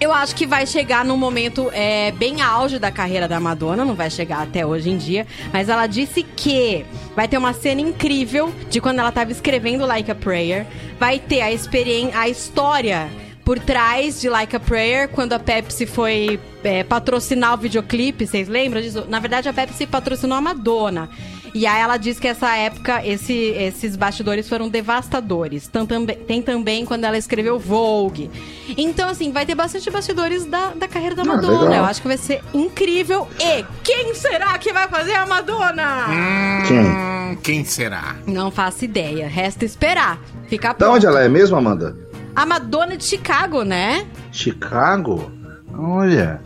eu 0.00 0.12
acho 0.12 0.34
que 0.34 0.46
vai 0.46 0.66
chegar 0.66 1.04
num 1.04 1.16
momento 1.16 1.70
é, 1.72 2.12
bem 2.12 2.42
auge 2.42 2.78
da 2.78 2.90
carreira 2.90 3.26
da 3.26 3.40
Madonna, 3.40 3.84
não 3.84 3.94
vai 3.94 4.10
chegar 4.10 4.42
até 4.42 4.66
hoje 4.66 4.90
em 4.90 4.98
dia, 4.98 5.26
mas 5.52 5.68
ela 5.68 5.86
disse 5.86 6.22
que 6.22 6.84
vai 7.16 7.26
ter 7.26 7.38
uma 7.38 7.54
cena 7.54 7.80
incrível 7.80 8.52
de 8.68 8.80
quando 8.80 8.98
ela 8.98 9.08
estava 9.08 9.32
escrevendo 9.32 9.86
Like 9.86 10.10
a 10.10 10.14
Prayer, 10.14 10.66
vai 10.98 11.18
ter 11.18 11.40
a 11.40 11.50
experiência, 11.50 12.18
a 12.18 12.28
história 12.28 13.08
por 13.44 13.58
trás 13.58 14.20
de 14.20 14.28
Like 14.28 14.56
a 14.56 14.60
Prayer, 14.60 15.08
quando 15.08 15.32
a 15.34 15.38
Pepsi 15.38 15.84
foi 15.86 16.40
é, 16.62 16.82
patrocinar 16.82 17.54
o 17.54 17.56
videoclipe, 17.58 18.26
vocês 18.26 18.48
lembram 18.48 18.80
disso? 18.80 19.04
Na 19.08 19.18
verdade, 19.18 19.48
a 19.48 19.52
Pepsi 19.52 19.86
patrocinou 19.86 20.36
a 20.38 20.40
Madonna. 20.40 21.10
E 21.52 21.66
aí 21.68 21.80
ela 21.80 21.96
diz 21.98 22.18
que 22.18 22.26
essa 22.26 22.56
época, 22.56 23.06
esse- 23.06 23.32
esses 23.56 23.94
bastidores 23.94 24.48
foram 24.48 24.68
devastadores. 24.68 25.68
Tam- 25.68 25.86
tambe- 25.86 26.16
Tem 26.16 26.42
também 26.42 26.84
quando 26.84 27.04
ela 27.04 27.16
escreveu 27.16 27.60
Vogue. 27.60 28.28
Então, 28.76 29.08
assim, 29.08 29.30
vai 29.30 29.46
ter 29.46 29.54
bastante 29.54 29.88
bastidores 29.88 30.44
da, 30.46 30.70
da 30.70 30.88
carreira 30.88 31.14
da 31.14 31.22
Ah, 31.22 31.26
Madonna. 31.26 31.60
legal. 31.60 31.74
Eu 31.76 31.84
acho 31.84 32.02
que 32.02 32.08
vai 32.08 32.16
ser 32.16 32.42
incrível. 32.52 33.28
E 33.38 33.64
quem 33.84 34.14
será 34.14 34.58
que 34.58 34.72
vai 34.72 34.88
fazer 34.88 35.14
a 35.14 35.26
Madonna? 35.26 36.06
Hum, 36.08 37.36
quem 37.42 37.64
será? 37.64 38.16
Não 38.26 38.50
faço 38.50 38.84
ideia. 38.84 39.28
Resta 39.28 39.64
esperar. 39.64 40.18
Fica 40.48 40.72
Da 40.74 40.90
onde 40.90 41.06
ela 41.06 41.22
é 41.22 41.28
mesmo, 41.28 41.56
Amanda? 41.56 41.96
A 42.34 42.44
Madonna 42.46 42.96
de 42.96 43.04
Chicago, 43.04 43.62
né? 43.62 44.06
Chicago? 44.32 45.30
Olha. 45.76 46.40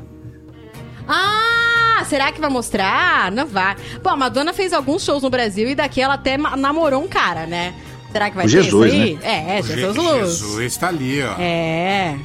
Ah, 1.07 2.03
será 2.07 2.31
que 2.31 2.41
vai 2.41 2.51
mostrar? 2.51 3.33
Não 3.33 3.47
vai. 3.47 3.77
Bom, 4.03 4.11
a 4.11 4.17
Madonna 4.17 4.53
fez 4.53 4.73
alguns 4.73 5.03
shows 5.05 5.23
no 5.23 5.31
Brasil 5.31 5.69
e 5.69 5.75
daqui 5.75 6.01
ela 6.01 6.15
até 6.15 6.37
namorou 6.37 7.03
um 7.03 7.09
cara, 7.09 7.47
né? 7.47 7.75
Será 8.13 8.31
que 8.31 8.37
vai 8.37 8.47
O 8.47 8.51
ter 8.51 8.63
Jesus, 8.63 8.93
isso 8.93 9.03
aí? 9.03 9.15
né? 9.17 9.59
É, 9.59 9.63
Jesus 9.63 9.95
Je- 9.95 10.01
Luz. 10.01 10.39
Jesus 10.39 10.77
tá 10.77 10.89
ali, 10.89 11.23
ó. 11.23 11.35
É. 11.39 12.17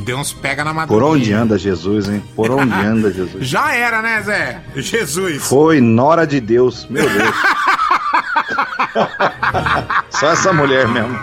Deu 0.00 0.18
uns 0.18 0.32
pega 0.32 0.62
na 0.64 0.70
Por 0.70 0.76
madrugada. 0.76 1.10
onde 1.12 1.32
anda 1.32 1.58
Jesus, 1.58 2.08
hein? 2.08 2.22
Por 2.34 2.50
onde 2.50 2.72
anda 2.84 3.12
Jesus? 3.12 3.46
Já 3.46 3.74
era, 3.74 4.02
né, 4.02 4.22
Zé? 4.22 4.60
Jesus. 4.76 5.42
Foi 5.42 5.80
Nora 5.80 6.26
de 6.26 6.40
Deus, 6.40 6.86
meu 6.90 7.08
Deus. 7.08 7.34
Só 10.10 10.32
essa 10.32 10.52
mulher 10.52 10.86
mesmo. 10.88 11.16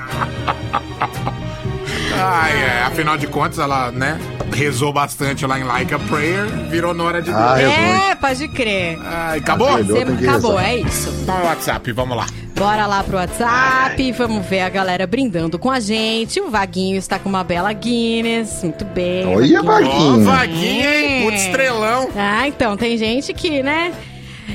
Ai, 2.20 2.52
é, 2.64 2.84
afinal 2.84 3.18
de 3.18 3.28
contas, 3.28 3.60
ela, 3.60 3.92
né, 3.92 4.20
rezou 4.54 4.94
bastante 4.94 5.46
lá 5.46 5.60
em 5.60 5.64
Like 5.64 5.94
a 5.94 6.00
Prayer, 6.00 6.46
virou 6.70 6.94
Nora 6.94 7.22
de 7.22 7.32
Deus. 7.32 7.42
Ah, 7.42 7.60
É, 7.62 8.16
pode 8.16 8.48
crer. 8.50 9.00
Ai, 9.04 9.40
acabou? 9.40 9.84
Você- 9.84 10.02
acabou, 10.30 10.60
é 10.60 10.78
isso. 10.78 11.10
Então 11.22 11.38
é 11.38 11.42
o 11.42 11.46
WhatsApp, 11.46 11.92
vamos 11.92 12.16
lá. 12.18 12.26
Bora 12.56 12.86
lá 12.86 13.04
pro 13.04 13.18
WhatsApp, 13.18 14.12
vamos 14.12 14.46
ver 14.46 14.62
a 14.62 14.70
galera 14.70 15.08
brindando 15.08 15.58
com 15.58 15.72
a 15.72 15.80
gente. 15.80 16.40
O 16.40 16.52
Vaguinho 16.52 16.98
está 16.98 17.18
com 17.18 17.28
uma 17.28 17.44
bela 17.44 17.74
Guinness, 17.74 18.62
muito 18.64 18.86
bem. 18.86 19.26
Olha, 19.36 19.62
Vaguinho. 19.64 20.22
Ó, 20.22 20.24
Vaguinho, 20.24 20.90
hein? 20.90 21.24
Puta 21.26 21.36
estrelão. 21.38 22.10
Ah, 22.16 22.48
então, 22.48 22.78
tem 22.78 22.96
gente 22.96 23.34
que, 23.34 23.64
né? 23.64 23.92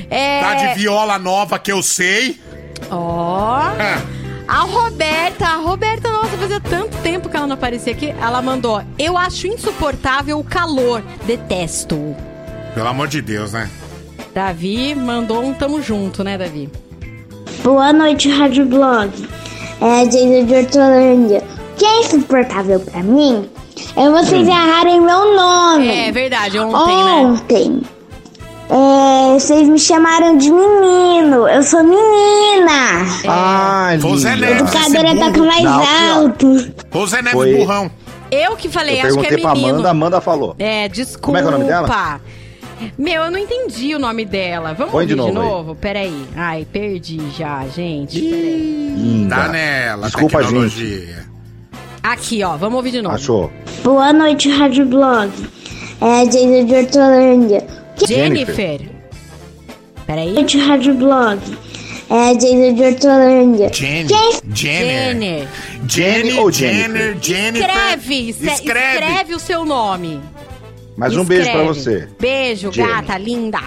É... 0.09 0.39
Tá 0.41 0.53
de 0.55 0.79
viola 0.79 1.19
nova 1.19 1.59
que 1.59 1.71
eu 1.71 1.83
sei. 1.83 2.39
Ó. 2.89 3.59
A 4.51 4.61
Roberta, 4.61 5.45
a 5.45 5.55
Roberta, 5.57 6.11
nossa, 6.11 6.35
fazia 6.35 6.59
tanto 6.59 6.97
tempo 7.03 7.29
que 7.29 7.37
ela 7.37 7.45
não 7.45 7.53
aparecia 7.53 7.93
aqui. 7.93 8.07
Ela 8.19 8.41
mandou: 8.41 8.81
Eu 8.97 9.15
acho 9.15 9.45
insuportável 9.45 10.39
o 10.39 10.43
calor, 10.43 11.03
detesto. 11.25 12.15
Pelo 12.73 12.87
amor 12.87 13.07
de 13.07 13.21
Deus, 13.21 13.53
né? 13.53 13.69
Davi 14.33 14.95
mandou 14.95 15.43
um 15.43 15.53
tamo 15.53 15.81
junto, 15.83 16.23
né, 16.23 16.35
Davi? 16.35 16.67
Boa 17.63 17.93
noite, 17.93 18.27
Rádio 18.29 18.65
Blog. 18.65 19.11
É 19.81 20.01
a 20.01 20.05
Jason 20.05 20.45
de 20.45 20.53
Hortolândia. 20.55 21.43
O 21.73 21.75
que 21.77 21.85
é 21.85 21.99
insuportável 22.01 22.79
pra 22.79 23.03
mim 23.03 23.47
é 23.95 24.09
vocês 24.09 24.47
Hum. 24.47 24.51
errarem 24.51 24.99
meu 24.99 25.35
nome. 25.35 25.87
É 26.07 26.11
verdade, 26.11 26.57
ontem, 26.59 27.03
né? 27.05 27.11
Ontem. 27.21 27.81
É, 28.71 29.33
vocês 29.33 29.67
me 29.67 29.79
chamaram 29.79 30.37
de 30.37 30.51
menino. 30.51 31.47
Eu 31.47 31.63
sou 31.63 31.83
menina. 31.83 33.03
Ah, 33.27 33.89
Foi 33.99 34.11
o 34.11 34.17
Zé 34.17 34.35
Neves, 34.35 34.61
educadora 34.61 35.13
burro. 35.15 35.25
toca 35.25 35.43
mais 35.45 35.65
alto. 36.11 36.71
Foi 36.91 37.01
o 37.01 37.07
Zé 37.07 37.17
Neves 37.17 37.31
Foi. 37.31 37.55
burrão. 37.55 37.91
Eu 38.31 38.55
que 38.55 38.69
falei, 38.69 39.01
Eu 39.01 39.07
acho 39.07 39.17
que 39.17 39.25
é 39.25 39.29
perguntei 39.29 39.41
pra 39.41 39.53
menino. 39.55 39.69
Amanda, 39.75 39.89
Amanda 39.89 40.21
falou. 40.21 40.55
É, 40.59 40.87
desculpa. 40.87 41.19
Como 41.25 41.37
é 41.37 41.41
que 41.41 41.45
é 41.47 41.49
o 41.49 41.51
nome 41.53 41.65
dela? 41.65 42.21
Meu, 42.97 43.23
eu 43.23 43.31
não 43.31 43.39
entendi 43.39 43.95
o 43.95 43.99
nome 43.99 44.23
dela. 44.23 44.73
Vamos 44.73 44.91
Põe 44.91 45.01
ouvir 45.03 45.15
de 45.15 45.21
de 45.21 45.31
novo 45.33 45.41
aí. 45.41 45.47
novo? 45.49 45.75
Peraí. 45.75 46.25
Ai, 46.35 46.67
perdi 46.71 47.19
já, 47.35 47.65
gente. 47.75 48.21
Peraí. 48.21 48.93
Linda. 48.95 49.35
Tá 49.35 49.47
nela, 49.49 50.05
Desculpa, 50.05 50.37
tecnologia. 50.39 51.25
Aqui, 52.03 52.43
ó. 52.43 52.55
Vamos 52.55 52.77
ouvir 52.77 52.91
de 52.91 53.01
novo. 53.01 53.15
Achou? 53.15 53.51
Boa 53.83 54.13
noite, 54.13 54.49
Rádio 54.51 54.85
Blog. 54.85 55.31
É 56.01 56.21
a 56.21 56.23
Jason 56.25 56.65
de 56.65 56.75
Hortolândia. 56.75 57.78
Jennifer. 58.07 58.81
Peraí. 60.05 60.25
Boa 60.29 60.35
noite, 60.35 60.57
Rádio 60.59 60.93
Blog. 60.95 61.39
É 62.09 62.29
a 62.29 62.33
Jason 62.33 62.73
de 62.73 62.81
Hortolândia. 62.83 63.71
Jenny. 63.71 64.09
Jenner. 64.53 65.13
Jenner. 65.13 65.47
Jenny 65.87 66.33
ou 66.39 66.51
Jenner, 66.51 67.17
Jennifer. 67.21 67.69
Escreve, 67.69 68.29
Escreve. 68.29 69.05
escreve 69.05 69.35
o 69.35 69.39
seu 69.39 69.63
nome. 69.63 70.19
Mais 70.97 71.15
um 71.15 71.23
beijo 71.23 71.51
pra 71.51 71.63
você. 71.63 72.07
Beijo, 72.19 72.71
Jenny. 72.71 72.87
gata, 72.87 73.17
linda. 73.17 73.59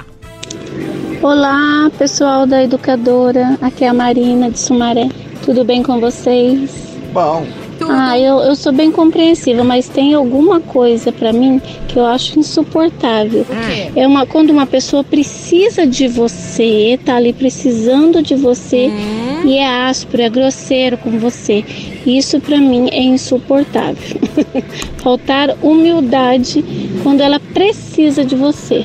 Olá, 1.22 1.89
pessoal 1.97 2.47
da 2.47 2.64
educadora. 2.64 3.57
Aqui 3.62 3.85
é 3.85 3.89
a 3.89 3.95
Marina 3.95 4.51
de 4.51 4.59
Sumaré. 4.59 5.09
Tudo 5.45 5.64
bem 5.64 5.83
com 5.83 6.01
vocês? 6.01 6.70
Bom. 7.12 7.47
Ah, 7.91 8.18
eu, 8.18 8.39
eu 8.41 8.55
sou 8.55 8.72
bem 8.72 8.91
compreensiva, 8.91 9.62
mas 9.64 9.89
tem 9.89 10.14
alguma 10.14 10.61
coisa 10.61 11.11
pra 11.12 11.33
mim 11.33 11.61
que 11.89 11.99
eu 11.99 12.05
acho 12.07 12.39
insuportável. 12.39 13.45
quê? 13.45 13.91
É 13.97 14.07
uma 14.07 14.26
quando 14.26 14.51
uma 14.51 14.66
pessoa 14.66 15.03
precisa 15.05 15.87
de 15.87 16.09
você, 16.09 16.99
tá 17.05 17.16
ali 17.16 17.33
precisando 17.33 18.22
de 18.22 18.35
você 18.35 18.89
Hum. 18.89 19.47
e 19.47 19.57
é 19.59 19.66
áspero, 19.89 20.22
é 20.22 20.28
grosseiro 20.30 20.97
com 20.99 21.11
você. 21.18 21.64
Isso 22.07 22.41
pra 22.41 22.59
mim 22.59 22.89
é 22.91 23.03
insuportável. 23.03 24.18
Faltar 24.99 25.57
humildade 25.62 26.64
quando 27.03 27.20
ela 27.20 27.39
precisa 27.41 28.24
de 28.24 28.35
você. 28.35 28.85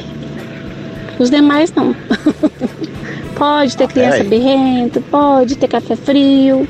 Os 1.20 1.30
demais 1.32 1.74
não. 1.74 1.96
pode 3.36 3.76
ter 3.78 3.88
criança 3.88 4.18
peraí. 4.24 4.30
birrenta, 4.30 5.02
pode 5.12 5.56
ter 5.58 5.68
café 5.68 5.96
frio, 5.96 6.68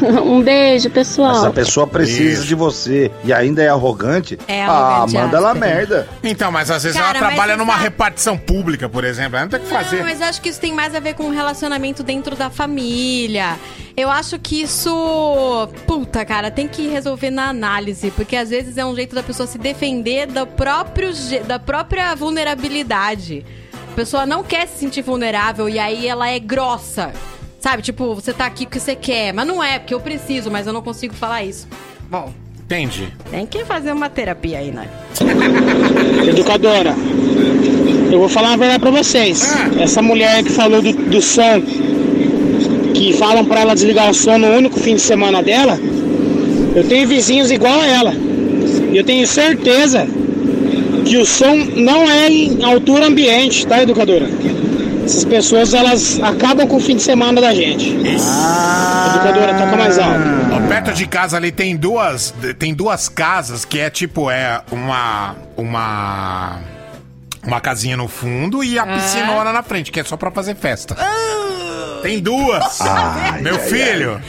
Um 0.24 0.42
beijo, 0.42 0.90
pessoal. 0.90 1.36
Essa 1.36 1.50
pessoa 1.50 1.86
precisa 1.86 2.40
Isso. 2.40 2.46
de 2.46 2.54
você 2.54 3.10
e 3.24 3.32
ainda 3.32 3.62
é 3.62 3.68
arrogante. 3.68 4.38
É 4.46 4.62
ah, 4.62 4.70
arrogante, 4.70 5.14
manda 5.14 5.36
ela 5.36 5.54
merda. 5.54 6.08
Então, 6.22 6.50
mas 6.50 6.70
às 6.70 6.82
vezes 6.82 6.98
Cara, 6.98 7.18
ela 7.18 7.28
trabalha 7.28 7.56
numa 7.56 7.72
sabe- 7.74 7.84
repartição 7.84 8.36
pública, 8.36 8.88
por 8.88 9.04
exemplo. 9.04 9.36
Ela 9.36 9.44
não 9.44 9.50
tem 9.50 9.60
o 9.60 9.62
que 9.62 9.68
fazer. 9.68 9.96
Não, 9.96 10.04
mas 10.04 10.20
eu 10.20 10.26
acho 10.26 10.40
que 10.40 10.48
isso 10.48 10.60
tem 10.60 10.72
mais 10.72 10.94
a 10.94 11.00
ver 11.00 11.14
com 11.14 11.24
o 11.24 11.30
relacionamento 11.30 12.02
dentro 12.02 12.34
da 12.36 12.50
família. 12.50 13.56
Eu 13.96 14.10
acho 14.10 14.38
que 14.38 14.62
isso. 14.62 15.68
Puta, 15.86 16.24
cara, 16.24 16.50
tem 16.50 16.66
que 16.66 16.88
resolver 16.88 17.30
na 17.30 17.48
análise. 17.48 18.10
Porque 18.10 18.36
às 18.36 18.50
vezes 18.50 18.76
é 18.78 18.84
um 18.84 18.94
jeito 18.94 19.14
da 19.14 19.22
pessoa 19.22 19.46
se 19.46 19.58
defender 19.58 20.26
do 20.26 20.46
próprio, 20.46 21.10
da 21.46 21.58
própria 21.58 22.14
vulnerabilidade. 22.14 23.44
A 23.92 23.94
pessoa 23.94 24.24
não 24.24 24.42
quer 24.42 24.66
se 24.68 24.78
sentir 24.78 25.02
vulnerável 25.02 25.68
e 25.68 25.78
aí 25.78 26.06
ela 26.06 26.28
é 26.28 26.38
grossa. 26.38 27.12
Sabe? 27.60 27.82
Tipo, 27.82 28.14
você 28.14 28.32
tá 28.32 28.46
aqui 28.46 28.64
porque 28.64 28.80
você 28.80 28.96
quer. 28.96 29.32
Mas 29.32 29.46
não 29.46 29.62
é, 29.62 29.78
porque 29.78 29.92
eu 29.94 30.00
preciso, 30.00 30.50
mas 30.50 30.66
eu 30.66 30.72
não 30.72 30.82
consigo 30.82 31.14
falar 31.14 31.44
isso. 31.44 31.68
Bom, 32.10 32.32
Entendi. 32.64 33.08
tem 33.30 33.46
que 33.46 33.64
fazer 33.64 33.92
uma 33.92 34.08
terapia 34.08 34.58
aí, 34.58 34.70
né? 34.70 34.88
Educadora, 36.26 36.94
eu 38.10 38.18
vou 38.18 38.28
falar 38.28 38.48
uma 38.48 38.56
verdade 38.56 38.80
pra 38.80 38.90
vocês. 38.90 39.46
Essa 39.78 40.00
mulher 40.00 40.42
que 40.42 40.50
falou 40.50 40.80
do, 40.80 40.92
do 40.92 41.20
som, 41.20 41.60
que 42.94 43.12
falam 43.12 43.44
pra 43.44 43.60
ela 43.60 43.74
desligar 43.74 44.10
o 44.10 44.14
som 44.14 44.38
no 44.38 44.48
único 44.48 44.80
fim 44.80 44.94
de 44.94 45.02
semana 45.02 45.42
dela, 45.42 45.78
eu 46.74 46.88
tenho 46.88 47.06
vizinhos 47.06 47.50
igual 47.50 47.80
a 47.80 47.86
ela. 47.86 48.14
E 48.92 48.96
eu 48.96 49.04
tenho 49.04 49.26
certeza 49.26 50.08
que 51.04 51.18
o 51.18 51.26
som 51.26 51.54
não 51.76 52.10
é 52.10 52.30
em 52.30 52.64
altura 52.64 53.06
ambiente, 53.06 53.66
tá, 53.66 53.82
educadora? 53.82 54.28
Essas 55.10 55.24
pessoas, 55.24 55.74
elas 55.74 56.20
acabam 56.22 56.68
com 56.68 56.76
o 56.76 56.80
fim 56.80 56.94
de 56.94 57.02
semana 57.02 57.40
da 57.40 57.52
gente. 57.52 57.90
Educadora, 57.96 59.54
toca 59.58 59.76
mais 59.76 59.98
alto. 59.98 60.20
Ó, 60.52 60.68
perto 60.68 60.92
de 60.92 61.04
casa 61.04 61.36
ali 61.36 61.50
tem 61.50 61.76
duas, 61.76 62.32
tem 62.60 62.72
duas 62.72 63.08
casas 63.08 63.64
que 63.64 63.80
é 63.80 63.90
tipo 63.90 64.30
é 64.30 64.62
uma 64.70 65.34
uma 65.56 66.58
uma 67.44 67.60
casinha 67.60 67.96
no 67.96 68.06
fundo 68.06 68.62
e 68.62 68.78
a 68.78 68.84
Ah. 68.84 68.86
piscinona 68.86 69.52
na 69.52 69.64
frente, 69.64 69.90
que 69.90 69.98
é 69.98 70.04
só 70.04 70.16
pra 70.16 70.30
fazer 70.30 70.54
festa. 70.54 70.96
Tem 72.02 72.20
duas. 72.20 72.80
Ai, 72.80 73.42
Meu 73.42 73.56
ai, 73.56 73.60
filho. 73.62 74.20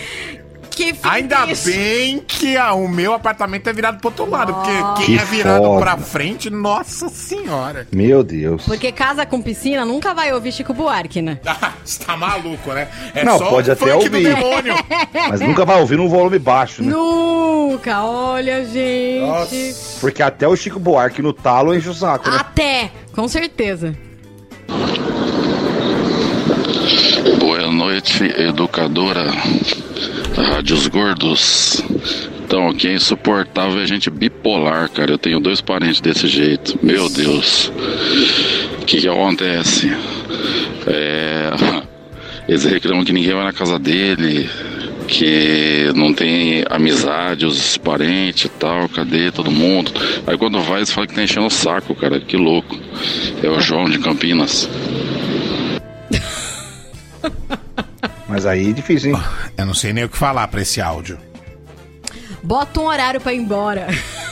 Que 0.72 0.96
Ainda 1.04 1.46
bem 1.66 2.20
que 2.26 2.56
a- 2.58 2.74
o 2.74 2.88
meu 2.88 3.14
apartamento 3.14 3.68
é 3.68 3.74
virado 3.74 4.00
pro 4.00 4.08
outro 4.08 4.30
lado, 4.30 4.54
porque 4.54 4.72
quem 5.06 5.18
Que 5.18 5.22
é 5.22 5.26
virado 5.26 5.64
foda. 5.66 5.82
pra 5.82 5.98
frente, 5.98 6.50
nossa 6.50 7.10
senhora. 7.10 7.88
Meu 7.92 8.24
Deus. 8.24 8.64
Porque 8.66 8.92
casa 8.92 9.26
com 9.26 9.42
piscina 9.42 9.84
nunca 9.86 10.14
vai 10.14 10.34
ouvir 10.34 10.52
Chico 10.54 10.74
Buarque, 10.74 11.22
né? 11.22 11.40
Você 11.84 12.04
tá 12.04 12.16
maluco, 12.16 12.72
né? 12.74 12.88
É 13.14 13.24
Não, 13.24 13.38
só 13.38 13.50
pode 13.50 13.70
o 13.70 13.74
até 13.74 13.86
funk 13.92 13.96
ouvir. 14.06 14.10
do 14.10 14.36
demônio. 14.36 14.74
Mas 15.30 15.42
nunca 15.42 15.66
vai 15.66 15.80
ouvir 15.80 15.98
num 15.98 16.08
volume 16.08 16.40
baixo, 16.40 16.82
né? 16.82 16.92
Nunca, 16.92 18.04
olha, 18.04 18.64
gente. 18.66 19.76
Porque 20.00 20.24
até 20.24 20.48
o 20.48 20.56
Chico 20.56 20.80
Buarque 20.80 21.22
no 21.22 21.34
talo 21.34 21.76
enche 21.76 21.90
o 21.90 21.94
saco, 21.94 22.30
né? 22.30 22.38
Até, 22.40 22.92
com 23.14 23.28
certeza. 23.28 23.96
Boa 27.40 27.68
noite, 27.72 28.24
educadora 28.38 29.26
Rádios 30.36 30.88
Gordos. 30.88 31.82
Então, 32.44 32.70
o 32.70 32.76
que 32.76 32.88
é 32.88 32.94
insuportável 32.94 33.82
é 33.82 33.86
gente 33.86 34.10
bipolar, 34.10 34.90
cara. 34.90 35.12
Eu 35.12 35.18
tenho 35.18 35.40
dois 35.40 35.62
parentes 35.62 36.02
desse 36.02 36.28
jeito. 36.28 36.78
Meu 36.84 37.10
Deus. 37.10 37.72
O 38.82 38.86
que, 38.86 39.02
que 39.02 39.08
acontece? 39.08 39.92
É, 40.88 41.52
Eles 42.48 42.66
reclamam 42.66 43.06
que 43.06 43.14
ninguém 43.14 43.34
vai 43.34 43.46
na 43.46 43.54
casa 43.54 43.80
dele, 43.80 44.50
que 45.08 45.90
não 45.96 46.14
tem 46.14 46.66
amizade, 46.70 47.46
os 47.46 47.78
parentes 47.78 48.46
e 48.46 48.50
tal, 48.50 48.90
cadê 48.90 49.32
todo 49.32 49.50
mundo? 49.50 49.92
Aí 50.28 50.38
quando 50.38 50.60
vai, 50.62 50.80
eles 50.80 50.92
falam 50.92 51.08
que 51.08 51.16
tá 51.16 51.24
enchendo 51.24 51.48
o 51.48 51.50
saco, 51.50 51.96
cara. 51.96 52.20
Que 52.20 52.36
louco. 52.36 52.78
É 53.42 53.50
o 53.50 53.60
João 53.62 53.90
de 53.90 54.00
Campinas. 54.00 54.70
Mas 58.32 58.46
aí 58.46 58.70
é 58.70 58.74
difícil, 58.74 59.14
hein? 59.14 59.22
Eu 59.58 59.66
não 59.66 59.74
sei 59.74 59.92
nem 59.92 60.06
o 60.06 60.10
que 60.10 60.18
falar 60.18 60.48
pra 60.48 60.62
esse 60.62 60.80
áudio. 60.82 61.18
Bota 62.42 62.80
um 62.80 62.86
horário 62.86 63.22
pra 63.22 63.34
ir 63.34 63.38
embora. 63.38 63.88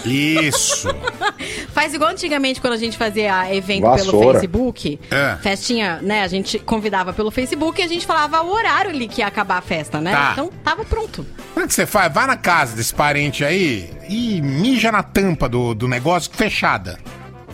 Isso. 0.06 0.88
Faz 1.74 1.94
igual 1.94 2.10
antigamente 2.10 2.60
quando 2.60 2.74
a 2.74 2.78
gente 2.78 2.98
fazia 2.98 3.54
evento 3.54 3.82
pelo 3.82 3.98
Vassoura. 3.98 4.40
Facebook. 4.40 5.00
É. 5.12 5.38
Festinha, 5.42 6.00
né? 6.02 6.24
A 6.24 6.28
gente 6.28 6.58
convidava 6.60 7.14
pelo 7.14 7.30
Facebook 7.30 7.80
e 7.80 7.84
a 7.84 7.88
gente 7.88 8.08
falava 8.08 8.42
o 8.42 8.52
horário 8.52 8.90
ali 8.90 9.08
que 9.08 9.22
ia 9.22 9.28
acabar 9.28 9.58
a 9.58 9.62
festa, 9.62 10.02
né? 10.02 10.12
Tá. 10.12 10.30
Então 10.32 10.50
tava 10.64 10.84
pronto. 10.86 11.26
Como 11.54 11.66
é 11.66 11.68
que 11.68 11.74
você 11.74 11.86
faz? 11.86 12.12
Vai 12.12 12.26
na 12.26 12.38
casa 12.38 12.76
desse 12.76 12.96
parente 12.96 13.44
aí 13.46 13.92
e 14.08 14.42
mija 14.42 14.92
na 14.92 15.04
tampa 15.04 15.48
do, 15.48 15.76
do 15.76 15.88
negócio 15.88 16.32
fechada. 16.34 16.98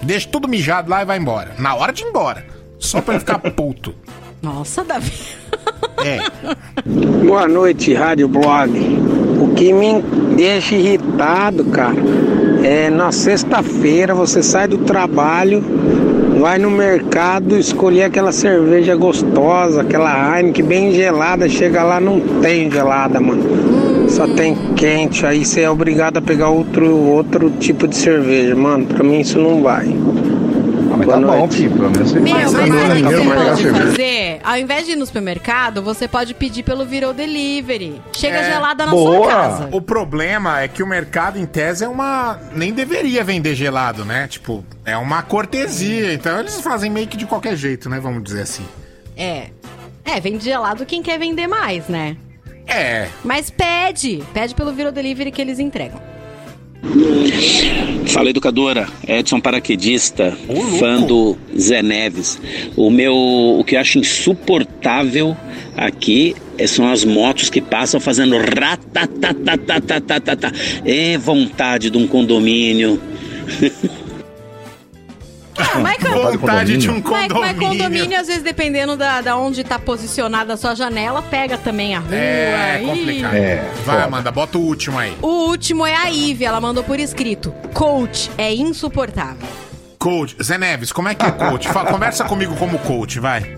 Deixa 0.02 0.30
tudo 0.30 0.48
mijado 0.48 0.90
lá 0.90 1.02
e 1.02 1.06
vai 1.06 1.18
embora. 1.18 1.56
Na 1.58 1.76
hora 1.76 1.92
de 1.92 2.04
ir 2.04 2.08
embora. 2.08 2.46
Só 2.80 3.02
pra 3.02 3.16
ele 3.16 3.20
ficar 3.20 3.40
puto. 3.52 3.96
Nossa, 4.42 4.84
Davi. 4.84 5.12
É. 6.04 6.20
Boa 7.26 7.48
noite, 7.48 7.94
Rádio 7.94 8.28
Blog. 8.28 8.72
O 9.40 9.54
que 9.56 9.72
me 9.72 10.02
deixa 10.36 10.76
irritado, 10.76 11.66
cara, 11.66 11.96
é 12.64 12.90
na 12.90 13.12
sexta-feira 13.12 14.14
você 14.14 14.42
sai 14.44 14.68
do 14.68 14.80
trabalho, 14.80 15.64
vai 16.40 16.58
no 16.58 16.70
mercado 16.70 17.58
escolher 17.58 18.04
aquela 18.04 18.32
cerveja 18.32 18.96
gostosa, 18.96 19.82
aquela 19.82 20.38
Heineken 20.38 20.66
bem 20.66 20.92
gelada, 20.94 21.48
chega 21.48 21.84
lá 21.84 22.00
não 22.00 22.20
tem 22.42 22.70
gelada, 22.70 23.20
mano. 23.20 23.44
Só 24.10 24.28
tem 24.28 24.56
quente, 24.76 25.26
aí 25.26 25.44
você 25.44 25.62
é 25.62 25.70
obrigado 25.70 26.18
a 26.18 26.22
pegar 26.22 26.50
outro, 26.50 26.88
outro 26.96 27.50
tipo 27.60 27.88
de 27.88 27.96
cerveja, 27.96 28.56
mano. 28.56 28.86
Pra 28.86 29.04
mim 29.04 29.20
isso 29.20 29.40
não 29.40 29.62
vai. 29.62 29.88
Mas 30.98 31.08
tá 31.08 31.20
bom, 31.20 31.50
filho, 31.50 31.72
pelo 31.72 31.92
menos 31.92 32.10
você 32.12 32.20
Meu, 32.20 32.34
mas 32.34 32.52
Tá 32.52 32.58
sabe 32.60 32.70
o 32.70 32.74
que 32.96 33.04
bom, 33.04 33.10
você 33.10 33.34
pode 33.36 33.64
fazer? 33.82 34.40
Ao 34.44 34.58
invés 34.58 34.86
de 34.86 34.92
ir 34.92 34.96
no 34.96 35.06
supermercado, 35.06 35.82
você 35.82 36.08
pode 36.08 36.34
pedir 36.34 36.64
pelo 36.64 36.86
Virou 36.86 37.14
Delivery. 37.14 38.02
Chega 38.14 38.38
É. 38.38 38.52
gelada 38.52 38.86
na 38.86 38.92
sua 38.92 39.28
casa. 39.28 39.70
O 39.72 39.82
problema 39.82 40.62
é 40.62 40.68
que 40.68 40.82
o 40.84 40.88
mercado, 40.88 41.38
em 41.40 41.46
tese, 41.46 41.84
é 41.84 41.88
uma. 41.88 42.40
Nem 42.54 42.72
deveria 42.74 43.24
vender 43.24 43.56
gelado, 43.56 44.04
né? 44.06 44.28
Tipo, 44.28 44.64
é 44.86 44.96
uma 44.98 45.22
cortesia. 45.22 46.14
Então 46.14 46.40
eles 46.40 46.60
fazem 46.62 46.90
meio 46.92 47.08
que 47.08 47.18
de 47.18 47.26
qualquer 47.26 47.56
jeito, 47.56 47.90
né? 47.90 48.00
Vamos 48.00 48.24
dizer 48.24 48.42
assim. 48.44 48.66
É. 49.18 49.48
É, 50.04 50.20
vende 50.20 50.44
gelado 50.44 50.86
quem 50.86 51.02
quer 51.02 51.18
vender 51.18 51.48
mais, 51.48 51.88
né? 51.88 52.16
É. 52.68 53.08
Mas 53.24 53.50
pede. 53.50 54.24
Pede 54.34 54.54
pelo 54.56 54.72
Virou 54.72 54.92
Delivery 54.92 55.32
que 55.32 55.42
eles 55.42 55.60
entregam. 55.60 56.00
Fala 58.08 58.30
educadora, 58.30 58.88
Edson 59.08 59.40
paraquedista, 59.40 60.38
fã 60.80 61.02
do 61.02 61.38
Zé 61.58 61.82
Neves. 61.82 62.40
O 62.76 62.90
meu, 62.90 63.16
o 63.16 63.64
que 63.66 63.76
eu 63.76 63.80
acho 63.80 63.98
insuportável 64.00 65.36
aqui 65.76 66.36
é- 66.58 66.68
são 66.68 66.90
as 66.90 67.04
motos 67.04 67.50
que 67.50 67.60
passam 67.62 68.00
fazendo 68.00 68.38
ratatatatatatatata. 68.38 70.52
É 70.86 71.18
vontade 71.18 71.90
de 71.90 71.98
um 71.98 72.08
condomínio. 72.08 73.00
Mas, 75.82 75.98
Vontade 76.38 76.78
de 76.78 76.90
um 76.90 76.94
Mas, 77.02 77.04
condomínio. 77.04 77.40
mas 77.40 77.58
condomínio, 77.58 78.20
às 78.20 78.28
vezes, 78.28 78.44
dependendo 78.44 78.96
da, 78.98 79.22
da 79.22 79.38
onde 79.38 79.64
tá 79.64 79.80
posicionada 79.80 80.54
a 80.54 80.58
sua 80.58 80.76
janela, 80.76 81.22
pega 81.22 81.58
também 81.58 81.96
a 81.96 82.00
rua. 82.00 82.16
É 82.16 82.82
complicado. 82.86 83.34
Vai, 83.86 84.02
Amanda, 84.04 84.32
bota 84.32 84.58
o 84.58 84.62
último 84.62 84.98
aí. 85.00 85.16
O 85.22 85.48
último 85.48 85.86
é 85.86 85.96
a 85.96 86.10
Ive, 86.10 86.44
ela 86.46 86.60
mandou 86.60 86.84
por 86.84 87.00
escrito. 87.00 87.54
Coach 87.74 88.30
é 88.38 88.54
insuportável. 88.54 89.48
Coach. 89.98 90.36
Zé 90.44 90.58
Neves, 90.58 90.92
como 90.92 91.08
é 91.10 91.16
que 91.16 91.26
é 91.26 91.32
coach? 91.32 91.68
Fala- 91.70 91.92
conversa 91.92 92.26
comigo 92.26 92.56
como 92.56 92.78
coach, 92.80 93.20
vai. 93.20 93.58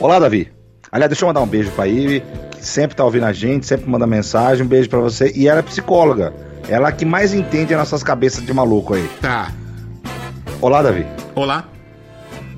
Olá, 0.00 0.18
Davi. 0.18 0.50
Aliás, 0.90 1.10
deixa 1.10 1.24
eu 1.24 1.28
mandar 1.28 1.40
um 1.42 1.46
beijo 1.46 1.70
pra 1.72 1.86
Ive, 1.86 2.22
que 2.50 2.64
sempre 2.66 2.96
tá 2.96 3.04
ouvindo 3.04 3.24
a 3.26 3.32
gente, 3.32 3.66
sempre 3.66 3.88
manda 3.88 4.06
mensagem. 4.06 4.64
Um 4.64 4.68
beijo 4.68 4.88
pra 4.88 4.98
você. 5.00 5.32
E 5.34 5.46
ela 5.48 5.58
é 5.60 5.62
psicóloga. 5.62 6.32
Ela 6.68 6.90
que 6.90 7.04
mais 7.04 7.32
entende 7.34 7.74
as 7.74 7.78
nossas 7.80 8.02
cabeças 8.02 8.44
de 8.44 8.52
maluco 8.52 8.94
aí. 8.94 9.08
Tá. 9.20 9.52
Olá, 10.60 10.82
Davi. 10.82 11.06
Olá. 11.34 11.64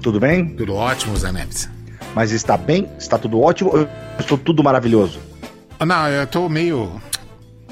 Tudo 0.03 0.21
bem? 0.21 0.49
Tudo 0.51 0.75
ótimo, 0.75 1.17
Zé 1.17 1.33
Neves. 1.33 1.69
Mas 2.15 2.31
está 2.33 2.57
bem? 2.57 2.89
Está 2.99 3.19
tudo 3.19 3.41
ótimo? 3.41 3.71
Eu 3.77 3.89
estou 4.19 4.39
tudo 4.39 4.63
maravilhoso. 4.63 5.21
Não, 5.85 6.09
eu 6.09 6.27
tô 6.27 6.49
meio. 6.49 7.01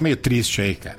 meio 0.01 0.17
triste 0.17 0.61
aí, 0.61 0.75
cara. 0.75 0.99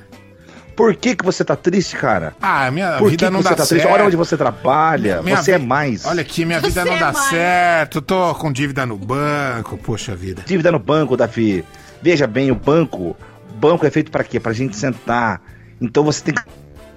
Por 0.76 0.96
que 0.96 1.16
que 1.16 1.26
você 1.26 1.44
tá 1.44 1.56
triste, 1.56 1.96
cara? 1.98 2.36
Ah, 2.42 2.70
minha 2.70 2.98
Por 2.98 3.10
vida 3.10 3.26
que 3.26 3.32
não 3.32 3.40
que 3.40 3.44
dá 3.46 3.50
você 3.52 3.56
tá 3.56 3.66
certo. 3.66 3.82
triste? 3.82 3.88
Olha 3.94 4.06
onde 4.06 4.16
você 4.16 4.38
trabalha. 4.38 5.22
Minha 5.24 5.38
você 5.38 5.54
é 5.54 5.58
vi- 5.58 5.66
mais. 5.66 6.06
Olha 6.06 6.22
aqui, 6.22 6.46
minha 6.46 6.60
vida 6.60 6.84
Você 6.84 6.90
não 6.90 6.96
é 6.96 7.00
dá 7.00 7.12
mais. 7.12 7.30
certo. 7.30 8.02
Tô 8.02 8.36
com 8.36 8.52
dívida 8.52 8.86
no 8.86 8.96
banco, 8.98 9.76
poxa 9.78 10.16
vida. 10.16 10.44
Dívida 10.46 10.72
no 10.72 10.78
banco, 10.80 11.18
Davi. 11.18 11.66
Veja 12.02 12.28
bem, 12.28 12.52
o 12.52 12.56
banco. 12.56 13.16
O 13.50 13.54
banco 13.56 13.86
é 13.88 13.90
feito 13.90 14.12
para 14.12 14.24
quê? 14.24 14.40
Pra 14.40 14.54
gente 14.54 14.76
sentar. 14.76 15.42
Então 15.82 16.04
você 16.04 16.24
tem 16.26 16.36
que 16.36 16.44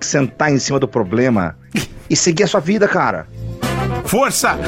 sentar 0.06 0.52
em 0.52 0.58
cima 0.58 0.78
do 0.78 0.88
problema 0.88 1.56
e 2.08 2.16
seguir 2.16 2.44
a 2.44 2.46
sua 2.46 2.60
vida, 2.60 2.86
cara. 2.88 3.26
Força! 4.04 4.58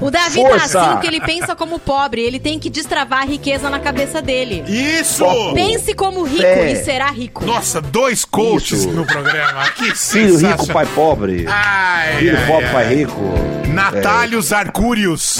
O 0.00 0.10
Davi 0.10 0.34
Força! 0.34 0.78
tá 0.78 0.90
assim 0.92 1.00
que 1.00 1.06
ele 1.06 1.20
pensa 1.20 1.56
como 1.56 1.78
pobre. 1.78 2.20
Ele 2.20 2.38
tem 2.38 2.58
que 2.58 2.68
destravar 2.68 3.22
a 3.22 3.24
riqueza 3.24 3.70
na 3.70 3.78
cabeça 3.78 4.20
dele. 4.20 4.62
Isso! 4.68 5.24
Pense 5.54 5.94
como 5.94 6.22
rico 6.22 6.42
Fé. 6.42 6.72
e 6.72 6.84
será 6.84 7.10
rico. 7.10 7.44
Nossa, 7.46 7.80
dois 7.80 8.24
coaches 8.24 8.80
Isso. 8.80 8.90
no 8.90 9.06
programa. 9.06 9.64
Que 9.70 9.92
Filho 9.96 10.36
rico, 10.36 10.66
pai 10.66 10.86
pobre. 10.94 11.46
Ai, 11.48 12.18
Filho 12.18 12.36
ai, 12.36 12.46
pobre, 12.46 12.66
ai. 12.66 12.72
pai 12.72 12.94
rico. 12.94 13.22
Natálios 13.68 14.52
Arcúrios. 14.52 15.38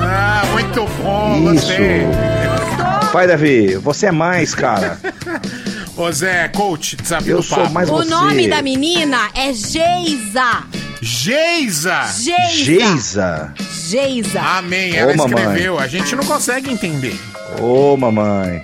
Ah, 0.00 0.42
muito 0.52 0.84
bom, 1.02 1.34
Isso. 1.36 1.66
gostei. 1.66 2.02
Pai 3.12 3.26
Davi, 3.26 3.74
você 3.76 4.06
é 4.06 4.12
mais, 4.12 4.54
cara. 4.54 4.98
Ô 6.00 6.10
Zé, 6.10 6.48
coach, 6.48 6.96
desafio 6.96 7.32
Eu 7.32 7.36
do 7.38 7.42
sou 7.42 7.58
papo. 7.58 7.72
mais 7.74 7.90
O 7.90 7.96
você. 7.98 8.08
nome 8.08 8.48
da 8.48 8.62
menina 8.62 9.28
é 9.34 9.52
Geisa. 9.52 10.64
Geisa! 11.02 12.04
Geisa. 12.06 12.48
Geisa. 12.48 13.54
Geisa. 13.88 14.40
Amém, 14.40 14.96
ela 14.96 15.12
Ô, 15.12 15.16
mamãe. 15.16 15.42
escreveu. 15.42 15.78
A 15.78 15.86
gente 15.86 16.16
não 16.16 16.24
consegue 16.24 16.70
entender. 16.72 17.14
Ô, 17.60 17.98
mamãe. 17.98 18.62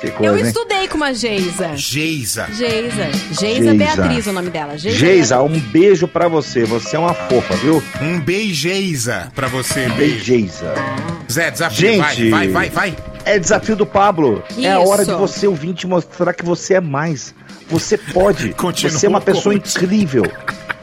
Que 0.00 0.08
Eu 0.08 0.12
coisa, 0.14 0.38
hein? 0.40 0.46
estudei 0.46 0.88
com 0.88 0.96
uma 0.96 1.14
Geisa. 1.14 1.76
Geisa. 1.76 2.46
Geisa. 2.52 3.08
Geisa 3.30 3.40
Geisa. 3.40 3.74
Beatriz, 3.74 4.26
o 4.26 4.32
nome 4.32 4.50
dela. 4.50 4.76
Geisa. 4.76 4.98
Geisa, 4.98 5.42
um 5.42 5.58
beijo 5.60 6.08
pra 6.08 6.26
você. 6.26 6.64
Você 6.64 6.96
é 6.96 6.98
uma 6.98 7.14
fofa, 7.14 7.54
viu? 7.54 7.80
Um 8.02 8.18
beijeisa 8.20 9.30
pra 9.32 9.46
você, 9.46 9.88
beijo. 9.90 9.96
Beijeisa. 10.16 10.74
Zé, 11.30 11.50
desafio, 11.52 11.76
Gente, 12.02 12.30
vai, 12.30 12.48
vai, 12.48 12.68
vai, 12.68 12.70
vai. 12.70 12.96
É 13.24 13.38
desafio 13.38 13.74
do 13.74 13.86
Pablo. 13.86 14.42
É 14.58 14.70
a 14.70 14.80
Isso. 14.80 14.90
hora 14.90 15.04
de 15.04 15.12
você 15.14 15.46
ouvir 15.46 15.72
te 15.74 15.86
mostrar 15.86 16.32
que 16.34 16.44
você 16.44 16.74
é 16.74 16.80
mais. 16.80 17.34
Você 17.68 17.96
pode. 17.96 18.52
Continua, 18.54 18.92
você 18.92 19.06
é 19.06 19.08
uma 19.08 19.20
pessoa 19.20 19.54
incrível. 19.54 20.24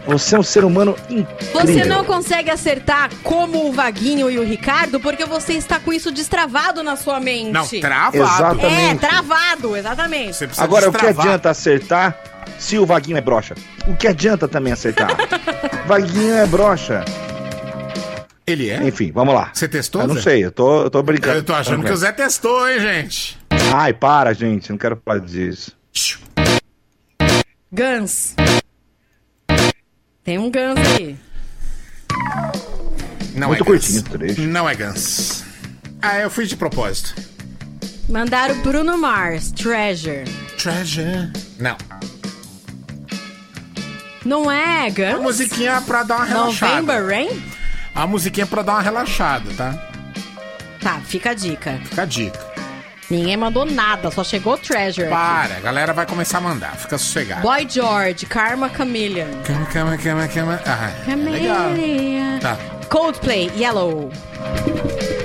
Você 0.07 0.35
é 0.35 0.39
um 0.39 0.43
ser 0.43 0.65
humano 0.65 0.95
incrível. 1.09 1.51
Você 1.53 1.85
não 1.85 2.03
consegue 2.03 2.49
acertar 2.49 3.11
como 3.23 3.67
o 3.67 3.71
Vaguinho 3.71 4.31
e 4.31 4.39
o 4.39 4.43
Ricardo 4.43 4.99
porque 4.99 5.25
você 5.25 5.53
está 5.53 5.79
com 5.79 5.93
isso 5.93 6.11
destravado 6.11 6.81
na 6.81 6.95
sua 6.95 7.19
mente. 7.19 7.51
Não, 7.51 7.67
travado. 7.67 8.17
Exatamente. 8.17 9.05
É, 9.05 9.09
travado, 9.09 9.77
exatamente. 9.77 10.49
Agora, 10.57 10.89
o 10.89 10.91
que 10.91 10.97
destravar. 10.97 11.25
adianta 11.27 11.49
acertar 11.51 12.19
se 12.57 12.79
o 12.79 12.85
Vaguinho 12.85 13.17
é 13.17 13.21
broxa? 13.21 13.53
O 13.87 13.95
que 13.95 14.07
adianta 14.07 14.47
também 14.47 14.73
acertar? 14.73 15.15
Vaguinho 15.85 16.33
é 16.33 16.47
broxa. 16.47 17.05
Ele 18.45 18.69
é? 18.69 18.87
Enfim, 18.87 19.11
vamos 19.11 19.33
lá. 19.33 19.51
Você 19.53 19.67
testou, 19.67 20.01
Eu 20.01 20.07
não 20.07 20.15
Zé? 20.15 20.21
sei, 20.21 20.45
eu 20.45 20.51
tô, 20.51 20.83
eu 20.83 20.89
tô 20.89 21.01
brincando. 21.03 21.37
Eu 21.37 21.43
tô 21.43 21.53
achando 21.53 21.83
que 21.85 21.91
o 21.91 21.95
Zé 21.97 22.11
testou, 22.11 22.69
hein, 22.69 22.79
gente? 22.79 23.39
Ai, 23.73 23.93
para, 23.93 24.33
gente, 24.33 24.69
não 24.71 24.77
quero 24.77 24.99
falar 25.05 25.19
disso. 25.19 25.71
Guns. 27.71 28.35
Tem 30.23 30.37
um 30.37 30.51
Guns 30.51 30.79
aí. 30.97 31.15
Não 33.35 33.47
Muito 33.49 33.63
é 33.63 33.65
curtinho 33.65 34.01
o 34.01 34.03
trecho. 34.03 34.41
Não 34.41 34.67
é 34.69 34.75
Guns. 34.75 35.43
Ah, 36.01 36.19
eu 36.19 36.29
fiz 36.29 36.49
de 36.49 36.57
propósito. 36.57 37.13
Mandaram 38.09 38.59
Bruno 38.61 38.97
Mars, 38.97 39.51
Treasure. 39.51 40.23
Treasure. 40.61 41.31
Não. 41.59 41.77
Não 44.25 44.51
é 44.51 44.87
A 44.87 44.89
Guns? 44.89 45.21
musiquinha 45.21 45.81
pra 45.81 46.03
dar 46.03 46.17
uma 46.17 46.25
relaxada. 46.25 46.81
November 46.81 47.05
Rain? 47.07 47.43
A 47.93 48.07
musiquinha 48.07 48.45
pra 48.47 48.61
dar 48.61 48.73
uma 48.73 48.81
relaxada, 48.81 49.49
tá? 49.55 49.73
Tá, 50.81 50.99
fica 51.05 51.31
a 51.31 51.33
dica. 51.33 51.79
Fica 51.85 52.01
a 52.01 52.05
dica. 52.05 52.51
Ninguém 53.09 53.35
mandou 53.35 53.65
nada, 53.65 54.09
só 54.09 54.23
chegou 54.23 54.57
Treasure. 54.57 55.03
aqui. 55.07 55.13
Para, 55.13 55.57
a 55.57 55.59
galera 55.59 55.91
vai 55.93 56.05
começar 56.05 56.37
a 56.37 56.41
mandar. 56.41 56.75
Fica 56.77 56.97
sossegado. 56.97 57.41
Boy 57.41 57.67
George, 57.69 58.25
Karma 58.25 58.69
Chameleon. 58.69 59.27
Cama, 59.45 59.65
cama, 59.65 59.97
cama, 59.97 60.27
cama. 60.29 60.61
Ah, 60.65 60.91
legal. 61.15 61.55
Chameleon. 61.69 62.39
Tá. 62.39 62.57
Coldplay, 62.89 63.51
Yellow. 63.57 64.09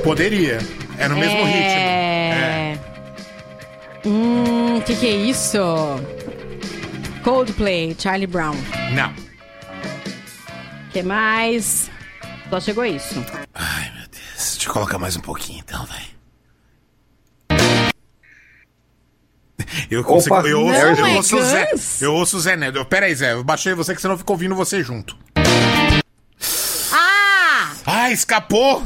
Poderia. 0.03 0.59
É 0.99 1.09
no 1.09 1.17
mesmo 1.17 1.45
ritmo. 1.45 1.61
é... 1.61 2.79
Hum, 4.05 4.81
que 4.85 4.95
que 4.97 5.07
é 5.07 5.11
isso? 5.17 5.59
Coldplay, 7.23 7.95
Charlie 7.99 8.27
Brown. 8.27 8.57
Não. 8.93 9.13
que 10.93 11.03
mais? 11.03 11.91
Só 12.51 12.61
chegou 12.61 12.85
isso. 12.85 13.25
Ai, 13.55 13.91
meu 13.97 14.09
Deus. 14.09 14.55
Deixa 14.55 14.69
eu 14.69 14.73
colocar 14.73 14.99
mais 14.99 15.17
um 15.17 15.21
pouquinho 15.21 15.59
então, 15.59 15.85
vai. 15.87 16.17
Eu 19.91 20.05
consigo. 20.05 20.35
Opa, 20.35 20.49
eu 20.49 20.61
ouço, 20.61 20.79
não 20.79 20.89
eu 20.89 21.07
é 21.07 21.17
ouço 21.17 21.43
Zé. 21.43 21.73
Eu 22.01 22.15
ouço 22.15 22.37
o 22.37 22.41
Zé 22.41 22.57
Neto. 22.57 22.85
Pera 22.85 23.07
aí, 23.07 23.15
Zé. 23.15 23.33
Eu 23.33 23.43
baixei 23.43 23.75
você 23.75 23.95
que 23.95 24.01
senão 24.01 24.15
eu 24.15 24.19
fico 24.19 24.33
ouvindo 24.33 24.55
você 24.55 24.83
junto. 24.83 25.17
Ah! 26.93 27.73
Ah, 27.85 28.11
escapou! 28.11 28.83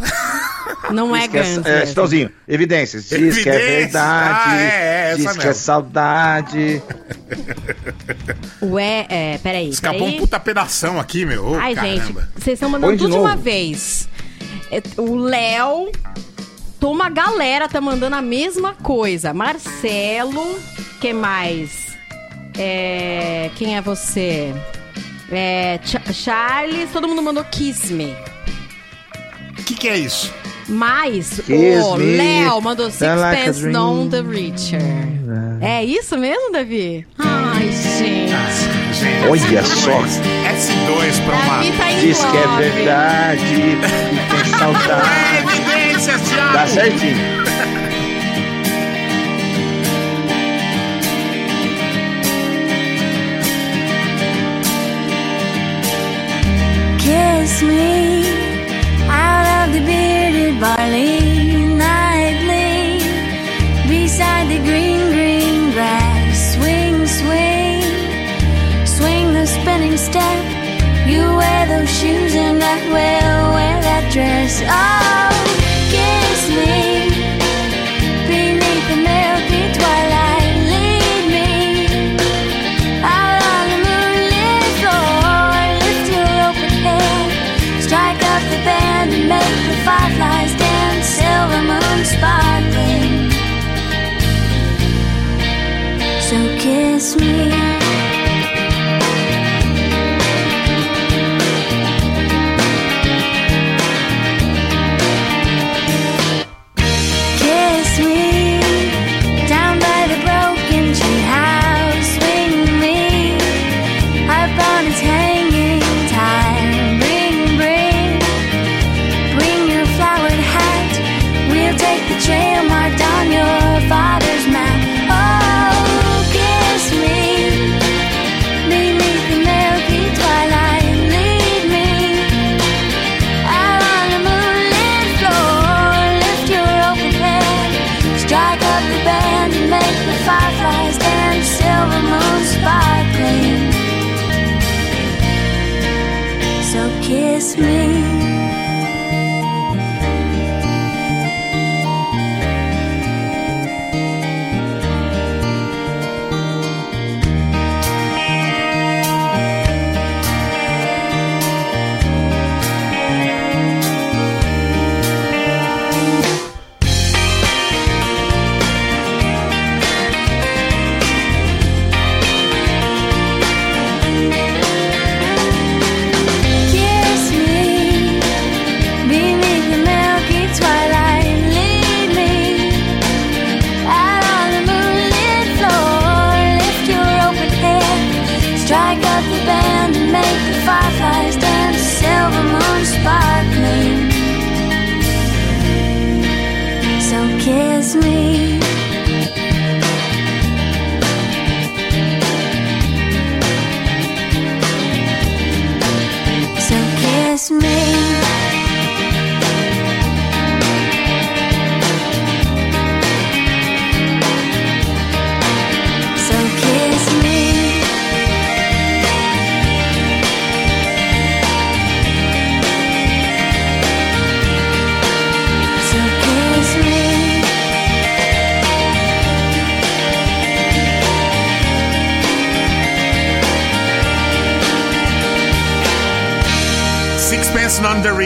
Não 0.91 1.15
é 1.15 1.27
Diz 1.29 1.35
é- 1.35 1.43
Guns. 1.57 1.67
É, 1.67 1.71
mesmo. 1.73 1.87
Chitãozinho, 1.89 2.31
evidências. 2.49 3.03
Diz 3.09 3.13
que 3.39 3.49
é 3.49 3.55
Evidências. 3.55 3.93
verdade. 3.93 4.41
Ah, 4.51 4.57
é, 4.61 5.13
é, 5.13 5.17
diz 5.17 5.25
que 5.33 5.43
é 5.43 5.47
mesmo. 5.47 5.55
saudade. 5.55 6.83
Ué, 8.63 9.07
é, 9.09 9.39
peraí. 9.43 9.69
Escapou 9.71 10.01
peraí. 10.01 10.15
um 10.17 10.19
puta 10.21 10.39
pedação 10.41 10.99
aqui, 11.01 11.25
meu. 11.25 11.55
Ai, 11.59 11.75
gente, 11.75 12.01
caramba. 12.01 12.29
vocês 12.37 12.55
estão 12.55 12.69
mandando 12.69 12.93
de 12.93 12.99
tudo 12.99 13.13
de 13.13 13.19
uma 13.19 13.37
vez. 13.37 14.09
É, 14.71 14.83
O 15.01 15.17
Léo. 15.17 15.91
Tô 16.79 16.91
uma 16.91 17.11
galera 17.11 17.69
tá 17.69 17.79
mandando 17.79 18.17
a 18.17 18.23
mesma 18.23 18.73
coisa. 18.75 19.35
Marcelo. 19.35 20.59
que 21.01 21.13
mais? 21.13 21.91
É, 22.57 23.51
quem 23.57 23.77
é 23.77 23.83
você? 23.83 24.55
É, 25.31 25.79
Cha- 25.85 26.13
Charles. 26.13 26.91
Todo 26.91 27.07
mundo 27.07 27.21
mandou 27.23 27.45
Kiss 27.45 27.93
Me. 27.93 28.17
O 29.59 29.63
que, 29.63 29.75
que 29.75 29.89
é 29.89 29.99
isso? 29.99 30.33
Mas 30.71 31.41
Kiss 31.45 31.85
o 31.85 31.97
me, 31.97 32.17
Léo 32.17 32.61
mandou 32.63 32.87
like 32.87 33.37
Sixpence 33.37 33.61
dream. 33.61 33.73
Non 33.73 34.09
The 34.09 34.21
Richer. 34.23 34.81
É 35.61 35.85
isso 35.85 36.17
mesmo, 36.17 36.53
Davi? 36.53 37.07
Ai, 37.19 37.71
gente. 37.71 38.31
Gente, 38.93 39.29
Olha 39.29 39.63
S2, 39.63 39.65
só. 39.65 40.01
S2 40.01 41.25
pra 41.27 41.37
uma. 41.37 41.57
Davi 41.57 41.73
tá 41.73 41.91
Diz 42.01 42.19
que 42.25 42.37
é 42.37 42.47
verdade. 42.57 43.45
E 43.45 43.77
tem 43.81 44.55
É 44.55 44.59
saudade. 44.59 45.57
evidências, 45.57 46.21
Thiago! 46.29 46.53
Dá 46.53 46.67
certinho. 46.67 47.41
Kiss 56.99 57.63
me 57.63 58.25
out 59.09 59.47
of 59.69 59.73
the 59.75 59.81
bearded 59.87 60.10
barley 60.59 61.67
nightly 61.77 62.99
beside 63.89 64.49
the 64.49 64.59
green, 64.69 65.13
green 65.13 65.73
grass. 65.73 66.55
Swing, 66.55 67.07
swing, 67.07 67.83
swing 68.87 69.33
the 69.33 69.47
spinning 69.47 69.97
step. 69.97 70.45
You 71.07 71.23
wear 71.41 71.67
those 71.67 71.91
shoes 71.91 72.35
and 72.35 72.63
I 72.63 72.77
will 72.87 73.55
wear 73.57 73.77
that 73.83 74.11
dress. 74.13 74.63
Oh, 74.63 75.10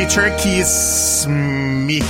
Richer 0.04 0.36
Kiss 0.36 1.26
Me. 1.26 2.02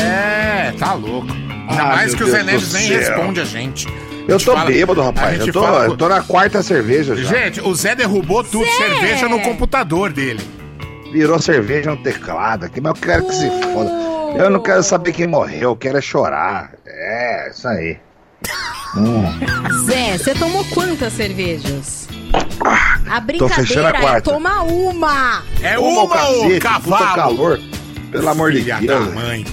É, 0.00 0.72
tá 0.78 0.94
louco. 0.94 1.30
Ainda 1.68 1.82
Ah, 1.82 1.96
mais 1.96 2.14
que 2.14 2.24
o 2.24 2.30
Zé 2.30 2.42
Neves 2.42 2.72
nem 2.72 2.88
céu. 2.88 2.98
responde 2.98 3.40
a 3.42 3.44
gente. 3.44 3.86
Eu 4.26 4.38
tô 4.38 4.54
fala- 4.54 4.64
bêbado, 4.70 5.02
rapaz. 5.02 5.38
Eu 5.38 5.52
tô, 5.52 5.62
fala- 5.62 5.84
eu 5.84 5.96
tô 5.98 6.08
na 6.08 6.22
quarta 6.22 6.62
cerveja 6.62 7.14
já. 7.14 7.28
Gente, 7.28 7.60
o 7.60 7.74
Zé 7.74 7.94
derrubou 7.94 8.42
tudo, 8.42 8.66
cerveja 8.78 9.28
no 9.28 9.38
computador 9.40 10.14
dele. 10.14 10.40
Virou 11.12 11.38
cerveja 11.38 11.90
no 11.90 11.98
teclado 11.98 12.64
aqui, 12.64 12.80
mas 12.80 12.94
eu 12.94 13.00
quero 13.02 13.26
que 13.26 13.34
se 13.34 13.50
foda. 13.50 13.90
Eu 14.38 14.48
não 14.48 14.60
quero 14.60 14.82
saber 14.82 15.12
quem 15.12 15.26
morreu, 15.26 15.70
eu 15.72 15.76
quero 15.76 15.98
é 15.98 16.00
chorar. 16.00 16.72
É, 16.86 17.50
isso 17.50 17.68
aí. 17.68 17.98
Hum. 18.96 19.24
Zé, 19.86 20.16
você 20.18 20.34
tomou 20.34 20.64
quantas 20.66 21.12
cervejas? 21.12 22.08
A 22.62 22.70
fechando 22.70 23.16
a 23.16 23.20
brincadeira 23.20 23.88
é 23.88 24.00
quarta. 24.00 24.30
tomar 24.32 24.62
uma. 24.62 25.42
É 25.62 25.78
Uma 25.78 26.02
uma, 26.04 26.14
cacete, 26.16 26.58
cavalo. 26.60 27.14
calor. 27.14 27.60
Pelo 28.10 28.28
amor 28.28 28.52
de 28.52 28.60
Filha 28.62 28.76
Deus. 28.78 29.06
da 29.08 29.12
mãe. 29.14 29.44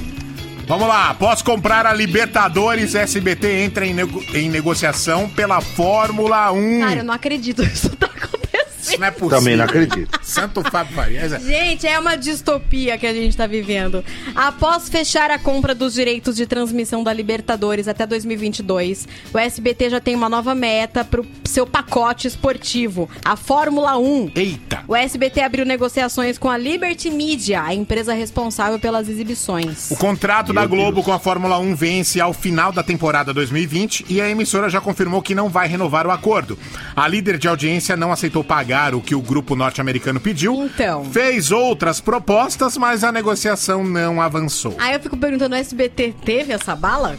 Vamos 0.68 0.88
lá, 0.88 1.10
após 1.10 1.42
comprar 1.42 1.86
a 1.86 1.94
Libertadores, 1.94 2.96
SBT 2.96 3.64
entra 3.64 3.86
em, 3.86 3.94
nego- 3.94 4.24
em 4.34 4.50
negociação 4.50 5.28
pela 5.28 5.60
Fórmula 5.60 6.52
1. 6.52 6.80
Cara, 6.80 6.96
eu 7.00 7.04
não 7.04 7.14
acredito 7.14 7.62
isso 7.66 7.90
tá 7.98 8.06
acontecendo. 8.06 8.41
Isso 8.82 8.98
não 9.00 9.08
é 9.08 9.12
possível. 9.12 9.38
Também 9.38 9.56
não 9.56 9.66
acredito. 9.66 10.20
Santo 10.24 10.62
Fábio 10.64 10.96
Farias. 10.96 11.32
é- 11.34 11.40
Gente, 11.40 11.88
é 11.88 11.98
uma 12.00 12.16
distopia 12.16 12.98
que 12.98 13.06
a 13.08 13.14
gente 13.14 13.36
tá 13.38 13.46
vivendo. 13.48 14.04
Após 14.36 14.90
fechar 14.90 15.30
a 15.32 15.38
compra 15.40 15.74
dos 15.76 15.94
direitos 15.94 16.36
de 16.36 16.46
transmissão 16.46 17.04
da 17.04 17.14
Libertadores 17.14 17.88
até 17.88 18.06
2022, 18.06 19.08
o 19.34 19.38
SBT 19.38 19.90
já 19.90 20.00
tem 20.00 20.16
uma 20.16 20.30
nova 20.30 20.54
meta 20.56 21.04
pro 21.04 21.26
seu 21.46 21.66
pacote 21.68 22.28
esportivo, 22.28 23.10
a 23.24 23.36
Fórmula 23.36 23.98
1. 23.98 24.32
Eita! 24.36 24.84
O 24.88 24.96
SBT 24.96 25.42
abriu 25.42 25.66
negociações 25.66 26.38
com 26.38 26.50
a 26.50 26.58
Liberty 26.58 27.10
Media, 27.12 27.62
a 27.64 27.74
empresa 27.74 28.14
responsável 28.14 28.80
pelas 28.80 29.08
exibições. 29.10 29.92
O 29.92 29.96
contrato 29.96 30.54
da 30.54 30.66
Globo 30.66 31.04
com 31.04 31.12
a 31.12 31.20
Fórmula 31.20 31.60
1 31.60 31.76
vence 31.76 32.20
ao 32.20 32.34
final 32.34 32.72
da 32.72 32.82
temporada 32.84 33.34
2020 33.34 34.06
e 34.10 34.22
a 34.22 34.30
emissora 34.30 34.70
já 34.70 34.80
confirmou 34.82 35.22
que 35.22 35.36
não 35.36 35.50
vai 35.50 35.68
renovar 35.68 36.08
o 36.08 36.12
acordo. 36.12 36.58
A 36.96 37.08
líder 37.08 37.38
de 37.38 37.48
audiência 37.48 37.96
não 37.98 38.12
aceitou 38.12 38.44
pagar 38.44 38.71
o 38.74 39.02
que 39.02 39.14
o 39.16 39.22
grupo 39.22 39.56
norte-americano 39.56 40.20
pediu. 40.20 40.66
Então. 40.66 41.06
Fez 41.06 41.52
outras 41.52 42.00
propostas, 42.00 42.78
mas 42.78 43.04
a 43.04 43.12
negociação 43.12 43.84
não 43.84 44.22
avançou. 44.22 44.76
Aí 44.80 44.94
eu 44.94 45.00
fico 45.00 45.18
perguntando, 45.18 45.56
o 45.56 45.58
SBT 45.58 46.16
teve 46.24 46.54
essa 46.54 46.76
bala? 46.76 47.18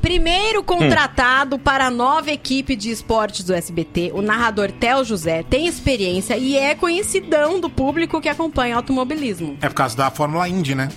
Primeiro 0.00 0.64
contratado 0.64 1.58
para 1.60 1.86
a 1.86 1.90
nova 1.90 2.30
equipe 2.32 2.74
de 2.74 2.90
esportes 2.90 3.44
do 3.44 3.54
SBT, 3.54 4.10
o 4.12 4.20
narrador 4.20 4.72
Theo 4.72 5.04
José 5.04 5.44
tem 5.48 5.68
experiência 5.68 6.36
e 6.36 6.56
é 6.56 6.74
conhecidão 6.74 7.60
do 7.60 7.70
público 7.70 8.20
que 8.20 8.28
acompanha 8.28 8.74
automobilismo. 8.76 9.56
É 9.62 9.68
por 9.68 9.74
causa 9.76 9.96
da 9.96 10.10
Fórmula 10.10 10.48
Indy, 10.48 10.74
né? 10.74 10.88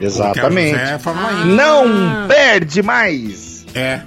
Exatamente. 0.00 0.78
José 0.78 0.94
é 0.94 0.98
Fórmula 0.98 1.28
Ah. 1.28 1.32
Indy. 1.44 1.54
Não 1.54 2.28
perde 2.28 2.82
mais. 2.82 3.66
É. 3.74 4.00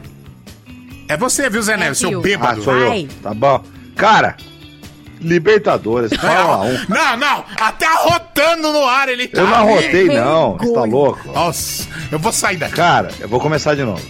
É 1.08 1.18
você, 1.18 1.50
viu, 1.50 1.62
Zé 1.62 1.78
Neves, 1.78 2.00
seu 2.00 2.10
viu? 2.10 2.20
Ah, 2.20 2.24
bêbado. 2.24 2.64
sou 2.64 2.74
eu. 2.76 3.08
Tá 3.22 3.34
bom. 3.34 3.64
Cara, 3.96 4.38
Libertadores, 5.22 6.12
Fórmula 6.14 6.62
1. 6.62 6.86
Não, 6.90 7.18
não, 7.18 7.46
até 7.60 7.86
arrotando 7.86 8.74
no 8.74 8.86
ar 8.86 9.08
ele 9.08 9.28
tá. 9.28 9.42
Eu 9.42 9.48
não 9.48 9.56
arrotei, 9.56 10.06
não. 10.08 10.58
Você 10.58 10.74
tá 10.74 10.84
louco? 10.84 11.32
Nossa, 11.32 11.88
eu 12.12 12.20
vou 12.20 12.32
sair 12.32 12.58
daqui. 12.58 12.76
Cara, 12.76 13.10
eu 13.20 13.30
vou 13.30 13.40
começar 13.40 13.76
de 13.76 13.84
novo. 13.84 14.06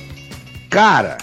Cara, 0.69 1.17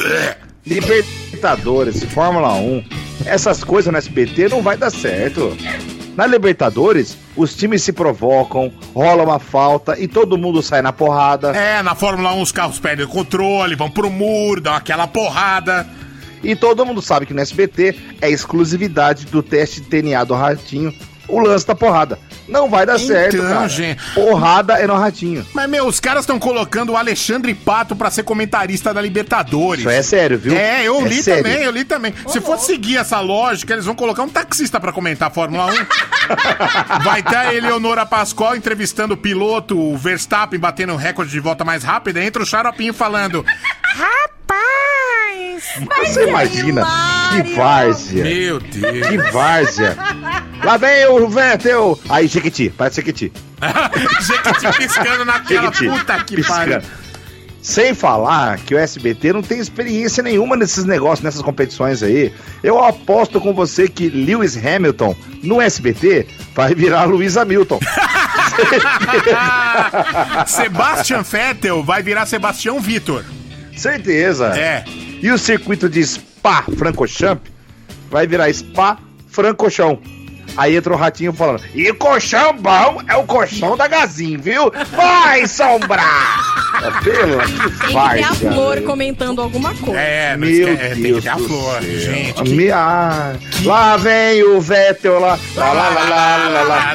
Libertadores, 0.66 2.04
Fórmula 2.04 2.52
1, 2.54 2.84
essas 3.24 3.64
coisas 3.64 3.90
no 3.90 3.98
SBT 3.98 4.48
não 4.50 4.62
vai 4.62 4.76
dar 4.76 4.90
certo. 4.90 5.56
Na 6.14 6.26
Libertadores, 6.26 7.16
os 7.36 7.54
times 7.54 7.82
se 7.82 7.92
provocam, 7.92 8.72
rola 8.92 9.22
uma 9.22 9.38
falta 9.38 9.98
e 9.98 10.08
todo 10.08 10.36
mundo 10.36 10.62
sai 10.62 10.82
na 10.82 10.92
porrada. 10.92 11.56
É, 11.56 11.80
na 11.80 11.94
Fórmula 11.94 12.34
1 12.34 12.42
os 12.42 12.50
carros 12.50 12.78
perdem 12.80 13.06
o 13.06 13.08
controle, 13.08 13.76
vão 13.76 13.88
pro 13.88 14.10
muro, 14.10 14.60
dão 14.60 14.74
aquela 14.74 15.06
porrada. 15.06 15.86
E 16.42 16.54
todo 16.56 16.84
mundo 16.86 17.02
sabe 17.02 17.26
que 17.26 17.34
no 17.34 17.40
SBT 17.40 17.96
é 18.20 18.30
exclusividade 18.30 19.26
do 19.26 19.42
teste 19.42 19.80
de 19.80 19.88
DNA 19.88 20.24
do 20.24 20.34
Ratinho, 20.34 20.94
o 21.26 21.40
lance 21.40 21.66
da 21.66 21.74
porrada. 21.74 22.18
Não 22.48 22.70
vai 22.70 22.86
dar 22.86 22.94
Então, 22.94 23.06
certo, 23.06 23.36
cara. 23.42 23.68
gente. 23.68 24.00
Porrada 24.14 24.74
é 24.78 24.86
no 24.86 24.94
Ratinho. 24.96 25.44
Mas, 25.52 25.68
meu, 25.68 25.86
os 25.86 26.00
caras 26.00 26.22
estão 26.22 26.38
colocando 26.38 26.92
o 26.92 26.96
Alexandre 26.96 27.52
Pato 27.52 27.94
pra 27.94 28.10
ser 28.10 28.22
comentarista 28.22 28.94
da 28.94 29.02
Libertadores. 29.02 29.80
Isso 29.80 29.90
é 29.90 30.02
sério, 30.02 30.38
viu? 30.38 30.56
É, 30.56 30.82
eu 30.88 31.04
É 31.04 31.08
li 31.08 31.22
sério. 31.22 31.42
também, 31.44 31.62
eu 31.62 31.70
li 31.70 31.84
também. 31.84 32.14
Se 32.28 32.40
for 32.40 32.58
seguir 32.58 32.96
essa 32.96 33.20
lógica, 33.20 33.74
eles 33.74 33.84
vão 33.84 33.94
colocar 33.94 34.22
um 34.22 34.28
taxista 34.30 34.80
pra 34.80 34.90
comentar 34.90 35.28
a 35.28 35.30
Fórmula 35.30 35.66
1. 35.66 35.74
Vai 37.04 37.22
ter 37.22 37.36
a 37.36 37.54
Eleonora 37.54 38.06
Pascoal 38.06 38.56
entrevistando 38.56 39.12
o 39.12 39.16
piloto, 39.18 39.78
o 39.78 39.94
Verstappen 39.98 40.58
batendo 40.58 40.94
o 40.94 40.96
recorde 40.96 41.30
de 41.30 41.40
volta 41.40 41.62
mais 41.66 41.84
rápida. 41.84 42.24
Entra 42.24 42.42
o 42.42 42.46
Xaropinho 42.46 42.94
falando... 42.94 43.44
Rapaz! 43.94 44.87
Você 45.98 46.28
imagina 46.28 46.86
que 47.30 47.54
várzea. 47.54 48.24
Meu 48.24 48.60
Deus. 48.60 49.06
Que 49.06 49.16
várzea. 49.32 49.96
Lá 50.64 50.76
vem 50.76 51.06
o 51.06 51.28
Vettel. 51.28 51.98
Aí, 52.08 52.26
Jequiti, 52.26 52.70
parece 52.70 52.96
Jequiti. 52.96 53.32
Gente 54.60 54.78
piscando 54.78 55.24
na 55.24 55.40
tela, 55.40 55.72
Jequiti, 55.72 55.88
puta 55.88 56.24
que 56.24 56.42
pariu. 56.42 56.80
Sem 57.60 57.92
falar 57.92 58.56
que 58.58 58.74
o 58.74 58.78
SBT 58.78 59.32
não 59.32 59.42
tem 59.42 59.58
experiência 59.58 60.22
nenhuma 60.22 60.56
nesses 60.56 60.84
negócios, 60.84 61.22
nessas 61.22 61.42
competições 61.42 62.02
aí. 62.02 62.32
Eu 62.62 62.82
aposto 62.82 63.40
com 63.40 63.52
você 63.52 63.88
que 63.88 64.08
Lewis 64.08 64.56
Hamilton 64.56 65.14
no 65.42 65.60
SBT 65.60 66.26
vai 66.54 66.74
virar 66.74 67.04
Luiz 67.04 67.36
Hamilton. 67.36 67.80
Sebastian 70.46 71.22
Vettel 71.22 71.82
vai 71.82 72.02
virar 72.02 72.26
Sebastião 72.26 72.80
Vitor. 72.80 73.24
Certeza. 73.76 74.58
É. 74.58 74.84
E 75.22 75.30
o 75.30 75.38
circuito 75.38 75.88
de 75.88 76.04
Spa 76.04 76.64
Francochamp 76.76 77.40
vai 78.10 78.26
virar 78.26 78.52
Spa 78.52 78.98
Francochão. 79.28 79.98
Aí 80.56 80.74
entra 80.76 80.92
o 80.92 80.96
ratinho 80.96 81.32
falando: 81.32 81.62
E 81.74 81.92
colchão 81.92 82.56
bom 82.56 83.00
é 83.06 83.14
o 83.16 83.24
colchão 83.24 83.76
da 83.76 83.86
Gazin, 83.86 84.38
viu? 84.38 84.72
Vai, 84.96 85.46
sombra! 85.46 86.02
Pela 87.04 87.44
que 87.44 87.52
Tem 87.58 87.70
que 87.70 88.14
ter 88.14 88.24
a 88.24 88.34
Flor 88.34 88.80
comentando 88.82 89.40
alguma 89.42 89.74
coisa. 89.74 90.00
É, 90.00 90.36
mas 90.36 90.50
Meu 90.50 90.66
que- 90.76 90.82
é, 90.82 90.88
tem 90.94 91.14
que 91.14 91.20
ter 91.22 91.28
a 91.28 91.36
flor, 91.36 91.82
gente. 91.82 92.42
que- 92.42 92.50
Me- 92.54 92.70
ah, 92.70 93.34
Lá 93.64 93.96
vem 93.96 94.42
o 94.42 94.60
Vettel 94.60 95.18
lá. 95.20 95.38
Lá, 95.54 95.72
lá, 95.72 95.88
lá, 95.90 96.36
lá, 96.48 96.62
lá, 96.62 96.62
lá. 96.62 96.94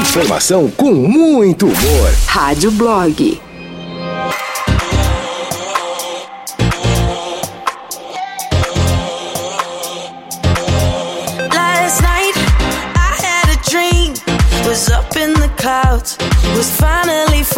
Informação 0.00 0.70
com 0.70 0.92
muito 0.92 1.66
humor. 1.66 2.10
Rádio 2.26 2.70
Blog. 2.72 3.40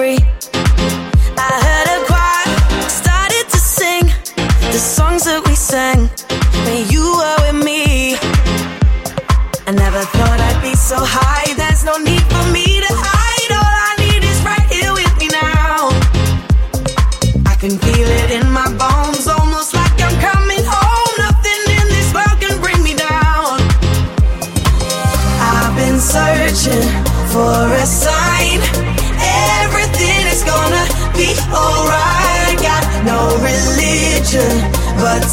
Free. 0.01 0.40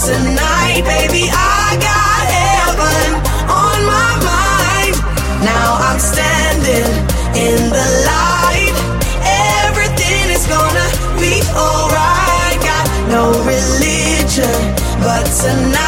Tonight, 0.07 0.87
baby, 0.87 1.27
I 1.27 1.75
got 1.83 2.23
heaven 2.31 3.07
on 3.51 3.77
my 3.83 4.11
mind. 4.23 4.95
Now 5.43 5.75
I'm 5.83 5.99
standing 5.99 6.87
in 7.35 7.59
the 7.67 7.87
light. 8.07 8.71
Everything 9.67 10.31
is 10.31 10.47
gonna 10.47 10.87
be 11.19 11.43
alright. 11.51 12.55
Got 12.63 12.87
no 13.11 13.35
religion, 13.43 14.55
but 15.03 15.27
tonight, 15.43 15.86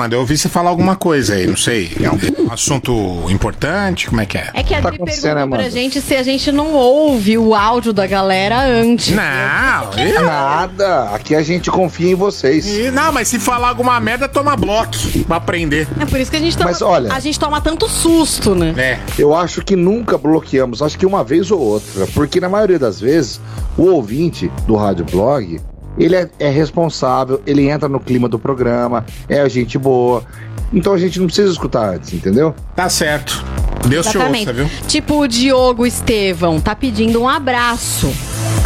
Amanda? 0.00 0.16
Eu 0.16 0.20
ouvi 0.20 0.36
você 0.38 0.48
falar 0.48 0.70
alguma 0.70 0.96
coisa 0.96 1.34
aí, 1.34 1.46
não 1.46 1.56
sei. 1.56 1.92
É 2.02 2.10
um 2.10 2.50
assunto 2.52 2.92
importante? 3.28 4.08
Como 4.08 4.20
é 4.20 4.26
que 4.26 4.38
é? 4.38 4.50
É 4.54 4.62
que 4.62 4.74
a 4.74 4.78
Adri 4.78 4.98
perguntou 4.98 5.30
pra 5.30 5.42
Amanda? 5.42 5.70
gente 5.70 6.00
se 6.00 6.14
a 6.16 6.22
gente 6.22 6.50
não 6.50 6.72
ouve 6.72 7.36
o 7.36 7.54
áudio 7.54 7.92
da 7.92 8.06
galera 8.06 8.58
antes. 8.64 9.10
Não, 9.14 9.90
Nada. 10.24 11.10
Aqui 11.10 11.34
a 11.34 11.42
gente 11.42 11.70
confia 11.70 12.10
em 12.12 12.14
vocês. 12.14 12.66
E- 12.66 12.90
não, 12.90 13.12
mas 13.12 13.28
se 13.28 13.38
falar 13.38 13.68
alguma 13.68 13.98
merda, 14.00 14.26
toma 14.28 14.56
bloco 14.56 14.90
pra 15.26 15.36
aprender. 15.36 15.86
É 16.00 16.06
por 16.06 16.18
isso 16.18 16.30
que 16.30 16.36
a 16.36 16.40
gente 16.40 16.56
toma, 16.56 16.70
Mas 16.70 16.80
olha- 16.82 17.12
a 17.12 17.20
gente 17.20 17.38
toma 17.38 17.60
tanto 17.60 17.88
susto, 17.88 18.54
né? 18.54 18.74
É. 18.76 18.98
Eu 19.18 19.34
acho 19.34 19.62
que 19.62 19.76
nunca 19.76 20.16
bloqueamos, 20.16 20.80
acho 20.82 20.98
que 20.98 21.04
uma 21.06 21.22
vez 21.22 21.50
ou 21.50 21.60
outra, 21.60 22.06
porque 22.14 22.40
na 22.40 22.48
maioria 22.48 22.78
das 22.78 23.00
vezes 23.00 23.40
o 23.76 23.84
ouvinte 23.84 24.50
do 24.66 24.76
Rádio 24.76 25.04
Blog, 25.04 25.60
ele 26.00 26.16
é, 26.16 26.28
é 26.38 26.48
responsável, 26.48 27.40
ele 27.46 27.68
entra 27.68 27.88
no 27.88 28.00
clima 28.00 28.28
do 28.28 28.38
programa, 28.38 29.04
é 29.28 29.46
gente 29.48 29.78
boa. 29.78 30.24
Então 30.72 30.92
a 30.94 30.98
gente 30.98 31.18
não 31.18 31.26
precisa 31.26 31.50
escutar 31.52 31.94
antes, 31.94 32.12
entendeu? 32.14 32.54
Tá 32.74 32.88
certo. 32.88 33.44
Deus 33.86 34.06
Exatamente. 34.06 34.70
Tipo 34.86 35.20
o 35.20 35.28
Diogo 35.28 35.86
Estevão 35.86 36.60
tá 36.60 36.74
pedindo 36.74 37.20
um 37.20 37.28
abraço. 37.28 38.12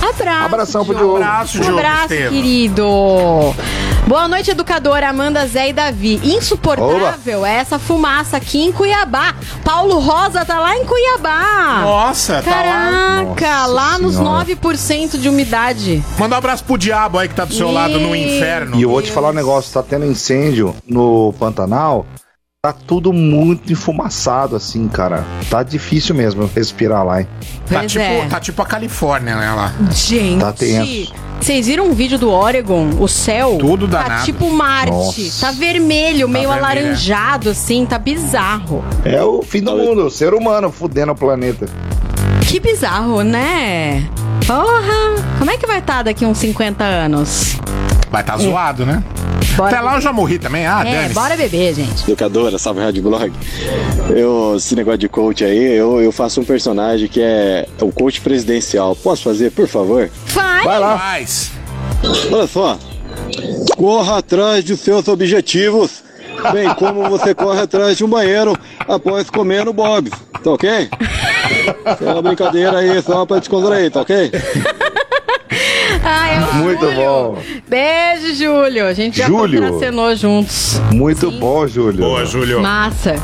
Abraço. 0.02 0.44
Abração 0.44 0.84
pro 0.84 0.94
Diogo. 0.94 1.14
Diogo. 1.18 1.24
Abraço, 1.24 1.58
Um 1.58 1.60
Diogo 1.62 1.78
abraço, 1.78 2.12
Estevão. 2.14 2.32
querido. 2.32 2.84
Boa 4.06 4.28
noite, 4.28 4.50
educadora 4.50 5.08
Amanda, 5.08 5.46
Zé 5.46 5.70
e 5.70 5.72
Davi. 5.72 6.20
Insuportável 6.22 7.44
é 7.46 7.54
essa 7.54 7.78
fumaça 7.78 8.36
aqui 8.36 8.62
em 8.62 8.70
Cuiabá. 8.70 9.34
Paulo 9.64 9.98
Rosa 9.98 10.44
tá 10.44 10.60
lá 10.60 10.76
em 10.76 10.84
Cuiabá. 10.84 11.80
Nossa, 11.82 12.42
tá 12.42 12.50
lá. 12.50 13.24
Caraca, 13.24 13.66
lá 13.66 13.98
nos 13.98 14.16
Senhora. 14.16 14.44
9% 14.44 15.18
de 15.18 15.26
umidade. 15.26 16.04
Manda 16.18 16.34
um 16.34 16.38
abraço 16.38 16.64
pro 16.64 16.76
diabo 16.76 17.18
aí 17.18 17.28
que 17.28 17.34
tá 17.34 17.46
do 17.46 17.54
seu 17.54 17.70
lado 17.70 17.98
no 17.98 18.14
inferno. 18.14 18.76
E 18.76 18.82
eu 18.82 18.90
vou 18.90 19.00
te 19.00 19.10
falar 19.10 19.30
um 19.30 19.34
negócio, 19.34 19.72
tá 19.72 19.82
tendo 19.82 20.04
incêndio 20.04 20.76
no 20.86 21.32
Pantanal, 21.38 22.04
tá 22.64 22.72
tudo 22.72 23.12
muito 23.12 23.70
enfumaçado 23.70 24.56
assim, 24.56 24.88
cara. 24.88 25.22
Tá 25.50 25.62
difícil 25.62 26.14
mesmo 26.14 26.50
respirar 26.56 27.04
lá, 27.04 27.20
hein? 27.20 27.28
Tá 27.68 27.80
Pois 27.80 27.92
tipo, 27.92 28.02
é. 28.02 28.26
tá 28.26 28.40
tipo 28.40 28.62
a 28.62 28.64
Califórnia, 28.64 29.36
né, 29.36 29.52
lá. 29.52 29.74
Gente, 29.90 30.40
Tá 30.40 30.50
tenso. 30.50 31.12
vocês 31.38 31.66
viram 31.66 31.84
um 31.88 31.92
vídeo 31.92 32.18
do 32.18 32.30
Oregon? 32.30 32.88
O 32.98 33.06
céu 33.06 33.58
Tudo 33.60 33.86
tá 33.86 34.02
danado. 34.04 34.24
tipo 34.24 34.48
Marte, 34.50 34.90
Nossa. 34.92 35.44
tá 35.46 35.52
vermelho, 35.52 36.26
meio 36.26 36.48
vermelho, 36.48 36.52
alaranjado 36.52 37.50
assim, 37.50 37.84
tá 37.84 37.98
bizarro. 37.98 38.82
É 39.04 39.22
o 39.22 39.42
fim 39.42 39.60
do 39.60 39.76
mundo, 39.76 40.06
o 40.06 40.10
ser 40.10 40.32
humano 40.32 40.72
fudendo 40.72 41.12
o 41.12 41.14
planeta. 41.14 41.66
Que 42.48 42.58
bizarro, 42.58 43.20
né? 43.20 44.08
Porra, 44.46 45.22
como 45.38 45.50
é 45.50 45.58
que 45.58 45.66
vai 45.66 45.80
estar 45.80 46.02
daqui 46.02 46.24
uns 46.24 46.38
50 46.38 46.82
anos? 46.82 47.58
Vai 48.10 48.22
tá 48.22 48.38
zoado, 48.38 48.86
né? 48.86 49.02
Bora 49.56 49.70
Até 49.70 49.80
lá 49.80 49.94
eu 49.94 50.00
já 50.00 50.12
morri 50.12 50.38
também. 50.38 50.66
Ah, 50.66 50.82
é, 50.84 51.08
bora 51.10 51.36
beber, 51.36 51.74
gente. 51.74 52.02
Educadora, 52.02 52.58
salve 52.58 52.80
Rádio 52.80 53.02
Blog. 53.02 53.32
Eu, 54.10 54.54
esse 54.56 54.74
negócio 54.74 54.98
de 54.98 55.08
coach 55.08 55.44
aí, 55.44 55.76
eu, 55.76 56.00
eu 56.00 56.10
faço 56.10 56.40
um 56.40 56.44
personagem 56.44 57.06
que 57.08 57.20
é 57.20 57.66
o 57.80 57.92
coach 57.92 58.20
presidencial. 58.20 58.96
Posso 58.96 59.22
fazer, 59.22 59.52
por 59.52 59.68
favor? 59.68 60.10
Vai! 60.26 60.64
Vai 60.64 60.78
lá. 60.80 60.98
Faz. 60.98 61.52
Olha 62.32 62.46
só. 62.46 62.78
Corra 63.76 64.18
atrás 64.18 64.64
de 64.64 64.76
seus 64.76 65.06
objetivos, 65.08 66.02
bem 66.52 66.68
como 66.74 67.08
você 67.08 67.34
corre 67.34 67.60
atrás 67.60 67.96
de 67.96 68.04
um 68.04 68.08
banheiro 68.08 68.56
após 68.80 69.30
comer 69.30 69.64
no 69.64 69.72
Bob's. 69.72 70.12
Tá 70.42 70.50
ok? 70.50 70.88
É 72.00 72.12
uma 72.12 72.22
brincadeira 72.22 72.78
aí, 72.78 73.00
só 73.02 73.24
pra 73.24 73.38
descontrair, 73.38 73.90
tá 73.90 74.02
ok? 74.02 74.30
Ah, 76.04 76.28
é 76.28 76.38
o 76.40 76.54
Muito 76.56 76.80
Júlio. 76.80 76.96
bom. 76.96 77.38
Beijo, 77.66 78.34
Júlio. 78.34 78.86
A 78.86 78.92
gente 78.92 79.18
já 79.18 79.26
Júlio. 79.26 79.62
contracenou 79.62 80.14
juntos. 80.16 80.80
Muito 80.92 81.30
bom, 81.30 81.66
Júlio. 81.66 81.98
Boa, 82.04 82.24
Júlio. 82.26 82.60
Massa. 82.60 83.14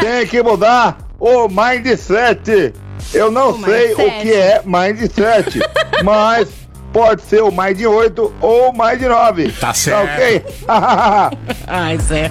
Tem 0.00 0.26
que 0.26 0.42
mudar 0.42 0.98
o 1.18 1.48
mindset. 1.48 2.74
Eu 3.14 3.30
não 3.30 3.58
sei 3.62 3.88
mindset. 3.94 4.02
o 4.18 4.20
que 4.22 4.32
é 4.32 4.62
mindset, 4.64 5.60
mas 6.04 6.48
pode 6.92 7.22
ser 7.22 7.42
o 7.42 7.50
mais 7.50 7.76
de 7.76 7.86
8 7.86 8.34
ou 8.40 8.70
o 8.70 8.76
mais 8.76 8.98
de 8.98 9.06
9. 9.08 9.50
Tá 9.52 9.72
certo. 9.72 10.12
ok? 10.12 10.44
Ai, 11.66 11.98
Zé. 11.98 12.30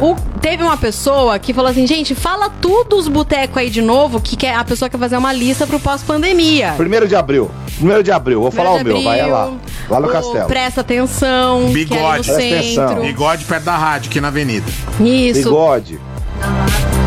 O- 0.00 0.16
teve 0.40 0.62
uma 0.62 0.76
pessoa 0.76 1.38
que 1.38 1.52
falou 1.52 1.70
assim, 1.70 1.86
gente, 1.86 2.14
fala 2.14 2.48
tudo 2.60 2.96
os 2.96 3.08
botecos 3.08 3.56
aí 3.58 3.68
de 3.70 3.82
novo, 3.82 4.20
que 4.20 4.36
quer, 4.36 4.54
a 4.54 4.64
pessoa 4.64 4.88
quer 4.88 4.98
fazer 4.98 5.16
uma 5.16 5.32
lista 5.32 5.66
pro 5.66 5.78
pós-pandemia. 5.80 6.74
Primeiro 6.76 7.06
de 7.08 7.14
abril. 7.16 7.50
Primeiro 7.80 8.02
de 8.02 8.12
abril. 8.12 8.42
Vou 8.42 8.50
falar 8.50 8.72
o 8.72 8.84
meu, 8.84 9.02
vai 9.02 9.20
é 9.20 9.26
lá. 9.26 9.52
Lá 9.88 10.00
no 10.00 10.08
O 10.08 10.12
castelo. 10.12 10.46
Presta 10.46 10.82
atenção, 10.82 11.62
que 11.64 11.70
é 11.70 11.72
Bigode. 11.72 12.30
Presta 12.30 12.32
atenção. 12.34 13.00
Bigode 13.00 13.44
perto 13.46 13.64
da 13.64 13.76
rádio 13.76 14.10
aqui 14.10 14.20
na 14.20 14.28
avenida. 14.28 14.66
Isso. 15.00 15.44
Bigode. 15.44 15.98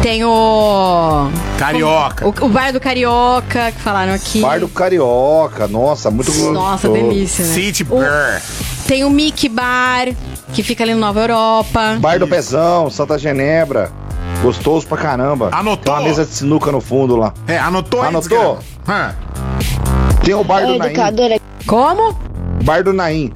Tem 0.01 0.23
o. 0.25 1.29
Carioca. 1.59 2.27
O, 2.27 2.45
o 2.45 2.49
bar 2.49 2.73
do 2.73 2.79
Carioca, 2.79 3.71
que 3.71 3.79
falaram 3.81 4.13
aqui. 4.13 4.41
Bar 4.41 4.59
do 4.59 4.67
Carioca, 4.67 5.67
nossa, 5.67 6.09
muito 6.09 6.31
gostoso. 6.31 6.51
Nossa, 6.51 6.89
delícia, 6.89 7.45
né? 7.45 7.53
City 7.53 7.83
O- 7.83 7.99
Bear. 7.99 8.41
Tem 8.87 9.03
o 9.03 9.09
Mickey 9.11 9.47
Bar, 9.47 10.07
que 10.53 10.63
fica 10.63 10.83
ali 10.83 10.93
no 10.95 10.99
Nova 10.99 11.21
Europa. 11.21 11.97
Bar 11.99 12.17
do 12.17 12.27
Pezão, 12.27 12.89
Santa 12.89 13.17
Genebra. 13.19 13.91
Gostoso 14.41 14.87
pra 14.87 14.97
caramba. 14.97 15.49
Anotou? 15.53 15.83
Tem 15.85 15.93
uma 15.93 16.01
mesa 16.01 16.25
de 16.25 16.31
sinuca 16.31 16.71
no 16.71 16.81
fundo 16.81 17.15
lá. 17.15 17.31
É, 17.47 17.57
anotou 17.59 18.01
Anotou? 18.01 18.59
Hã? 18.89 19.15
Tem 20.23 20.33
o 20.33 20.43
Bar 20.43 20.65
do 20.65 20.77
Naim. 20.77 20.93
Como? 21.67 22.13
Bar 22.63 22.83
do 22.83 22.93
Naim. 22.93 23.31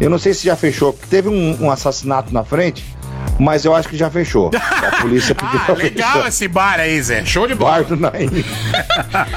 Eu 0.00 0.08
não 0.08 0.18
sei 0.18 0.32
se 0.32 0.46
já 0.46 0.56
fechou, 0.56 0.92
porque 0.92 1.06
teve 1.08 1.28
um, 1.28 1.64
um 1.64 1.70
assassinato 1.70 2.32
na 2.32 2.42
frente, 2.42 2.82
mas 3.38 3.66
eu 3.66 3.74
acho 3.74 3.86
que 3.88 3.96
já 3.96 4.08
fechou. 4.10 4.50
A 4.56 5.02
polícia 5.02 5.34
pediu 5.34 5.60
Ah, 5.68 5.72
legal 5.72 6.12
fechar. 6.14 6.28
esse 6.28 6.48
bar 6.48 6.80
aí, 6.80 7.02
Zé. 7.02 7.22
Show 7.24 7.46
de 7.46 7.54
bola. 7.54 7.82
Bar 7.82 7.84
do 7.84 7.96
Naim. 7.96 8.30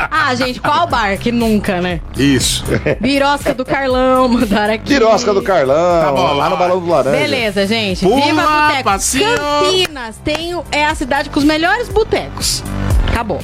Ah, 0.09 0.33
gente, 0.35 0.59
qual 0.61 0.87
bar? 0.87 1.17
Que 1.17 1.31
nunca, 1.31 1.81
né? 1.81 1.99
Isso. 2.15 2.63
Birosca 3.01 3.53
do 3.53 3.65
Carlão, 3.65 4.27
mandaram 4.29 4.73
aqui. 4.75 4.85
Tirosca 4.93 5.33
do 5.33 5.41
Carlão, 5.41 6.01
Tá 6.05 6.11
bom, 6.11 6.33
lá 6.33 6.49
no 6.49 6.57
Balão 6.57 6.79
do 6.79 6.87
Laranja. 6.87 7.17
Beleza, 7.17 7.67
gente. 7.67 8.05
Pula, 8.05 8.21
Viva 8.25 8.41
Boteco. 8.41 8.89
Campinas 9.35 10.17
tem, 10.23 10.55
é 10.71 10.85
a 10.85 10.95
cidade 10.95 11.29
com 11.29 11.39
os 11.39 11.45
melhores 11.45 11.89
botecos. 11.89 12.63
Acabou. 13.09 13.39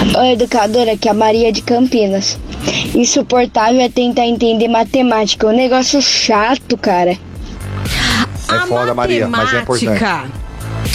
Oi, 0.00 0.32
educadora, 0.32 0.92
aqui 0.92 1.08
é 1.08 1.10
a 1.10 1.14
Maria 1.14 1.52
de 1.52 1.60
Campinas. 1.60 2.38
Insuportável 2.94 3.80
é 3.80 3.88
tentar 3.88 4.26
entender 4.26 4.68
matemática. 4.68 5.46
É 5.46 5.50
um 5.50 5.56
negócio 5.56 6.00
chato, 6.00 6.76
cara. 6.76 7.18
É 8.50 8.58
foda, 8.68 8.94
Maria, 8.94 9.26
mas 9.26 9.52
é 9.52 9.60
importante. 9.60 9.86
Matemática. 9.86 10.48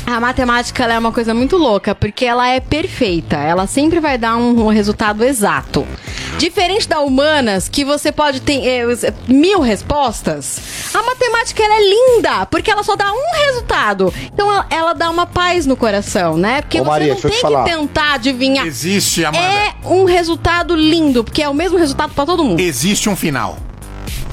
A 0.05 0.19
matemática 0.19 0.83
ela 0.83 0.93
é 0.93 0.99
uma 0.99 1.11
coisa 1.11 1.33
muito 1.33 1.57
louca, 1.57 1.93
porque 1.93 2.25
ela 2.25 2.47
é 2.47 2.59
perfeita. 2.59 3.35
Ela 3.37 3.67
sempre 3.67 3.99
vai 3.99 4.17
dar 4.17 4.37
um 4.37 4.67
resultado 4.67 5.23
exato. 5.23 5.85
Diferente 6.43 6.89
da 6.89 6.99
humanas, 6.99 7.69
que 7.69 7.85
você 7.85 8.11
pode 8.11 8.41
ter 8.41 8.85
os- 8.85 9.05
mil 9.29 9.61
respostas, 9.61 10.59
a 10.93 11.01
matemática 11.01 11.63
ela 11.63 11.75
é 11.75 11.79
linda, 11.81 12.45
porque 12.47 12.69
ela 12.69 12.83
só 12.83 12.97
dá 12.97 13.13
um 13.13 13.45
resultado. 13.45 14.13
Então 14.25 14.51
ela, 14.51 14.65
ela 14.69 14.93
dá 14.93 15.09
uma 15.09 15.25
paz 15.25 15.65
no 15.65 15.77
coração, 15.77 16.35
né? 16.35 16.61
Porque 16.61 16.81
Ô, 16.81 16.83
você 16.83 16.89
Maria, 16.89 17.13
não 17.13 17.21
tem 17.21 17.31
te 17.31 17.35
que 17.37 17.41
falar. 17.41 17.63
tentar 17.63 18.13
adivinhar. 18.15 18.67
Existe, 18.67 19.23
Amanda. 19.23 19.41
É 19.41 19.73
um 19.85 20.03
resultado 20.03 20.75
lindo, 20.75 21.23
porque 21.23 21.41
é 21.41 21.47
o 21.47 21.53
mesmo 21.53 21.77
resultado 21.77 22.13
pra 22.13 22.25
todo 22.25 22.43
mundo. 22.43 22.59
Existe 22.59 23.07
um 23.07 23.15
final. 23.15 23.57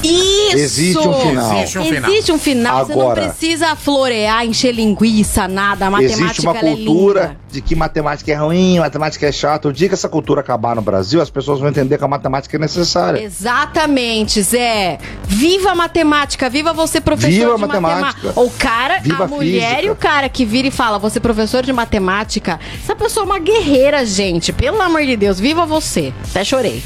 Isso! 0.03 0.57
Existe 0.57 0.99
um 0.99 1.13
final. 1.15 1.53
Existe 1.59 1.79
um 1.79 1.85
final. 1.85 2.11
Existe 2.11 2.33
um 2.33 2.39
final, 2.39 2.87
você 2.87 2.95
não 2.95 3.01
Agora- 3.03 3.23
precisa 3.29 3.77
florear, 3.77 4.45
encher 4.47 4.73
linguiça, 4.73 5.47
nada. 5.47 5.87
A 5.87 5.91
matemática 5.91 6.25
Existe 6.25 6.41
uma 6.41 6.57
é 6.57 6.61
cultura 6.61 7.21
linda. 7.23 7.37
de 7.51 7.61
que 7.61 7.75
matemática 7.75 8.33
é 8.33 8.35
ruim, 8.35 8.79
matemática 8.79 9.27
é 9.27 9.33
chato. 9.33 9.69
O 9.69 9.73
dia 9.73 9.89
que 9.89 9.95
essa 9.95 10.09
cultura 10.09 10.41
acabar 10.41 10.75
no 10.75 10.83
Brasil, 10.83 11.21
as 11.21 11.31
pessoas 11.31 11.61
vão 11.61 11.69
entender 11.69 11.99
que 11.99 12.05
a 12.05 12.09
matemática 12.09 12.57
é 12.57 12.61
necessária. 12.61 13.21
Exatamente, 13.23 14.41
Zé. 14.43 14.99
Viva 15.25 15.71
a 15.71 15.75
matemática, 15.75 16.49
viva 16.49 16.73
você 16.73 17.01
professor 17.01 17.31
Viva 17.31 17.53
a 17.53 17.57
de 17.57 17.61
matemática. 17.61 18.01
matemática. 18.01 18.41
O 18.41 18.51
cara, 18.51 18.99
Viva 19.01 19.23
a 19.25 19.27
a 19.27 19.29
mulher 19.29 19.69
física. 19.77 19.83
e 19.87 19.91
o 19.91 19.97
cara 19.97 20.29
que 20.29 20.45
vira 20.45 20.69
e 20.69 20.71
fala, 20.71 20.99
você 20.99 21.21
professor 21.21 21.63
de 21.63 21.73
matemática, 21.73 22.59
essa 22.83 22.97
pessoa 22.97 23.25
é 23.25 23.27
uma 23.27 23.39
guerreira, 23.39 24.05
gente. 24.07 24.53
Pelo 24.53 24.81
amor 24.81 25.05
de 25.05 25.17
Deus, 25.17 25.39
viva 25.39 25.65
você. 25.67 26.13
Até 26.31 26.43
chorei. 26.45 26.83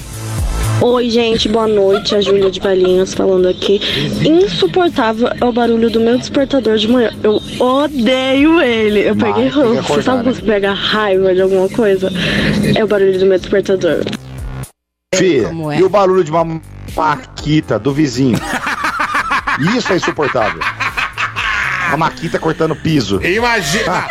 Oi, 0.81 1.09
gente, 1.09 1.49
boa 1.49 1.67
noite. 1.67 2.15
A 2.15 2.21
Júlia 2.21 2.51
de 2.51 2.61
Valinhos 2.61 3.15
falando 3.15 3.49
aqui. 3.49 3.81
Insuportável 4.25 5.29
é 5.41 5.45
o 5.45 5.53
barulho 5.53 5.91
do 5.91 6.01
meu 6.01 6.19
despertador 6.19 6.77
de 6.77 6.89
manhã. 6.89 7.11
Eu 7.23 7.41
odeio 7.59 8.61
ele. 8.61 9.01
Eu 9.09 9.17
peguei 9.17 9.45
tem 9.45 9.51
que 9.51 9.59
ranço. 9.59 9.79
acordar, 9.81 10.03
Sabe 10.03 10.19
né? 10.19 10.25
quando 10.25 10.35
você 10.37 10.43
pega 10.43 10.73
raiva 10.73 11.35
de 11.35 11.41
alguma 11.41 11.69
coisa? 11.69 12.11
É 12.77 12.85
o 12.85 12.87
barulho 12.87 13.19
do 13.19 13.27
meu 13.27 13.39
despertador. 13.39 14.05
Fia, 15.15 15.49
como 15.49 15.71
é. 15.73 15.79
e 15.79 15.83
o 15.83 15.89
barulho 15.89 16.25
de 16.25 16.31
uma 16.31 16.61
maquita 16.97 17.79
do 17.79 17.93
vizinho? 17.93 18.39
Isso 19.77 19.93
é 19.93 19.97
insuportável. 19.97 20.61
A 21.91 21.97
maquita 21.97 22.39
cortando 22.39 22.75
piso. 22.75 23.23
Imagina. 23.25 24.09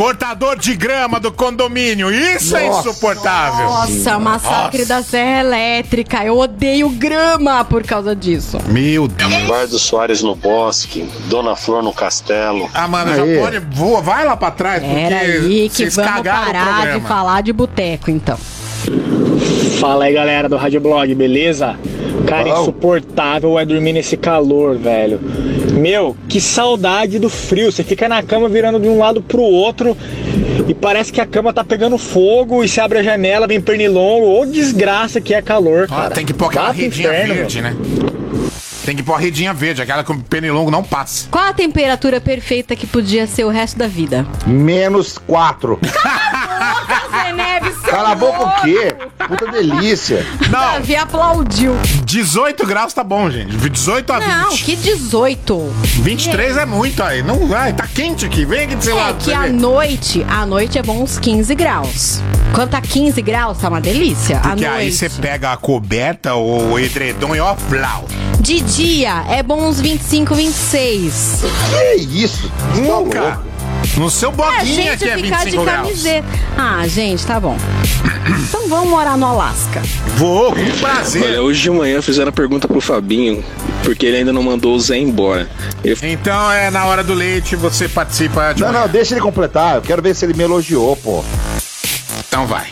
Cortador 0.00 0.58
de 0.58 0.74
grama 0.74 1.20
do 1.20 1.30
condomínio. 1.30 2.10
Isso 2.10 2.56
é 2.56 2.68
Nossa. 2.68 2.88
insuportável. 2.88 3.66
Nossa, 3.66 4.18
massacre 4.18 4.86
da 4.86 5.02
Serra 5.02 5.40
Elétrica. 5.40 6.24
Eu 6.24 6.38
odeio 6.38 6.88
grama 6.88 7.62
por 7.66 7.82
causa 7.82 8.16
disso. 8.16 8.56
Meu 8.68 9.06
Deus. 9.06 9.46
Bar 9.46 9.66
do 9.66 9.78
Soares 9.78 10.22
no 10.22 10.34
Bosque, 10.34 11.06
Dona 11.28 11.54
Flor 11.54 11.82
no 11.82 11.92
Castelo. 11.92 12.70
Amanda, 12.72 13.14
já 13.14 13.24
Aê. 13.24 13.38
pode. 13.40 13.58
Voa, 13.58 14.00
vai 14.00 14.24
lá 14.24 14.34
pra 14.38 14.50
trás, 14.50 14.82
porque 14.82 14.98
Era 14.98 15.18
aí 15.18 15.68
que 15.68 15.76
vocês 15.76 15.96
vamos 15.96 16.22
parar 16.22 16.98
de 16.98 17.06
falar 17.06 17.42
de 17.42 17.52
boteco, 17.52 18.10
então. 18.10 18.38
Fala 19.78 20.06
aí, 20.06 20.14
galera 20.14 20.48
do 20.48 20.56
Rádio 20.56 20.80
Blog, 20.80 21.14
beleza? 21.14 21.78
Cara, 22.30 22.48
insuportável 22.48 23.58
é 23.58 23.64
dormir 23.64 23.92
nesse 23.92 24.16
calor, 24.16 24.78
velho. 24.78 25.20
Meu, 25.72 26.16
que 26.28 26.40
saudade 26.40 27.18
do 27.18 27.28
frio. 27.28 27.70
Você 27.70 27.82
fica 27.82 28.08
na 28.08 28.22
cama 28.22 28.48
virando 28.48 28.78
de 28.78 28.88
um 28.88 28.98
lado 28.98 29.20
pro 29.22 29.42
outro 29.42 29.96
e 30.68 30.74
parece 30.74 31.12
que 31.12 31.20
a 31.20 31.26
cama 31.26 31.52
tá 31.52 31.64
pegando 31.64 31.98
fogo 31.98 32.62
e 32.62 32.68
se 32.68 32.80
abre 32.80 32.98
a 32.98 33.02
janela, 33.02 33.46
vem 33.46 33.60
pernilongo. 33.60 34.40
Ô 34.40 34.46
desgraça 34.46 35.20
que 35.20 35.34
é 35.34 35.42
calor, 35.42 35.88
cara. 35.88 36.06
Ah, 36.06 36.10
tem 36.10 36.24
que 36.24 36.32
pôr 36.32 36.46
aquela 36.46 36.70
redinha 36.70 37.08
inferno, 37.08 37.34
verde, 37.34 37.62
né? 37.62 37.76
Tem 38.84 38.96
que 38.96 39.02
pôr 39.02 39.14
a 39.14 39.18
redinha 39.18 39.52
verde, 39.52 39.82
aquela 39.82 40.02
que 40.02 40.10
o 40.10 40.18
pernilongo 40.22 40.70
não 40.70 40.82
passa. 40.82 41.28
Qual 41.30 41.44
a 41.44 41.52
temperatura 41.52 42.20
perfeita 42.20 42.74
que 42.74 42.86
podia 42.86 43.26
ser 43.26 43.44
o 43.44 43.48
resto 43.48 43.78
da 43.78 43.86
vida? 43.86 44.26
Menos 44.46 45.18
4. 45.18 45.78
Cala 47.90 48.12
a 48.12 48.14
boca 48.14 48.40
o 48.44 48.62
quê? 48.62 48.94
Puta 49.26 49.46
delícia. 49.50 50.24
Não, 50.50 50.60
Davi 50.60 50.94
aplaudiu. 50.96 51.76
18 52.04 52.66
graus 52.66 52.92
tá 52.92 53.02
bom, 53.02 53.28
gente. 53.30 53.56
18 53.68 54.12
a 54.12 54.18
20. 54.20 54.28
Não, 54.28 54.48
que 54.56 54.76
18. 54.76 55.72
23 56.02 56.56
é 56.56 56.66
muito 56.66 57.02
aí. 57.02 57.22
Não 57.22 57.46
vai, 57.48 57.72
tá 57.72 57.86
quente 57.86 58.24
aqui. 58.26 58.44
Vem 58.44 58.60
aqui 58.64 58.76
desse 58.76 58.90
É 58.90 58.94
lado. 58.94 59.16
que 59.24 59.32
à 59.32 59.40
ver. 59.42 59.52
noite, 59.52 60.24
à 60.28 60.46
noite 60.46 60.78
é 60.78 60.82
bom 60.82 61.02
uns 61.02 61.18
15 61.18 61.54
graus. 61.54 62.20
Quando 62.54 62.70
tá 62.70 62.80
15 62.80 63.20
graus, 63.22 63.58
tá 63.58 63.68
uma 63.68 63.80
delícia. 63.80 64.38
À 64.38 64.40
Porque 64.50 64.64
aí 64.64 64.84
noite. 64.86 64.96
você 64.96 65.08
pega 65.08 65.52
a 65.52 65.56
coberta 65.56 66.34
ou 66.34 66.72
o 66.72 66.78
edredom 66.78 67.34
e 67.34 67.40
ó, 67.40 67.54
plau. 67.68 68.06
De 68.40 68.60
dia 68.60 69.24
é 69.28 69.42
bom 69.42 69.68
uns 69.68 69.80
25, 69.80 70.34
26. 70.34 71.42
Que 71.70 72.02
isso? 72.02 72.48
Tá 72.48 72.80
Nunca. 72.80 73.40
No 73.96 74.08
seu 74.10 74.30
É, 74.30 74.32
boguinha 74.32 74.64
gente 74.64 74.98
que 74.98 75.08
é 75.10 75.16
ficar 75.16 75.38
de 75.38 75.44
25 75.50 75.64
graus. 75.64 75.82
camiseta. 75.88 76.28
Ah, 76.56 76.86
gente, 76.86 77.26
tá 77.26 77.38
bom. 77.40 77.56
Então 78.48 78.68
vamos 78.68 78.88
morar 78.88 79.16
no 79.16 79.26
Alasca. 79.26 79.82
Vou, 80.16 80.54
com 80.54 80.70
prazer. 80.80 81.22
Olha, 81.22 81.42
hoje 81.42 81.62
de 81.62 81.70
manhã 81.70 82.00
fizeram 82.00 82.28
a 82.28 82.32
pergunta 82.32 82.66
pro 82.68 82.80
Fabinho, 82.80 83.44
porque 83.82 84.06
ele 84.06 84.18
ainda 84.18 84.32
não 84.32 84.42
mandou 84.42 84.74
o 84.74 84.80
Zé 84.80 84.96
embora. 84.98 85.48
Ele 85.84 85.96
Então 86.02 86.50
é 86.52 86.70
na 86.70 86.84
hora 86.86 87.02
do 87.04 87.12
leite, 87.14 87.56
você 87.56 87.88
participa 87.88 88.52
de 88.52 88.60
Não, 88.62 88.70
uma- 88.70 88.80
não, 88.80 88.88
deixa 88.88 89.14
ele 89.14 89.20
completar. 89.20 89.76
Eu 89.76 89.82
quero 89.82 90.00
ver 90.00 90.14
se 90.14 90.24
ele 90.24 90.34
me 90.34 90.44
elogiou, 90.44 90.96
pô. 90.96 91.24
Então 92.28 92.46
vai. 92.46 92.68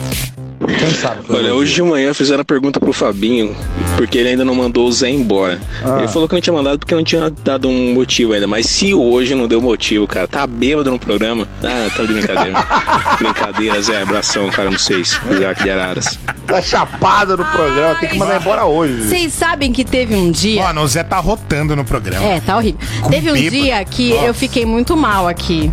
Quem 0.79 0.91
sabe? 0.91 1.21
Olha, 1.29 1.55
hoje 1.55 1.75
de 1.75 1.83
manhã 1.83 2.13
fizeram 2.13 2.43
a 2.43 2.45
pergunta 2.45 2.79
pro 2.79 2.93
Fabinho, 2.93 3.57
porque 3.97 4.19
ele 4.19 4.31
ainda 4.31 4.45
não 4.45 4.55
mandou 4.55 4.87
o 4.87 4.93
Zé 4.93 5.09
embora. 5.11 5.61
Ah. 5.85 5.99
Ele 5.99 6.09
falou 6.09 6.29
que 6.29 6.35
não 6.35 6.41
tinha 6.41 6.53
mandado 6.55 6.79
porque 6.79 6.95
não 6.95 7.05
tinha 7.05 7.31
dado 7.43 7.69
um 7.69 7.95
motivo 7.95 8.33
ainda. 8.33 8.47
Mas 8.47 8.67
se 8.67 8.93
hoje 8.95 9.35
não 9.35 9.49
deu 9.49 9.61
motivo, 9.61 10.07
cara, 10.07 10.29
tá 10.29 10.47
bêbado 10.47 10.91
no 10.91 10.99
programa. 10.99 11.49
Ah, 11.63 11.89
tá 11.97 12.03
de 12.05 12.13
brincadeira. 12.13 12.67
brincadeira, 13.19 13.83
Zé, 13.83 14.03
abração, 14.03 14.49
cara, 14.51 14.71
não 14.71 14.79
sei 14.79 15.05
se 15.05 15.19
Isaac 15.31 15.63
de 15.63 15.71
Araras. 15.71 16.19
Tá 16.47 16.61
chapado 16.63 17.37
no 17.37 17.45
programa, 17.45 17.95
tem 17.97 18.09
que 18.11 18.19
mandar 18.19 18.41
embora 18.41 18.65
hoje. 18.65 19.09
Vocês 19.09 19.33
sabem 19.33 19.73
que 19.73 19.85
teve 19.85 20.15
um 20.15 20.31
dia. 20.31 20.63
Mano, 20.63 20.83
o 20.83 20.89
Zé 20.89 21.03
tá 21.03 21.19
rotando 21.19 21.75
no 21.77 21.85
programa. 21.85 22.25
É, 22.25 22.41
tá 22.41 22.57
horrível. 22.57 22.81
Com 23.03 23.11
Teve 23.11 23.31
um 23.31 23.35
bêbado. 23.35 23.51
dia 23.51 23.85
que 23.85 24.11
Nossa. 24.15 24.27
eu 24.27 24.35
fiquei 24.35 24.65
muito 24.67 24.97
mal 24.97 25.29
aqui. 25.29 25.71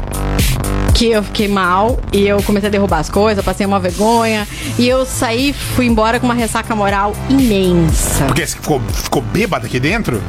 Que 0.96 1.12
eu 1.12 1.22
fiquei 1.22 1.48
mal 1.50 2.00
e 2.14 2.26
eu 2.26 2.42
comecei 2.42 2.70
a 2.70 2.72
derrubar 2.72 3.00
as 3.00 3.10
coisas, 3.10 3.44
passei 3.44 3.66
uma 3.66 3.80
vergonha. 3.80 4.48
E 4.80 4.88
eu 4.88 5.06
saí, 5.06 5.52
fui 5.52 5.86
embora 5.86 6.20
com 6.20 6.26
uma 6.26 6.34
ressaca 6.34 6.74
moral 6.74 7.14
imensa. 7.30 8.24
Porque 8.26 8.48
você 8.48 8.56
ficou, 8.56 8.80
ficou 8.80 9.22
bêbada 9.22 9.68
aqui 9.68 9.80
dentro? 9.80 10.24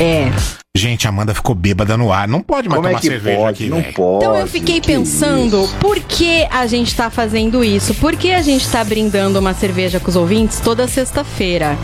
É. 0.00 0.32
Gente, 0.76 1.06
a 1.06 1.10
Amanda 1.10 1.32
ficou 1.32 1.54
bêbada 1.54 1.96
no 1.96 2.12
ar. 2.12 2.26
Não 2.26 2.40
pode 2.40 2.68
mais 2.68 2.78
Como 2.78 2.88
é 2.88 2.90
tomar 2.90 3.00
que 3.00 3.06
cerveja 3.06 3.36
pode? 3.38 3.62
aqui, 3.62 3.70
Não 3.70 3.80
velho. 3.80 3.94
pode. 3.94 4.24
Então 4.24 4.36
eu 4.36 4.46
fiquei 4.48 4.80
que 4.80 4.88
pensando, 4.88 5.62
isso? 5.62 5.76
por 5.76 6.00
que 6.00 6.44
a 6.50 6.66
gente 6.66 6.92
tá 6.96 7.08
fazendo 7.10 7.62
isso? 7.62 7.94
Por 7.94 8.16
que 8.16 8.32
a 8.32 8.42
gente 8.42 8.68
tá 8.68 8.82
brindando 8.82 9.38
uma 9.38 9.54
cerveja 9.54 10.00
com 10.00 10.08
os 10.10 10.16
ouvintes 10.16 10.58
toda 10.58 10.88
sexta-feira? 10.88 11.78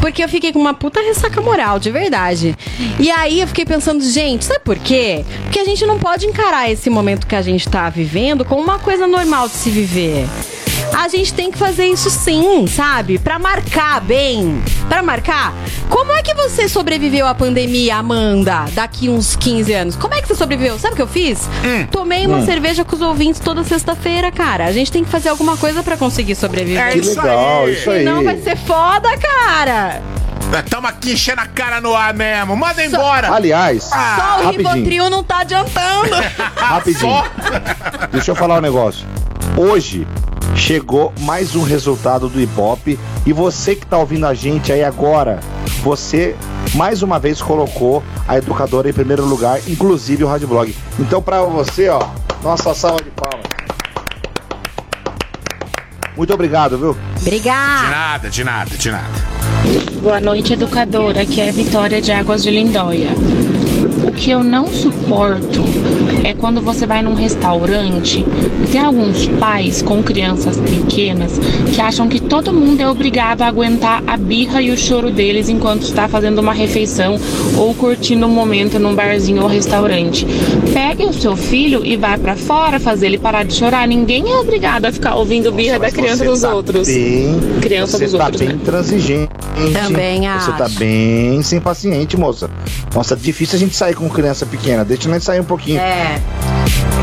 Porque 0.00 0.22
eu 0.22 0.28
fiquei 0.28 0.52
com 0.52 0.58
uma 0.58 0.74
puta 0.74 1.00
ressaca 1.00 1.40
moral, 1.40 1.78
de 1.78 1.92
verdade. 1.92 2.56
E 2.98 3.08
aí 3.08 3.40
eu 3.40 3.46
fiquei 3.46 3.64
pensando, 3.64 4.02
gente, 4.02 4.44
sabe 4.44 4.60
por 4.64 4.78
quê? 4.80 5.24
Porque 5.44 5.60
a 5.60 5.64
gente 5.64 5.86
não 5.86 6.00
pode 6.00 6.26
encarar 6.26 6.68
esse 6.68 6.90
momento 6.90 7.28
que 7.28 7.36
a 7.36 7.42
gente 7.42 7.68
tá 7.68 7.88
vivendo 7.88 8.44
como 8.44 8.60
uma 8.60 8.80
coisa 8.80 9.06
normal 9.06 9.46
de 9.46 9.54
se 9.54 9.70
viver. 9.70 10.26
A 10.96 11.08
gente 11.08 11.32
tem 11.34 11.50
que 11.50 11.58
fazer 11.58 11.86
isso 11.86 12.08
sim, 12.10 12.66
sabe? 12.68 13.18
Pra 13.18 13.38
marcar 13.38 14.00
bem. 14.00 14.62
Pra 14.88 15.02
marcar. 15.02 15.52
Como 15.88 16.12
é 16.12 16.22
que 16.22 16.34
você 16.34 16.68
sobreviveu 16.68 17.26
à 17.26 17.34
pandemia, 17.34 17.96
Amanda, 17.96 18.23
daqui 18.74 19.08
uns 19.08 19.36
15 19.36 19.72
anos? 19.72 19.96
Como 19.96 20.14
é 20.14 20.20
que 20.22 20.28
você 20.28 20.34
sobreviveu? 20.34 20.78
Sabe 20.78 20.94
o 20.94 20.96
que 20.96 21.02
eu 21.02 21.06
fiz? 21.08 21.48
Tomei 21.90 22.26
uma 22.26 22.38
Hum. 22.38 22.44
cerveja 22.46 22.84
com 22.84 22.94
os 22.96 23.02
ouvintes 23.02 23.40
toda 23.40 23.62
sexta-feira, 23.64 24.30
cara. 24.32 24.64
A 24.66 24.72
gente 24.72 24.90
tem 24.92 25.04
que 25.04 25.10
fazer 25.10 25.28
alguma 25.28 25.56
coisa 25.56 25.82
pra 25.82 25.96
conseguir 25.96 26.34
sobreviver. 26.34 26.82
É 26.82 26.92
Que 26.92 26.98
isso 26.98 27.20
legal, 27.20 27.64
aí. 27.64 27.72
isso 27.74 27.90
aí. 27.90 27.98
Senão 28.00 28.22
vai 28.24 28.38
ser 28.38 28.56
foda, 28.56 29.08
cara. 29.18 30.00
Tamo 30.70 30.86
aqui 30.86 31.12
enchendo 31.14 31.40
a 31.40 31.46
cara 31.46 31.80
no 31.80 31.94
ar 31.96 32.14
mesmo. 32.14 32.54
Manda 32.56 32.84
embora. 32.84 33.32
Aliás, 33.32 33.84
Só 33.84 33.94
o 33.96 33.98
Ah, 33.98 34.40
rapidinho. 34.44 34.72
Rivotril 34.72 35.10
não 35.10 35.24
tá 35.24 35.38
adiantando. 35.40 36.14
Rapidinho. 36.54 37.24
Deixa 38.12 38.30
eu 38.30 38.36
falar 38.36 38.58
um 38.58 38.60
negócio. 38.60 39.04
Hoje 39.56 40.04
chegou 40.56 41.12
mais 41.20 41.54
um 41.54 41.62
resultado 41.62 42.28
do 42.28 42.40
Ibope 42.40 42.98
e 43.24 43.32
você 43.32 43.76
que 43.76 43.86
tá 43.86 43.96
ouvindo 43.96 44.26
a 44.26 44.34
gente 44.34 44.72
aí 44.72 44.82
agora, 44.82 45.38
você 45.82 46.34
mais 46.74 47.02
uma 47.02 47.20
vez 47.20 47.40
colocou 47.40 48.02
a 48.26 48.36
educadora 48.36 48.90
em 48.90 48.92
primeiro 48.92 49.24
lugar, 49.24 49.60
inclusive 49.68 50.24
o 50.24 50.26
Rádio 50.26 50.48
Blog. 50.48 50.74
Então 50.98 51.22
pra 51.22 51.40
você, 51.42 51.88
ó, 51.88 52.04
nossa 52.42 52.74
salva 52.74 53.02
de 53.04 53.10
palmas. 53.10 53.46
Muito 56.16 56.34
obrigado, 56.34 56.76
viu? 56.76 56.96
De 57.16 57.22
Obrigada. 57.28 57.90
nada, 57.90 58.30
de 58.30 58.44
nada, 58.44 58.76
de 58.76 58.90
nada. 58.90 59.34
Boa 60.02 60.20
noite, 60.20 60.52
educadora. 60.52 61.22
Aqui 61.22 61.40
é 61.40 61.48
a 61.48 61.52
Vitória 61.52 62.00
de 62.02 62.10
Águas 62.12 62.42
de 62.42 62.50
Lindóia. 62.50 63.10
O 64.06 64.12
que 64.12 64.30
eu 64.30 64.42
não 64.42 64.66
suporto 64.68 65.62
é 66.24 66.34
quando 66.34 66.60
você 66.60 66.86
vai 66.86 67.02
num 67.02 67.14
restaurante 67.14 68.24
e 68.64 68.66
tem 68.66 68.80
alguns 68.80 69.26
pais 69.38 69.82
com 69.82 70.02
crianças 70.02 70.56
pequenas 70.58 71.38
que 71.72 71.80
acham 71.80 72.08
que 72.08 72.18
todo 72.18 72.52
mundo 72.52 72.80
é 72.80 72.88
obrigado 72.88 73.42
a 73.42 73.46
aguentar 73.46 74.02
a 74.06 74.16
birra 74.16 74.62
e 74.62 74.70
o 74.70 74.76
choro 74.76 75.10
deles 75.10 75.48
enquanto 75.48 75.82
está 75.82 76.08
fazendo 76.08 76.38
uma 76.40 76.52
refeição 76.52 77.18
ou 77.56 77.74
curtindo 77.74 78.26
um 78.26 78.30
momento 78.30 78.78
num 78.78 78.94
barzinho 78.94 79.42
ou 79.42 79.48
restaurante. 79.48 80.26
Pegue 80.72 81.04
o 81.04 81.12
seu 81.12 81.36
filho 81.36 81.84
e 81.84 81.96
vá 81.96 82.16
pra 82.16 82.34
fora 82.36 82.80
fazer 82.80 83.06
ele 83.06 83.18
parar 83.18 83.44
de 83.44 83.54
chorar. 83.54 83.86
Ninguém 83.86 84.32
é 84.32 84.36
obrigado 84.36 84.86
a 84.86 84.92
ficar 84.92 85.14
ouvindo 85.16 85.52
birra 85.52 85.78
da 85.78 85.90
criança 85.90 86.24
dos 86.24 86.40
tá 86.40 86.54
outros. 86.54 86.88
Bem, 86.88 87.38
Criança 87.60 87.98
você 87.98 88.04
dos 88.04 88.14
tá 88.14 88.24
outros, 88.24 88.40
bem 88.40 88.56
né? 88.56 88.60
transigente. 88.64 89.30
Também 89.72 90.22
Você 90.22 90.52
tá 90.52 90.64
acho. 90.64 90.78
bem 90.78 91.42
sem 91.42 91.60
paciente, 91.60 92.16
moça. 92.16 92.50
Nossa, 92.94 93.16
difícil 93.16 93.56
a 93.56 93.58
gente 93.58 93.76
sair 93.76 93.94
com 93.94 94.08
criança 94.08 94.44
pequena. 94.46 94.84
Deixa 94.84 95.08
a 95.08 95.12
gente 95.12 95.24
sair 95.24 95.40
um 95.40 95.44
pouquinho. 95.44 95.78
É. 95.78 96.13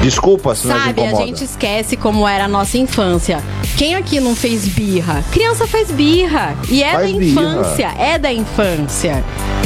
Desculpa 0.01 0.55
se 0.55 0.67
nós 0.67 0.83
Sabe, 0.83 1.05
a 1.05 1.13
gente 1.13 1.43
esquece 1.43 1.95
como 1.95 2.27
era 2.27 2.45
a 2.45 2.47
nossa 2.47 2.77
infância. 2.77 3.39
Quem 3.77 3.93
aqui 3.95 4.19
não 4.19 4.35
fez 4.35 4.67
birra? 4.67 5.23
Criança 5.31 5.67
faz 5.67 5.91
birra. 5.91 6.55
E 6.69 6.81
é 6.83 6.91
Faz 6.93 7.11
da 7.11 7.17
birra. 7.19 7.31
infância. 7.31 7.93
É 7.97 8.17
da 8.17 8.33
infância. 8.33 9.23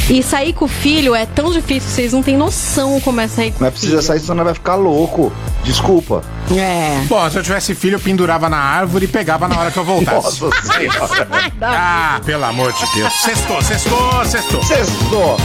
E 0.09 0.21
sair 0.21 0.53
com 0.53 0.65
o 0.65 0.67
filho 0.67 1.15
é 1.15 1.25
tão 1.25 1.51
difícil, 1.51 1.89
vocês 1.89 2.13
não 2.13 2.21
têm 2.21 2.37
noção 2.37 2.99
como 2.99 3.21
é 3.21 3.27
sair 3.27 3.51
com 3.51 3.65
é 3.65 3.71
precisa 3.71 4.01
sair, 4.01 4.19
senão 4.19 4.35
nós 4.35 4.45
vai 4.45 4.53
ficar 4.53 4.75
louco. 4.75 5.31
Desculpa. 5.63 6.21
É. 6.55 7.01
Bom, 7.07 7.27
se 7.29 7.37
eu 7.37 7.43
tivesse 7.43 7.73
filho, 7.73 7.95
eu 7.95 7.99
pendurava 7.99 8.47
na 8.49 8.57
árvore 8.57 9.05
e 9.05 9.07
pegava 9.07 9.47
na 9.47 9.57
hora 9.57 9.71
que 9.71 9.77
eu 9.77 9.85
voltasse. 9.85 10.43
Nossa 10.43 10.61
senhora. 10.73 11.49
ah, 11.61 12.21
pelo 12.25 12.43
amor 12.43 12.73
de 12.73 12.85
Deus. 12.93 13.13
Sextou, 13.13 13.61
sextou, 13.61 14.25
sextou. 14.25 14.63
Sextou. 14.63 15.37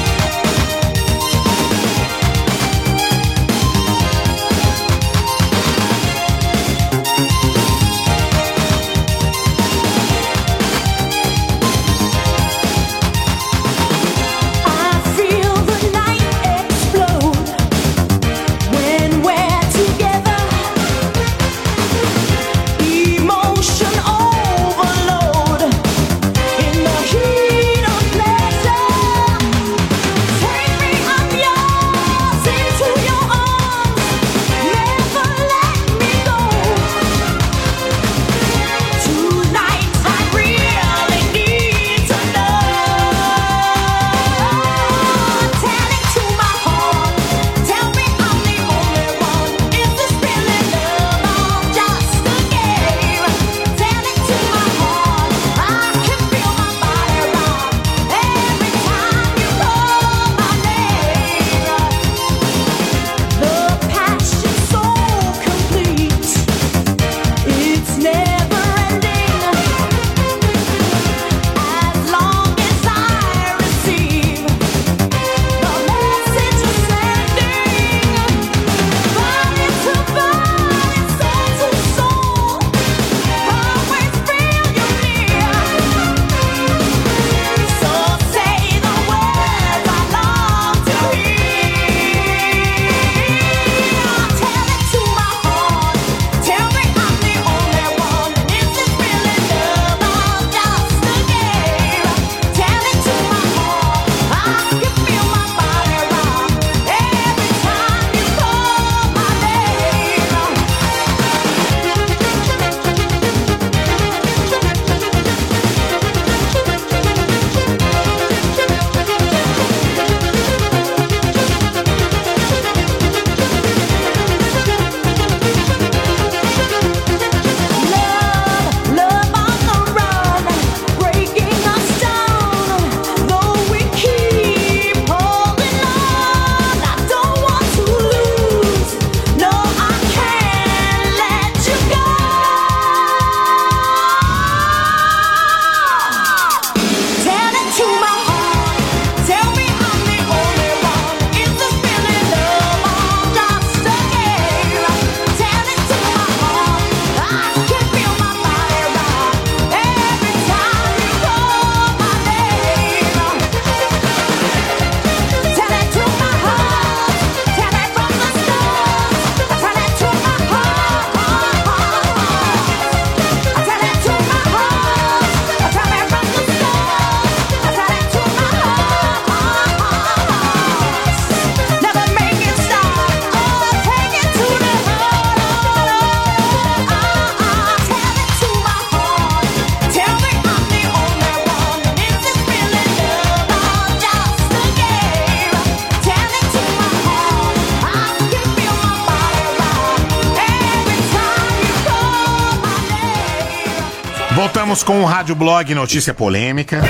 Com 204.91 205.03
o 205.03 205.05
Rádio 205.05 205.37
Blog 205.37 205.73
Notícia 205.73 206.13
Polêmica. 206.13 206.81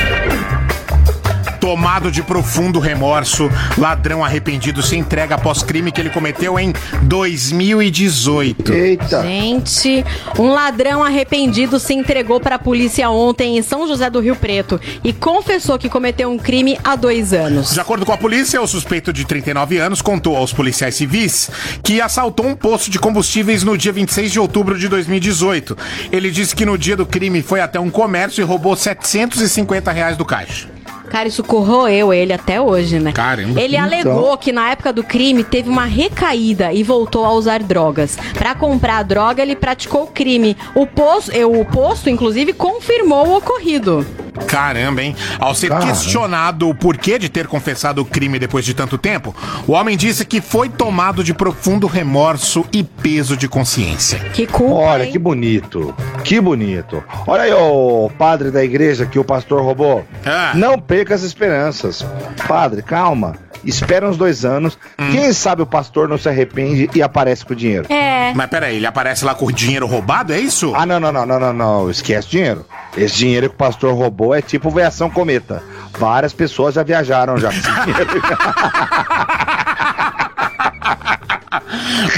Tomado 1.71 2.11
de 2.11 2.21
profundo 2.21 2.81
remorso, 2.81 3.49
ladrão 3.79 4.25
arrependido 4.25 4.83
se 4.83 4.97
entrega 4.97 5.37
após 5.37 5.63
crime 5.63 5.93
que 5.93 6.01
ele 6.01 6.11
cometeu 6.11 6.59
em 6.59 6.73
2018. 7.03 8.73
Eita. 8.73 9.23
Gente, 9.23 10.05
um 10.37 10.51
ladrão 10.51 11.05
arrependido 11.05 11.79
se 11.79 11.95
entregou 11.95 12.41
para 12.41 12.57
a 12.57 12.59
polícia 12.59 13.09
ontem 13.09 13.57
em 13.57 13.63
São 13.63 13.87
José 13.87 14.11
do 14.11 14.19
Rio 14.19 14.35
Preto 14.35 14.81
e 15.05 15.13
confessou 15.13 15.79
que 15.79 15.89
cometeu 15.89 16.29
um 16.29 16.37
crime 16.37 16.77
há 16.83 16.97
dois 16.97 17.33
anos. 17.33 17.73
De 17.73 17.79
acordo 17.79 18.05
com 18.05 18.13
a 18.13 18.19
polícia, 18.19 18.61
o 18.61 18.67
suspeito 18.67 19.13
de 19.13 19.25
39 19.25 19.79
anos 19.79 20.03
contou 20.03 20.37
aos 20.37 20.53
policiais 20.53 20.97
civis 20.97 21.53
que 21.85 22.01
assaltou 22.01 22.49
um 22.49 22.57
posto 22.57 22.91
de 22.91 22.99
combustíveis 22.99 23.63
no 23.63 23.79
dia 23.79 23.93
26 23.93 24.33
de 24.33 24.41
outubro 24.41 24.77
de 24.77 24.89
2018. 24.89 25.79
Ele 26.11 26.33
disse 26.33 26.57
que 26.57 26.67
no 26.67 26.77
dia 26.77 26.97
do 26.97 27.07
crime 27.07 27.43
foi 27.43 27.61
até 27.61 27.79
um 27.79 27.91
comércio 27.91 28.43
e 28.43 28.45
roubou 28.45 28.75
750 28.75 29.93
reais 29.93 30.17
do 30.17 30.25
caixa. 30.25 30.80
Cara, 31.11 31.29
isso 31.29 31.43
corroeu 31.45 32.15
ele 32.15 32.33
até 32.33 32.61
hoje, 32.61 32.99
né? 32.99 33.13
Caramba. 33.13 33.61
Ele 33.61 33.75
Então. 33.77 33.85
alegou 33.85 34.39
que 34.39 34.53
na 34.53 34.71
época 34.71 34.93
do 34.93 35.03
crime 35.05 35.45
teve 35.45 35.69
uma 35.69 35.85
recaída 35.85 36.73
e 36.73 36.83
voltou 36.83 37.25
a 37.25 37.33
usar 37.33 37.63
drogas. 37.63 38.17
Pra 38.35 38.55
comprar 38.55 38.99
a 38.99 39.03
droga, 39.03 39.43
ele 39.43 39.57
praticou 39.57 40.05
o 40.05 40.07
crime. 40.07 40.57
O 40.75 40.87
posto, 40.87 41.33
o 41.47 41.65
posto 41.65 42.09
inclusive, 42.09 42.53
confirmou 42.53 43.27
o 43.29 43.37
ocorrido. 43.37 44.07
Caramba, 44.51 45.03
hein? 45.03 45.15
Ao 45.39 45.55
ser 45.55 45.69
Caramba. 45.69 45.87
questionado 45.93 46.69
o 46.69 46.75
porquê 46.75 47.19
de 47.19 47.29
ter 47.29 47.47
confessado 47.47 48.03
o 48.03 48.05
crime 48.05 48.39
depois 48.39 48.65
de 48.65 48.75
tanto 48.75 48.99
tempo, 48.99 49.35
o 49.67 49.73
homem 49.73 49.97
disse 49.97 50.25
que 50.25 50.41
foi 50.41 50.69
tomado 50.69 51.23
de 51.23 51.33
profundo 51.33 51.87
remorso 51.87 52.67
e 52.73 52.83
peso 52.83 53.37
de 53.37 53.47
consciência. 53.49 54.19
Que 54.33 54.47
culpa, 54.47 54.75
Olha, 54.75 55.05
hein? 55.05 55.13
que 55.13 55.19
bonito. 55.19 55.95
Que 56.25 56.41
bonito. 56.41 57.03
Olha 57.27 57.45
aí, 57.45 57.53
o 57.53 58.11
padre 58.19 58.51
da 58.51 58.65
igreja 58.65 59.07
que 59.07 59.19
o 59.19 59.25
pastor 59.25 59.63
roubou. 59.63 60.05
Ah. 60.27 60.53
Não 60.55 60.79
perca 60.79 61.15
as 61.15 61.23
esperanças. 61.23 62.05
Padre, 62.49 62.83
calma. 62.83 63.37
Espera 63.65 64.09
uns 64.09 64.17
dois 64.17 64.45
anos. 64.45 64.79
Hum. 64.99 65.11
Quem 65.13 65.33
sabe 65.33 65.63
o 65.63 65.67
pastor 65.67 66.09
não 66.09 66.19
se 66.19 66.29
arrepende 66.29 66.89
e 66.95 67.03
aparece 67.03 67.45
com 67.45 67.53
o 67.53 67.57
dinheiro. 67.57 67.87
É. 67.93 68.33
Mas 68.35 68.49
peraí, 68.49 68.77
ele 68.77 68.87
aparece 68.87 69.25
lá 69.25 69.35
com 69.35 69.47
o 69.47 69.53
dinheiro 69.53 69.87
roubado, 69.87 70.33
é 70.33 70.39
isso? 70.39 70.73
Ah, 70.75 70.87
não, 70.87 71.01
não, 71.01 71.13
não, 71.13 71.27
não, 71.27 71.41
não, 71.41 71.53
não. 71.53 71.91
Esquece 71.91 72.29
dinheiro. 72.29 72.65
Esse 72.97 73.17
dinheiro 73.17 73.49
que 73.49 73.55
o 73.55 73.59
pastor 73.59 73.95
roubou 73.95 74.35
é 74.35 74.43
tipo 74.43 74.71
veação 74.71 75.11
cometa. 75.11 75.63
Várias 75.99 76.33
pessoas 76.33 76.75
já 76.75 76.83
viajaram 76.83 77.37
já 77.37 77.49
com 77.51 77.57
esse 77.59 77.71
dinheiro. 77.87 78.11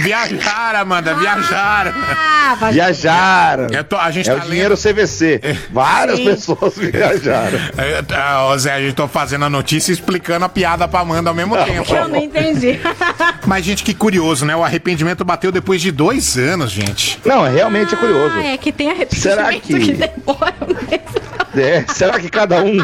Viajaram, 0.03 0.81
Amanda, 0.81 1.15
viajaram. 1.15 1.93
Ah, 1.95 2.57
vai- 2.59 2.73
Viajaram. 2.73 3.67
Eu 3.71 3.85
tô- 3.85 3.97
a 3.97 4.11
gente 4.11 4.29
é 4.29 4.35
tá 4.35 4.45
o 4.45 4.49
dinheiro 4.49 4.77
CVC. 4.77 5.41
Várias 5.71 6.19
Sim. 6.19 6.25
pessoas 6.25 6.77
viajaram. 6.77 7.59
É, 7.79 8.03
tá, 8.03 8.47
Ô 8.49 8.59
Zé, 8.59 8.73
a 8.73 8.81
gente 8.81 8.95
tô 8.95 9.07
fazendo 9.09 9.45
a 9.45 9.51
notícia 9.51 9.91
e 9.91 9.95
explicando 9.95 10.45
a 10.45 10.49
piada 10.49 10.87
pra 10.89 11.01
Amanda 11.01 11.31
ao 11.31 11.35
mesmo 11.35 11.57
tempo. 11.65 11.95
Eu 11.95 12.09
não 12.09 12.17
entendi. 12.19 12.81
Mas, 13.47 13.65
gente, 13.65 13.83
que 13.85 13.95
curioso, 13.95 14.45
né? 14.45 14.55
O 14.57 14.65
arrependimento 14.65 15.25
bateu 15.25 15.51
depois 15.53 15.81
de 15.81 15.91
dois 15.91 16.37
anos, 16.37 16.71
gente. 16.71 17.21
Não, 17.25 17.43
realmente 17.51 17.95
é 17.95 17.97
curioso. 17.97 18.35
Ah, 18.37 18.45
é 18.45 18.57
que 18.57 18.73
tem 18.73 18.91
arrependimento 18.91 19.23
Será 19.23 19.53
que- 19.53 19.61
que 19.81 19.93
demora 19.93 20.55
mesmo. 20.61 21.23
É, 21.55 21.85
será 21.93 22.19
que 22.19 22.31
cada 22.31 22.63
um 22.63 22.79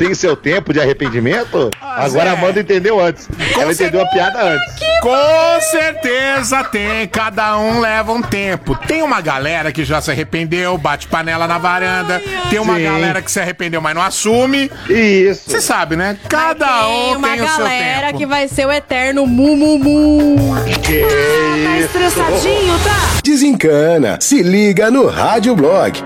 tem 0.00 0.14
seu 0.14 0.34
tempo 0.34 0.72
de 0.72 0.80
arrependimento? 0.80 1.68
Ah, 1.78 2.04
Agora 2.06 2.24
Zé. 2.24 2.30
a 2.30 2.32
Amanda 2.32 2.58
entendeu 2.60 2.98
antes. 2.98 3.28
Ela 3.60 3.70
entendeu 3.70 4.00
a 4.00 4.06
piada 4.06 4.42
antes. 4.42 4.74
Com 5.02 5.60
certeza 5.60 6.64
tem, 6.64 7.06
cada 7.08 7.58
um 7.58 7.80
leva 7.80 8.10
um 8.10 8.22
tempo. 8.22 8.74
Tem 8.86 9.02
uma 9.02 9.20
galera 9.20 9.70
que 9.70 9.84
já 9.84 10.00
se 10.00 10.10
arrependeu, 10.10 10.78
bate 10.78 11.06
panela 11.06 11.46
na 11.46 11.58
varanda. 11.58 12.20
Tem 12.48 12.58
uma 12.58 12.76
Sim. 12.76 12.84
galera 12.84 13.20
que 13.20 13.30
se 13.30 13.38
arrependeu, 13.40 13.80
mas 13.82 13.94
não 13.94 14.00
assume. 14.02 14.70
Isso. 14.88 15.50
Você 15.50 15.60
sabe, 15.60 15.96
né? 15.96 16.16
Cada 16.30 16.66
tem 16.66 16.86
um 17.14 17.18
uma 17.18 17.28
tem 17.28 17.42
o 17.42 17.48
seu 17.48 17.58
galera 17.58 18.06
tempo. 18.06 18.18
que 18.18 18.26
vai 18.26 18.48
ser 18.48 18.66
o 18.66 18.72
eterno 18.72 19.26
mumumu. 19.26 20.36
Que 20.82 21.00
Tá 21.02 21.76
isso? 21.78 21.84
estressadinho, 21.98 22.78
tá? 22.82 23.20
Desencana. 23.22 24.18
Se 24.20 24.42
liga 24.42 24.90
no 24.90 25.06
Rádio 25.08 25.54
Blog. 25.54 26.02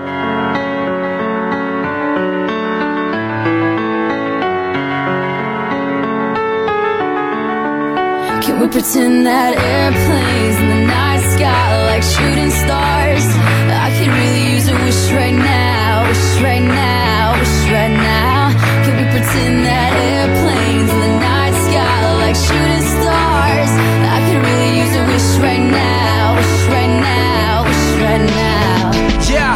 Pretend 8.75 9.25
that 9.25 9.55
airplanes 9.55 10.59
in 10.59 10.67
the 10.67 10.83
night 10.83 11.23
sky 11.31 11.67
like 11.87 12.03
shooting 12.03 12.51
stars? 12.51 13.23
I 13.71 13.87
could 13.95 14.11
really 14.11 14.51
use 14.51 14.67
a 14.67 14.75
wish 14.83 15.15
right 15.15 15.31
now, 15.31 16.03
wish 16.03 16.43
right 16.43 16.59
now, 16.59 17.39
wish 17.39 17.71
right 17.71 17.95
now. 17.95 18.51
Can 18.83 18.99
we 18.99 19.07
pretend 19.15 19.63
that 19.63 19.95
airplanes 19.95 20.91
in 20.91 20.99
the 21.07 21.13
night 21.23 21.55
sky 21.55 21.99
like 22.19 22.35
shooting 22.35 22.83
stars? 22.99 23.71
I 24.11 24.19
could 24.27 24.43
really 24.43 24.71
use 24.83 24.91
a 24.99 25.03
wish 25.07 25.29
right 25.39 25.63
now, 25.71 26.35
wish 26.35 26.59
right 26.67 26.95
now, 26.99 27.63
wish 27.63 27.87
right 28.03 28.27
now. 28.27 28.91
Yeah, 29.23 29.55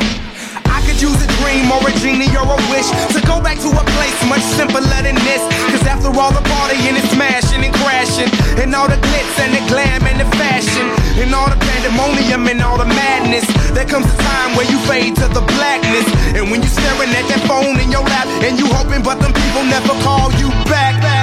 I 0.64 0.80
could 0.88 0.96
use 0.96 1.20
a 1.20 1.28
dream 1.44 1.68
or 1.76 1.84
a 1.84 1.91
genie 2.00 2.32
or 2.40 2.48
a 2.56 2.60
wish 2.72 2.88
to 2.88 3.20
go 3.28 3.44
back 3.44 3.60
to 3.68 3.68
a 3.68 3.84
place 4.00 4.16
much 4.32 4.48
simpler 4.56 4.80
than 5.04 5.20
this. 5.28 5.44
Cause 5.76 5.84
after 5.84 6.08
all 6.08 6.32
the 6.32 6.40
partying 6.48 6.96
and 6.96 7.08
smashing 7.12 7.68
and 7.68 7.76
crashing, 7.84 8.32
and 8.64 8.72
all 8.72 8.88
the 8.88 9.09
and 11.20 11.36
all 11.36 11.50
the 11.50 11.60
pandemonium 11.60 12.48
and 12.48 12.62
all 12.62 12.78
the 12.78 12.86
madness, 12.86 13.46
there 13.76 13.86
comes 13.86 14.06
a 14.08 14.18
time 14.18 14.56
where 14.56 14.70
you 14.72 14.80
fade 14.88 15.16
to 15.16 15.28
the 15.28 15.41
blackness. 15.41 16.08
And 16.36 16.50
when 16.50 16.62
you're 16.62 16.72
staring 16.72 17.12
at 17.12 17.28
that 17.28 17.44
phone 17.48 17.80
in 17.80 17.91
your 17.91 18.04
lap, 18.04 18.28
and 18.44 18.58
you 18.58 18.66
hoping, 18.68 19.04
but 19.04 19.20
them 19.20 19.34
people 19.34 19.64
never 19.64 19.94
call 20.04 20.32
you 20.40 20.50
back. 20.72 21.19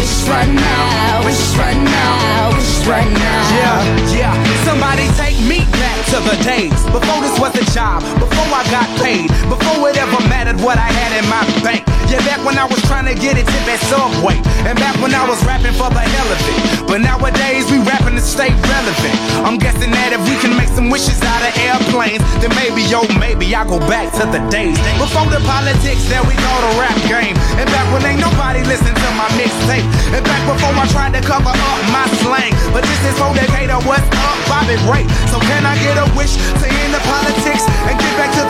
wish 0.00 0.28
right 0.28 0.48
now. 0.48 1.24
Wish 1.24 1.56
run 1.56 1.84
now. 1.84 2.56
Wish 2.56 2.86
right 2.86 3.10
now. 3.10 3.42
Yeah, 3.56 4.16
yeah. 4.16 4.64
Somebody 4.64 5.08
take 5.16 5.38
me 5.46 5.64
back 5.78 5.98
to 6.06 6.18
the 6.20 6.42
days 6.42 6.84
before 6.86 7.20
this 7.20 7.38
was 7.38 7.54
a 7.56 7.64
job, 7.72 8.02
before 8.18 8.48
I 8.50 8.64
got 8.70 8.88
paid, 9.02 9.28
before 9.48 9.88
it 9.88 9.96
ever 9.96 10.20
mattered 10.28 10.60
what 10.60 10.78
I 10.78 10.90
had 10.90 11.22
in 11.22 11.28
my 11.28 11.44
bank. 11.62 11.99
Yeah, 12.10 12.18
back 12.26 12.42
when 12.42 12.58
I 12.58 12.66
was 12.66 12.82
trying 12.90 13.06
to 13.06 13.14
get 13.14 13.38
a 13.38 13.46
tip 13.46 13.70
at 13.70 13.78
Subway, 13.86 14.34
and 14.66 14.74
back 14.82 14.98
when 14.98 15.14
I 15.14 15.22
was 15.30 15.38
rapping 15.46 15.70
for 15.78 15.94
the 15.94 16.02
hell 16.02 16.26
of 16.26 16.42
it. 16.42 16.58
But 16.90 17.06
nowadays 17.06 17.70
we 17.70 17.78
rapping 17.86 18.18
to 18.18 18.24
stay 18.26 18.50
relevant. 18.50 19.14
I'm 19.46 19.62
guessing 19.62 19.94
that 19.94 20.10
if 20.10 20.18
we 20.26 20.34
can 20.42 20.58
make 20.58 20.74
some 20.74 20.90
wishes 20.90 21.22
out 21.22 21.38
of 21.38 21.54
airplanes, 21.54 22.18
then 22.42 22.50
maybe, 22.58 22.82
yo, 22.90 23.06
maybe 23.14 23.46
I 23.54 23.62
go 23.62 23.78
back 23.86 24.10
to 24.18 24.26
the 24.26 24.42
days 24.50 24.74
before 24.98 25.30
the 25.30 25.38
politics 25.46 26.02
that 26.10 26.26
we 26.26 26.34
call 26.34 26.58
the 26.66 26.82
rap 26.82 26.98
game, 27.06 27.38
and 27.62 27.70
back 27.70 27.86
when 27.94 28.02
ain't 28.02 28.18
nobody 28.18 28.66
listen 28.66 28.90
to 28.90 29.08
my 29.14 29.30
mixtape, 29.38 29.86
and 30.10 30.26
back 30.26 30.42
before 30.50 30.74
I 30.74 30.90
tried 30.90 31.14
to 31.14 31.22
cover 31.22 31.54
up 31.54 31.78
my 31.94 32.10
slang. 32.26 32.50
But 32.74 32.90
this 32.90 32.98
is 33.06 33.14
for 33.22 33.30
Decatur, 33.38 33.78
what's 33.86 34.02
up, 34.18 34.34
Bobby 34.50 34.74
Ray? 34.90 35.06
So 35.30 35.38
can 35.46 35.62
I 35.62 35.78
get 35.78 35.94
a 35.94 36.10
wish 36.18 36.34
to 36.34 36.66
end 36.66 36.90
the 36.90 37.02
politics 37.06 37.62
and 37.86 37.94
get 37.94 38.12
back 38.18 38.34
to 38.34 38.42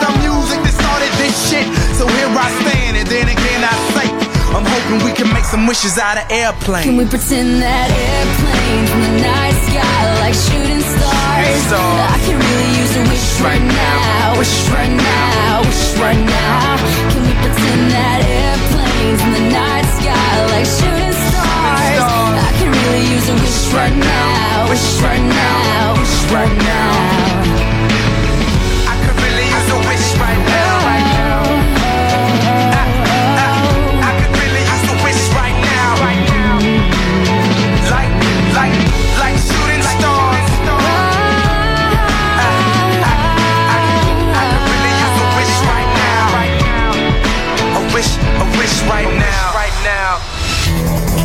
can 5.61 5.67
wishes 5.67 5.97
out 5.97 6.17
of 6.17 6.25
airplanes. 6.31 6.85
Can 6.85 6.97
we 6.97 7.05
pretend 7.05 7.61
that 7.61 7.89
airplanes 7.93 8.89
in 8.97 9.01
the 9.05 9.13
night 9.21 9.57
sky 9.69 10.01
like 10.25 10.33
shooting 10.33 10.81
stars? 10.81 11.61
stars. 11.69 12.01
I 12.01 12.17
can 12.25 12.37
really 12.41 12.71
use 12.81 12.93
a 12.97 13.03
wish 13.05 13.29
right 13.45 13.61
now, 13.61 14.41
wish 14.41 14.57
right 14.73 14.89
now, 14.89 15.61
wish 15.61 15.85
right 16.01 16.17
now. 16.17 16.81
Can 17.13 17.21
we 17.29 17.33
pretend 17.45 17.81
that 17.93 18.19
airplanes 18.25 19.21
in 19.21 19.31
the 19.37 19.45
night 19.53 19.87
sky 20.01 20.33
like 20.49 20.65
shooting 20.65 21.15
stars? 21.29 22.09
I 22.09 22.51
can 22.57 22.71
really 22.73 23.05
use 23.13 23.29
a 23.29 23.37
wish 23.37 23.61
right 23.77 23.93
now, 23.93 24.65
wish 24.65 24.87
right 25.05 25.25
now, 25.29 25.93
wish 25.93 26.17
right 26.33 26.55
now. 26.57 27.70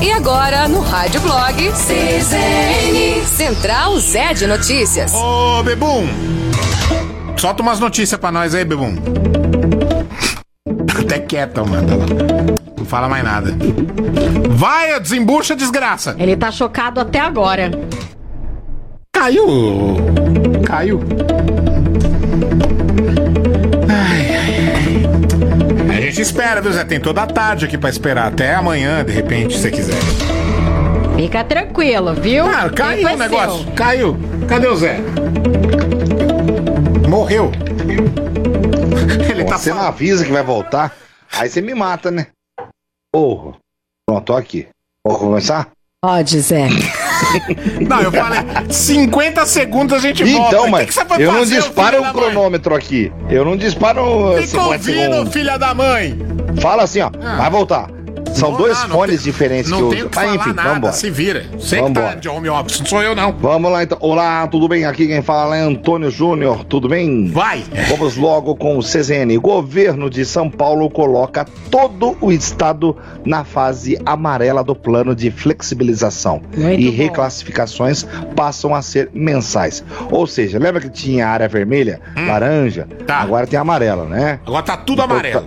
E 0.07 0.13
agora, 0.13 0.69
no 0.69 0.79
Rádio 0.79 1.21
Blog, 1.21 1.69
CZN, 1.73 3.25
Central 3.27 3.99
Zé 3.99 4.33
de 4.35 4.47
Notícias. 4.47 5.13
Ô, 5.13 5.65
Bebum! 5.65 6.07
Solta 7.37 7.61
umas 7.61 7.81
notícias 7.81 8.21
pra 8.21 8.31
nós 8.31 8.55
aí, 8.55 8.65
Bebum. 8.65 8.95
Até 10.97 11.19
quieto, 11.19 11.67
mano. 11.67 12.07
Não 12.79 12.85
fala 12.85 13.09
mais 13.09 13.25
nada. 13.25 13.53
Vai, 14.51 15.01
desembucha, 15.01 15.57
desgraça. 15.57 16.15
Ele 16.21 16.37
tá 16.37 16.53
chocado 16.53 17.01
até 17.01 17.19
agora. 17.19 17.73
Caiu. 19.13 19.97
Caiu. 20.65 21.01
Espera, 26.37 26.61
viu, 26.61 26.73
Zé? 26.73 26.85
Tem 26.85 27.01
toda 27.01 27.23
a 27.23 27.27
tarde 27.27 27.65
aqui 27.65 27.79
pra 27.79 27.89
esperar. 27.89 28.29
Até 28.29 28.55
amanhã, 28.55 29.03
de 29.03 29.13
repente, 29.13 29.55
se 29.55 29.63
você 29.63 29.71
quiser. 29.71 29.97
Fica 31.17 31.43
tranquilo, 31.43 32.13
viu? 32.15 32.47
Ah, 32.47 32.69
caiu 32.69 33.09
é 33.09 33.15
o 33.15 33.19
negócio. 33.19 33.65
seu. 33.65 33.73
Caiu. 33.75 34.17
Cadê 34.47 34.67
o 34.67 34.77
Zé? 34.77 34.99
Morreu. 37.09 37.51
Ele 39.31 39.45
tá 39.45 39.57
Você 39.57 39.73
não 39.73 39.81
avisa 39.81 40.25
que 40.27 40.31
vai 40.33 40.43
voltar, 40.43 40.95
aí 41.33 41.49
você 41.49 41.63
me 41.63 41.75
mata, 41.75 42.11
né? 42.11 42.27
Porra. 43.11 43.57
Pronto, 44.07 44.25
tô 44.27 44.37
aqui. 44.37 44.69
Vou 45.07 45.19
começar? 45.19 45.71
Pode, 46.07 46.41
Zé. 46.41 46.69
Não, 47.89 48.01
eu 48.01 48.13
falei 48.13 48.39
50 48.71 49.45
segundos 49.45 49.93
a 49.93 49.99
gente 49.99 50.23
volta. 50.23 50.55
Então, 50.55 50.69
mas 50.69 50.87
que 50.87 51.05
que 51.05 51.23
eu 51.23 51.33
não 51.33 51.45
disparo 51.45 52.01
o 52.01 52.13
cronômetro 52.13 52.77
aqui. 52.77 53.13
Eu 53.29 53.45
não 53.45 53.57
disparo 53.57 54.35
Fica 54.37 54.47
50 54.47 54.67
ouvindo, 54.69 54.95
segundos. 54.95 55.33
filha 55.33 55.59
da 55.59 55.75
mãe. 55.75 56.17
Fala 56.61 56.85
assim, 56.85 57.01
ó. 57.01 57.11
Ah. 57.21 57.37
Vai 57.39 57.51
voltar. 57.51 57.96
São 58.37 58.51
Não, 58.53 58.59
dois 58.59 58.79
não, 58.83 58.89
não 58.89 58.97
fones 58.97 59.23
diferentes 59.23 59.71
Não 59.71 59.79
que 59.79 59.83
eu 59.83 59.89
uso. 59.89 60.09
que 60.11 60.15
falar 60.15 60.35
enfim, 60.37 60.53
nada, 60.53 60.75
vambora. 60.75 60.93
se 60.93 61.11
vira. 61.11 61.45
Você 61.59 61.77
que 61.77 61.83
tá 61.83 61.87
Vambora. 61.89 62.17
de 62.17 62.29
home 62.29 62.49
office, 62.49 62.81
não 62.81 62.87
sou 62.87 63.03
eu 63.03 63.15
não. 63.15 63.33
Vamos 63.33 63.71
lá 63.73 63.83
então. 63.83 63.99
Olá, 64.01 64.47
tudo 64.47 64.69
bem? 64.69 64.85
Aqui 64.85 65.07
quem 65.07 65.23
fala 65.23 65.57
é 65.57 65.61
Antônio 65.63 66.11
Júnior, 66.11 66.65
tudo 66.65 66.89
bem? 66.89 67.29
Vai! 67.31 67.65
Vamos 67.89 68.17
logo 68.17 68.55
com 68.57 68.77
o 68.79 68.81
CZN. 68.83 69.37
Governo 69.39 70.11
de 70.11 70.25
São 70.25 70.51
Paulo 70.51 70.89
coloca 70.91 71.47
todo 71.71 72.17
o 72.21 72.31
estado 72.31 72.97
na 73.25 73.43
fase 73.45 73.99
amarela 74.05 74.63
do 74.63 74.75
plano 74.75 75.15
de 75.15 75.31
flexibilização. 75.31 76.43
Muito 76.57 76.81
e 76.81 76.91
bom. 76.91 76.97
reclassificações 76.97 78.07
passam 78.35 78.75
a 78.75 78.83
ser 78.83 79.11
mensais. 79.15 79.83
Ou 80.11 80.27
seja, 80.27 80.59
lembra 80.59 80.81
que 80.81 80.91
tinha 80.91 81.27
área 81.27 81.49
vermelha, 81.49 82.01
laranja? 82.15 82.87
Agora 83.09 83.47
tem 83.47 83.59
amarela, 83.59 84.05
né? 84.05 84.41
Agora 84.47 84.63
tá 84.63 84.77
tudo 84.77 85.03
Então, 85.03 85.17
amarelo. 85.17 85.47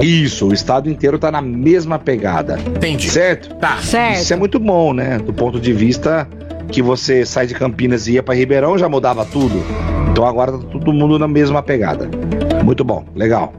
Isso, 0.00 0.48
o 0.48 0.52
estado 0.52 0.90
inteiro 0.90 1.18
tá 1.18 1.30
na 1.30 1.40
mesma 1.40 1.98
pegada. 1.98 2.58
Entendi. 2.66 3.08
Certo? 3.10 3.54
Tá. 3.56 3.78
Certo. 3.78 4.20
Isso 4.20 4.32
é 4.32 4.36
muito 4.36 4.58
bom, 4.58 4.92
né? 4.92 5.18
Do 5.18 5.32
ponto 5.32 5.60
de 5.60 5.72
vista 5.72 6.28
que 6.70 6.82
você 6.82 7.24
sai 7.24 7.46
de 7.46 7.54
Campinas 7.54 8.06
e 8.08 8.12
ia 8.12 8.22
pra 8.22 8.34
Ribeirão, 8.34 8.76
já 8.78 8.88
mudava 8.88 9.24
tudo. 9.24 9.62
Então 10.10 10.26
agora 10.26 10.52
tá 10.52 10.58
todo 10.58 10.92
mundo 10.92 11.18
na 11.18 11.28
mesma 11.28 11.62
pegada. 11.62 12.08
Muito 12.64 12.82
bom, 12.84 13.04
legal. 13.14 13.52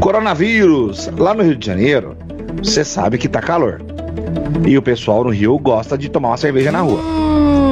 Coronavírus. 0.00 1.10
Lá 1.18 1.34
no 1.34 1.42
Rio 1.42 1.56
de 1.56 1.66
Janeiro, 1.66 2.16
você 2.62 2.84
sabe 2.84 3.18
que 3.18 3.28
tá 3.28 3.40
calor. 3.40 3.82
E 4.66 4.76
o 4.76 4.82
pessoal 4.82 5.24
no 5.24 5.30
Rio 5.30 5.58
gosta 5.58 5.96
de 5.96 6.08
tomar 6.08 6.28
uma 6.28 6.36
cerveja 6.36 6.70
na 6.70 6.80
rua. 6.80 7.00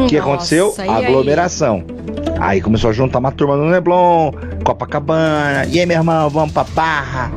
O 0.05 0.07
que 0.09 0.17
aconteceu? 0.17 0.75
e 0.79 0.81
aí? 0.81 1.07
Aglomeração. 1.07 1.85
Aí 2.41 2.61
começou 2.61 2.91
a 2.91 2.93
juntar 2.93 3.19
uma 3.19 3.33
turma 3.33 3.57
no 3.57 3.69
Neblon, 3.71 4.33
Copacabana. 4.65 5.67
E 5.67 5.79
aí, 5.81 5.87
meu 5.87 5.97
irmão, 5.99 6.29
vamos 6.31 6.53
pra 6.53 6.65
Barra. 6.65 7.31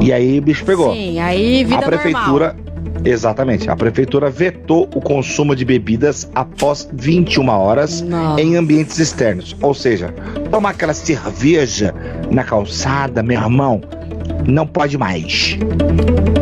E 0.00 0.12
aí, 0.12 0.38
o 0.38 0.42
bicho 0.42 0.64
pegou. 0.64 0.92
Sim, 0.92 1.18
aí 1.20 1.64
vida 1.64 1.76
a 1.76 1.82
prefeitura, 1.82 2.54
normal. 2.56 3.02
exatamente, 3.04 3.70
a 3.70 3.76
prefeitura 3.76 4.28
vetou 4.30 4.88
o 4.94 5.00
consumo 5.00 5.54
de 5.56 5.64
bebidas 5.64 6.28
após 6.34 6.88
21 6.92 7.48
horas 7.48 8.00
Nossa. 8.02 8.40
em 8.40 8.56
ambientes 8.56 8.98
externos. 8.98 9.56
Ou 9.62 9.72
seja, 9.74 10.12
tomar 10.50 10.70
aquela 10.70 10.92
cerveja 10.94 11.94
na 12.30 12.44
calçada, 12.44 13.22
meu 13.22 13.40
irmão, 13.40 13.80
não 14.46 14.66
pode 14.66 14.98
mais. 14.98 15.56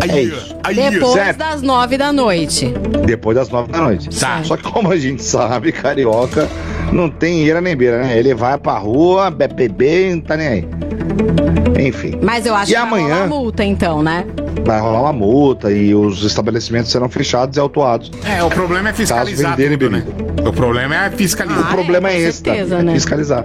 é 0.09 0.22
isso. 0.22 0.56
Depois 0.74 1.12
Certo? 1.12 1.38
das 1.38 1.62
nove 1.62 1.96
da 1.98 2.12
noite. 2.12 2.72
Depois 3.04 3.36
das 3.36 3.48
nove 3.48 3.70
da 3.70 3.78
noite. 3.80 4.09
Tá. 4.18 4.42
Só 4.44 4.56
que 4.56 4.62
como 4.64 4.90
a 4.90 4.96
gente 4.96 5.22
sabe, 5.22 5.70
carioca 5.72 6.48
não 6.93 7.09
tem 7.09 7.43
ira 7.44 7.60
nem 7.60 7.74
beira, 7.77 8.02
né? 8.02 8.19
Ele 8.19 8.35
vai 8.35 8.56
pra 8.59 8.78
rua, 8.78 9.31
bebe, 9.31 9.69
bebe, 9.69 10.14
não 10.14 10.20
tá 10.20 10.36
nem 10.36 10.47
aí. 10.48 10.69
Enfim. 11.81 12.19
Mas 12.23 12.47
eu 12.47 12.55
acho 12.55 12.70
E 12.70 12.74
que 12.74 12.81
vai 12.81 12.89
amanhã? 12.89 13.14
rolar 13.14 13.27
multa, 13.28 13.64
então, 13.64 14.02
né? 14.02 14.24
Vai 14.64 14.81
rolar 14.81 15.01
uma 15.01 15.12
multa 15.12 15.70
e 15.73 15.94
os 15.94 16.23
estabelecimentos 16.23 16.90
serão 16.93 17.09
fechados 17.09 17.56
e 17.56 17.60
autuados. 17.60 18.10
É, 18.24 18.43
o 18.44 18.48
problema 18.51 18.90
é 18.90 18.93
fiscalizar 18.93 19.56
venderem 19.56 19.77
tudo, 19.78 19.90
né? 19.90 20.05
O 20.47 20.52
problema 20.52 20.94
é 20.94 21.10
fiscalizar. 21.10 21.64
o 21.64 21.74
problema 21.74 22.10
é, 22.10 22.12
com 22.12 22.19
esse, 22.28 22.43
tá? 22.43 22.51
certeza, 22.52 22.78
É 22.78 22.82
né? 22.82 22.93
fiscalizar. 22.94 23.44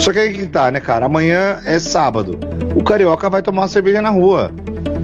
Só 0.00 0.12
que 0.12 0.18
aí 0.18 0.32
que 0.32 0.46
tá, 0.46 0.70
né, 0.70 0.80
cara? 0.80 1.06
Amanhã 1.06 1.60
é 1.64 1.78
sábado. 1.78 2.38
O 2.74 2.82
carioca 2.82 3.28
vai 3.30 3.42
tomar 3.42 3.62
uma 3.62 3.68
cerveja 3.68 4.00
na 4.02 4.10
rua. 4.10 4.50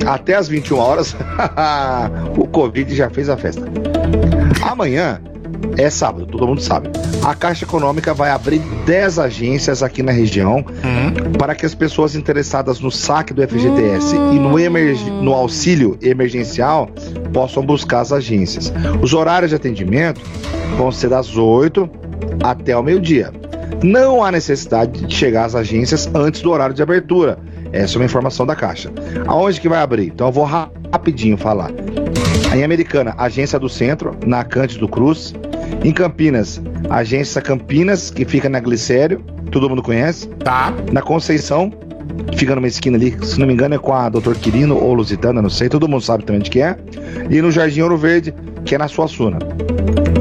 Até 0.06 0.34
às 0.34 0.48
21 0.48 0.78
horas, 0.78 1.16
o 2.36 2.46
Covid 2.46 2.94
já 2.94 3.08
fez 3.10 3.28
a 3.28 3.36
festa. 3.36 3.62
Amanhã 4.62 5.20
é 5.76 5.90
sábado, 5.90 6.26
todo 6.26 6.46
mundo 6.46 6.60
sabe. 6.60 6.88
A 7.24 7.34
Caixa 7.34 7.64
Econômica 7.64 8.14
vai 8.14 8.30
abrir 8.30 8.60
10 8.86 9.18
agências 9.18 9.82
aqui 9.82 10.02
na 10.02 10.12
região 10.12 10.64
para 11.38 11.54
que 11.54 11.66
as 11.66 11.74
pessoas 11.74 12.14
interessadas 12.14 12.80
no 12.80 12.90
saque 12.90 13.34
do 13.34 13.42
FGTS 13.46 14.14
e 14.16 14.38
no, 14.38 15.22
no 15.22 15.32
auxílio 15.32 15.98
emergencial 16.02 16.88
possam 17.32 17.64
buscar 17.64 18.00
as 18.00 18.12
agências. 18.12 18.72
Os 19.02 19.12
horários 19.12 19.50
de 19.50 19.56
atendimento 19.56 20.20
vão 20.76 20.90
ser 20.92 21.08
das 21.08 21.36
8 21.36 21.88
até 22.42 22.76
o 22.76 22.82
meio-dia. 22.82 23.32
Não 23.82 24.24
há 24.24 24.30
necessidade 24.32 25.04
de 25.06 25.14
chegar 25.14 25.44
às 25.44 25.54
agências 25.54 26.08
antes 26.14 26.40
do 26.40 26.50
horário 26.50 26.74
de 26.74 26.82
abertura. 26.82 27.38
Essa 27.72 27.96
é 27.96 27.98
uma 27.98 28.04
informação 28.04 28.46
da 28.46 28.54
Caixa. 28.56 28.90
Aonde 29.26 29.60
que 29.60 29.68
vai 29.68 29.80
abrir? 29.80 30.06
Então 30.06 30.28
eu 30.28 30.32
vou 30.32 30.44
ra- 30.44 30.70
rapidinho 30.92 31.36
falar. 31.36 31.70
Em 32.54 32.62
Americana, 32.64 33.12
Agência 33.18 33.58
do 33.58 33.68
Centro, 33.68 34.12
na 34.24 34.44
Cândido 34.44 34.88
Cruz. 34.88 35.34
Em 35.84 35.92
Campinas, 35.92 36.60
Agência 36.90 37.40
Campinas, 37.40 38.10
que 38.10 38.24
fica 38.24 38.48
na 38.48 38.60
Glicério, 38.60 39.22
todo 39.50 39.68
mundo 39.68 39.82
conhece. 39.82 40.28
Tá. 40.44 40.72
Na 40.92 41.02
Conceição, 41.02 41.70
que 42.30 42.38
fica 42.38 42.54
numa 42.54 42.66
esquina 42.66 42.96
ali, 42.96 43.16
se 43.24 43.38
não 43.38 43.46
me 43.46 43.52
engano 43.52 43.74
é 43.74 43.78
com 43.78 43.92
a 43.92 44.08
Dr. 44.08 44.34
Quirino 44.34 44.76
ou 44.76 44.94
Lusitana, 44.94 45.42
não 45.42 45.50
sei, 45.50 45.68
todo 45.68 45.88
mundo 45.88 46.02
sabe 46.02 46.24
também 46.24 46.42
de 46.42 46.50
que 46.50 46.60
é. 46.60 46.76
E 47.30 47.40
no 47.40 47.50
Jardim 47.50 47.82
Ouro 47.82 47.96
Verde, 47.96 48.34
que 48.64 48.74
é 48.74 48.78
na 48.78 48.88
Suassuna. 48.88 49.38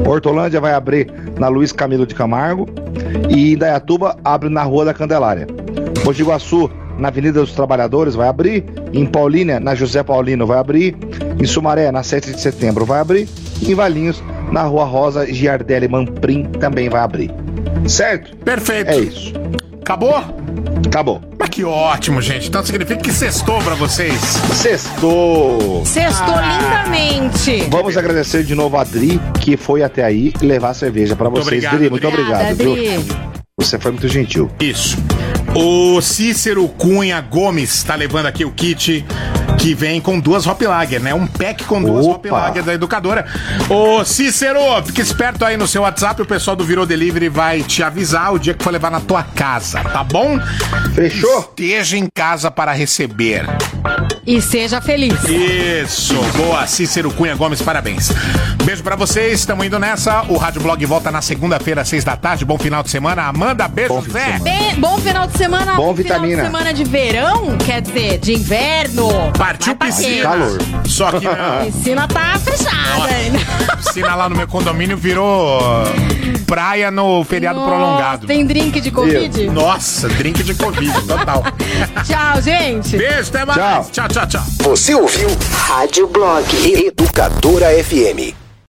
Hortolândia 0.06 0.60
vai 0.60 0.72
abrir 0.72 1.12
na 1.38 1.48
Luiz 1.48 1.72
Camilo 1.72 2.06
de 2.06 2.14
Camargo 2.14 2.66
e 3.28 3.54
Indaiatuba 3.54 4.16
abre 4.24 4.48
na 4.48 4.62
Rua 4.62 4.84
da 4.84 4.94
Candelária. 4.94 5.46
Mogi 6.04 6.22
Guaçu, 6.22 6.70
na 6.98 7.08
Avenida 7.08 7.40
dos 7.40 7.52
Trabalhadores, 7.52 8.14
vai 8.14 8.28
abrir. 8.28 8.64
Em 8.92 9.04
Paulínia, 9.06 9.60
na 9.60 9.74
José 9.74 10.02
Paulino, 10.02 10.46
vai 10.46 10.58
abrir. 10.58 10.96
Em 11.40 11.46
Sumaré, 11.46 11.90
na 11.90 12.02
7 12.02 12.32
de 12.32 12.40
setembro, 12.40 12.84
vai 12.84 13.00
abrir. 13.00 13.28
E 13.60 13.72
em 13.72 13.74
Valinhos, 13.74 14.22
na 14.50 14.62
Rua 14.62 14.84
Rosa 14.84 15.26
Giardelli 15.32 15.88
Manprim, 15.88 16.44
também 16.44 16.88
vai 16.88 17.00
abrir. 17.00 17.30
Certo? 17.86 18.36
Perfeito. 18.38 18.90
É 18.90 18.98
isso. 18.98 19.32
Acabou? 19.80 20.16
Acabou. 20.84 21.20
Mas 21.38 21.48
que 21.48 21.64
ótimo, 21.64 22.20
gente. 22.20 22.48
Então 22.48 22.64
significa 22.64 23.00
que 23.00 23.12
sextou 23.12 23.60
pra 23.62 23.74
vocês. 23.74 24.20
Sextou! 24.54 25.84
Sextou 25.84 26.34
lindamente. 26.34 27.68
Vamos 27.70 27.96
agradecer 27.96 28.42
de 28.42 28.54
novo 28.54 28.76
a 28.76 28.80
Adri, 28.80 29.20
que 29.40 29.56
foi 29.56 29.82
até 29.82 30.02
aí 30.02 30.32
levar 30.40 30.74
cerveja 30.74 31.14
pra 31.14 31.28
vocês. 31.28 31.46
obrigado, 31.46 31.74
Adri, 31.74 31.90
muito 31.90 32.08
obrigado? 32.08 32.50
Adri. 32.50 32.98
Você 33.58 33.78
foi 33.78 33.92
muito 33.92 34.08
gentil. 34.08 34.50
Isso. 34.60 34.96
O 35.58 36.02
Cícero 36.02 36.68
Cunha 36.68 37.18
Gomes 37.18 37.82
tá 37.82 37.94
levando 37.94 38.26
aqui 38.26 38.44
o 38.44 38.50
kit 38.50 39.02
que 39.58 39.74
vem 39.74 40.00
com 40.00 40.18
duas 40.20 40.46
Hop 40.46 40.60
Lager, 40.62 41.00
né? 41.00 41.12
Um 41.14 41.26
pack 41.26 41.64
com 41.64 41.82
duas 41.82 42.04
Opa. 42.06 42.16
Hop 42.16 42.26
Lager 42.32 42.62
da 42.62 42.74
educadora. 42.74 43.26
Ô 43.68 44.04
Cícero, 44.04 44.60
fica 44.84 45.00
esperto 45.02 45.44
aí 45.44 45.56
no 45.56 45.66
seu 45.66 45.82
WhatsApp, 45.82 46.20
o 46.22 46.26
pessoal 46.26 46.56
do 46.56 46.64
Virou 46.64 46.86
Delivery 46.86 47.28
vai 47.28 47.62
te 47.62 47.82
avisar 47.82 48.32
o 48.34 48.38
dia 48.38 48.54
que 48.54 48.62
for 48.62 48.70
levar 48.72 48.90
na 48.90 49.00
tua 49.00 49.22
casa, 49.22 49.82
tá 49.82 50.04
bom? 50.04 50.38
Fechou? 50.94 51.40
Esteja 51.40 51.96
em 51.96 52.06
casa 52.14 52.50
para 52.50 52.72
receber. 52.72 53.44
E 54.26 54.40
seja 54.42 54.80
feliz. 54.80 55.14
Isso, 55.24 56.14
boa, 56.36 56.66
Cícero 56.66 57.10
Cunha 57.12 57.34
Gomes, 57.36 57.62
parabéns. 57.62 58.10
Beijo 58.64 58.82
pra 58.82 58.96
vocês, 58.96 59.40
estamos 59.40 59.64
indo 59.64 59.78
nessa. 59.78 60.22
O 60.28 60.36
Rádio 60.36 60.60
Blog 60.60 60.84
volta 60.84 61.10
na 61.12 61.22
segunda-feira, 61.22 61.82
às 61.82 61.88
seis 61.88 62.02
da 62.02 62.16
tarde. 62.16 62.44
Bom 62.44 62.58
final 62.58 62.82
de 62.82 62.90
semana. 62.90 63.22
Amanda, 63.22 63.68
beijo, 63.68 64.00
Zé. 64.10 64.38
Bem- 64.40 64.74
bom 64.78 64.98
final 64.98 65.26
de 65.28 65.38
semana. 65.38 65.74
Bom 65.74 65.94
final 65.94 66.18
vitamina. 66.20 66.42
de 66.42 66.46
semana 66.48 66.74
de 66.74 66.84
verão, 66.84 67.56
quer 67.58 67.80
dizer, 67.80 68.18
de 68.18 68.32
inverno. 68.34 69.08
Partiu 69.36 69.74
Vai 69.74 69.76
pra 69.76 69.86
piscina. 69.88 70.22
Calor. 70.22 70.58
Só 70.86 71.12
que. 71.12 71.26
A 71.26 71.62
piscina 71.66 72.08
tá 72.08 72.38
fechada 72.38 73.04
ainda. 73.04 73.38
A 73.68 73.76
piscina 73.76 74.14
lá 74.14 74.28
no 74.28 74.36
meu 74.36 74.48
condomínio 74.48 74.96
virou 74.96 75.60
praia 76.46 76.90
no 76.90 77.24
feriado 77.24 77.58
Nossa, 77.58 77.70
prolongado. 77.70 78.26
Tem 78.26 78.46
drink 78.46 78.80
de 78.80 78.90
Covid? 78.90 79.46
Nossa, 79.50 80.08
drink 80.08 80.42
de 80.42 80.54
Covid, 80.54 81.02
total. 81.02 81.42
Tchau, 82.04 82.40
gente. 82.40 82.96
Beijo, 82.96 83.28
até 83.28 83.44
mais. 83.44 83.90
Tchau, 83.90 84.08
tchau, 84.08 84.26
tchau. 84.26 84.42
Você 84.60 84.94
ouviu 84.94 85.28
Rádio 85.52 86.06
Blog 86.08 86.44
Educadora 86.64 87.66
FM. 87.84 88.45